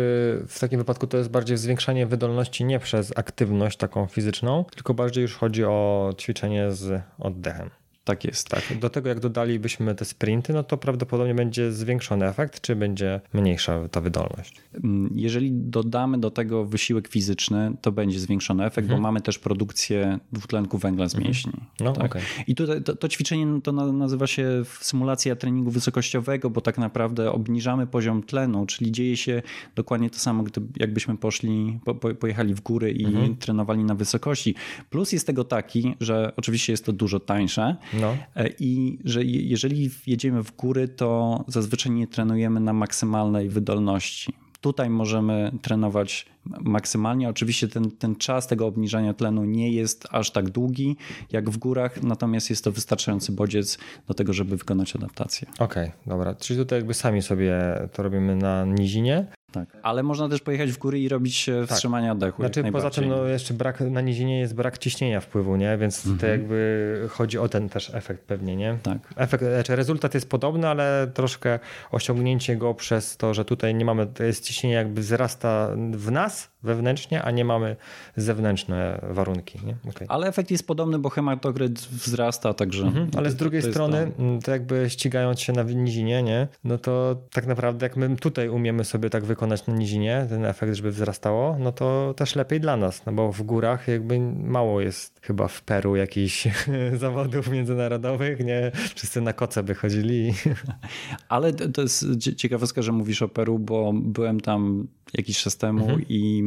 w 0.47 0.59
takim 0.59 0.79
wypadku 0.79 1.07
to 1.07 1.17
jest 1.17 1.29
bardziej 1.29 1.57
zwiększanie 1.57 2.07
wydolności 2.07 2.65
nie 2.65 2.79
przez 2.79 3.17
aktywność 3.17 3.77
taką 3.77 4.07
fizyczną, 4.07 4.65
tylko 4.75 4.93
bardziej 4.93 5.21
już 5.21 5.35
chodzi 5.35 5.63
o 5.63 6.13
ćwiczenie 6.17 6.71
z 6.71 7.01
oddechem? 7.19 7.69
Tak 8.05 8.23
jest. 8.23 8.49
Tak. 8.49 8.63
Do 8.79 8.89
tego 8.89 9.09
jak 9.09 9.19
dodalibyśmy 9.19 9.95
te 9.95 10.05
sprinty, 10.05 10.53
no 10.53 10.63
to 10.63 10.77
prawdopodobnie 10.77 11.35
będzie 11.35 11.71
zwiększony 11.71 12.27
efekt, 12.27 12.61
czy 12.61 12.75
będzie 12.75 13.21
mniejsza 13.33 13.87
ta 13.89 14.01
wydolność? 14.01 14.55
Mm, 14.83 15.09
jeżeli 15.15 15.51
dodamy 15.51 16.17
do 16.17 16.31
tego 16.31 16.65
wysiłek 16.65 17.07
fizyczny, 17.07 17.71
to 17.81 17.91
będzie 17.91 18.19
zwiększony 18.19 18.65
efekt, 18.65 18.85
mhm. 18.85 19.01
bo 19.01 19.07
mamy 19.07 19.21
też 19.21 19.39
produkcję 19.39 20.19
dwutlenku 20.31 20.77
węgla 20.77 21.09
z 21.09 21.15
mhm. 21.15 21.23
mięśni. 21.23 21.53
No, 21.79 21.93
tak? 21.93 22.05
okay. 22.05 22.21
I 22.47 22.55
tutaj 22.55 22.83
to, 22.83 22.95
to, 22.95 23.07
ćwiczenie 23.07 23.61
to 23.61 23.71
nazywa 23.71 24.27
się 24.27 24.63
symulacja 24.79 25.35
treningu 25.35 25.71
wysokościowego, 25.71 26.49
bo 26.49 26.61
tak 26.61 26.77
naprawdę 26.77 27.31
obniżamy 27.31 27.87
poziom 27.87 28.23
tlenu, 28.23 28.65
czyli 28.65 28.91
dzieje 28.91 29.17
się 29.17 29.41
dokładnie 29.75 30.09
to 30.09 30.19
samo, 30.19 30.43
gdy, 30.43 30.61
jakbyśmy 30.77 31.17
poszli, 31.17 31.79
po, 31.85 31.95
pojechali 31.95 32.53
w 32.53 32.61
góry 32.61 32.91
i 32.91 33.05
mhm. 33.05 33.35
trenowali 33.35 33.83
na 33.83 33.95
wysokości. 33.95 34.55
Plus 34.89 35.11
jest 35.11 35.27
tego 35.27 35.43
taki, 35.43 35.95
że 35.99 36.33
oczywiście 36.37 36.73
jest 36.73 36.85
to 36.85 36.93
dużo 36.93 37.19
tańsze, 37.19 37.75
no. 38.01 38.17
E, 38.35 38.49
I 38.59 38.99
że 39.05 39.23
jeżeli 39.23 39.89
jedziemy 40.07 40.43
w 40.43 40.55
góry, 40.55 40.87
to 40.87 41.43
zazwyczaj 41.47 41.91
nie 41.91 42.07
trenujemy 42.07 42.59
na 42.59 42.73
maksymalnej 42.73 43.49
wydolności. 43.49 44.33
Tutaj 44.61 44.89
możemy 44.89 45.51
trenować 45.61 46.25
maksymalnie. 46.45 47.29
Oczywiście 47.29 47.67
ten, 47.67 47.91
ten 47.91 48.15
czas 48.15 48.47
tego 48.47 48.67
obniżania 48.67 49.13
tlenu 49.13 49.43
nie 49.43 49.71
jest 49.71 50.07
aż 50.11 50.31
tak 50.31 50.49
długi 50.49 50.97
jak 51.31 51.49
w 51.49 51.57
górach, 51.57 52.03
natomiast 52.03 52.49
jest 52.49 52.63
to 52.63 52.71
wystarczający 52.71 53.31
bodziec 53.31 53.77
do 54.07 54.13
tego, 54.13 54.33
żeby 54.33 54.57
wykonać 54.57 54.95
adaptację. 54.95 55.47
Okej, 55.59 55.83
okay, 55.83 55.91
dobra. 56.07 56.35
Czyli 56.35 56.59
tutaj 56.59 56.79
jakby 56.79 56.93
sami 56.93 57.21
sobie 57.21 57.55
to 57.93 58.03
robimy 58.03 58.35
na 58.35 58.65
nizinie, 58.65 59.25
tak. 59.55 59.77
Ale 59.83 60.03
można 60.03 60.29
też 60.29 60.41
pojechać 60.41 60.71
w 60.71 60.77
góry 60.77 60.99
i 60.99 61.09
robić 61.09 61.49
e, 61.49 61.61
tak. 61.61 61.69
wstrzymanie 61.69 62.11
oddechu. 62.11 62.41
Znaczy, 62.41 62.63
poza 62.71 62.89
tym 62.89 63.09
no, 63.09 63.25
jeszcze 63.25 63.53
brak, 63.53 63.79
na 63.79 64.01
nizinie 64.01 64.39
jest 64.39 64.55
brak 64.55 64.77
ciśnienia 64.77 65.21
wpływu, 65.21 65.55
nie? 65.55 65.77
więc 65.77 66.05
mhm. 66.05 66.19
to 66.19 66.27
jakby 66.27 67.07
chodzi 67.09 67.37
o 67.37 67.49
ten 67.49 67.69
też 67.69 67.91
efekt 67.93 68.23
pewnie. 68.23 68.55
Nie? 68.55 68.77
Tak. 68.83 68.97
Efekt, 69.15 69.43
znaczy 69.43 69.75
rezultat 69.75 70.13
jest 70.13 70.29
podobny, 70.29 70.67
ale 70.67 71.11
troszkę 71.13 71.59
osiągnięcie 71.91 72.55
go 72.55 72.73
przez 72.73 73.17
to, 73.17 73.33
że 73.33 73.45
tutaj 73.45 73.75
nie 73.75 73.85
mamy, 73.85 74.07
to 74.07 74.23
jest 74.23 74.43
ciśnienie 74.43 74.75
jakby 74.75 75.01
wzrasta 75.01 75.69
w 75.91 76.11
nas 76.11 76.54
wewnętrznie, 76.65 77.23
a 77.23 77.31
nie 77.31 77.45
mamy 77.45 77.75
zewnętrzne 78.15 79.01
warunki. 79.09 79.59
Okay. 79.89 80.07
Ale 80.07 80.27
efekt 80.27 80.51
jest 80.51 80.67
podobny, 80.67 80.99
bo 80.99 81.09
hematokryt 81.09 81.79
wzrasta, 81.79 82.53
także... 82.53 82.83
Mhm. 82.83 83.09
Ale 83.17 83.29
z 83.29 83.35
drugiej 83.35 83.61
to 83.61 83.71
strony, 83.71 84.11
to... 84.17 84.45
To 84.45 84.51
jakby 84.51 84.89
ścigając 84.89 85.39
się 85.41 85.53
na 85.53 85.63
nizinie, 85.63 86.23
nie? 86.23 86.47
no 86.63 86.77
to 86.77 87.15
tak 87.31 87.47
naprawdę 87.47 87.85
jak 87.85 87.97
my 87.97 88.15
tutaj 88.15 88.49
umiemy 88.49 88.83
sobie 88.83 89.09
tak 89.09 89.25
wykonać 89.25 89.45
wykonać 89.45 89.67
na 89.67 89.73
nizinie, 89.73 90.25
ten 90.29 90.45
efekt, 90.45 90.73
żeby 90.73 90.91
wzrastało, 90.91 91.57
no 91.59 91.71
to 91.71 92.13
też 92.17 92.35
lepiej 92.35 92.59
dla 92.59 92.77
nas, 92.77 93.05
no 93.05 93.11
bo 93.11 93.31
w 93.31 93.41
górach 93.41 93.87
jakby 93.87 94.19
mało 94.43 94.81
jest 94.81 95.19
chyba 95.21 95.47
w 95.47 95.61
Peru 95.61 95.95
jakichś 95.95 96.47
zawodów 97.03 97.51
międzynarodowych, 97.51 98.39
nie? 98.39 98.71
Wszyscy 98.95 99.21
na 99.21 99.33
koce 99.33 99.63
by 99.63 99.75
chodzili. 99.75 100.33
Ale 101.29 101.53
to 101.53 101.81
jest 101.81 102.05
ciekawostka, 102.37 102.81
że 102.81 102.91
mówisz 102.91 103.21
o 103.21 103.27
Peru, 103.27 103.59
bo 103.59 103.93
byłem 103.93 104.39
tam 104.39 104.87
jakiś 105.13 105.41
czas 105.41 105.57
temu 105.57 105.83
mhm. 105.83 106.05
i 106.09 106.43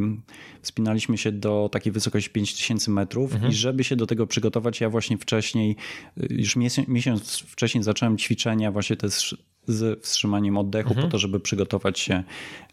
wspinaliśmy 0.61 1.17
się 1.17 1.31
do 1.31 1.69
takiej 1.71 1.93
wysokości 1.93 2.29
5000 2.29 2.91
metrów 2.91 3.33
mhm. 3.33 3.51
i 3.51 3.55
żeby 3.55 3.83
się 3.83 3.95
do 3.95 4.07
tego 4.07 4.27
przygotować, 4.27 4.81
ja 4.81 4.89
właśnie 4.89 5.17
wcześniej, 5.17 5.75
już 6.29 6.55
miesiąc, 6.55 6.87
miesiąc 6.87 7.37
wcześniej 7.37 7.83
zacząłem 7.83 8.17
ćwiczenia 8.17 8.71
właśnie 8.71 8.95
te 8.95 9.07
z 9.67 10.03
wstrzymaniem 10.03 10.57
oddechu 10.57 10.89
mhm. 10.89 11.07
po 11.07 11.11
to, 11.11 11.17
żeby 11.17 11.39
przygotować 11.39 11.99
się 11.99 12.23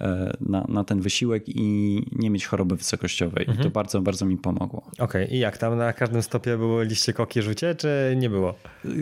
e, 0.01 0.37
na, 0.41 0.65
na 0.69 0.85
ten 0.85 1.01
wysiłek 1.01 1.43
i 1.49 2.03
nie 2.13 2.31
mieć 2.31 2.47
choroby 2.47 2.77
wysokościowej. 2.77 3.43
Mhm. 3.43 3.55
I 3.55 3.59
to 3.59 3.67
mhm. 3.67 3.73
bardzo, 3.73 4.01
bardzo 4.01 4.27
mi 4.27 4.37
pomogło. 4.37 4.83
Okej, 4.99 5.25
okay. 5.25 5.37
i 5.37 5.39
jak 5.39 5.59
tam 5.59 5.79
na 5.79 5.93
każdym 5.93 6.23
stopie 6.23 6.57
było 6.57 6.83
liście 6.83 7.13
koki 7.13 7.43
rzucie, 7.43 7.75
czy 7.75 8.15
nie 8.17 8.31
było? 8.31 8.55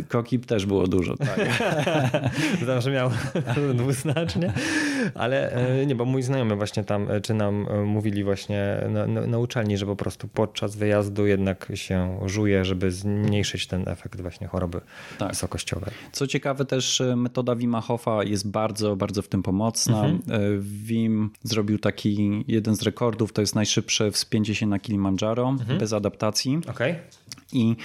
Koki 0.09 0.39
też 0.39 0.67
było 0.67 0.87
dużo, 0.87 1.17
tak. 1.17 1.41
Zawsze 2.67 2.91
miał 2.91 3.11
dwuznacznie, 3.75 4.53
ale 5.15 5.53
e, 5.53 5.87
nie, 5.87 5.95
bo 5.95 6.05
mój 6.05 6.23
znajomy 6.23 6.57
właśnie 6.57 6.85
tam, 6.85 7.11
e, 7.11 7.21
czy 7.21 7.35
nam 7.35 7.67
mówili 7.87 8.25
właśnie 8.25 8.77
na, 8.91 9.07
na, 9.07 9.27
na 9.27 9.39
uczelni, 9.39 9.79
że 9.79 9.87
po 9.87 9.97
prostu 9.97 10.29
podczas 10.29 10.77
wyjazdu 10.77 11.27
jednak 11.27 11.73
się 11.75 12.19
żuje, 12.27 12.65
żeby 12.65 12.91
zmniejszyć 12.91 13.67
ten 13.67 13.89
efekt 13.89 14.21
właśnie 14.21 14.47
choroby 14.47 14.81
tak. 15.19 15.29
wysokościowej. 15.29 15.91
Co 16.13 16.27
ciekawe 16.27 16.65
też 16.65 17.03
metoda 17.17 17.55
Wima 17.75 17.81
Hoffa 17.81 18.25
jest 18.25 18.51
bardzo, 18.51 18.97
bardzo 18.97 19.23
w 19.23 19.29
tym 19.29 19.43
pomocna. 19.43 20.05
Mhm. 20.05 20.43
E, 20.43 20.59
Wim 20.61 21.31
zrobił 21.43 21.79
taki 21.79 22.45
jeden 22.49 22.77
z 22.77 22.83
rekordów, 22.83 23.33
to 23.33 23.41
jest 23.41 23.55
najszybsze 23.55 24.11
wspięcie 24.11 24.55
się 24.55 24.67
na 24.67 24.79
Kilimandżaro 24.79 25.49
mhm. 25.49 25.79
bez 25.79 25.93
adaptacji. 25.93 26.61
Okay. 26.71 26.97
I 27.53 27.77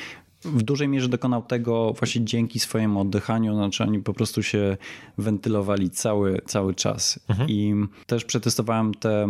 w 0.41 0.63
dużej 0.63 0.87
mierze 0.87 1.09
dokonał 1.09 1.41
tego 1.41 1.93
właśnie 1.93 2.25
dzięki 2.25 2.59
swojemu 2.59 3.01
oddychaniu, 3.01 3.55
znaczy 3.55 3.83
oni 3.83 3.99
po 3.99 4.13
prostu 4.13 4.43
się 4.43 4.77
wentylowali 5.17 5.89
cały, 5.89 6.41
cały 6.45 6.75
czas. 6.75 7.19
Mhm. 7.27 7.49
I 7.49 7.75
też 8.05 8.25
przetestowałem 8.25 8.93
te, 8.93 9.27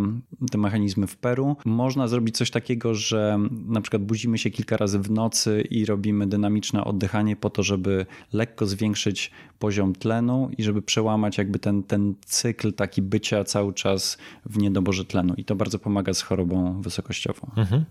te 0.50 0.58
mechanizmy 0.58 1.06
w 1.06 1.16
Peru. 1.16 1.56
Można 1.64 2.08
zrobić 2.08 2.36
coś 2.36 2.50
takiego, 2.50 2.94
że 2.94 3.38
na 3.66 3.80
przykład 3.80 4.02
budzimy 4.02 4.38
się 4.38 4.50
kilka 4.50 4.76
razy 4.76 4.98
w 4.98 5.10
nocy 5.10 5.64
i 5.70 5.84
robimy 5.86 6.26
dynamiczne 6.26 6.84
oddychanie 6.84 7.36
po 7.36 7.50
to, 7.50 7.62
żeby 7.62 8.06
lekko 8.32 8.66
zwiększyć 8.66 9.30
poziom 9.58 9.94
tlenu 9.94 10.50
i 10.58 10.62
żeby 10.62 10.82
przełamać 10.82 11.38
jakby 11.38 11.58
ten, 11.58 11.82
ten 11.82 12.14
cykl 12.26 12.72
taki 12.72 13.02
bycia 13.02 13.44
cały 13.44 13.74
czas 13.74 14.18
w 14.46 14.58
niedoborze 14.58 15.04
tlenu. 15.04 15.34
I 15.36 15.44
to 15.44 15.54
bardzo 15.54 15.78
pomaga 15.78 16.14
z 16.14 16.22
chorobą 16.22 16.82
wysokościową. 16.82 17.50
Mhm. 17.56 17.84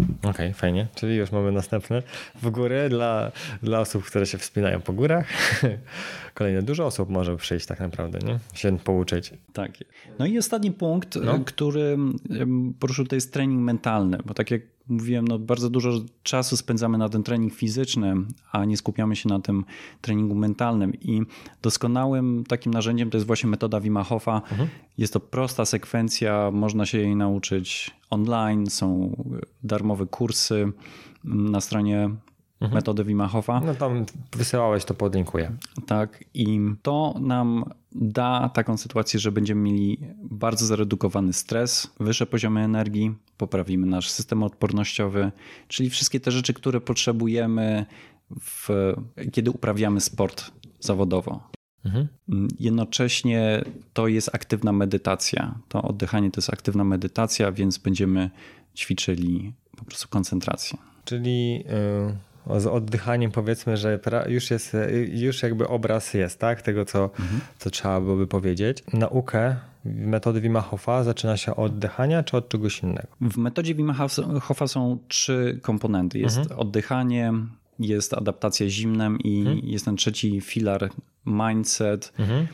Okej, 0.00 0.30
okay, 0.30 0.54
fajnie. 0.54 0.86
Czyli 0.94 1.16
już 1.16 1.32
mamy 1.32 1.52
następne 1.52 2.02
w 2.42 2.50
góry 2.50 2.88
dla, 2.88 3.32
dla 3.62 3.80
osób, 3.80 4.04
które 4.04 4.26
się 4.26 4.38
wspinają 4.38 4.80
po 4.80 4.92
górach. 4.92 5.26
Kolejne 6.34 6.62
dużo 6.62 6.86
osób 6.86 7.10
może 7.10 7.36
przyjść 7.36 7.66
tak 7.66 7.80
naprawdę, 7.80 8.18
nie? 8.18 8.38
Się 8.54 8.78
pouczyć. 8.78 9.32
Tak. 9.52 9.72
No 10.18 10.26
i 10.26 10.38
ostatni 10.38 10.72
punkt, 10.72 11.16
no. 11.16 11.40
który 11.46 11.96
poruszył, 12.80 13.06
to 13.06 13.14
jest 13.14 13.32
trening 13.32 13.60
mentalny, 13.60 14.18
bo 14.24 14.34
tak 14.34 14.50
jak 14.50 14.73
mówiłem, 14.88 15.28
no 15.28 15.38
bardzo 15.38 15.70
dużo 15.70 15.90
czasu 16.22 16.56
spędzamy 16.56 16.98
na 16.98 17.08
ten 17.08 17.22
trening 17.22 17.54
fizyczny, 17.54 18.14
a 18.52 18.64
nie 18.64 18.76
skupiamy 18.76 19.16
się 19.16 19.28
na 19.28 19.40
tym 19.40 19.64
treningu 20.00 20.34
mentalnym. 20.34 20.94
I 20.94 21.22
doskonałym 21.62 22.44
takim 22.48 22.74
narzędziem 22.74 23.10
to 23.10 23.16
jest 23.16 23.26
właśnie 23.26 23.50
metoda 23.50 23.80
Wima 23.80 24.02
Hofa. 24.02 24.34
Mhm. 24.50 24.68
Jest 24.98 25.12
to 25.12 25.20
prosta 25.20 25.64
sekwencja, 25.64 26.50
można 26.50 26.86
się 26.86 26.98
jej 26.98 27.16
nauczyć 27.16 27.90
online, 28.10 28.70
są 28.70 29.16
darmowe 29.62 30.06
kursy 30.06 30.72
na 31.24 31.60
stronie 31.60 32.10
mhm. 32.64 32.74
metody 32.74 33.04
Wima 33.04 33.28
Hofa. 33.28 33.60
No 33.60 33.74
tam 33.74 34.06
wysyłałeś, 34.36 34.84
to 34.84 34.94
podlinkuję. 34.94 35.52
Tak 35.86 36.24
i 36.34 36.60
to 36.82 37.14
nam 37.20 37.64
da 37.92 38.48
taką 38.48 38.76
sytuację, 38.76 39.20
że 39.20 39.32
będziemy 39.32 39.60
mieli 39.60 39.98
bardzo 40.22 40.66
zaredukowany 40.66 41.32
stres, 41.32 41.90
wyższe 42.00 42.26
poziomy 42.26 42.60
energii, 42.60 43.14
poprawimy 43.36 43.86
nasz 43.86 44.10
system 44.10 44.42
odpornościowy, 44.42 45.32
czyli 45.68 45.90
wszystkie 45.90 46.20
te 46.20 46.30
rzeczy, 46.30 46.54
które 46.54 46.80
potrzebujemy, 46.80 47.86
w, 48.40 48.68
kiedy 49.32 49.50
uprawiamy 49.50 50.00
sport 50.00 50.50
zawodowo. 50.80 51.40
Mhm. 51.84 52.08
Jednocześnie 52.60 53.64
to 53.92 54.08
jest 54.08 54.34
aktywna 54.34 54.72
medytacja. 54.72 55.58
To 55.68 55.82
oddychanie 55.82 56.30
to 56.30 56.38
jest 56.38 56.52
aktywna 56.52 56.84
medytacja, 56.84 57.52
więc 57.52 57.78
będziemy 57.78 58.30
ćwiczyli 58.76 59.52
po 59.76 59.84
prostu 59.84 60.08
koncentrację. 60.08 60.78
Czyli. 61.04 61.54
Yy 61.54 62.33
z 62.46 62.66
oddychaniem 62.66 63.30
powiedzmy, 63.30 63.76
że 63.76 63.98
już 64.28 64.50
jest, 64.50 64.76
już 65.08 65.42
jakby 65.42 65.68
obraz 65.68 66.14
jest, 66.14 66.38
tak? 66.38 66.62
Tego, 66.62 66.84
co, 66.84 67.04
mhm. 67.04 67.40
co 67.58 67.70
trzeba 67.70 68.00
byłoby 68.00 68.26
powiedzieć. 68.26 68.84
Naukę 68.92 69.56
metody 69.84 70.40
Wima 70.40 70.60
Hofa 70.60 71.04
zaczyna 71.04 71.36
się 71.36 71.56
od 71.56 71.72
oddychania 71.74 72.22
czy 72.22 72.36
od 72.36 72.48
czegoś 72.48 72.82
innego? 72.82 73.08
W 73.20 73.36
metodzie 73.36 73.74
Wima 73.74 73.94
Hofa 74.40 74.66
są 74.66 74.98
trzy 75.08 75.58
komponenty. 75.62 76.18
Jest 76.18 76.38
mhm. 76.38 76.60
oddychanie, 76.60 77.32
jest 77.78 78.14
adaptacja 78.14 78.68
zimnem 78.68 79.18
i 79.18 79.38
mhm. 79.38 79.58
jest 79.62 79.84
ten 79.84 79.96
trzeci 79.96 80.40
filar 80.40 80.90
mindset, 81.26 82.12
mhm. 82.18 82.46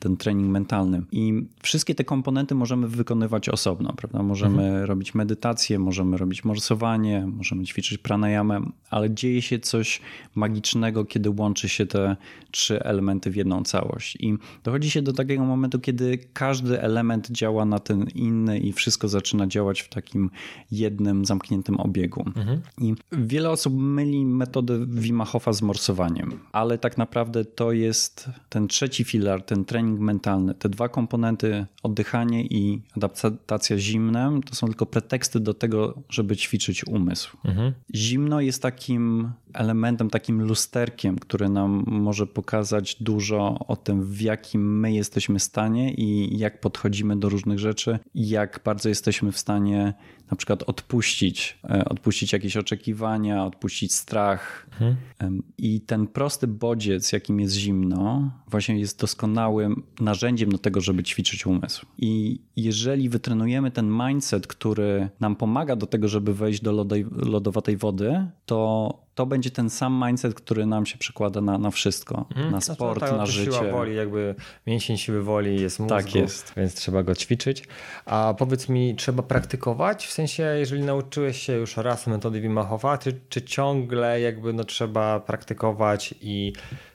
ten 0.00 0.16
trening 0.16 0.50
mentalny. 0.50 1.02
I 1.12 1.46
wszystkie 1.62 1.94
te 1.94 2.04
komponenty 2.04 2.54
możemy 2.54 2.88
wykonywać 2.88 3.48
osobno, 3.48 3.92
prawda? 3.96 4.22
Możemy 4.22 4.62
mhm. 4.62 4.84
robić 4.84 5.14
medytację, 5.14 5.78
możemy 5.78 6.16
robić 6.16 6.44
morsowanie, 6.44 7.26
możemy 7.26 7.64
ćwiczyć 7.64 7.98
pranayamę, 7.98 8.60
ale 8.90 9.10
dzieje 9.10 9.42
się 9.42 9.58
coś 9.58 10.00
magicznego, 10.34 11.04
kiedy 11.04 11.30
łączy 11.30 11.68
się 11.68 11.86
te 11.86 12.16
trzy 12.50 12.82
elementy 12.82 13.30
w 13.30 13.36
jedną 13.36 13.62
całość. 13.62 14.16
I 14.20 14.34
dochodzi 14.64 14.90
się 14.90 15.02
do 15.02 15.12
takiego 15.12 15.44
momentu, 15.44 15.80
kiedy 15.80 16.18
każdy 16.32 16.82
element 16.82 17.30
działa 17.30 17.64
na 17.64 17.78
ten 17.78 18.06
inny 18.14 18.58
i 18.58 18.72
wszystko 18.72 19.08
zaczyna 19.08 19.46
działać 19.46 19.80
w 19.80 19.88
takim 19.88 20.30
jednym, 20.70 21.24
zamkniętym 21.24 21.80
obiegu. 21.80 22.24
Mhm. 22.36 22.60
I 22.78 22.94
wiele 23.12 23.50
osób 23.50 23.74
myli 23.76 24.26
metodę 24.26 24.86
Hofa 25.26 25.52
z 25.52 25.62
morsowaniem, 25.62 26.38
ale 26.52 26.78
tak 26.78 26.98
naprawdę 26.98 27.44
to 27.44 27.72
jest 27.72 28.03
jest 28.04 28.30
ten 28.48 28.68
trzeci 28.68 29.04
filar, 29.04 29.42
ten 29.42 29.64
trening 29.64 30.00
mentalny. 30.00 30.54
Te 30.54 30.68
dwa 30.68 30.88
komponenty, 30.88 31.66
oddychanie 31.82 32.44
i 32.44 32.82
adaptacja 32.96 33.78
zimnem, 33.78 34.42
to 34.42 34.54
są 34.54 34.66
tylko 34.66 34.86
preteksty 34.86 35.40
do 35.40 35.54
tego, 35.54 36.02
żeby 36.08 36.36
ćwiczyć 36.36 36.86
umysł. 36.86 37.36
Mhm. 37.44 37.72
Zimno 37.94 38.40
jest 38.40 38.62
takim 38.62 39.32
elementem, 39.54 40.10
takim 40.10 40.42
lusterkiem, 40.42 41.18
który 41.18 41.48
nam 41.48 41.84
może 41.86 42.26
pokazać 42.26 42.96
dużo 43.00 43.58
o 43.68 43.76
tym, 43.76 44.02
w 44.02 44.20
jakim 44.20 44.80
my 44.80 44.92
jesteśmy 44.92 45.40
stanie 45.40 45.94
i 45.94 46.38
jak 46.38 46.60
podchodzimy 46.60 47.16
do 47.16 47.28
różnych 47.28 47.58
rzeczy, 47.58 47.98
i 48.14 48.28
jak 48.28 48.60
bardzo 48.64 48.88
jesteśmy 48.88 49.32
w 49.32 49.38
stanie 49.38 49.94
na 50.30 50.36
przykład 50.36 50.62
odpuścić, 50.62 51.58
e, 51.70 51.84
odpuścić 51.84 52.32
jakieś 52.32 52.56
oczekiwania, 52.56 53.44
odpuścić 53.44 53.92
strach. 53.92 54.66
Mhm. 54.72 55.42
I 55.58 55.80
ten 55.80 56.06
prosty 56.06 56.46
bodziec, 56.46 57.12
jakim 57.12 57.40
jest 57.40 57.54
zimno, 57.54 58.30
właśnie 58.48 58.78
jest 58.78 59.00
doskonałym 59.00 59.82
narzędziem 60.00 60.50
do 60.50 60.58
tego, 60.58 60.80
żeby 60.80 61.02
ćwiczyć 61.02 61.46
umysł. 61.46 61.86
I 61.98 62.40
jeżeli 62.56 63.08
wytrenujemy 63.08 63.70
ten 63.70 63.90
mindset, 63.90 64.46
który 64.46 65.08
nam 65.20 65.36
pomaga 65.36 65.76
do 65.76 65.86
tego, 65.86 66.08
żeby 66.08 66.34
wejść 66.34 66.60
do 66.60 66.86
lodowatej 67.12 67.76
wody, 67.76 68.26
to 68.46 69.03
to 69.14 69.26
będzie 69.26 69.50
ten 69.50 69.70
sam 69.70 70.04
mindset, 70.06 70.34
który 70.34 70.66
nam 70.66 70.86
się 70.86 70.98
przekłada 70.98 71.40
na, 71.40 71.58
na 71.58 71.70
wszystko, 71.70 72.26
mhm. 72.30 72.50
na 72.50 72.60
sport, 72.60 73.00
no 73.00 73.06
to, 73.06 73.12
to, 73.12 73.18
na 73.18 73.26
życie. 73.26 73.52
Siła 73.52 73.70
woli, 73.70 73.96
jakby 73.96 74.34
mięsień 74.66 74.96
siły 74.96 75.22
woli 75.22 75.60
jest 75.60 75.80
mózgu, 75.80 75.96
tak 75.96 76.14
jest. 76.14 76.52
więc 76.56 76.74
trzeba 76.74 77.02
go 77.02 77.14
ćwiczyć. 77.14 77.64
A 78.06 78.34
powiedz 78.38 78.68
mi, 78.68 78.94
trzeba 78.96 79.22
praktykować? 79.22 80.06
W 80.06 80.12
sensie, 80.12 80.42
jeżeli 80.42 80.82
nauczyłeś 80.82 81.42
się 81.42 81.52
już 81.52 81.76
raz 81.76 82.06
metody 82.06 82.40
Wim 82.40 82.58
Hofa, 82.58 82.98
czy, 82.98 83.20
czy 83.28 83.42
ciągle 83.42 84.20
jakby 84.20 84.52
no, 84.52 84.64
trzeba 84.64 85.20
praktykować 85.20 86.14
i 86.20 86.52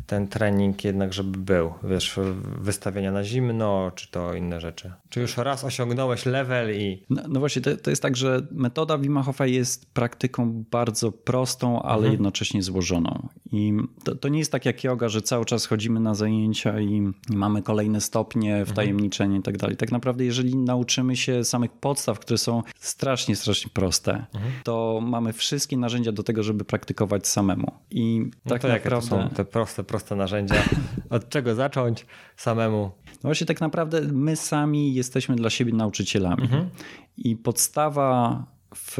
ten 0.09 0.27
trening 0.27 0.83
jednak, 0.83 1.13
żeby 1.13 1.37
był, 1.37 1.73
wiesz, 1.83 2.19
wystawienia 2.61 3.11
na 3.11 3.23
zimno, 3.23 3.91
czy 3.95 4.11
to 4.11 4.33
inne 4.33 4.61
rzeczy? 4.61 4.91
Czy 5.09 5.21
już 5.21 5.37
raz 5.37 5.63
osiągnąłeś 5.63 6.25
level 6.25 6.79
i... 6.79 7.03
No, 7.09 7.21
no 7.29 7.39
właśnie, 7.39 7.61
to, 7.61 7.77
to, 7.77 7.89
jest 7.89 8.01
tak, 8.01 8.17
że 8.17 8.47
metoda 8.51 8.97
Wim 8.97 9.17
Hofa 9.17 9.45
jest 9.45 9.93
praktyką 9.93 10.65
bardzo 10.71 11.11
prostą, 11.11 11.81
ale 11.81 11.97
mhm. 11.97 12.11
jednocześnie 12.11 12.63
złożoną. 12.63 13.29
I 13.51 13.73
to, 14.03 14.15
to, 14.15 14.29
nie 14.29 14.39
jest 14.39 14.51
tak 14.51 14.65
jak 14.65 14.83
yoga, 14.83 15.09
że 15.09 15.21
cały 15.21 15.45
czas 15.45 15.65
chodzimy 15.65 15.99
na 15.99 16.15
zajęcia 16.15 16.79
i 16.79 17.11
mamy 17.29 17.61
kolejne 17.61 18.01
stopnie, 18.01 18.65
wtajemniczenie 18.65 19.35
mhm. 19.35 19.41
i 19.41 19.43
tak 19.43 19.57
dalej. 19.57 19.77
Tak 19.77 19.91
naprawdę, 19.91 20.25
jeżeli 20.25 20.55
nauczymy 20.55 21.15
się 21.15 21.43
samych 21.43 21.71
podstaw, 21.71 22.19
które 22.19 22.37
są 22.37 22.63
strasznie, 22.79 23.35
strasznie 23.35 23.71
proste, 23.73 24.25
mhm. 24.33 24.53
to 24.63 24.99
mamy 25.03 25.33
wszystkie 25.33 25.77
narzędzia 25.77 26.11
do 26.11 26.23
tego, 26.23 26.43
żeby 26.43 26.65
praktykować 26.65 27.27
samemu. 27.27 27.71
I 27.91 28.19
no 28.45 28.49
tak 28.49 28.61
to 28.61 28.67
naprawdę... 28.67 29.09
są 29.09 29.29
te 29.29 29.45
proste, 29.45 29.83
proste 29.83 29.98
narzędzia? 30.15 30.63
Od 31.09 31.29
czego 31.29 31.55
zacząć 31.55 32.05
samemu? 32.37 32.91
No 33.07 33.19
właśnie 33.21 33.47
tak 33.47 33.61
naprawdę 33.61 34.01
my 34.01 34.35
sami 34.35 34.93
jesteśmy 34.93 35.35
dla 35.35 35.49
siebie 35.49 35.73
nauczycielami. 35.73 36.43
Mhm. 36.43 36.69
I 37.17 37.35
podstawa 37.35 38.43
w 38.75 38.97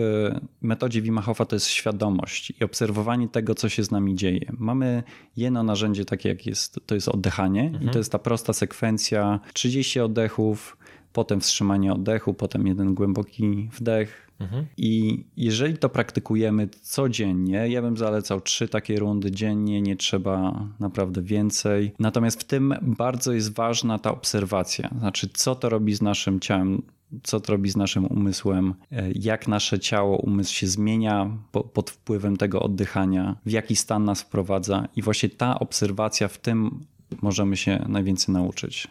metodzie 0.61 1.01
Wima 1.01 1.21
Hofa 1.21 1.45
to 1.45 1.55
jest 1.55 1.67
świadomość 1.67 2.53
i 2.61 2.63
obserwowanie 2.63 3.27
tego, 3.27 3.55
co 3.55 3.69
się 3.69 3.83
z 3.83 3.91
nami 3.91 4.15
dzieje. 4.15 4.51
Mamy 4.57 5.03
jedno 5.37 5.63
narzędzie 5.63 6.05
takie, 6.05 6.29
jak 6.29 6.45
jest, 6.45 6.79
to 6.85 6.95
jest 6.95 7.07
oddychanie 7.07 7.61
mhm. 7.63 7.83
i 7.83 7.89
to 7.89 7.97
jest 7.97 8.11
ta 8.11 8.19
prosta 8.19 8.53
sekwencja 8.53 9.39
30 9.53 9.99
oddechów, 9.99 10.77
potem 11.13 11.41
wstrzymanie 11.41 11.93
oddechu, 11.93 12.33
potem 12.33 12.67
jeden 12.67 12.93
głęboki 12.93 13.69
wdech. 13.73 14.28
Mhm. 14.39 14.65
I 14.77 15.23
jeżeli 15.37 15.77
to 15.77 15.89
praktykujemy 15.89 16.67
codziennie, 16.81 17.67
ja 17.69 17.81
bym 17.81 17.97
zalecał 17.97 18.41
trzy 18.41 18.67
takie 18.67 18.99
rundy 18.99 19.31
dziennie, 19.31 19.81
nie 19.81 19.95
trzeba 19.95 20.67
naprawdę 20.79 21.21
więcej. 21.21 21.91
Natomiast 21.99 22.41
w 22.41 22.43
tym 22.43 22.73
bardzo 22.81 23.33
jest 23.33 23.53
ważna 23.53 23.99
ta 23.99 24.11
obserwacja, 24.11 24.89
znaczy 24.99 25.29
co 25.33 25.55
to 25.55 25.69
robi 25.69 25.93
z 25.93 26.01
naszym 26.01 26.39
ciałem 26.39 26.81
co 27.23 27.39
to 27.39 27.51
robi 27.51 27.69
z 27.69 27.75
naszym 27.75 28.05
umysłem, 28.05 28.73
e, 28.91 29.11
jak 29.15 29.47
nasze 29.47 29.79
ciało, 29.79 30.17
umysł 30.17 30.53
się 30.53 30.67
zmienia 30.67 31.31
po, 31.51 31.63
pod 31.63 31.89
wpływem 31.89 32.37
tego 32.37 32.59
oddychania, 32.59 33.35
w 33.45 33.51
jaki 33.51 33.75
stan 33.75 34.03
nas 34.03 34.21
wprowadza. 34.21 34.87
I 34.95 35.01
właśnie 35.01 35.29
ta 35.29 35.59
obserwacja 35.59 36.27
w 36.27 36.37
tym 36.37 36.85
możemy 37.21 37.57
się 37.57 37.85
najwięcej 37.87 38.33
nauczyć. 38.33 38.87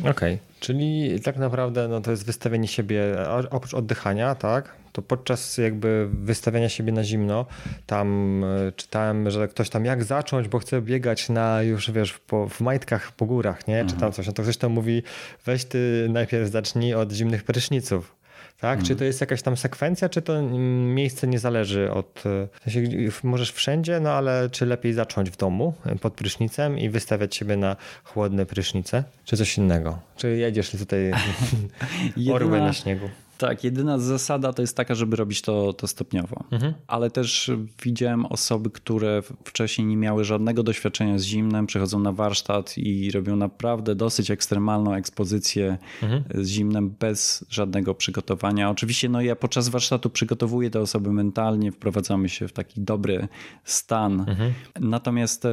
Okej, 0.00 0.10
okay. 0.10 0.38
czyli 0.60 1.20
tak 1.20 1.36
naprawdę 1.36 1.88
no, 1.88 2.00
to 2.00 2.10
jest 2.10 2.26
wystawienie 2.26 2.68
siebie, 2.68 3.16
oprócz 3.50 3.74
oddychania, 3.74 4.34
tak? 4.34 4.76
To 4.96 5.02
podczas 5.02 5.58
jakby 5.58 6.08
wystawiania 6.12 6.68
siebie 6.68 6.92
na 6.92 7.04
zimno, 7.04 7.46
tam 7.86 8.44
e, 8.44 8.72
czytałem, 8.72 9.30
że 9.30 9.48
ktoś 9.48 9.70
tam 9.70 9.84
jak 9.84 10.04
zacząć, 10.04 10.48
bo 10.48 10.58
chce 10.58 10.82
biegać 10.82 11.28
na 11.28 11.62
już 11.62 11.90
wiesz, 11.90 12.12
po, 12.12 12.48
w 12.48 12.60
majtkach 12.60 13.12
po 13.12 13.26
górach, 13.26 13.68
nie? 13.68 13.80
Czy 13.80 13.90
tam 13.90 13.94
mhm. 13.94 14.12
coś, 14.12 14.26
no 14.26 14.32
to 14.32 14.42
ktoś 14.42 14.56
tam 14.56 14.72
mówi, 14.72 15.02
weź 15.44 15.64
ty 15.64 16.06
najpierw 16.10 16.50
zacznij 16.50 16.94
od 16.94 17.12
zimnych 17.12 17.44
pryszniców. 17.44 18.16
Tak? 18.60 18.78
Czy 18.78 18.82
mhm. 18.82 18.98
to 18.98 19.04
jest 19.04 19.20
jakaś 19.20 19.42
tam 19.42 19.56
sekwencja, 19.56 20.08
czy 20.08 20.22
to 20.22 20.42
miejsce 20.42 21.26
nie 21.26 21.38
zależy 21.38 21.90
od. 21.92 22.22
W 22.24 22.70
sensie 22.70 23.10
możesz 23.22 23.52
wszędzie, 23.52 24.00
no 24.00 24.10
ale 24.10 24.50
czy 24.50 24.66
lepiej 24.66 24.92
zacząć 24.92 25.30
w 25.30 25.36
domu 25.36 25.74
pod 26.00 26.14
prysznicem 26.14 26.78
i 26.78 26.88
wystawiać 26.88 27.36
siebie 27.36 27.56
na 27.56 27.76
chłodne 28.04 28.46
prysznice, 28.46 29.04
czy 29.24 29.36
coś 29.36 29.58
innego? 29.58 29.98
Czy 30.16 30.36
jedziesz 30.36 30.70
tutaj 30.70 31.12
orły 32.34 32.60
na 32.60 32.72
śniegu? 32.72 33.08
Tak, 33.38 33.64
jedyna 33.64 33.98
zasada 33.98 34.52
to 34.52 34.62
jest 34.62 34.76
taka, 34.76 34.94
żeby 34.94 35.16
robić 35.16 35.42
to, 35.42 35.72
to 35.72 35.86
stopniowo. 35.86 36.44
Mhm. 36.50 36.74
Ale 36.86 37.10
też 37.10 37.50
widziałem 37.82 38.26
osoby, 38.26 38.70
które 38.70 39.22
wcześniej 39.44 39.86
nie 39.86 39.96
miały 39.96 40.24
żadnego 40.24 40.62
doświadczenia 40.62 41.18
z 41.18 41.22
zimnem, 41.22 41.66
przychodzą 41.66 41.98
na 41.98 42.12
warsztat 42.12 42.78
i 42.78 43.10
robią 43.10 43.36
naprawdę 43.36 43.94
dosyć 43.94 44.30
ekstremalną 44.30 44.94
ekspozycję 44.94 45.78
mhm. 46.02 46.24
z 46.34 46.48
zimnem 46.48 46.94
bez 47.00 47.44
żadnego 47.50 47.94
przygotowania. 47.94 48.70
Oczywiście 48.70 49.08
no 49.08 49.20
ja 49.20 49.36
podczas 49.36 49.68
warsztatu 49.68 50.10
przygotowuję 50.10 50.70
te 50.70 50.80
osoby 50.80 51.12
mentalnie, 51.12 51.72
wprowadzamy 51.72 52.28
się 52.28 52.48
w 52.48 52.52
taki 52.52 52.80
dobry 52.80 53.28
stan. 53.64 54.20
Mhm. 54.20 54.52
Natomiast 54.80 55.44
e, 55.44 55.50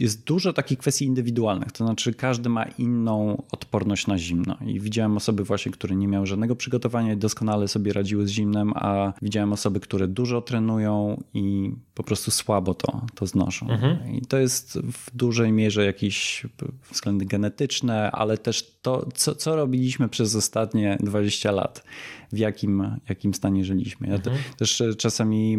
jest 0.00 0.24
dużo 0.24 0.52
takich 0.52 0.78
kwestii 0.78 1.04
indywidualnych, 1.04 1.72
to 1.72 1.84
znaczy 1.84 2.14
każdy 2.14 2.48
ma 2.48 2.64
inną 2.64 3.42
odporność 3.52 4.06
na 4.06 4.18
zimno. 4.18 4.56
I 4.66 4.80
widziałem 4.80 5.16
osoby 5.16 5.44
właśnie, 5.44 5.72
które 5.72 5.96
nie 5.96 6.08
miały 6.08 6.26
żadnego 6.26 6.56
przygotowania 6.56 7.12
i 7.12 7.16
doskonale 7.16 7.68
sobie 7.68 7.92
radziły 7.92 8.26
z 8.26 8.30
zimnem, 8.30 8.72
a 8.74 9.12
widziałem 9.22 9.52
osoby, 9.52 9.80
które 9.80 10.08
dużo 10.08 10.42
trenują 10.42 11.22
i 11.34 11.72
po 11.94 12.02
prostu 12.02 12.30
słabo 12.30 12.74
to, 12.74 13.06
to 13.14 13.26
znoszą. 13.26 13.68
Mhm. 13.70 14.14
I 14.14 14.20
to 14.22 14.38
jest 14.38 14.78
w 14.78 15.16
dużej 15.16 15.52
mierze 15.52 15.84
jakieś 15.84 16.46
względy 16.90 17.24
genetyczne, 17.24 18.10
ale 18.10 18.38
też 18.38 18.74
to, 18.82 19.08
co, 19.14 19.34
co 19.34 19.56
robiliśmy 19.56 20.08
przez 20.08 20.36
ostatnie 20.36 20.98
20 21.00 21.52
lat 21.52 21.84
w 22.34 22.38
jakim, 22.38 22.98
jakim 23.08 23.34
stanie 23.34 23.64
żyliśmy. 23.64 24.08
Ja 24.08 24.14
mhm. 24.14 24.36
też 24.56 24.82
czasami 24.98 25.58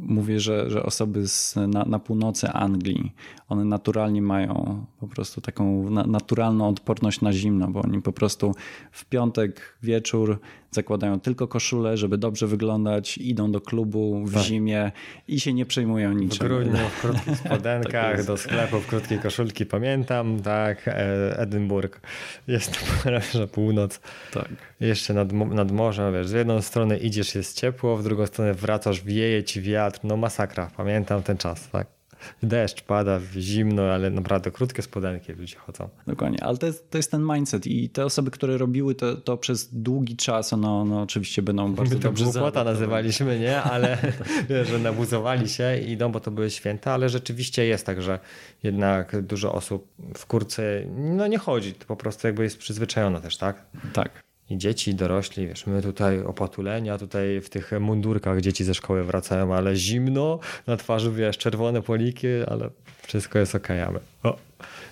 mówię, 0.00 0.40
że, 0.40 0.70
że 0.70 0.82
osoby 0.82 1.28
z, 1.28 1.56
na, 1.56 1.84
na 1.84 1.98
północy 1.98 2.48
Anglii, 2.48 3.12
one 3.48 3.64
naturalnie 3.64 4.22
mają 4.22 4.86
po 5.00 5.08
prostu 5.08 5.40
taką 5.40 5.90
naturalną 5.90 6.68
odporność 6.68 7.20
na 7.20 7.32
zimno, 7.32 7.68
bo 7.68 7.82
oni 7.82 8.02
po 8.02 8.12
prostu 8.12 8.54
w 8.92 9.04
piątek 9.04 9.78
wieczór 9.82 10.40
zakładają 10.70 11.20
tylko 11.20 11.48
koszulę, 11.48 11.96
żeby 11.96 12.18
dobrze 12.18 12.46
wyglądać, 12.46 13.18
idą 13.18 13.52
do 13.52 13.60
klubu 13.60 14.24
w 14.26 14.34
tak. 14.34 14.42
zimie 14.42 14.92
i 15.28 15.40
się 15.40 15.52
nie 15.52 15.66
przejmują 15.66 16.12
niczym. 16.12 16.46
W 16.46 16.50
grudniu 16.50 16.78
w 16.96 17.00
krótkich 17.00 17.36
spodenkach, 17.36 18.16
tak 18.16 18.26
do 18.26 18.36
sklepu 18.36 18.80
w 18.80 18.86
krótkiej 18.86 19.18
koszulki, 19.18 19.66
pamiętam, 19.66 20.40
tak, 20.40 20.88
e, 20.88 21.38
Edynburg, 21.38 22.00
jest 22.48 22.78
to 23.32 23.48
północ. 23.48 24.00
Tak. 24.32 24.48
Jeszcze 24.80 25.14
nad, 25.14 25.32
nad 25.32 25.72
morzem, 25.76 26.14
wiesz, 26.14 26.28
z 26.28 26.32
jedną 26.32 26.62
stronę 26.62 26.98
idziesz, 26.98 27.34
jest 27.34 27.60
ciepło, 27.60 27.96
w 27.96 28.02
drugą 28.02 28.26
stronę 28.26 28.54
wracasz, 28.54 29.02
wieje 29.02 29.44
ci 29.44 29.62
wiatr, 29.62 30.00
no 30.04 30.16
masakra, 30.16 30.70
pamiętam 30.76 31.22
ten 31.22 31.36
czas, 31.36 31.70
tak 31.70 31.96
deszcz 32.42 32.82
pada, 32.82 33.20
zimno, 33.36 33.82
ale 33.82 34.10
naprawdę 34.10 34.50
krótkie 34.50 34.82
spodenki 34.82 35.32
ludzie 35.32 35.56
chodzą. 35.56 35.88
Dokładnie, 36.06 36.44
ale 36.44 36.58
to 36.58 36.66
jest, 36.66 36.90
to 36.90 36.98
jest 36.98 37.10
ten 37.10 37.22
mindset 37.22 37.66
i 37.66 37.88
te 37.88 38.04
osoby, 38.04 38.30
które 38.30 38.58
robiły 38.58 38.94
to, 38.94 39.16
to 39.16 39.36
przez 39.36 39.68
długi 39.74 40.16
czas, 40.16 40.52
no, 40.52 40.84
no 40.84 41.02
oczywiście 41.02 41.42
będą 41.42 41.74
bardzo 41.74 41.94
My 41.94 42.00
to 42.00 42.08
dobrze 42.08 42.24
głupota 42.24 42.64
nazywaliśmy, 42.64 43.38
nie? 43.38 43.62
Ale 43.62 43.98
że 44.70 44.78
nabuzowali 44.78 45.48
się 45.48 45.78
i 45.78 45.90
idą, 45.90 46.12
bo 46.12 46.20
to 46.20 46.30
były 46.30 46.50
święta, 46.50 46.92
ale 46.92 47.08
rzeczywiście 47.08 47.66
jest 47.66 47.86
tak, 47.86 48.02
że 48.02 48.18
jednak 48.62 49.22
dużo 49.22 49.52
osób 49.52 49.88
w 50.16 50.26
kurce 50.26 50.82
no 50.96 51.26
nie 51.26 51.38
chodzi, 51.38 51.74
to 51.74 51.86
po 51.86 51.96
prostu 51.96 52.26
jakby 52.26 52.42
jest 52.42 52.58
przyzwyczajona 52.58 53.20
też, 53.20 53.36
tak? 53.36 53.66
Tak 53.92 54.25
i 54.50 54.58
dzieci, 54.58 54.90
i 54.90 54.94
dorośli, 54.94 55.46
wiesz, 55.46 55.66
my 55.66 55.82
tutaj 55.82 56.20
opatulenia, 56.20 56.98
tutaj 56.98 57.40
w 57.40 57.50
tych 57.50 57.72
mundurkach 57.80 58.40
dzieci 58.40 58.64
ze 58.64 58.74
szkoły 58.74 59.04
wracają, 59.04 59.54
ale 59.54 59.76
zimno, 59.76 60.38
na 60.66 60.76
twarzy, 60.76 61.12
wiesz, 61.12 61.38
czerwone 61.38 61.82
poliki, 61.82 62.26
ale 62.48 62.70
wszystko 63.06 63.38
jest 63.38 63.54
okej, 63.54 63.82
okay, 63.82 64.00
o, 64.22 64.36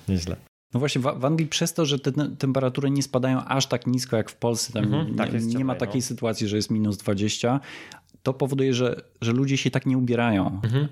nieźle. 0.09 0.37
No 0.75 0.81
właśnie 0.81 1.01
w, 1.01 1.25
Anglii 1.25 1.49
przez 1.49 1.75
to, 1.75 1.87
że 1.87 1.99
te 1.99 2.13
temperatury 2.39 2.91
nie 2.91 3.03
spadają 3.03 3.45
aż 3.45 3.67
tak 3.67 3.87
nisko 3.87 4.17
jak 4.17 4.31
w 4.31 4.37
Polsce, 4.37 4.73
tam 4.73 4.85
mhm, 4.85 5.11
nie, 5.11 5.17
tak 5.17 5.31
nie, 5.43 5.65
ma 5.65 5.75
takiej 5.75 6.01
no. 6.01 6.07
sytuacji, 6.07 6.49
że 6.49 6.57
jest 6.57 6.71
minus 6.71 6.97
20, 6.97 7.61
to 8.23 8.35
powoduje, 8.35 8.75
że, 8.75 9.03
że 9.21 9.33
ludzie 9.33 9.57
się 9.57 9.71
tak 9.71 9.87
nie 9.87 9.99
ubierają. 9.99 10.61
Mhm. 10.65 10.89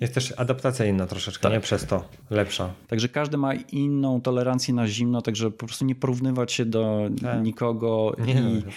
Jest 0.00 0.14
też 0.14 0.34
adaptacja 0.36 0.86
inna 0.86 1.06
troszeczkę, 1.06 1.42
tak. 1.42 1.52
nie 1.52 1.60
przez 1.60 1.86
to 1.86 2.04
lepsza. 2.30 2.72
Także 2.88 3.08
każdy 3.08 3.36
ma 3.36 3.54
inną 3.54 4.20
tolerancję 4.20 4.74
na 4.74 4.88
zimno, 4.88 5.22
także 5.22 5.50
po 5.50 5.66
prostu 5.66 5.84
nie 5.84 5.94
porównywać 5.94 6.52
się 6.52 6.64
do 6.64 7.10
tak. 7.22 7.42
nikogo 7.42 8.16
nie, 8.26 8.32
i 8.32 8.36
no, 8.66 8.72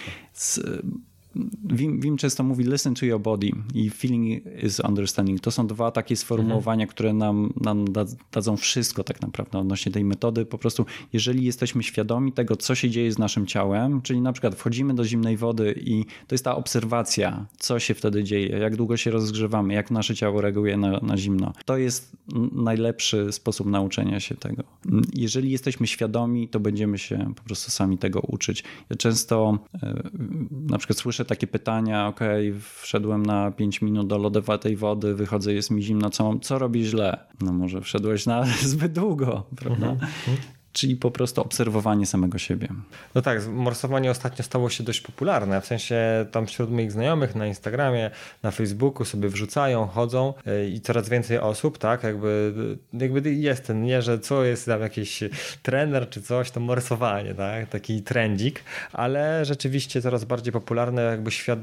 Wim, 1.63 1.99
Wim, 1.99 2.17
często 2.17 2.43
mówi 2.43 2.63
listen 2.63 2.95
to 2.95 3.05
your 3.05 3.21
body 3.21 3.51
i 3.73 3.89
feeling 3.89 4.45
is 4.63 4.79
understanding. 4.79 5.41
To 5.41 5.51
są 5.51 5.67
dwa 5.67 5.91
takie 5.91 6.15
sformułowania, 6.15 6.83
mhm. 6.83 6.89
które 6.89 7.13
nam, 7.13 7.53
nam 7.61 7.85
dadzą 8.31 8.57
wszystko 8.57 9.03
tak 9.03 9.21
naprawdę 9.21 9.59
odnośnie 9.59 9.91
tej 9.91 10.05
metody. 10.05 10.45
Po 10.45 10.57
prostu 10.57 10.85
jeżeli 11.13 11.45
jesteśmy 11.45 11.83
świadomi 11.83 12.31
tego, 12.31 12.55
co 12.55 12.75
się 12.75 12.89
dzieje 12.89 13.11
z 13.11 13.17
naszym 13.17 13.47
ciałem, 13.47 14.01
czyli 14.01 14.21
na 14.21 14.33
przykład 14.33 14.55
wchodzimy 14.55 14.93
do 14.93 15.05
zimnej 15.05 15.37
wody 15.37 15.75
i 15.77 16.05
to 16.27 16.35
jest 16.35 16.43
ta 16.43 16.55
obserwacja, 16.55 17.45
co 17.57 17.79
się 17.79 17.93
wtedy 17.93 18.23
dzieje, 18.23 18.47
jak 18.47 18.75
długo 18.75 18.97
się 18.97 19.11
rozgrzewamy, 19.11 19.73
jak 19.73 19.91
nasze 19.91 20.15
ciało 20.15 20.41
reaguje 20.41 20.77
na, 20.77 20.99
na 20.99 21.17
zimno. 21.17 21.53
To 21.65 21.77
jest 21.77 22.17
najlepszy 22.51 23.31
sposób 23.31 23.67
nauczenia 23.67 24.19
się 24.19 24.35
tego. 24.35 24.63
Jeżeli 25.13 25.51
jesteśmy 25.51 25.87
świadomi, 25.87 26.47
to 26.47 26.59
będziemy 26.59 26.97
się 26.97 27.33
po 27.35 27.43
prostu 27.43 27.71
sami 27.71 27.97
tego 27.97 28.19
uczyć. 28.19 28.63
Ja 28.89 28.95
często 28.95 29.59
e, 29.83 30.09
na 30.51 30.77
przykład 30.77 30.99
słyszę 30.99 31.24
takie 31.25 31.47
pytania, 31.47 32.07
ok, 32.07 32.19
wszedłem 32.59 33.25
na 33.25 33.51
5 33.51 33.81
minut 33.81 34.07
do 34.07 34.17
lodowatej 34.17 34.75
wody, 34.75 35.15
wychodzę, 35.15 35.53
jest 35.53 35.71
mi 35.71 35.83
zimno, 35.83 36.09
co, 36.09 36.39
co 36.39 36.59
robi 36.59 36.85
źle? 36.85 37.17
No 37.41 37.53
może 37.53 37.81
wszedłeś 37.81 38.25
na 38.25 38.45
zbyt 38.73 38.93
długo, 38.93 39.43
prawda? 39.55 39.87
Mhm 39.87 40.07
czyli 40.75 40.95
po 40.95 41.11
prostu 41.11 41.41
obserwowanie 41.41 42.05
samego 42.05 42.37
siebie. 42.37 42.67
No 43.15 43.21
tak, 43.21 43.47
morsowanie 43.47 44.11
ostatnio 44.11 44.43
stało 44.43 44.69
się 44.69 44.83
dość 44.83 45.01
popularne, 45.01 45.61
w 45.61 45.65
sensie 45.65 46.25
tam 46.31 46.47
wśród 46.47 46.71
moich 46.71 46.91
znajomych 46.91 47.35
na 47.35 47.47
Instagramie, 47.47 48.11
na 48.43 48.51
Facebooku 48.51 49.05
sobie 49.05 49.29
wrzucają, 49.29 49.87
chodzą 49.87 50.33
e, 50.45 50.67
i 50.67 50.81
coraz 50.81 51.09
więcej 51.09 51.39
osób, 51.39 51.77
tak, 51.77 52.03
jakby, 52.03 52.53
jakby 52.93 53.33
jest 53.33 53.67
ten, 53.67 53.83
nie, 53.83 54.01
że 54.01 54.19
co 54.19 54.43
jest 54.43 54.65
tam 54.65 54.81
jakiś 54.81 55.23
trener 55.63 56.09
czy 56.09 56.21
coś, 56.21 56.51
to 56.51 56.59
morsowanie, 56.59 57.33
tak, 57.33 57.69
taki 57.69 58.01
trendzik, 58.01 58.63
ale 58.93 59.45
rzeczywiście 59.45 60.01
coraz 60.01 60.25
bardziej 60.25 60.53
popularne, 60.53 61.01
jakby 61.01 61.31
świat, 61.31 61.59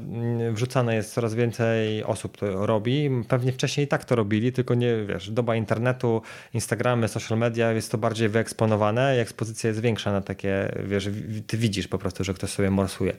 wrzucane 0.51 0.95
jest 0.95 1.13
coraz 1.13 1.33
więcej 1.35 2.03
osób 2.03 2.37
to 2.37 2.65
robi, 2.65 3.09
pewnie 3.27 3.51
wcześniej 3.51 3.87
tak 3.87 4.05
to 4.05 4.15
robili, 4.15 4.51
tylko 4.51 4.73
nie, 4.73 5.05
wiesz, 5.05 5.31
doba 5.31 5.55
internetu, 5.55 6.21
Instagramy, 6.53 7.07
social 7.07 7.37
media, 7.37 7.71
jest 7.71 7.91
to 7.91 7.97
bardziej 7.97 8.29
wyeksponowane, 8.29 9.02
i 9.15 9.19
ekspozycja 9.19 9.67
jest 9.67 9.79
większa 9.79 10.11
na 10.11 10.21
takie, 10.21 10.71
wiesz, 10.85 11.09
ty 11.47 11.57
widzisz 11.57 11.87
po 11.87 11.97
prostu, 11.97 12.23
że 12.23 12.33
ktoś 12.33 12.49
sobie 12.49 12.69
morsuje. 12.69 13.13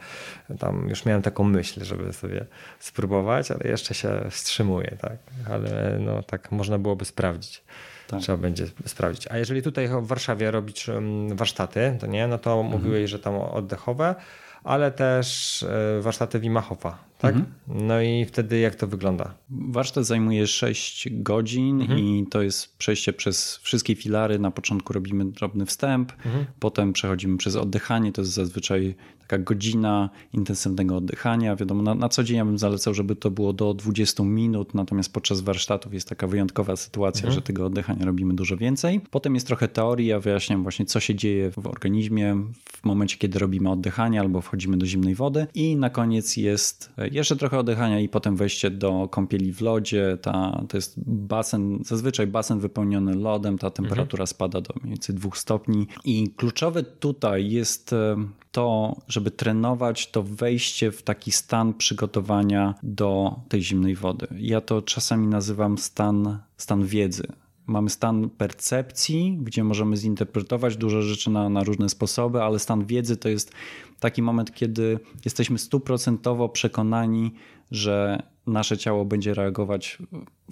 Tam 0.59 0.89
już 0.89 1.05
miałem 1.05 1.23
taką 1.23 1.45
myśl, 1.45 1.85
żeby 1.85 2.13
sobie 2.13 2.47
spróbować, 2.79 3.51
ale 3.51 3.71
jeszcze 3.71 3.95
się 3.95 4.25
wstrzymuję, 4.31 4.97
tak. 5.01 5.17
Ale 5.51 5.99
no 6.01 6.23
tak 6.23 6.53
można 6.53 6.79
byłoby 6.79 7.05
sprawdzić. 7.05 7.63
Tak. 8.07 8.21
Trzeba 8.21 8.39
będzie 8.39 8.67
sprawdzić. 8.87 9.29
A 9.31 9.39
jeżeli 9.39 9.63
tutaj 9.63 9.89
w 9.89 10.07
Warszawie 10.07 10.51
robić 10.51 10.87
warsztaty, 11.29 11.97
to 12.01 12.07
nie, 12.07 12.27
no 12.27 12.39
to 12.39 12.53
mhm. 12.61 12.73
mówiłeś, 12.73 13.11
że 13.11 13.19
tam 13.19 13.35
oddechowe, 13.35 14.15
ale 14.65 14.91
też 14.91 15.63
e, 15.63 16.01
warsztaty 16.01 16.41
Wimachowa, 16.41 16.99
tak? 17.25 17.35
Mhm. 17.37 17.55
No 17.89 18.01
i 18.01 18.25
wtedy 18.25 18.59
jak 18.59 18.75
to 18.75 18.87
wygląda? 18.87 19.35
Warsztat 19.51 20.05
zajmuje 20.07 20.47
6 20.47 21.09
godzin 21.11 21.81
mhm. 21.81 21.99
i 22.01 22.27
to 22.31 22.43
jest 22.43 22.77
przejście 22.77 23.13
przez 23.13 23.57
wszystkie 23.57 23.95
filary. 23.95 24.39
Na 24.39 24.51
początku 24.51 24.93
robimy 24.93 25.25
drobny 25.25 25.67
wstęp, 25.67 26.13
mhm. 26.13 26.45
potem 26.59 26.93
przechodzimy 26.93 27.37
przez 27.37 27.57
oddychanie, 27.57 28.13
to 28.13 28.21
jest 28.21 28.33
zazwyczaj 28.33 28.95
taka 29.29 29.39
godzina 29.39 30.11
intensywnego 30.33 30.97
oddychania. 30.97 31.57
Wiadomo, 31.57 31.83
na, 31.83 31.95
na 31.95 32.09
co 32.09 32.25
dzień 32.25 32.37
ja 32.37 32.45
bym 32.45 32.59
zalecał, 32.59 32.95
żeby 32.95 33.17
to 33.17 33.31
było 33.31 33.53
do 33.53 33.75
20 33.75 34.23
minut, 34.23 34.75
natomiast 34.75 35.13
podczas 35.13 35.41
warsztatów 35.41 35.95
jest 35.95 36.09
taka 36.09 36.27
wyjątkowa 36.27 36.77
sytuacja, 36.77 37.21
mhm. 37.21 37.35
że 37.35 37.43
tego 37.43 37.67
oddychania 37.67 38.05
robimy 38.05 38.35
dużo 38.35 38.57
więcej. 38.57 39.01
Potem 39.11 39.35
jest 39.35 39.47
trochę 39.47 39.69
teorii, 39.69 40.07
ja 40.07 40.21
wyjaśniam 40.21 40.63
właśnie, 40.63 40.87
co 40.87 41.01
się 41.01 41.15
dzieje 41.15 41.51
w 41.51 41.67
organizmie 41.67 42.37
w 42.65 42.85
momencie, 42.85 43.17
kiedy 43.17 43.39
robimy 43.39 43.71
oddychanie 43.71 44.21
albo 44.21 44.41
wchodzimy 44.41 44.77
do 44.77 44.87
zimnej 44.87 45.15
wody. 45.15 45.47
I 45.55 45.77
na 45.77 45.91
koniec 45.91 46.37
jest 46.37 46.93
jeszcze 47.15 47.37
trochę 47.37 47.59
oddychania 47.59 48.01
i 48.01 48.09
potem 48.09 48.37
wejście 48.37 48.71
do 48.71 49.09
kąpieli 49.11 49.53
w 49.53 49.61
lodzie. 49.61 50.19
Ta, 50.23 50.65
to 50.69 50.77
jest 50.77 50.95
basen, 51.07 51.79
zazwyczaj 51.85 52.27
basen 52.27 52.61
wypełniony 52.61 53.15
lodem, 53.15 53.59
ta 53.59 53.71
temperatura 53.71 54.23
mhm. 54.23 54.27
spada 54.27 54.61
do 54.61 54.75
mniej 54.81 54.91
więcej 54.91 55.15
2 55.15 55.31
stopni. 55.35 55.87
I 56.05 56.31
kluczowe 56.37 56.83
tutaj 56.83 57.51
jest 57.51 57.93
e, 57.93 58.17
to, 58.53 58.97
żeby 59.09 59.31
trenować 59.31 60.11
to 60.11 60.23
wejście 60.23 60.91
w 60.93 61.03
taki 61.03 61.33
stan 61.33 61.75
przygotowania 61.75 62.75
do 62.83 63.41
tej 63.49 63.63
zimnej 63.63 63.95
wody. 63.95 64.27
Ja 64.39 64.61
to 64.61 64.83
czasami 64.83 65.27
nazywam 65.27 65.79
stan, 65.79 66.39
stan 66.57 66.87
wiedzy. 66.87 67.27
Mamy 67.67 67.91
stan 67.91 68.31
percepcji, 68.31 69.39
gdzie 69.43 69.65
możemy 69.65 69.97
zinterpretować 69.97 70.77
dużo 70.77 71.03
rzeczy 71.03 71.31
na, 71.31 71.49
na 71.49 71.65
różne 71.65 71.89
sposoby, 71.89 72.43
ale 72.43 72.59
stan 72.59 72.85
wiedzy 72.85 73.17
to 73.17 73.29
jest 73.29 73.53
taki 74.01 74.23
moment, 74.23 74.55
kiedy 74.55 74.99
jesteśmy 75.25 75.59
stuprocentowo 75.59 76.49
przekonani, 76.49 77.35
że 77.71 78.23
nasze 78.47 78.79
ciało 78.79 79.05
będzie 79.05 79.35
reagować 79.35 79.99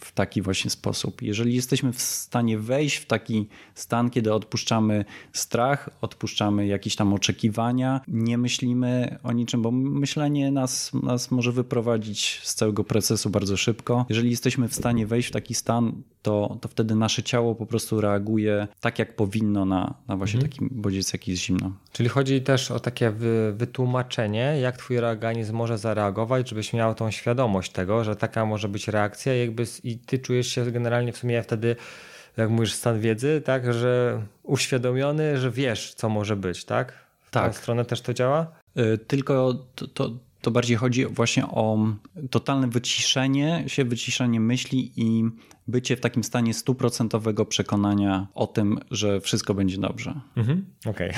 w 0.00 0.12
taki 0.12 0.42
właśnie 0.42 0.70
sposób. 0.70 1.22
Jeżeli 1.22 1.54
jesteśmy 1.54 1.92
w 1.92 2.02
stanie 2.02 2.58
wejść 2.58 2.96
w 2.96 3.06
taki 3.06 3.48
stan, 3.74 4.10
kiedy 4.10 4.34
odpuszczamy 4.34 5.04
strach, 5.32 5.90
odpuszczamy 6.00 6.66
jakieś 6.66 6.96
tam 6.96 7.14
oczekiwania, 7.14 8.00
nie 8.08 8.38
myślimy 8.38 9.18
o 9.22 9.32
niczym, 9.32 9.62
bo 9.62 9.70
myślenie 9.70 10.50
nas, 10.50 10.92
nas 11.02 11.30
może 11.30 11.52
wyprowadzić 11.52 12.40
z 12.42 12.54
całego 12.54 12.84
procesu 12.84 13.30
bardzo 13.30 13.56
szybko. 13.56 14.06
Jeżeli 14.08 14.30
jesteśmy 14.30 14.68
w 14.68 14.74
stanie 14.74 15.06
wejść 15.06 15.28
w 15.28 15.32
taki 15.32 15.54
stan, 15.54 16.02
to, 16.22 16.58
to 16.60 16.68
wtedy 16.68 16.94
nasze 16.94 17.22
ciało 17.22 17.54
po 17.54 17.66
prostu 17.66 18.00
reaguje 18.00 18.68
tak, 18.80 18.98
jak 18.98 19.16
powinno 19.16 19.64
na, 19.64 19.94
na 20.08 20.16
właśnie 20.16 20.40
mhm. 20.40 20.52
taki 20.52 20.74
bodziec, 20.74 21.12
jaki 21.12 21.30
jest 21.30 21.42
zimno. 21.42 21.72
Czyli 21.92 22.08
chodzi 22.08 22.42
też 22.42 22.70
o 22.70 22.80
takie 22.80 23.10
wy, 23.10 23.54
wytłumaczenie, 23.56 24.58
jak 24.60 24.76
twój 24.76 24.98
organizm 24.98 25.56
może 25.56 25.78
zareagować, 25.78 26.48
żebyś 26.48 26.72
miał 26.72 26.94
tą 26.94 27.10
świadomość 27.10 27.72
tego, 27.72 27.81
że 28.04 28.16
taka 28.16 28.46
może 28.46 28.68
być 28.68 28.88
reakcja 28.88 29.34
jakby 29.34 29.64
i 29.84 29.98
ty 29.98 30.18
czujesz 30.18 30.46
się 30.46 30.70
generalnie 30.70 31.12
w 31.12 31.16
sumie 31.16 31.42
wtedy 31.42 31.76
jak 32.36 32.50
mówisz, 32.50 32.74
stan 32.74 33.00
wiedzy, 33.00 33.42
tak, 33.44 33.74
że 33.74 34.22
uświadomiony, 34.42 35.38
że 35.38 35.50
wiesz, 35.50 35.94
co 35.94 36.08
może 36.08 36.36
być, 36.36 36.64
tak? 36.64 36.92
W 37.20 37.30
tak. 37.30 37.56
stronę 37.56 37.84
też 37.84 38.00
to 38.00 38.14
działa? 38.14 38.46
Y, 38.78 38.98
tylko 38.98 39.54
to, 39.74 39.86
to, 39.86 40.10
to 40.42 40.50
bardziej 40.50 40.76
chodzi 40.76 41.06
właśnie 41.06 41.46
o 41.46 41.78
totalne 42.30 42.68
wyciszenie 42.68 43.64
się, 43.66 43.84
wyciszenie 43.84 44.40
myśli 44.40 44.92
i 44.96 45.24
bycie 45.68 45.96
w 45.96 46.00
takim 46.00 46.24
stanie 46.24 46.54
stuprocentowego 46.54 47.46
przekonania 47.46 48.26
o 48.34 48.46
tym, 48.46 48.78
że 48.90 49.20
wszystko 49.20 49.54
będzie 49.54 49.78
dobrze. 49.78 50.20
Mhm. 50.36 50.64
Okej. 50.86 51.10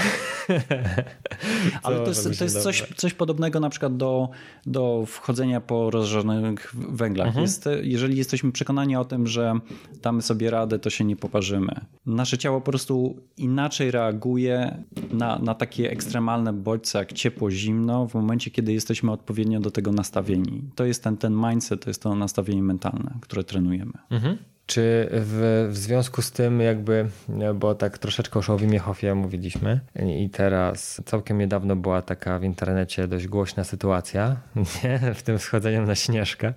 Okay. 0.44 0.62
Ale 1.82 1.96
to 1.96 2.08
jest, 2.08 2.38
to 2.38 2.44
jest 2.44 2.62
coś, 2.62 2.82
coś 2.96 3.14
podobnego 3.14 3.60
na 3.60 3.70
przykład 3.70 3.96
do, 3.96 4.28
do 4.66 5.04
wchodzenia 5.06 5.60
po 5.60 5.90
rozżarzonych 5.90 6.74
węglach. 6.74 7.26
Mhm. 7.26 7.42
Jest, 7.42 7.68
jeżeli 7.82 8.16
jesteśmy 8.16 8.52
przekonani 8.52 8.96
o 8.96 9.04
tym, 9.04 9.26
że 9.26 9.54
damy 10.02 10.22
sobie 10.22 10.50
radę, 10.50 10.78
to 10.78 10.90
się 10.90 11.04
nie 11.04 11.16
poparzymy. 11.16 11.80
Nasze 12.06 12.38
ciało 12.38 12.60
po 12.60 12.70
prostu 12.70 13.16
inaczej 13.36 13.90
reaguje 13.90 14.84
na, 15.12 15.38
na 15.38 15.54
takie 15.54 15.90
ekstremalne 15.90 16.52
bodźce 16.52 16.98
jak 16.98 17.12
ciepło, 17.12 17.50
zimno 17.50 18.06
w 18.06 18.14
momencie, 18.14 18.50
kiedy 18.50 18.72
jesteśmy 18.72 19.12
odpowiednio 19.14 19.60
do 19.60 19.70
tego 19.70 19.92
nastawieni. 19.92 20.62
To 20.74 20.84
jest 20.84 21.04
ten, 21.04 21.16
ten 21.16 21.34
mindset, 21.34 21.84
to 21.84 21.90
jest 21.90 22.02
to 22.02 22.14
nastawienie 22.14 22.62
mentalne, 22.62 23.18
które 23.20 23.44
trenujemy. 23.44 23.92
Mhm. 24.10 24.38
Czy 24.66 25.08
w, 25.10 25.68
w 25.70 25.76
związku 25.76 26.22
z 26.22 26.32
tym 26.32 26.60
jakby, 26.60 27.08
bo 27.54 27.74
tak 27.74 27.98
troszeczkę 27.98 28.38
już 28.38 28.50
o 28.50 28.58
Wimie 28.58 28.78
Hofie 28.78 29.14
mówiliśmy 29.14 29.80
i 30.06 30.30
teraz 30.30 31.00
całkiem 31.04 31.38
niedawno 31.38 31.76
była 31.76 32.02
taka 32.02 32.38
w 32.38 32.44
internecie 32.44 33.08
dość 33.08 33.26
głośna 33.26 33.64
sytuacja, 33.64 34.36
nie? 34.84 35.14
w 35.14 35.22
tym 35.22 35.38
schodzeniem 35.38 35.84
na 35.84 35.94
Śnieżkę. 35.94 36.54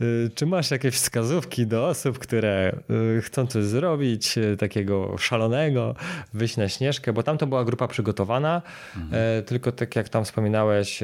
Y, 0.00 0.30
czy 0.34 0.46
masz 0.46 0.70
jakieś 0.70 0.94
wskazówki 0.94 1.66
do 1.66 1.88
osób, 1.88 2.18
które 2.18 2.76
y, 3.18 3.22
chcą 3.22 3.46
coś 3.46 3.64
zrobić 3.64 4.34
takiego 4.58 5.18
szalonego, 5.18 5.94
wyjść 6.32 6.56
na 6.56 6.68
Śnieżkę, 6.68 7.12
bo 7.12 7.22
tam 7.22 7.38
to 7.38 7.46
była 7.46 7.64
grupa 7.64 7.88
przygotowana, 7.88 8.62
mhm. 8.96 9.44
tylko 9.44 9.72
tak 9.72 9.96
jak 9.96 10.08
tam 10.08 10.24
wspominałeś, 10.24 11.02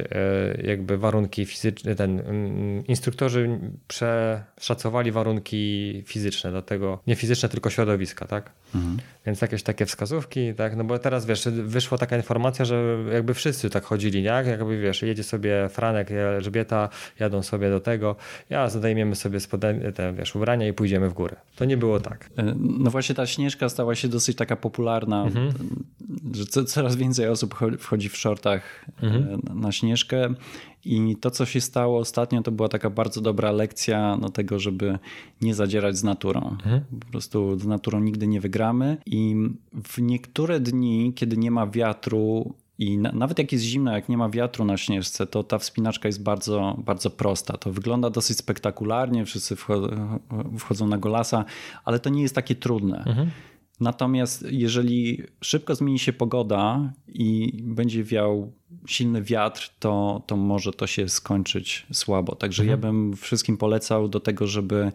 jakby 0.63 0.99
warunki 0.99 1.47
fizyczne, 1.47 1.95
ten 1.95 2.21
mm, 2.21 2.87
instruktorzy 2.87 3.61
przeszacowali 3.89 5.13
warunki 5.13 6.03
fizyczne 6.07 6.40
fizyczne 6.41 6.53
do 6.53 6.63
tego, 6.63 6.99
nie 7.07 7.17
fizyczne, 7.17 7.49
tylko 7.49 7.71
środowiska, 7.71 8.27
tak? 8.27 8.51
Mhm. 8.75 8.99
Więc 9.27 9.41
jakieś 9.41 9.63
takie 9.63 9.87
wskazówki, 9.87 10.55
tak? 10.55 10.77
No 10.77 10.85
bo 10.85 10.99
teraz 10.99 11.27
wiesz, 11.27 11.49
wyszła 11.49 11.99
taka 11.99 12.17
informacja, 12.17 12.65
że 12.65 12.99
jakby 13.13 13.35
wszyscy 13.35 13.71
tak 13.71 13.85
chodzili, 13.85 14.23
nie? 14.23 14.43
Jakby 14.47 14.81
wiesz, 14.81 15.03
jedzie 15.03 15.23
sobie 15.23 15.69
Franek, 15.69 16.11
Elżbieta, 16.11 16.89
jadą 17.19 17.43
sobie 17.43 17.71
do 17.71 17.81
tego, 17.81 18.17
ja 18.51 18.69
zdejmiemy 18.69 19.17
sobie 19.17 19.39
spode- 19.39 19.93
te 19.93 20.13
wiesz, 20.13 20.37
ubrania 20.37 20.69
i 20.69 20.73
pójdziemy 20.73 21.09
w 21.09 21.13
górę. 21.13 21.37
To 21.57 21.65
nie 21.65 21.77
było 21.77 22.01
tak. 22.01 22.31
E, 22.37 22.55
no 22.59 22.91
właśnie 22.91 23.15
ta 23.15 23.27
Śnieżka 23.27 23.69
stała 23.69 23.95
się 23.95 24.09
dosyć 24.09 24.37
taka 24.37 24.57
popularna, 24.57 25.23
mhm. 25.23 25.53
że 26.33 26.65
coraz 26.65 26.97
więcej 26.97 27.29
osób 27.29 27.55
wchodzi 27.79 28.09
w 28.09 28.17
shortach 28.17 28.87
e, 29.03 29.07
mhm. 29.07 29.61
na 29.61 29.73
Śnieżkę 29.73 30.35
i 30.85 31.17
to, 31.17 31.31
co 31.31 31.47
się 31.47 31.61
stało 31.61 31.99
ostatnio, 31.99 32.43
to 32.43 32.53
była 32.53 32.69
taka 32.69 32.91
bardzo 32.91 33.21
dobra 33.21 33.53
lekcja 33.53 34.17
no, 34.21 34.29
tego, 34.29 34.59
żeby 34.59 34.99
nie 35.41 35.55
zadzierać 35.55 35.97
z 35.97 36.05
naturą. 36.05 36.51
Mhm. 36.51 36.81
Po 37.01 37.07
prostu 37.07 37.59
z 37.59 37.67
naturą 37.67 38.01
nigdy 38.01 38.27
nie 38.27 38.41
wygramy. 38.41 38.97
I 39.07 39.37
w 39.85 40.03
niektóre 40.03 40.61
dni, 40.61 41.13
kiedy 41.17 41.37
nie 41.37 41.51
ma 41.51 41.67
wiatru, 41.67 42.55
i 42.81 42.99
na, 42.99 43.13
nawet 43.13 43.39
jak 43.39 43.53
jest 43.53 43.65
zimno, 43.65 43.93
jak 43.93 44.09
nie 44.09 44.17
ma 44.17 44.29
wiatru 44.29 44.65
na 44.65 44.77
śnieżce, 44.77 45.27
to 45.27 45.43
ta 45.43 45.59
wspinaczka 45.59 46.09
jest 46.09 46.23
bardzo, 46.23 46.77
bardzo 46.85 47.11
prosta. 47.11 47.57
To 47.57 47.73
wygląda 47.73 48.11
dosyć 48.11 48.39
spektakularnie, 48.39 49.25
wszyscy 49.25 49.57
wchodzą, 49.57 50.19
wchodzą 50.59 50.87
na 50.87 50.99
golasa, 50.99 51.45
ale 51.85 51.99
to 51.99 52.11
nie 52.11 52.23
jest 52.23 52.35
takie 52.35 52.55
trudne. 52.55 53.05
Mhm. 53.07 53.31
Natomiast 53.81 54.45
jeżeli 54.51 55.23
szybko 55.41 55.75
zmieni 55.75 55.99
się 55.99 56.13
pogoda 56.13 56.93
i 57.09 57.53
będzie 57.63 58.05
wiał 58.05 58.53
silny 58.87 59.23
wiatr, 59.23 59.71
to, 59.79 60.23
to 60.27 60.37
może 60.37 60.73
to 60.73 60.87
się 60.87 61.09
skończyć 61.09 61.87
słabo. 61.93 62.35
Także 62.35 62.63
mhm. 62.63 62.81
ja 62.81 62.87
bym 62.87 63.17
wszystkim 63.17 63.57
polecał 63.57 64.09
do 64.09 64.21
tego, 64.21 64.47
żeby, 64.47 64.93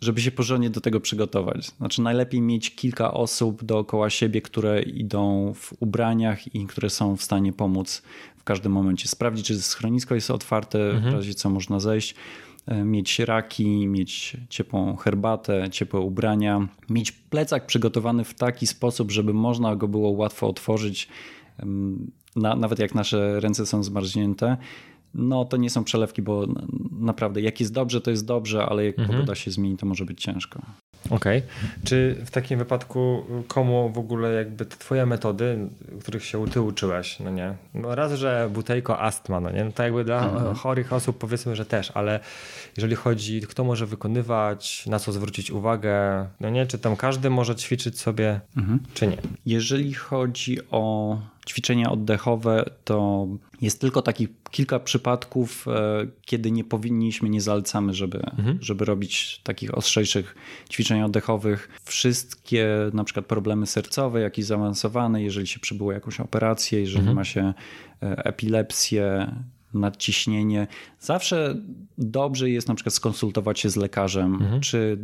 żeby 0.00 0.20
się 0.20 0.30
porządnie 0.30 0.70
do 0.70 0.80
tego 0.80 1.00
przygotować. 1.00 1.66
Znaczy 1.66 2.02
najlepiej 2.02 2.40
mieć 2.40 2.74
kilka 2.74 3.14
osób 3.14 3.64
dookoła 3.64 4.10
siebie, 4.10 4.42
które 4.42 4.82
idą 4.82 5.52
w 5.54 5.72
ubraniach 5.80 6.54
i 6.54 6.66
które 6.66 6.90
są 6.90 7.16
w 7.16 7.22
stanie 7.22 7.52
pomóc 7.52 8.02
w 8.38 8.44
każdym 8.44 8.72
momencie. 8.72 9.08
Sprawdzić, 9.08 9.46
czy 9.46 9.62
schronisko 9.62 10.14
jest 10.14 10.30
otwarte, 10.30 10.90
mhm. 10.90 11.12
w 11.12 11.16
razie 11.16 11.34
co 11.34 11.50
można 11.50 11.80
zejść 11.80 12.14
mieć 12.84 13.18
raki, 13.18 13.86
mieć 13.86 14.36
ciepłą 14.48 14.96
herbatę, 14.96 15.68
ciepłe 15.70 16.00
ubrania, 16.00 16.68
mieć 16.90 17.12
plecak 17.12 17.66
przygotowany 17.66 18.24
w 18.24 18.34
taki 18.34 18.66
sposób, 18.66 19.10
żeby 19.10 19.34
można 19.34 19.76
go 19.76 19.88
było 19.88 20.10
łatwo 20.10 20.48
otworzyć, 20.48 21.08
na, 22.36 22.56
nawet 22.56 22.78
jak 22.78 22.94
nasze 22.94 23.40
ręce 23.40 23.66
są 23.66 23.82
zmarznięte. 23.82 24.56
No 25.14 25.44
to 25.44 25.56
nie 25.56 25.70
są 25.70 25.84
przelewki, 25.84 26.22
bo 26.22 26.46
naprawdę 27.00 27.40
jak 27.40 27.60
jest 27.60 27.72
dobrze, 27.72 28.00
to 28.00 28.10
jest 28.10 28.26
dobrze, 28.26 28.66
ale 28.66 28.84
jak 28.84 28.98
mhm. 28.98 29.18
pogoda 29.18 29.34
się 29.34 29.50
zmieni, 29.50 29.76
to 29.76 29.86
może 29.86 30.04
być 30.04 30.22
ciężko. 30.22 30.62
Okej. 31.10 31.38
Okay. 31.38 31.84
Czy 31.84 32.16
w 32.26 32.30
takim 32.30 32.58
wypadku 32.58 33.24
komu 33.48 33.90
w 33.94 33.98
ogóle 33.98 34.32
jakby 34.32 34.64
te 34.64 34.76
twoje 34.76 35.06
metody, 35.06 35.58
których 36.00 36.24
się 36.24 36.48
ty 36.48 36.60
uczyłeś, 36.60 37.20
no 37.20 37.30
nie? 37.30 37.54
No 37.74 37.94
raz, 37.94 38.12
że 38.12 38.50
butejko 38.52 39.00
astma, 39.00 39.40
no 39.40 39.50
nie? 39.50 39.64
No 39.64 39.72
to 39.72 39.82
jakby 39.82 40.04
dla 40.04 40.24
mhm. 40.24 40.54
chorych 40.54 40.92
osób 40.92 41.18
powiedzmy, 41.18 41.56
że 41.56 41.66
też, 41.66 41.90
ale 41.94 42.20
jeżeli 42.76 42.96
chodzi, 42.96 43.40
kto 43.40 43.64
może 43.64 43.86
wykonywać, 43.86 44.86
na 44.86 44.98
co 44.98 45.12
zwrócić 45.12 45.50
uwagę, 45.50 46.26
no 46.40 46.50
nie? 46.50 46.66
Czy 46.66 46.78
tam 46.78 46.96
każdy 46.96 47.30
może 47.30 47.56
ćwiczyć 47.56 48.00
sobie, 48.00 48.40
mhm. 48.56 48.78
czy 48.94 49.06
nie? 49.06 49.18
Jeżeli 49.46 49.94
chodzi 49.94 50.58
o 50.70 51.16
ćwiczenia 51.48 51.90
oddechowe, 51.90 52.70
to 52.84 53.26
jest 53.60 53.80
tylko 53.80 54.02
takich 54.02 54.28
kilka 54.50 54.80
przypadków, 54.80 55.68
e, 55.68 56.06
kiedy 56.22 56.50
nie 56.50 56.64
powinniśmy, 56.64 57.28
nie 57.28 57.40
zalecamy, 57.40 57.94
żeby, 57.94 58.18
mhm. 58.18 58.58
żeby 58.60 58.84
robić 58.84 59.40
takich 59.44 59.74
ostrzejszych 59.74 60.34
ćwiczeń 60.70 61.02
oddechowych. 61.02 61.68
Wszystkie 61.84 62.68
na 62.92 63.04
przykład 63.04 63.26
problemy 63.26 63.66
sercowe, 63.66 64.20
jakieś 64.20 64.44
zaawansowane, 64.44 65.22
jeżeli 65.22 65.46
się 65.46 65.60
przybyło 65.60 65.92
jakąś 65.92 66.20
operację, 66.20 66.80
jeżeli 66.80 66.98
mhm. 66.98 67.16
ma 67.16 67.24
się 67.24 67.54
e, 68.02 68.24
epilepsję, 68.24 69.34
nadciśnienie. 69.74 70.66
Zawsze 71.00 71.56
dobrze 71.98 72.50
jest 72.50 72.68
na 72.68 72.74
przykład 72.74 72.94
skonsultować 72.94 73.60
się 73.60 73.70
z 73.70 73.76
lekarzem, 73.76 74.34
mhm. 74.34 74.60
czy 74.60 74.98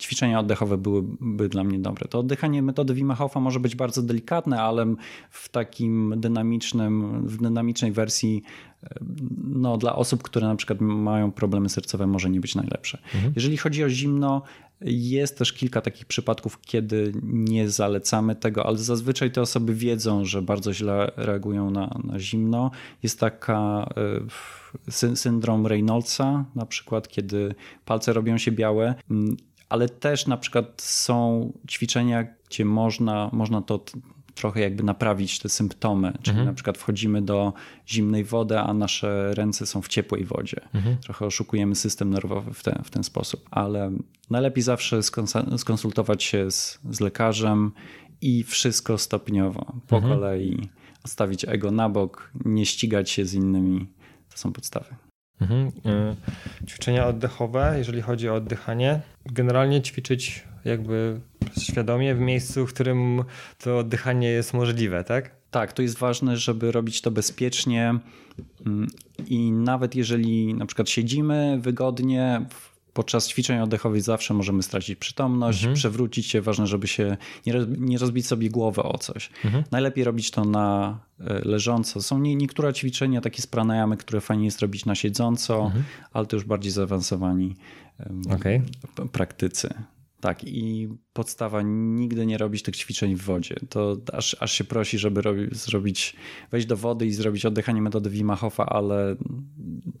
ćwiczenia 0.00 0.40
oddechowe 0.40 0.78
byłyby 0.78 1.48
dla 1.48 1.64
mnie 1.64 1.78
dobre. 1.78 2.08
To 2.08 2.18
oddychanie 2.18 2.62
metody 2.62 2.94
Wim 2.94 3.10
Hofa 3.10 3.40
może 3.40 3.60
być 3.60 3.74
bardzo 3.74 4.02
delikatne, 4.02 4.62
ale 4.62 4.94
w 5.30 5.48
takim 5.48 6.14
dynamicznym, 6.16 7.22
w 7.26 7.36
dynamicznej 7.36 7.92
wersji 7.92 8.42
no, 9.44 9.76
dla 9.76 9.96
osób, 9.96 10.22
które 10.22 10.46
na 10.48 10.56
przykład 10.56 10.80
mają 10.80 11.32
problemy 11.32 11.68
sercowe 11.68 12.06
może 12.06 12.30
nie 12.30 12.40
być 12.40 12.54
najlepsze. 12.54 12.98
Mhm. 13.14 13.32
Jeżeli 13.36 13.56
chodzi 13.56 13.84
o 13.84 13.88
zimno, 13.88 14.42
jest 14.80 15.38
też 15.38 15.52
kilka 15.52 15.80
takich 15.80 16.06
przypadków, 16.06 16.60
kiedy 16.60 17.12
nie 17.22 17.70
zalecamy 17.70 18.36
tego, 18.36 18.66
ale 18.66 18.78
zazwyczaj 18.78 19.30
te 19.30 19.40
osoby 19.40 19.74
wiedzą, 19.74 20.24
że 20.24 20.42
bardzo 20.42 20.72
źle 20.72 21.12
reagują 21.16 21.70
na, 21.70 21.98
na 22.04 22.18
zimno. 22.18 22.70
Jest 23.02 23.20
taka 23.20 23.90
y, 24.88 25.16
syndrom 25.16 25.66
Reynoldsa, 25.66 26.44
na 26.54 26.66
przykład, 26.66 27.08
kiedy 27.08 27.54
palce 27.84 28.12
robią 28.12 28.38
się 28.38 28.52
białe 28.52 28.94
ale 29.68 29.88
też 29.88 30.26
na 30.26 30.36
przykład 30.36 30.82
są 30.82 31.52
ćwiczenia, 31.68 32.26
gdzie 32.48 32.64
można, 32.64 33.30
można 33.32 33.62
to 33.62 33.84
trochę 34.34 34.60
jakby 34.60 34.82
naprawić 34.82 35.38
te 35.38 35.48
symptomy. 35.48 36.12
Czyli 36.22 36.30
mhm. 36.30 36.46
na 36.46 36.52
przykład 36.52 36.78
wchodzimy 36.78 37.22
do 37.22 37.52
zimnej 37.88 38.24
wody, 38.24 38.58
a 38.58 38.74
nasze 38.74 39.34
ręce 39.34 39.66
są 39.66 39.82
w 39.82 39.88
ciepłej 39.88 40.24
wodzie. 40.24 40.60
Mhm. 40.74 40.96
Trochę 40.96 41.26
oszukujemy 41.26 41.74
system 41.74 42.10
nerwowy 42.10 42.54
w 42.54 42.62
ten, 42.62 42.82
w 42.84 42.90
ten 42.90 43.04
sposób. 43.04 43.48
Ale 43.50 43.92
najlepiej 44.30 44.62
zawsze 44.62 45.00
skonsultować 45.56 46.24
się 46.24 46.50
z, 46.50 46.78
z 46.90 47.00
lekarzem 47.00 47.72
i 48.20 48.44
wszystko 48.44 48.98
stopniowo, 48.98 49.72
po 49.88 49.96
mhm. 49.96 50.14
kolei. 50.14 50.68
Odstawić 51.04 51.44
ego 51.48 51.70
na 51.70 51.88
bok, 51.88 52.30
nie 52.44 52.66
ścigać 52.66 53.10
się 53.10 53.24
z 53.24 53.34
innymi. 53.34 53.86
To 54.30 54.38
są 54.38 54.52
podstawy. 54.52 55.05
Mhm. 55.40 55.72
E, 55.84 56.16
ćwiczenia 56.66 57.06
oddechowe, 57.06 57.74
jeżeli 57.78 58.02
chodzi 58.02 58.28
o 58.28 58.34
oddychanie, 58.34 59.00
generalnie 59.26 59.82
ćwiczyć 59.82 60.44
jakby 60.64 61.20
świadomie 61.60 62.14
w 62.14 62.20
miejscu, 62.20 62.66
w 62.66 62.74
którym 62.74 63.24
to 63.58 63.78
oddychanie 63.78 64.28
jest 64.28 64.54
możliwe, 64.54 65.04
tak? 65.04 65.30
Tak, 65.50 65.72
to 65.72 65.82
jest 65.82 65.98
ważne, 65.98 66.36
żeby 66.36 66.72
robić 66.72 67.00
to 67.00 67.10
bezpiecznie 67.10 67.94
mm, 68.66 68.88
i 69.26 69.52
nawet 69.52 69.94
jeżeli 69.94 70.54
na 70.54 70.66
przykład 70.66 70.90
siedzimy 70.90 71.58
wygodnie, 71.60 72.46
podczas 72.96 73.28
ćwiczeń 73.28 73.60
oddechowych 73.60 74.02
zawsze 74.02 74.34
możemy 74.34 74.62
stracić 74.62 74.98
przytomność, 74.98 75.58
mhm. 75.58 75.74
przewrócić 75.74 76.26
się. 76.26 76.40
Ważne, 76.40 76.66
żeby 76.66 76.88
się 76.88 77.16
nie, 77.46 77.54
nie 77.78 77.98
rozbić 77.98 78.26
sobie 78.26 78.50
głowy 78.50 78.82
o 78.82 78.98
coś. 78.98 79.30
Mhm. 79.44 79.64
Najlepiej 79.70 80.04
robić 80.04 80.30
to 80.30 80.44
na 80.44 80.98
e, 81.20 81.24
leżąco. 81.44 82.02
Są 82.02 82.18
nie, 82.18 82.36
niektóre 82.36 82.72
ćwiczenia, 82.72 83.20
takie 83.20 83.42
z 83.42 83.46
pranayamy, 83.46 83.96
które 83.96 84.20
fajnie 84.20 84.44
jest 84.44 84.60
robić 84.60 84.84
na 84.84 84.94
siedząco, 84.94 85.64
mhm. 85.64 85.84
ale 86.12 86.26
to 86.26 86.36
już 86.36 86.44
bardziej 86.44 86.72
zaawansowani 86.72 87.56
okay. 88.34 88.62
praktycy. 89.12 89.74
Tak, 90.20 90.44
i 90.44 90.88
podstawa 91.12 91.62
nigdy 91.64 92.26
nie 92.26 92.38
robić 92.38 92.62
tych 92.62 92.76
ćwiczeń 92.76 93.14
w 93.14 93.22
wodzie. 93.22 93.56
To 93.68 93.96
aż, 94.12 94.36
aż 94.40 94.52
się 94.52 94.64
prosi, 94.64 94.98
żeby 94.98 95.22
robi, 95.22 95.48
zrobić, 95.52 96.16
wejść 96.50 96.66
do 96.66 96.76
wody 96.76 97.06
i 97.06 97.12
zrobić 97.12 97.46
oddychanie 97.46 97.82
metody 97.82 98.10
Wim 98.10 98.30
Hofa, 98.30 98.66
ale 98.66 99.16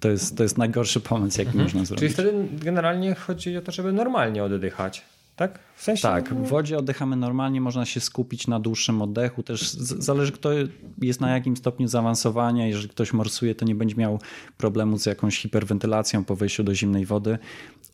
to 0.00 0.08
jest, 0.08 0.36
to 0.36 0.42
jest 0.42 0.58
najgorszy 0.58 1.00
pomysł, 1.00 1.38
jaki 1.38 1.48
mhm. 1.48 1.64
można 1.64 1.84
zrobić. 1.84 2.00
Czyli 2.00 2.12
wtedy 2.12 2.48
generalnie 2.64 3.14
chodzi 3.14 3.56
o 3.56 3.62
to, 3.62 3.72
żeby 3.72 3.92
normalnie 3.92 4.44
oddychać. 4.44 5.02
Tak? 5.36 5.58
W 5.76 5.82
sensie... 5.82 6.02
Tak, 6.02 6.34
w 6.34 6.48
wodzie 6.48 6.78
oddychamy 6.78 7.16
normalnie, 7.16 7.60
można 7.60 7.84
się 7.84 8.00
skupić 8.00 8.46
na 8.46 8.60
dłuższym 8.60 9.02
oddechu. 9.02 9.42
Też 9.42 9.70
zależy, 9.80 10.32
kto 10.32 10.50
jest 11.02 11.20
na 11.20 11.30
jakim 11.30 11.56
stopniu 11.56 11.88
zaawansowania. 11.88 12.66
Jeżeli 12.66 12.88
ktoś 12.88 13.12
morsuje, 13.12 13.54
to 13.54 13.64
nie 13.64 13.74
będzie 13.74 13.94
miał 13.94 14.20
problemu 14.56 14.98
z 14.98 15.06
jakąś 15.06 15.38
hiperwentylacją 15.38 16.24
po 16.24 16.36
wejściu 16.36 16.64
do 16.64 16.74
zimnej 16.74 17.06
wody. 17.06 17.38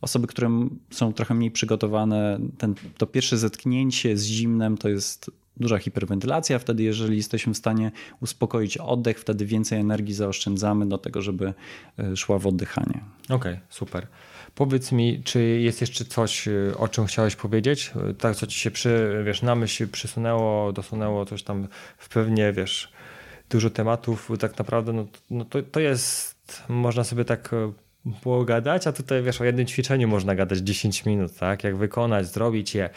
Osoby, 0.01 0.27
które 0.27 0.67
są 0.91 1.13
trochę 1.13 1.33
mniej 1.33 1.51
przygotowane, 1.51 2.39
ten, 2.57 2.75
to 2.97 3.07
pierwsze 3.07 3.37
zetknięcie 3.37 4.17
z 4.17 4.23
zimnem 4.25 4.77
to 4.77 4.89
jest 4.89 5.31
duża 5.57 5.77
hiperwentylacja. 5.77 6.59
Wtedy, 6.59 6.83
jeżeli 6.83 7.17
jesteśmy 7.17 7.53
w 7.53 7.57
stanie 7.57 7.91
uspokoić 8.21 8.77
oddech, 8.77 9.19
wtedy 9.19 9.45
więcej 9.45 9.79
energii 9.79 10.13
zaoszczędzamy 10.13 10.85
do 10.85 10.97
tego, 10.97 11.21
żeby 11.21 11.53
e, 11.99 12.15
szła 12.17 12.39
w 12.39 12.47
oddychanie. 12.47 13.03
Okej, 13.25 13.35
okay, 13.35 13.59
super. 13.69 14.07
Powiedz 14.55 14.91
mi, 14.91 15.21
czy 15.23 15.43
jest 15.43 15.81
jeszcze 15.81 16.05
coś, 16.05 16.47
y, 16.47 16.73
o 16.77 16.87
czym 16.87 17.05
chciałeś 17.05 17.35
powiedzieć? 17.35 17.91
Tak, 18.19 18.35
co 18.35 18.47
ci 18.47 18.59
się 18.59 18.71
przy, 18.71 19.23
wiesz, 19.25 19.41
na 19.41 19.55
myśl 19.55 19.87
przysunęło, 19.87 20.73
dosunęło 20.73 21.25
coś 21.25 21.43
tam 21.43 21.67
w 21.97 22.09
pewnie, 22.09 22.53
wiesz, 22.53 22.91
dużo 23.49 23.69
tematów, 23.69 24.31
tak 24.39 24.57
naprawdę 24.57 24.93
no, 24.93 25.05
no 25.29 25.45
to, 25.45 25.61
to 25.61 25.79
jest, 25.79 26.63
można 26.69 27.03
sobie 27.03 27.25
tak 27.25 27.53
y, 27.53 27.71
pogadać, 28.21 28.87
a 28.87 28.93
tutaj 28.93 29.23
wiesz, 29.23 29.41
o 29.41 29.43
jednym 29.43 29.65
ćwiczeniu 29.65 30.07
można 30.07 30.35
gadać 30.35 30.59
10 30.59 31.05
minut, 31.05 31.35
tak? 31.35 31.63
Jak 31.63 31.77
wykonać, 31.77 32.27
zrobić 32.27 32.75
je. 32.75 32.89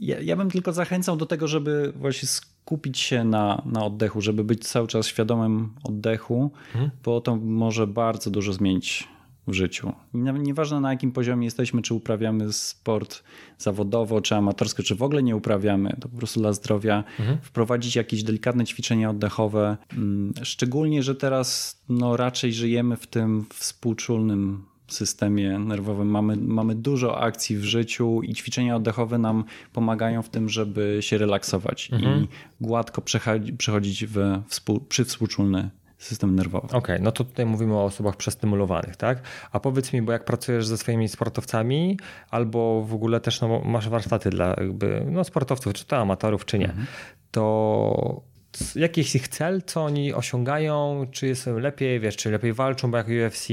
Ja, 0.00 0.20
ja 0.20 0.36
bym 0.36 0.50
tylko 0.50 0.72
zachęcał 0.72 1.16
do 1.16 1.26
tego, 1.26 1.48
żeby 1.48 1.92
właśnie 1.96 2.28
skupić 2.28 2.98
się 2.98 3.24
na, 3.24 3.62
na 3.66 3.84
oddechu, 3.84 4.20
żeby 4.20 4.44
być 4.44 4.68
cały 4.68 4.88
czas 4.88 5.06
świadomym 5.06 5.74
oddechu, 5.84 6.50
mhm. 6.74 6.90
bo 7.04 7.20
to 7.20 7.36
może 7.36 7.86
bardzo 7.86 8.30
dużo 8.30 8.52
zmienić 8.52 9.08
w 9.46 9.52
życiu. 9.52 9.92
I 10.14 10.18
nieważne 10.18 10.80
na 10.80 10.90
jakim 10.90 11.12
poziomie 11.12 11.44
jesteśmy, 11.44 11.82
czy 11.82 11.94
uprawiamy 11.94 12.52
sport 12.52 13.22
zawodowo, 13.58 14.20
czy 14.20 14.34
amatorsko, 14.34 14.82
czy 14.82 14.94
w 14.94 15.02
ogóle 15.02 15.22
nie 15.22 15.36
uprawiamy, 15.36 15.96
to 16.00 16.08
po 16.08 16.16
prostu 16.16 16.40
dla 16.40 16.52
zdrowia 16.52 17.04
mhm. 17.18 17.38
wprowadzić 17.42 17.96
jakieś 17.96 18.22
delikatne 18.22 18.64
ćwiczenia 18.64 19.10
oddechowe. 19.10 19.76
Mm, 19.92 20.32
szczególnie, 20.42 21.02
że 21.02 21.14
teraz 21.14 21.80
no, 21.88 22.16
raczej 22.16 22.52
żyjemy 22.52 22.96
w 22.96 23.06
tym 23.06 23.46
współczulnym 23.54 24.64
systemie 24.88 25.58
nerwowym. 25.58 26.08
Mamy, 26.08 26.36
mamy 26.36 26.74
dużo 26.74 27.20
akcji 27.20 27.56
w 27.56 27.64
życiu 27.64 28.22
i 28.22 28.34
ćwiczenia 28.34 28.76
oddechowe 28.76 29.18
nam 29.18 29.44
pomagają 29.72 30.22
w 30.22 30.28
tym, 30.28 30.48
żeby 30.48 30.98
się 31.00 31.18
relaksować 31.18 31.90
mhm. 31.92 32.22
i 32.24 32.28
gładko 32.60 33.02
przechodzić 33.58 34.06
współ, 34.48 34.80
przy 34.80 35.04
współczulny 35.04 35.70
system 35.98 36.36
nerwowy. 36.36 36.66
Okej, 36.66 36.78
okay, 36.78 36.98
no 36.98 37.12
to 37.12 37.24
tutaj 37.24 37.46
mówimy 37.46 37.74
o 37.74 37.84
osobach 37.84 38.16
przestymulowanych, 38.16 38.96
tak? 38.96 39.22
A 39.52 39.60
powiedz 39.60 39.92
mi, 39.92 40.02
bo 40.02 40.12
jak 40.12 40.24
pracujesz 40.24 40.66
ze 40.66 40.78
swoimi 40.78 41.08
sportowcami, 41.08 41.98
albo 42.30 42.82
w 42.82 42.94
ogóle 42.94 43.20
też 43.20 43.40
no, 43.40 43.60
masz 43.64 43.88
warsztaty 43.88 44.30
dla 44.30 44.48
jakby, 44.48 45.06
no, 45.10 45.24
sportowców, 45.24 45.74
czy 45.74 45.84
to 45.84 45.96
amatorów, 45.96 46.44
czy 46.44 46.58
nie, 46.58 46.68
mhm. 46.68 46.86
to 47.30 48.22
jaki 48.76 49.00
jest 49.00 49.14
ich 49.14 49.28
cel, 49.28 49.62
co 49.66 49.84
oni 49.84 50.14
osiągają, 50.14 51.06
czy 51.12 51.26
jest 51.26 51.46
lepiej, 51.46 52.00
wiesz, 52.00 52.16
czy 52.16 52.30
lepiej 52.30 52.52
walczą, 52.52 52.90
bo 52.90 52.96
jak 52.96 53.06
UFC, 53.08 53.48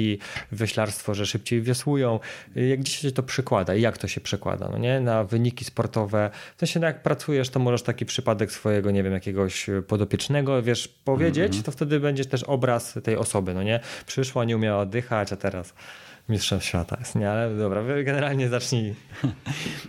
wioślarstwo, 0.52 1.14
że 1.14 1.26
szybciej 1.26 1.62
wiosłują, 1.62 2.20
jak 2.56 2.80
gdzieś 2.80 2.98
się 2.98 3.12
to 3.12 3.24
przekłada 3.24 3.76
i 3.76 3.82
jak 3.82 3.98
to 3.98 4.08
się 4.08 4.22
przekłada, 4.22 4.70
no 4.72 4.78
nie, 4.78 5.00
na 5.00 5.24
wyniki 5.24 5.66
sportowe, 5.66 6.30
w 6.56 6.60
sensie 6.60 6.80
no 6.80 6.88
jak 6.88 7.04
pracujesz, 7.04 7.50
to 7.50 7.60
możesz 7.60 7.84
taki 7.84 8.06
przypadek 8.06 8.52
swojego, 8.52 8.92
nie 8.92 9.04
wiem, 9.04 9.14
jakiegoś 9.14 9.70
podopiecznego, 9.88 10.62
wiesz, 10.62 10.88
powiedzieć, 10.88 11.52
mm 11.52 11.62
-hmm. 11.62 11.66
to 11.66 11.72
wtedy 11.72 12.00
będzie 12.00 12.26
też 12.26 12.44
obraz 12.44 13.00
tej 13.04 13.18
osoby, 13.18 13.54
no 13.54 13.64
nie, 13.64 13.80
przyszła, 14.06 14.46
nie 14.46 14.56
umiała 14.56 14.82
oddychać, 14.82 15.34
a 15.34 15.36
teraz 15.36 15.74
mistrzem 16.30 16.62
świata 16.62 16.98
jest, 17.00 17.16
nie, 17.16 17.30
ale 17.30 17.56
dobra, 17.56 17.84
generalnie 18.04 18.50
zacznij. 18.50 18.96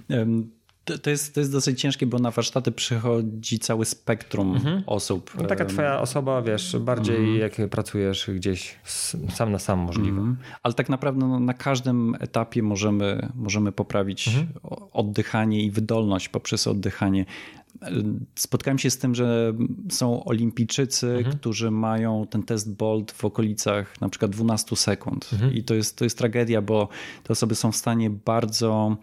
To, 0.84 0.98
to, 0.98 1.10
jest, 1.10 1.34
to 1.34 1.40
jest 1.40 1.52
dosyć 1.52 1.80
ciężkie, 1.80 2.06
bo 2.06 2.18
na 2.18 2.30
warsztaty 2.30 2.72
przychodzi 2.72 3.58
cały 3.58 3.84
spektrum 3.84 4.56
mhm. 4.56 4.82
osób. 4.86 5.30
No 5.38 5.44
taka 5.44 5.64
twoja 5.64 6.00
osoba, 6.00 6.42
wiesz, 6.42 6.76
bardziej 6.80 7.16
mhm. 7.16 7.38
jak 7.38 7.70
pracujesz 7.70 8.30
gdzieś 8.34 8.78
sam 9.34 9.52
na 9.52 9.58
sam 9.58 9.78
możliwe. 9.78 10.18
Mhm. 10.18 10.36
Ale 10.62 10.74
tak 10.74 10.88
naprawdę 10.88 11.26
no, 11.26 11.40
na 11.40 11.54
każdym 11.54 12.16
etapie 12.20 12.62
możemy, 12.62 13.28
możemy 13.34 13.72
poprawić 13.72 14.28
mhm. 14.28 14.46
oddychanie 14.92 15.62
i 15.62 15.70
wydolność 15.70 16.28
poprzez 16.28 16.66
oddychanie. 16.66 17.26
Spotkałem 18.34 18.78
się 18.78 18.90
z 18.90 18.98
tym, 18.98 19.14
że 19.14 19.52
są 19.90 20.24
olimpijczycy, 20.24 21.16
mhm. 21.16 21.36
którzy 21.38 21.70
mają 21.70 22.26
ten 22.30 22.42
test 22.42 22.76
BOLT 22.76 23.12
w 23.12 23.24
okolicach 23.24 24.00
na 24.00 24.08
przykład 24.08 24.30
12 24.30 24.76
sekund. 24.76 25.30
Mhm. 25.32 25.54
I 25.54 25.62
to 25.62 25.74
jest, 25.74 25.96
to 25.96 26.04
jest 26.04 26.18
tragedia, 26.18 26.62
bo 26.62 26.88
te 27.22 27.32
osoby 27.32 27.54
są 27.54 27.72
w 27.72 27.76
stanie 27.76 28.10
bardzo 28.10 28.96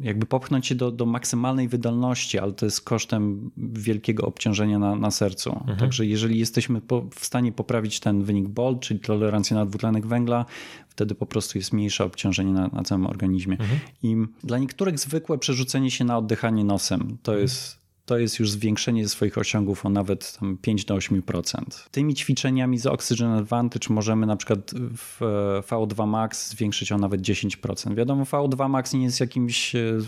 jakby 0.00 0.26
popchnąć 0.26 0.66
się 0.66 0.74
do, 0.74 0.90
do 0.90 1.06
maksymalnej 1.06 1.68
wydolności, 1.68 2.38
ale 2.38 2.52
to 2.52 2.66
jest 2.66 2.80
kosztem 2.80 3.50
wielkiego 3.56 4.26
obciążenia 4.26 4.78
na, 4.78 4.96
na 4.96 5.10
sercu. 5.10 5.50
Mhm. 5.50 5.78
Także 5.78 6.06
jeżeli 6.06 6.38
jesteśmy 6.38 6.80
po, 6.80 7.02
w 7.14 7.26
stanie 7.26 7.52
poprawić 7.52 8.00
ten 8.00 8.22
wynik 8.22 8.48
BOL, 8.48 8.78
czyli 8.78 9.00
tolerancję 9.00 9.56
na 9.56 9.66
dwutlenek 9.66 10.06
węgla, 10.06 10.44
wtedy 10.88 11.14
po 11.14 11.26
prostu 11.26 11.58
jest 11.58 11.72
mniejsze 11.72 12.04
obciążenie 12.04 12.52
na, 12.52 12.68
na 12.68 12.82
całym 12.82 13.06
organizmie. 13.06 13.56
Mhm. 13.60 13.80
I 14.02 14.16
dla 14.44 14.58
niektórych 14.58 14.98
zwykłe 14.98 15.38
przerzucenie 15.38 15.90
się 15.90 16.04
na 16.04 16.18
oddychanie 16.18 16.64
nosem 16.64 17.18
to 17.22 17.32
mhm. 17.32 17.42
jest 17.42 17.81
to 18.12 18.18
jest 18.18 18.38
już 18.38 18.50
zwiększenie 18.50 19.08
swoich 19.08 19.38
osiągów 19.38 19.86
o 19.86 19.88
nawet 19.88 20.38
tam 20.40 20.58
5 20.62 20.84
do 20.84 20.96
8%. 20.96 21.62
Tymi 21.90 22.14
ćwiczeniami 22.14 22.78
z 22.78 22.86
Oxygen 22.86 23.30
Advantage 23.30 23.86
możemy 23.90 24.26
na 24.26 24.36
przykład 24.36 24.70
w 24.96 25.20
VO2 25.68 26.06
Max 26.06 26.50
zwiększyć 26.50 26.92
o 26.92 26.98
nawet 26.98 27.20
10%. 27.20 27.94
Wiadomo, 27.94 28.24
VO2 28.24 28.68
Max 28.68 28.92
nie 28.92 29.04
jest 29.04 29.20
jakimś 29.20 29.74
e, 29.74 29.98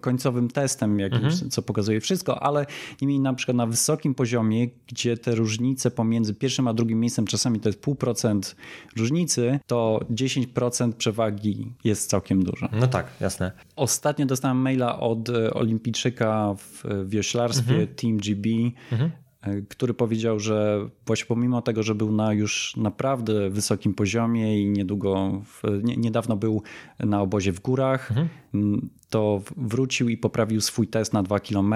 końcowym 0.00 0.48
testem, 0.48 0.98
jakimś, 0.98 1.32
mhm. 1.32 1.50
co 1.50 1.62
pokazuje 1.62 2.00
wszystko, 2.00 2.42
ale 2.42 2.66
niemniej 3.00 3.20
na 3.20 3.34
przykład 3.34 3.56
na 3.56 3.66
wysokim 3.66 4.14
poziomie, 4.14 4.68
gdzie 4.86 5.16
te 5.16 5.34
różnice 5.34 5.90
pomiędzy 5.90 6.34
pierwszym 6.34 6.68
a 6.68 6.74
drugim 6.74 7.00
miejscem 7.00 7.26
czasami 7.26 7.60
to 7.60 7.68
jest 7.68 7.80
pół 7.80 7.94
procent 7.94 8.56
różnicy, 8.96 9.60
to 9.66 10.00
10% 10.10 10.92
przewagi 10.92 11.72
jest 11.84 12.10
całkiem 12.10 12.44
dużo. 12.44 12.68
No 12.72 12.86
tak, 12.86 13.06
jasne. 13.20 13.52
Ostatnio 13.76 14.26
dostałem 14.26 14.56
maila 14.56 15.00
od 15.00 15.28
olimpijczyka 15.52 16.54
w 16.54 16.84
wioślarstwie 17.08 17.74
mhm. 17.74 17.94
Team 17.94 18.16
GB, 18.16 18.48
mhm 18.92 19.10
który 19.68 19.94
powiedział, 19.94 20.40
że 20.40 20.88
właśnie 21.06 21.26
pomimo 21.26 21.62
tego, 21.62 21.82
że 21.82 21.94
był 21.94 22.12
na 22.12 22.32
już 22.32 22.76
naprawdę 22.76 23.50
wysokim 23.50 23.94
poziomie 23.94 24.62
i 24.62 24.70
niedługo, 24.70 25.42
w, 25.44 25.62
nie, 25.82 25.96
niedawno 25.96 26.36
był 26.36 26.62
na 26.98 27.22
obozie 27.22 27.52
w 27.52 27.60
górach, 27.60 28.10
mhm 28.10 28.28
to 29.10 29.42
wrócił 29.56 30.08
i 30.08 30.16
poprawił 30.16 30.60
swój 30.60 30.88
test 30.88 31.12
na 31.12 31.22
2 31.22 31.40
km, 31.40 31.74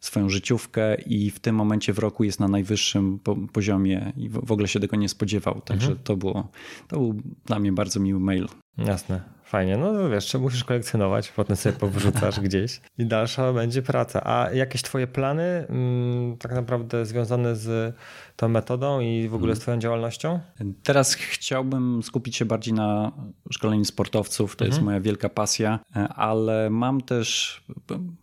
swoją 0.00 0.28
życiówkę 0.28 0.94
i 0.94 1.30
w 1.30 1.40
tym 1.40 1.56
momencie 1.56 1.92
w 1.92 1.98
roku 1.98 2.24
jest 2.24 2.40
na 2.40 2.48
najwyższym 2.48 3.18
poziomie 3.52 4.12
i 4.16 4.28
w 4.28 4.52
ogóle 4.52 4.68
się 4.68 4.80
tego 4.80 4.96
nie 4.96 5.08
spodziewał. 5.08 5.60
Także 5.60 5.86
mhm. 5.86 6.04
to, 6.04 6.16
było, 6.16 6.48
to 6.88 6.96
był 6.96 7.14
dla 7.46 7.58
mnie 7.58 7.72
bardzo 7.72 8.00
miły 8.00 8.20
mail. 8.20 8.48
Jasne, 8.78 9.20
fajnie. 9.50 9.76
No 9.76 10.10
wiesz, 10.10 10.34
musisz 10.34 10.64
kolekcjonować, 10.64 11.28
potem 11.28 11.56
sobie 11.56 11.76
powrzucasz 11.76 12.40
gdzieś 12.46 12.80
i 12.98 13.06
dalsza 13.06 13.52
będzie 13.52 13.82
praca. 13.82 14.20
A 14.24 14.50
jakieś 14.50 14.82
twoje 14.82 15.06
plany 15.06 15.66
mm, 15.68 16.36
tak 16.36 16.52
naprawdę 16.52 17.06
związane 17.06 17.56
z 17.56 17.94
tą 18.40 18.48
metodą 18.48 19.00
i 19.00 19.28
w 19.28 19.34
ogóle 19.34 19.54
z 19.54 19.58
mhm. 19.58 19.62
twoją 19.62 19.78
działalnością? 19.78 20.40
Teraz 20.82 21.14
chciałbym 21.14 22.02
skupić 22.02 22.36
się 22.36 22.44
bardziej 22.44 22.74
na 22.74 23.12
szkoleniu 23.50 23.84
sportowców. 23.84 24.56
To 24.56 24.64
mhm. 24.64 24.70
jest 24.70 24.84
moja 24.84 25.00
wielka 25.00 25.28
pasja, 25.28 25.78
ale 26.16 26.70
mam 26.70 27.00
też 27.00 27.60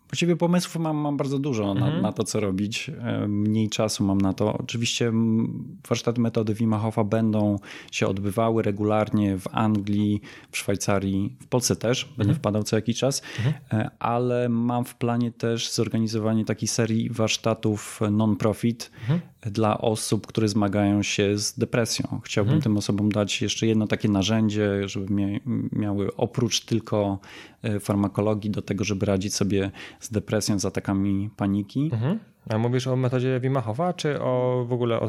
Właściwie 0.09 0.35
pomysłów 0.35 0.75
mam, 0.75 0.97
mam 0.97 1.17
bardzo 1.17 1.39
dużo 1.39 1.73
na, 1.73 1.85
mhm. 1.85 2.01
na, 2.01 2.11
to, 2.11 2.23
co 2.23 2.39
robić. 2.39 2.91
Mniej 3.27 3.69
czasu 3.69 4.03
mam 4.03 4.21
na 4.21 4.33
to. 4.33 4.53
Oczywiście 4.53 5.11
warsztaty 5.89 6.21
metody 6.21 6.53
Wima 6.53 6.79
Hofa 6.79 7.03
będą 7.03 7.55
się 7.91 8.07
odbywały 8.07 8.63
regularnie 8.63 9.37
w 9.37 9.47
Anglii, 9.51 10.21
w 10.51 10.57
Szwajcarii, 10.57 11.37
w 11.41 11.47
Polsce 11.47 11.75
też. 11.75 12.05
Będę 12.05 12.21
mhm. 12.21 12.35
wpadał 12.35 12.63
co 12.63 12.75
jakiś 12.75 12.97
czas. 12.97 13.21
E, 13.73 13.89
ale 13.99 14.49
mam 14.49 14.85
w 14.85 14.95
planie 14.95 15.31
też 15.31 15.71
zorganizowanie 15.71 16.45
takiej 16.45 16.67
serii 16.67 17.09
warsztatów 17.09 17.99
non-profit. 18.11 18.91
Dla 19.51 19.77
osób, 19.77 20.27
które 20.27 20.47
zmagają 20.47 21.03
się 21.03 21.37
z 21.37 21.59
depresją. 21.59 22.19
Chciałbym 22.23 22.53
mhm. 22.53 22.61
tym 22.63 22.77
osobom 22.77 23.11
dać 23.11 23.41
jeszcze 23.41 23.67
jedno 23.67 23.87
takie 23.87 24.09
narzędzie, 24.09 24.87
żeby 24.87 25.39
miały 25.71 26.15
oprócz 26.15 26.65
tylko 26.65 27.19
e, 27.63 27.79
farmakologii 27.79 28.51
do 28.51 28.61
tego, 28.61 28.83
żeby 28.83 29.05
radzić 29.05 29.35
sobie 29.35 29.71
z 29.99 30.11
depresją, 30.11 30.59
z 30.59 30.65
atakami 30.65 31.29
paniki. 31.37 31.89
Mhm. 31.93 32.19
A 32.49 32.57
mówisz 32.57 32.87
o 32.87 32.95
metodzie 32.95 33.39
Wimachowa, 33.39 33.93
czy 33.93 34.21
o 34.21 34.65
w 34.67 34.73
ogóle 34.73 34.99
o 34.99 35.07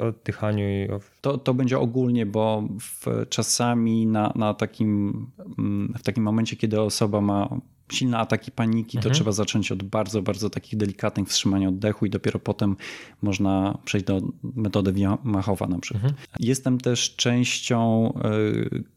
oddychaniu? 0.00 0.64
I 0.68 0.90
o... 0.90 1.00
To, 1.20 1.38
to 1.38 1.54
będzie 1.54 1.78
ogólnie, 1.78 2.26
bo 2.26 2.68
w, 2.80 3.26
czasami 3.28 4.06
na, 4.06 4.32
na 4.34 4.54
takim, 4.54 5.26
mm, 5.58 5.94
w 5.98 6.02
takim 6.02 6.24
momencie, 6.24 6.56
kiedy 6.56 6.80
osoba 6.80 7.20
ma 7.20 7.48
silne 7.92 8.18
ataki 8.18 8.50
paniki, 8.50 8.98
to 8.98 8.98
mhm. 8.98 9.14
trzeba 9.14 9.32
zacząć 9.32 9.72
od 9.72 9.82
bardzo, 9.82 10.22
bardzo 10.22 10.50
takich 10.50 10.78
delikatnych 10.78 11.28
wstrzymania 11.28 11.68
oddechu 11.68 12.06
i 12.06 12.10
dopiero 12.10 12.38
potem 12.38 12.76
można 13.22 13.78
przejść 13.84 14.06
do 14.06 14.20
metody 14.42 14.92
Machowa 15.24 15.66
na 15.66 15.78
przykład. 15.78 16.04
Mhm. 16.04 16.26
Jestem 16.40 16.78
też 16.78 17.16
częścią 17.16 18.12
e, 18.14 18.30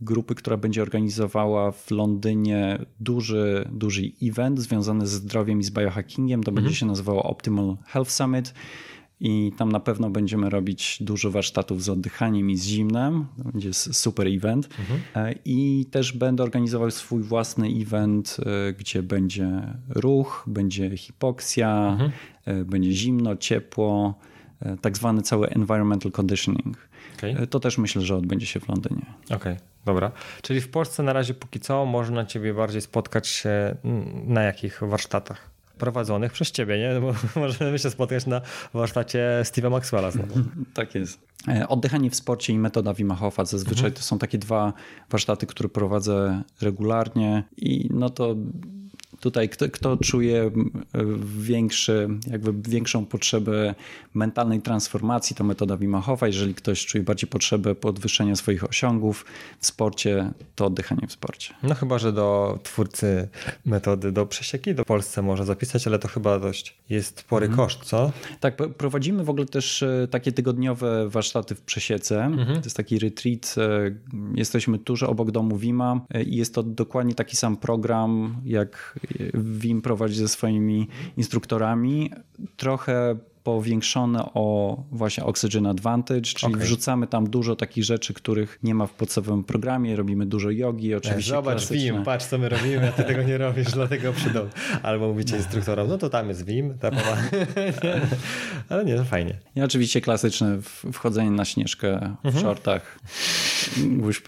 grupy, 0.02 0.36
która 0.36 0.58
będzie 0.58 0.82
organizowała 0.82 1.72
w 1.72 1.92
Londynie 1.92 2.86
duży, 3.00 3.70
duży 3.72 4.12
event 4.24 4.60
związany 4.60 5.08
ze 5.08 5.18
zdrowiem 5.18 5.60
i 5.60 5.64
z 5.64 5.72
biohackingiem. 5.72 6.44
To 6.44 6.52
mhm. 6.52 6.64
będzie 6.64 6.80
się 6.80 6.86
nazywało 6.86 7.24
Optimal 7.24 7.78
Health 7.86 8.12
Summit 8.12 8.54
i 9.20 9.52
tam 9.58 9.72
na 9.72 9.80
pewno 9.80 10.10
będziemy 10.10 10.50
robić 10.50 10.98
dużo 11.02 11.32
warsztatów 11.32 11.84
z 11.84 11.90
oddychaniem 11.90 12.50
i 12.50 12.58
z 12.58 12.66
zimnem. 12.66 13.26
To 13.38 13.52
będzie 13.52 13.74
super 13.74 14.28
event. 14.28 14.70
Mhm. 14.80 15.00
E, 15.16 15.36
I 15.46 15.86
też 15.92 16.14
będę 16.14 16.44
organizował 16.44 16.92
swój 16.92 17.24
własny 17.24 17.68
event, 17.68 18.38
e, 18.70 18.74
gdzie 18.74 19.04
będzie 19.04 19.74
ruch, 19.90 20.44
będzie 20.48 20.98
hipoksja, 20.98 21.90
mhm. 21.92 22.12
E, 22.46 22.66
będzie 22.66 22.92
zimno, 22.92 23.36
ciepło, 23.36 24.20
tak 24.82 24.98
zwany 24.98 25.22
cały 25.22 25.50
environmental 25.50 26.12
conditioning. 26.12 26.78
Okay. 27.18 27.48
To 27.48 27.60
też 27.60 27.78
myślę, 27.78 28.02
że 28.02 28.16
odbędzie 28.16 28.46
się 28.46 28.60
w 28.60 28.70
Londynie. 28.70 29.06
Okej, 29.26 29.36
okay, 29.36 29.58
dobra. 29.86 30.12
Czyli 30.42 30.62
w 30.62 30.70
Polsce 30.70 31.04
na 31.04 31.14
razie 31.14 31.34
póki 31.34 31.60
co 31.60 31.86
można 31.86 32.26
Ciebie 32.26 32.54
bardziej 32.54 32.82
spotkać 32.82 33.28
się 33.28 33.76
na 34.26 34.42
jakich 34.42 34.80
warsztatach? 34.82 35.55
Prowadzonych 35.78 36.34
przez 36.34 36.52
ciebie, 36.52 36.78
nie? 36.78 37.02
Bo 37.02 37.14
możemy 37.42 37.80
się 37.80 37.90
spotkać 37.90 38.26
na 38.26 38.42
warsztacie 38.74 39.42
Steve'a 39.44 39.72
Maxwella 39.72 40.12
znowu. 40.12 40.36
Tak 40.74 40.96
jest. 40.96 41.20
E, 41.48 41.68
oddychanie 41.68 42.10
w 42.10 42.16
sporcie 42.16 42.54
i 42.54 42.60
metoda 42.60 42.94
Wim 42.94 43.12
Hofa 43.12 43.46
zazwyczaj 43.46 43.86
mhm. 43.86 43.94
to 43.94 44.02
są 44.02 44.20
takie 44.20 44.38
dwa 44.38 44.74
warsztaty, 45.10 45.48
które 45.48 45.70
prowadzę 45.70 46.44
regularnie 46.62 47.44
i 47.58 47.90
no 47.94 48.10
to 48.10 48.36
Tutaj 49.20 49.50
kto, 49.50 49.70
kto 49.70 49.98
czuje 49.98 50.52
większy, 51.38 52.10
jakby 52.32 52.70
większą 52.72 53.06
potrzebę 53.06 53.76
mentalnej 54.14 54.62
transformacji, 54.62 55.36
to 55.36 55.44
metoda 55.44 55.78
Wimachowa. 55.78 56.28
Jeżeli 56.28 56.56
ktoś 56.56 56.86
czuje 56.86 57.04
bardziej 57.04 57.30
potrzebę 57.30 57.76
podwyższenia 57.76 58.36
swoich 58.36 58.64
osiągów 58.64 59.26
w 59.60 59.66
sporcie, 59.66 60.32
to 60.56 60.66
oddychanie 60.66 61.08
w 61.08 61.12
sporcie. 61.12 61.54
No 61.64 61.76
chyba, 61.76 62.00
że 62.00 62.14
do 62.14 62.60
twórcy 62.64 63.28
metody 63.66 64.12
do 64.12 64.26
przesieki 64.26 64.76
do 64.76 64.86
Polsce 64.86 65.22
może 65.22 65.46
zapisać, 65.46 65.88
ale 65.88 66.00
to 66.00 66.08
chyba 66.08 66.40
dość 66.40 66.78
jest 66.90 67.20
spory 67.20 67.46
mhm. 67.46 67.68
koszt, 67.68 67.84
co? 67.84 68.12
Tak, 68.40 68.56
prowadzimy 68.56 69.24
w 69.24 69.30
ogóle 69.30 69.46
też 69.46 69.84
e, 69.84 70.08
takie 70.12 70.32
tygodniowe 70.32 71.10
warsztaty 71.10 71.56
w 71.56 71.62
przesiece. 71.62 72.24
Mhm. 72.26 72.48
To 72.48 72.64
jest 72.64 72.78
taki 72.78 73.00
retreat. 73.00 73.56
E, 73.58 73.92
jesteśmy 74.36 74.80
tuż 74.80 75.04
obok 75.04 75.32
domu 75.32 75.58
Wima 75.58 76.02
e, 76.14 76.24
i 76.24 76.36
jest 76.36 76.56
to 76.56 76.64
dokładnie 76.64 77.16
taki 77.16 77.36
sam 77.36 77.58
program, 77.58 78.36
jak 78.46 79.00
WIM 79.34 79.82
prowadzi 79.82 80.16
ze 80.16 80.28
swoimi 80.28 80.88
instruktorami. 81.18 82.12
Trochę 82.58 83.16
powiększone 83.46 84.26
o 84.34 84.78
właśnie 84.92 85.24
Oxygen 85.24 85.66
Advantage, 85.66 86.22
czyli 86.22 86.54
okay. 86.54 86.66
wrzucamy 86.66 87.08
tam 87.08 87.30
dużo 87.30 87.56
takich 87.56 87.84
rzeczy, 87.84 88.14
których 88.14 88.60
nie 88.64 88.76
ma 88.76 88.88
w 88.88 88.94
podstawowym 88.94 89.44
programie, 89.44 89.96
robimy 89.96 90.26
dużo 90.26 90.52
jogi, 90.52 90.96
oczywiście 90.96 91.32
Zobacz 91.32 91.54
klasyczne. 91.54 91.78
Vim, 91.78 92.04
patrz 92.04 92.26
co 92.26 92.38
my 92.38 92.50
robimy, 92.50 92.90
a 92.90 92.92
ty 92.92 93.04
tego 93.04 93.24
nie 93.24 93.38
robisz, 93.38 93.72
dlatego 93.72 94.14
przydał. 94.14 94.46
Albo 94.84 95.08
mówicie 95.08 95.36
instruktorom, 95.38 95.88
no 95.88 95.98
to 95.98 96.10
tam 96.10 96.30
jest 96.30 96.46
Vim, 96.46 96.78
ta 96.78 96.92
ale 98.70 98.86
nie, 98.86 98.96
no 98.96 99.04
fajnie. 99.04 99.38
I 99.56 99.62
oczywiście 99.62 100.02
klasyczne 100.02 100.58
wchodzenie 100.94 101.32
na 101.32 101.46
śnieżkę 101.46 102.16
w 102.24 102.26
mhm. 102.26 102.44
shortach, 102.44 103.00
gwóźdź 103.78 104.22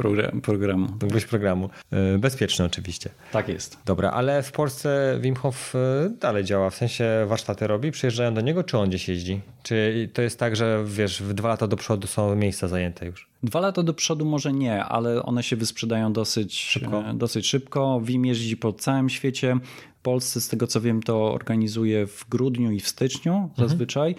programu. 0.43 0.87
Gwóźdź 0.99 1.25
programu. 1.25 1.69
E, 1.91 2.17
bezpieczny 2.17 2.65
oczywiście. 2.65 3.09
Tak 3.31 3.49
jest. 3.49 3.77
Dobra, 3.85 4.11
ale 4.11 4.43
w 4.43 4.51
Polsce 4.51 5.17
Wim 5.21 5.35
Hof 5.35 5.75
e, 5.75 6.09
dalej 6.09 6.43
działa, 6.43 6.69
w 6.69 6.75
sensie 6.75 7.25
warsztaty 7.27 7.67
robi, 7.67 7.91
przyjeżdżają 7.91 8.33
do 8.33 8.41
niego, 8.41 8.63
czy 8.63 8.77
on 8.77 8.89
gdzieś 8.89 9.06
jeździ? 9.07 9.41
Czy 9.63 10.09
to 10.13 10.21
jest 10.21 10.39
tak, 10.39 10.55
że 10.55 10.83
wiesz, 10.85 11.23
w 11.23 11.33
dwa 11.33 11.49
lata 11.49 11.67
do 11.67 11.77
przodu 11.77 12.07
są 12.07 12.35
miejsca 12.35 12.67
zajęte 12.67 13.05
już? 13.05 13.29
Dwa 13.43 13.59
lata 13.59 13.83
do 13.83 13.93
przodu 13.93 14.25
może 14.25 14.53
nie, 14.53 14.83
ale 14.83 15.23
one 15.23 15.43
się 15.43 15.55
wysprzedają 15.55 16.13
dosyć 16.13 16.59
szybko. 16.59 17.09
E, 17.09 17.13
dosyć 17.13 17.47
szybko. 17.47 18.01
WIM 18.03 18.25
jeździ 18.25 18.57
po 18.57 18.73
całym 18.73 19.09
świecie. 19.09 19.57
Polsce, 20.01 20.41
z 20.41 20.47
tego 20.47 20.67
co 20.67 20.81
wiem, 20.81 21.03
to 21.03 21.33
organizuje 21.33 22.07
w 22.07 22.29
grudniu 22.29 22.71
i 22.71 22.79
w 22.79 22.87
styczniu 22.87 23.33
mhm. 23.33 23.69
zazwyczaj. 23.69 24.15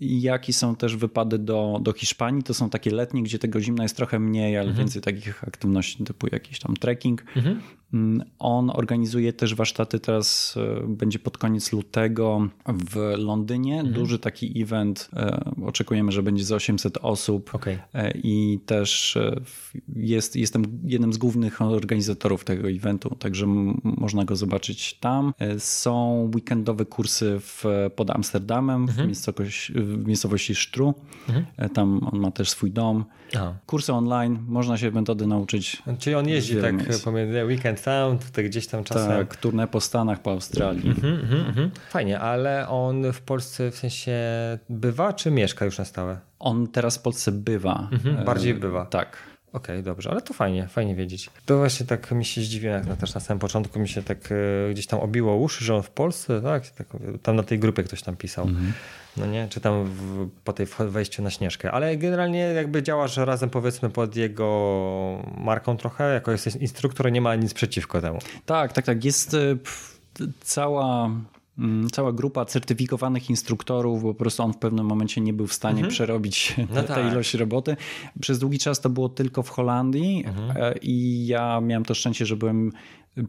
Jakie 0.00 0.52
są 0.52 0.76
też 0.76 0.96
wypady 0.96 1.38
do, 1.38 1.78
do 1.82 1.92
Hiszpanii? 1.92 2.42
To 2.42 2.54
są 2.54 2.70
takie 2.70 2.90
letnie, 2.90 3.22
gdzie 3.22 3.38
tego 3.38 3.60
zimna 3.60 3.82
jest 3.82 3.96
trochę 3.96 4.18
mniej, 4.18 4.56
ale 4.56 4.68
mhm. 4.68 4.78
więcej 4.78 5.02
takich 5.02 5.44
aktywności 5.44 6.04
typu 6.04 6.26
jakiś 6.32 6.58
tam 6.58 6.76
trekking. 6.76 7.24
Mhm. 7.36 7.60
Mm, 7.92 8.24
on 8.38 8.70
organizuje 8.70 9.32
też 9.32 9.54
warsztaty, 9.54 10.00
teraz 10.00 10.54
e, 10.56 10.86
będzie 10.86 11.18
pod 11.18 11.38
koniec 11.38 11.72
lutego 11.72 12.48
w 12.66 13.14
Londynie. 13.16 13.74
Mhm. 13.74 13.94
Duży 13.94 14.18
taki 14.18 14.62
event. 14.62 15.10
E, 15.16 15.44
oczekujemy, 15.66 16.12
że 16.12 16.22
będzie 16.22 16.44
za 16.44 16.56
800 16.56 16.98
osób. 17.02 17.54
Okay. 17.54 17.78
E, 17.94 18.12
I 18.24 18.60
też 18.66 19.18
jest, 19.96 20.36
jestem 20.36 20.64
jednym 20.84 21.12
z 21.12 21.18
głównych 21.18 21.62
organizatorów 21.62 22.44
tego 22.44 22.70
eventu, 22.70 23.16
także 23.18 23.46
można 23.82 24.24
go 24.24 24.36
zobaczyć 24.36 24.94
tam. 24.94 25.34
Są 25.58 26.30
weekendowe 26.34 26.84
kursy 26.84 27.38
w, 27.40 27.64
pod 27.96 28.10
Amsterdamem, 28.10 28.80
mhm. 28.82 29.04
w, 29.04 29.06
miejscowości, 29.06 29.72
w 29.72 30.06
miejscowości 30.06 30.54
Sztru. 30.54 30.94
Mhm. 31.28 31.70
Tam 31.70 32.08
on 32.12 32.20
ma 32.20 32.30
też 32.30 32.50
swój 32.50 32.70
dom. 32.70 33.04
Aha. 33.34 33.54
Kursy 33.66 33.92
online, 33.92 34.38
można 34.48 34.78
się 34.78 34.90
metody 34.90 35.26
nauczyć. 35.26 35.82
Czyli 35.98 36.16
on 36.16 36.28
jeździ 36.28 36.56
tak 36.56 36.74
pomiędzy 37.04 37.44
weekend 37.44 37.81
tam, 37.84 38.18
tutaj 38.18 38.44
gdzieś 38.44 38.66
tam 38.66 38.84
czasem. 38.84 39.08
Tak, 39.08 39.36
tournée 39.36 39.66
po 39.66 39.80
Stanach, 39.80 40.22
po 40.22 40.30
Australii. 40.30 40.88
Mhm, 40.88 41.14
mhm, 41.14 41.46
mhm. 41.46 41.70
Fajnie, 41.90 42.20
ale 42.20 42.68
on 42.68 43.12
w 43.12 43.20
Polsce 43.20 43.70
w 43.70 43.76
sensie 43.76 44.18
bywa, 44.68 45.12
czy 45.12 45.30
mieszka 45.30 45.64
już 45.64 45.78
na 45.78 45.84
stałe? 45.84 46.18
On 46.38 46.66
teraz 46.66 46.98
w 46.98 47.02
Polsce 47.02 47.32
bywa. 47.32 47.88
Bardziej 48.26 48.54
bywa. 48.54 48.86
Tak. 48.86 49.31
Okej, 49.52 49.76
okay, 49.76 49.82
dobrze, 49.82 50.10
ale 50.10 50.22
to 50.22 50.34
fajnie, 50.34 50.68
fajnie 50.68 50.94
wiedzieć. 50.94 51.30
To 51.46 51.58
właśnie 51.58 51.86
tak 51.86 52.10
mi 52.10 52.24
się 52.24 52.40
zdziwiło, 52.40 52.74
jak 52.74 52.86
na, 52.86 52.96
też 52.96 53.14
na 53.14 53.20
samym 53.20 53.38
początku 53.38 53.78
mi 53.78 53.88
się 53.88 54.02
tak 54.02 54.18
e, 54.32 54.72
gdzieś 54.72 54.86
tam 54.86 55.00
obiło 55.00 55.36
uszy, 55.36 55.64
że 55.64 55.74
on 55.76 55.82
w 55.82 55.90
Polsce, 55.90 56.40
tak, 56.40 56.70
tak 56.70 56.86
tam 57.22 57.36
na 57.36 57.42
tej 57.42 57.58
grupie 57.58 57.82
ktoś 57.82 58.02
tam 58.02 58.16
pisał. 58.16 58.44
Mhm. 58.44 58.72
No 59.16 59.26
nie, 59.26 59.48
czy 59.48 59.60
tam 59.60 59.84
w, 59.84 60.28
po 60.44 60.52
tej 60.52 60.66
wejściu 60.78 61.22
na 61.22 61.30
Śnieżkę, 61.30 61.72
ale 61.72 61.96
generalnie 61.96 62.38
jakby 62.38 62.82
działasz 62.82 63.16
razem 63.16 63.50
powiedzmy 63.50 63.90
pod 63.90 64.16
jego 64.16 65.22
marką 65.36 65.76
trochę, 65.76 66.14
jako 66.14 66.32
jesteś 66.32 66.56
instruktor, 66.56 67.12
nie 67.12 67.20
ma 67.20 67.34
nic 67.34 67.54
przeciwko 67.54 68.00
temu. 68.00 68.18
Tak, 68.46 68.72
tak, 68.72 68.84
tak, 68.84 69.04
jest 69.04 69.34
e, 69.34 69.56
cała 70.40 71.02
Mm, 71.06 71.24
cała 71.92 72.12
grupa 72.12 72.44
certyfikowanych 72.44 73.30
instruktorów, 73.30 74.02
bo 74.02 74.14
po 74.14 74.18
prostu 74.18 74.42
on 74.42 74.52
w 74.52 74.58
pewnym 74.58 74.86
momencie 74.86 75.20
nie 75.20 75.32
był 75.32 75.46
w 75.46 75.52
stanie 75.52 75.76
mhm. 75.76 75.90
przerobić 75.90 76.54
no 76.74 76.82
tej 76.82 76.86
tak. 76.86 77.12
ilości 77.12 77.38
roboty. 77.38 77.76
Przez 78.20 78.38
długi 78.38 78.58
czas 78.58 78.80
to 78.80 78.90
było 78.90 79.08
tylko 79.08 79.42
w 79.42 79.48
Holandii 79.48 80.24
mhm. 80.26 80.50
E, 80.56 80.78
i 80.78 81.26
ja 81.26 81.60
miałem 81.60 81.84
to 81.84 81.94
szczęście, 81.94 82.26
że 82.26 82.36
byłem 82.36 82.72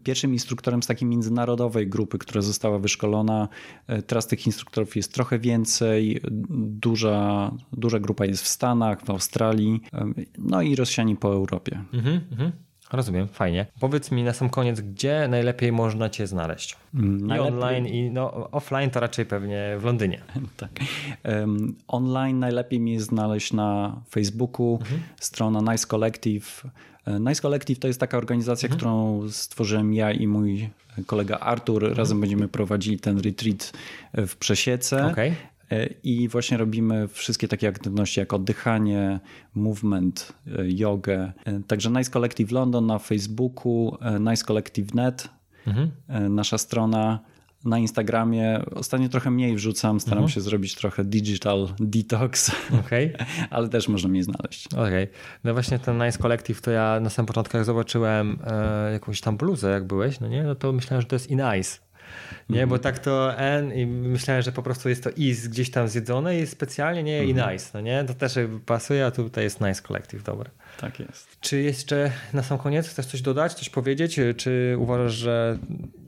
pierwszym 0.04 0.34
instruktorem 0.34 0.84
z 0.84 0.88
takiej 0.88 1.08
międzynarodowej 1.08 1.88
grupy, 1.88 2.18
która 2.18 2.42
została 2.42 2.80
wyszkolona. 2.80 3.48
E, 3.88 4.02
teraz 4.02 4.28
tych 4.28 4.46
instruktorów 4.46 4.96
jest 4.96 5.14
trochę 5.14 5.40
więcej. 5.40 6.22
Duża, 6.60 7.52
duża 7.74 8.00
grupa 8.00 8.26
jest 8.26 8.44
w 8.44 8.48
Stanach, 8.48 9.06
w 9.06 9.10
Australii, 9.10 9.82
e, 9.94 10.06
no 10.38 10.62
i 10.62 10.76
rozsiani 10.76 11.16
po 11.16 11.34
Europie. 11.34 11.84
Mhm, 11.94 12.22
mhm. 12.32 12.52
Rozumiem, 12.94 13.28
fajnie. 13.28 13.66
Powiedz 13.80 14.12
mi 14.12 14.24
na 14.24 14.34
sam 14.34 14.50
koniec, 14.50 14.82
gdzie 14.82 15.28
najlepiej 15.28 15.72
można 15.72 16.10
Cię 16.10 16.28
znaleźć? 16.28 16.76
Mm, 16.94 17.38
I 17.38 17.40
online, 17.40 17.88
i 17.88 18.10
no, 18.10 18.52
offline 18.52 18.90
to 18.90 19.00
raczej 19.00 19.26
pewnie 19.26 19.76
w 19.80 19.84
Londynie. 19.84 20.22
tak. 20.58 20.70
Um, 21.24 21.76
online 21.88 22.40
najlepiej 22.40 22.80
mi 22.80 22.94
jest 22.94 23.08
znaleźć 23.08 23.54
na 23.54 24.02
Facebooku, 24.10 24.78
mhm. 24.82 25.02
strona 25.20 25.72
Nice 25.72 25.88
Collective. 25.88 26.64
E, 27.06 27.20
nice 27.20 27.42
Collective 27.42 27.80
to 27.80 27.88
jest 27.88 28.00
taka 28.00 28.18
organizacja, 28.18 28.68
mhm. 28.68 28.78
którą 28.78 29.22
stworzyłem 29.30 29.94
ja 29.94 30.12
i 30.12 30.28
mój 30.28 30.70
kolega 31.06 31.40
Artur. 31.40 31.84
Mhm. 31.84 31.98
Razem 31.98 32.22
będziemy 32.22 32.48
prowadzili 32.48 33.00
ten 33.00 33.20
retreat 33.20 33.74
w 34.14 34.36
Przesiece. 34.36 35.08
Okay. 35.08 35.36
E, 35.74 35.86
I 36.04 36.28
właśnie 36.28 36.58
robimy 36.58 37.08
wszystkie 37.08 37.48
takie 37.48 37.68
aktywności 37.68 38.20
jak 38.20 38.34
oddychanie, 38.34 39.20
movement, 39.56 40.34
jogę. 40.66 41.34
E, 41.46 41.60
także 41.68 41.90
Nice 41.90 42.12
Collective 42.12 42.52
London 42.52 42.86
na 42.86 43.00
Facebooku, 43.00 43.98
e, 44.02 44.20
Nice 44.20 44.46
Collective 44.46 44.94
Net, 44.94 45.30
mhm. 45.68 45.92
nasza 46.36 46.58
strona. 46.58 47.20
Na 47.66 47.80
Instagramie 47.80 48.62
ostatnio 48.76 49.10
trochę 49.10 49.32
mniej 49.32 49.56
wrzucam, 49.56 50.00
staram 50.00 50.18
mhm. 50.18 50.32
się 50.32 50.42
zrobić 50.42 50.76
trochę 50.76 51.04
digital 51.04 51.68
detox, 51.80 52.52
okay. 52.86 53.14
ale 53.50 53.70
też 53.70 53.88
można 53.88 54.10
mnie 54.10 54.24
znaleźć. 54.24 54.68
Okej. 54.68 54.84
Okay. 54.84 55.08
No 55.44 55.54
właśnie 55.54 55.80
ten 55.80 56.04
Nice 56.04 56.18
Collective 56.20 56.62
to 56.62 56.72
ja 56.72 57.00
na 57.00 57.10
samym 57.10 57.28
początku 57.28 57.58
jak 57.58 57.66
zobaczyłem 57.66 58.40
e, 58.48 58.92
jakąś 58.92 59.22
tam 59.22 59.38
bluzę 59.38 59.72
jak 59.72 59.88
byłeś, 59.88 60.20
no 60.20 60.28
nie, 60.28 60.44
no 60.44 60.56
to 60.56 60.74
myślałem, 60.74 61.02
że 61.02 61.08
to 61.08 61.16
jest 61.16 61.32
i 61.32 61.36
nice. 61.36 61.80
Nie, 62.50 62.68
bo 62.68 62.80
tak 62.80 63.00
to 63.00 63.38
N 63.38 63.74
i 63.74 63.86
myślałem, 63.86 64.44
że 64.44 64.52
po 64.52 64.64
prostu 64.64 64.90
jest 64.90 65.04
to 65.04 65.10
is 65.10 65.48
gdzieś 65.48 65.72
tam 65.72 65.88
zjedzone 65.88 66.40
i 66.40 66.48
specjalnie 66.48 67.04
nie 67.04 67.26
i 67.26 67.32
mhm. 67.32 67.54
nice, 67.54 67.70
no 67.74 67.82
nie? 67.82 68.04
To 68.04 68.14
też 68.14 68.40
pasuje, 68.66 69.06
a 69.06 69.12
tutaj 69.12 69.44
jest 69.44 69.62
nice 69.62 69.82
collective, 69.82 70.24
dobra. 70.24 70.50
Tak 70.78 71.00
jest. 71.00 71.38
Czy 71.42 71.62
jeszcze 71.62 72.12
na 72.34 72.44
sam 72.44 72.58
koniec 72.58 72.88
chcesz 72.88 73.06
coś 73.06 73.22
dodać, 73.22 73.54
coś 73.54 73.70
powiedzieć? 73.70 74.20
Czy 74.38 74.76
uważasz, 74.80 75.14
że 75.14 75.58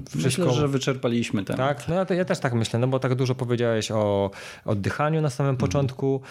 Wszystko... 0.10 0.46
Myślę, 0.46 0.62
że 0.62 0.68
wyczerpaliśmy 0.68 1.44
temat. 1.44 1.78
Tak, 1.78 1.88
no 1.88 1.96
ja, 1.96 2.06
ja, 2.16 2.26
też 2.26 2.40
tak 2.40 2.54
myślę, 2.54 2.80
no 2.80 2.88
bo 2.88 3.00
tak 3.00 3.16
dużo 3.16 3.36
powiedziałeś 3.36 3.92
o 3.92 4.32
oddychaniu 4.66 5.22
na 5.22 5.30
samym 5.30 5.50
mhm. 5.50 5.70
początku, 5.70 6.22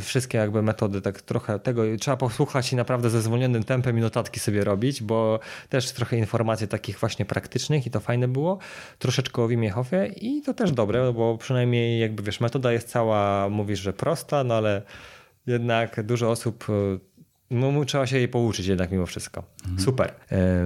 wszystkie 0.00 0.38
jakby 0.38 0.62
metody, 0.62 1.00
tak 1.00 1.22
trochę 1.22 1.58
tego 1.58 1.82
trzeba 2.00 2.16
posłuchać 2.16 2.72
i 2.72 2.76
naprawdę 2.76 3.10
ze 3.10 3.22
zwolnionym 3.22 3.64
tempem 3.64 3.98
i 3.98 4.00
notatki 4.00 4.40
sobie 4.40 4.64
robić, 4.64 5.02
bo 5.02 5.40
też 5.68 5.92
trochę 5.92 6.16
informacji 6.16 6.68
takich 6.68 6.98
właśnie 6.98 7.24
praktycznych 7.24 7.86
i 7.86 7.90
to 7.90 8.00
fajne 8.00 8.28
było. 8.28 8.58
Troszeczkę 8.98 9.42
o 9.42 9.48
Hofie 9.74 10.06
i 10.06 10.42
to 10.42 10.54
też 10.54 10.72
dobre, 10.72 11.12
bo 11.12 11.38
przynajmniej 11.38 12.00
jakby 12.00 12.22
wiesz, 12.22 12.40
metoda 12.40 12.72
jest 12.72 12.88
cała, 12.88 13.48
mówisz, 13.48 13.80
że 13.80 13.92
prosta, 13.92 14.44
no 14.44 14.54
ale 14.54 14.82
jednak 15.46 16.02
dużo 16.02 16.30
osób 16.30 16.66
no, 17.50 17.84
trzeba 17.84 18.06
się 18.06 18.18
jej 18.18 18.28
pouczyć 18.28 18.66
jednak 18.66 18.92
mimo 18.92 19.06
wszystko. 19.06 19.42
Mhm. 19.60 19.80
Super. 19.80 20.14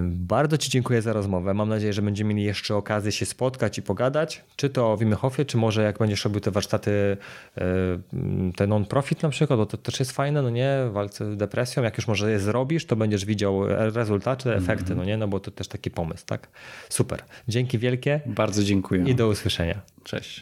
Bardzo 0.03 0.59
Ci 0.59 0.71
dziękuję 0.71 1.03
za 1.03 1.13
rozmowę. 1.13 1.55
Mam 1.55 1.69
nadzieję, 1.69 1.93
że 1.93 2.03
będziemy 2.03 2.35
mieli 2.35 2.47
jeszcze 2.47 2.77
okazję 2.77 3.13
się 3.13 3.27
spotkać 3.27 3.79
i 3.79 3.83
pogadać. 3.83 4.45
Czy 4.57 4.71
to 4.71 4.97
w 4.97 5.01
Wimechofie, 5.01 5.45
czy 5.45 5.57
może 5.57 5.83
jak 5.83 5.99
będziesz 5.99 6.25
robił 6.25 6.41
te 6.41 6.51
warsztaty, 6.51 7.17
te 8.57 8.67
non-profit 8.67 9.23
na 9.23 9.29
przykład, 9.29 9.59
bo 9.59 9.67
to 9.67 9.77
też 9.77 10.01
jest 10.01 10.13
fajne, 10.13 10.43
no 10.43 10.51
nie, 10.51 10.79
w 10.89 10.93
walce 10.93 11.33
z 11.33 11.37
depresją. 11.37 11.83
Jak 11.83 11.97
już 11.99 12.09
może 12.09 12.31
je 12.31 12.41
zrobisz, 12.41 12.87
to 12.87 12.97
będziesz 12.97 13.25
widział 13.25 13.67
rezultaty, 13.69 14.55
efekty, 14.55 14.83
mhm. 14.83 14.99
no 14.99 15.05
nie, 15.05 15.17
no 15.17 15.29
bo 15.29 15.41
to 15.41 15.51
też 15.51 15.69
taki 15.69 15.91
pomysł, 15.91 16.27
tak? 16.27 16.49
Super. 16.89 17.23
Dzięki 17.49 17.79
wielkie. 17.79 18.21
Bardzo 18.27 18.65
dziękuję. 18.65 19.05
I 19.07 19.15
do 19.15 19.29
usłyszenia. 19.29 19.81
Cześć. 20.05 20.41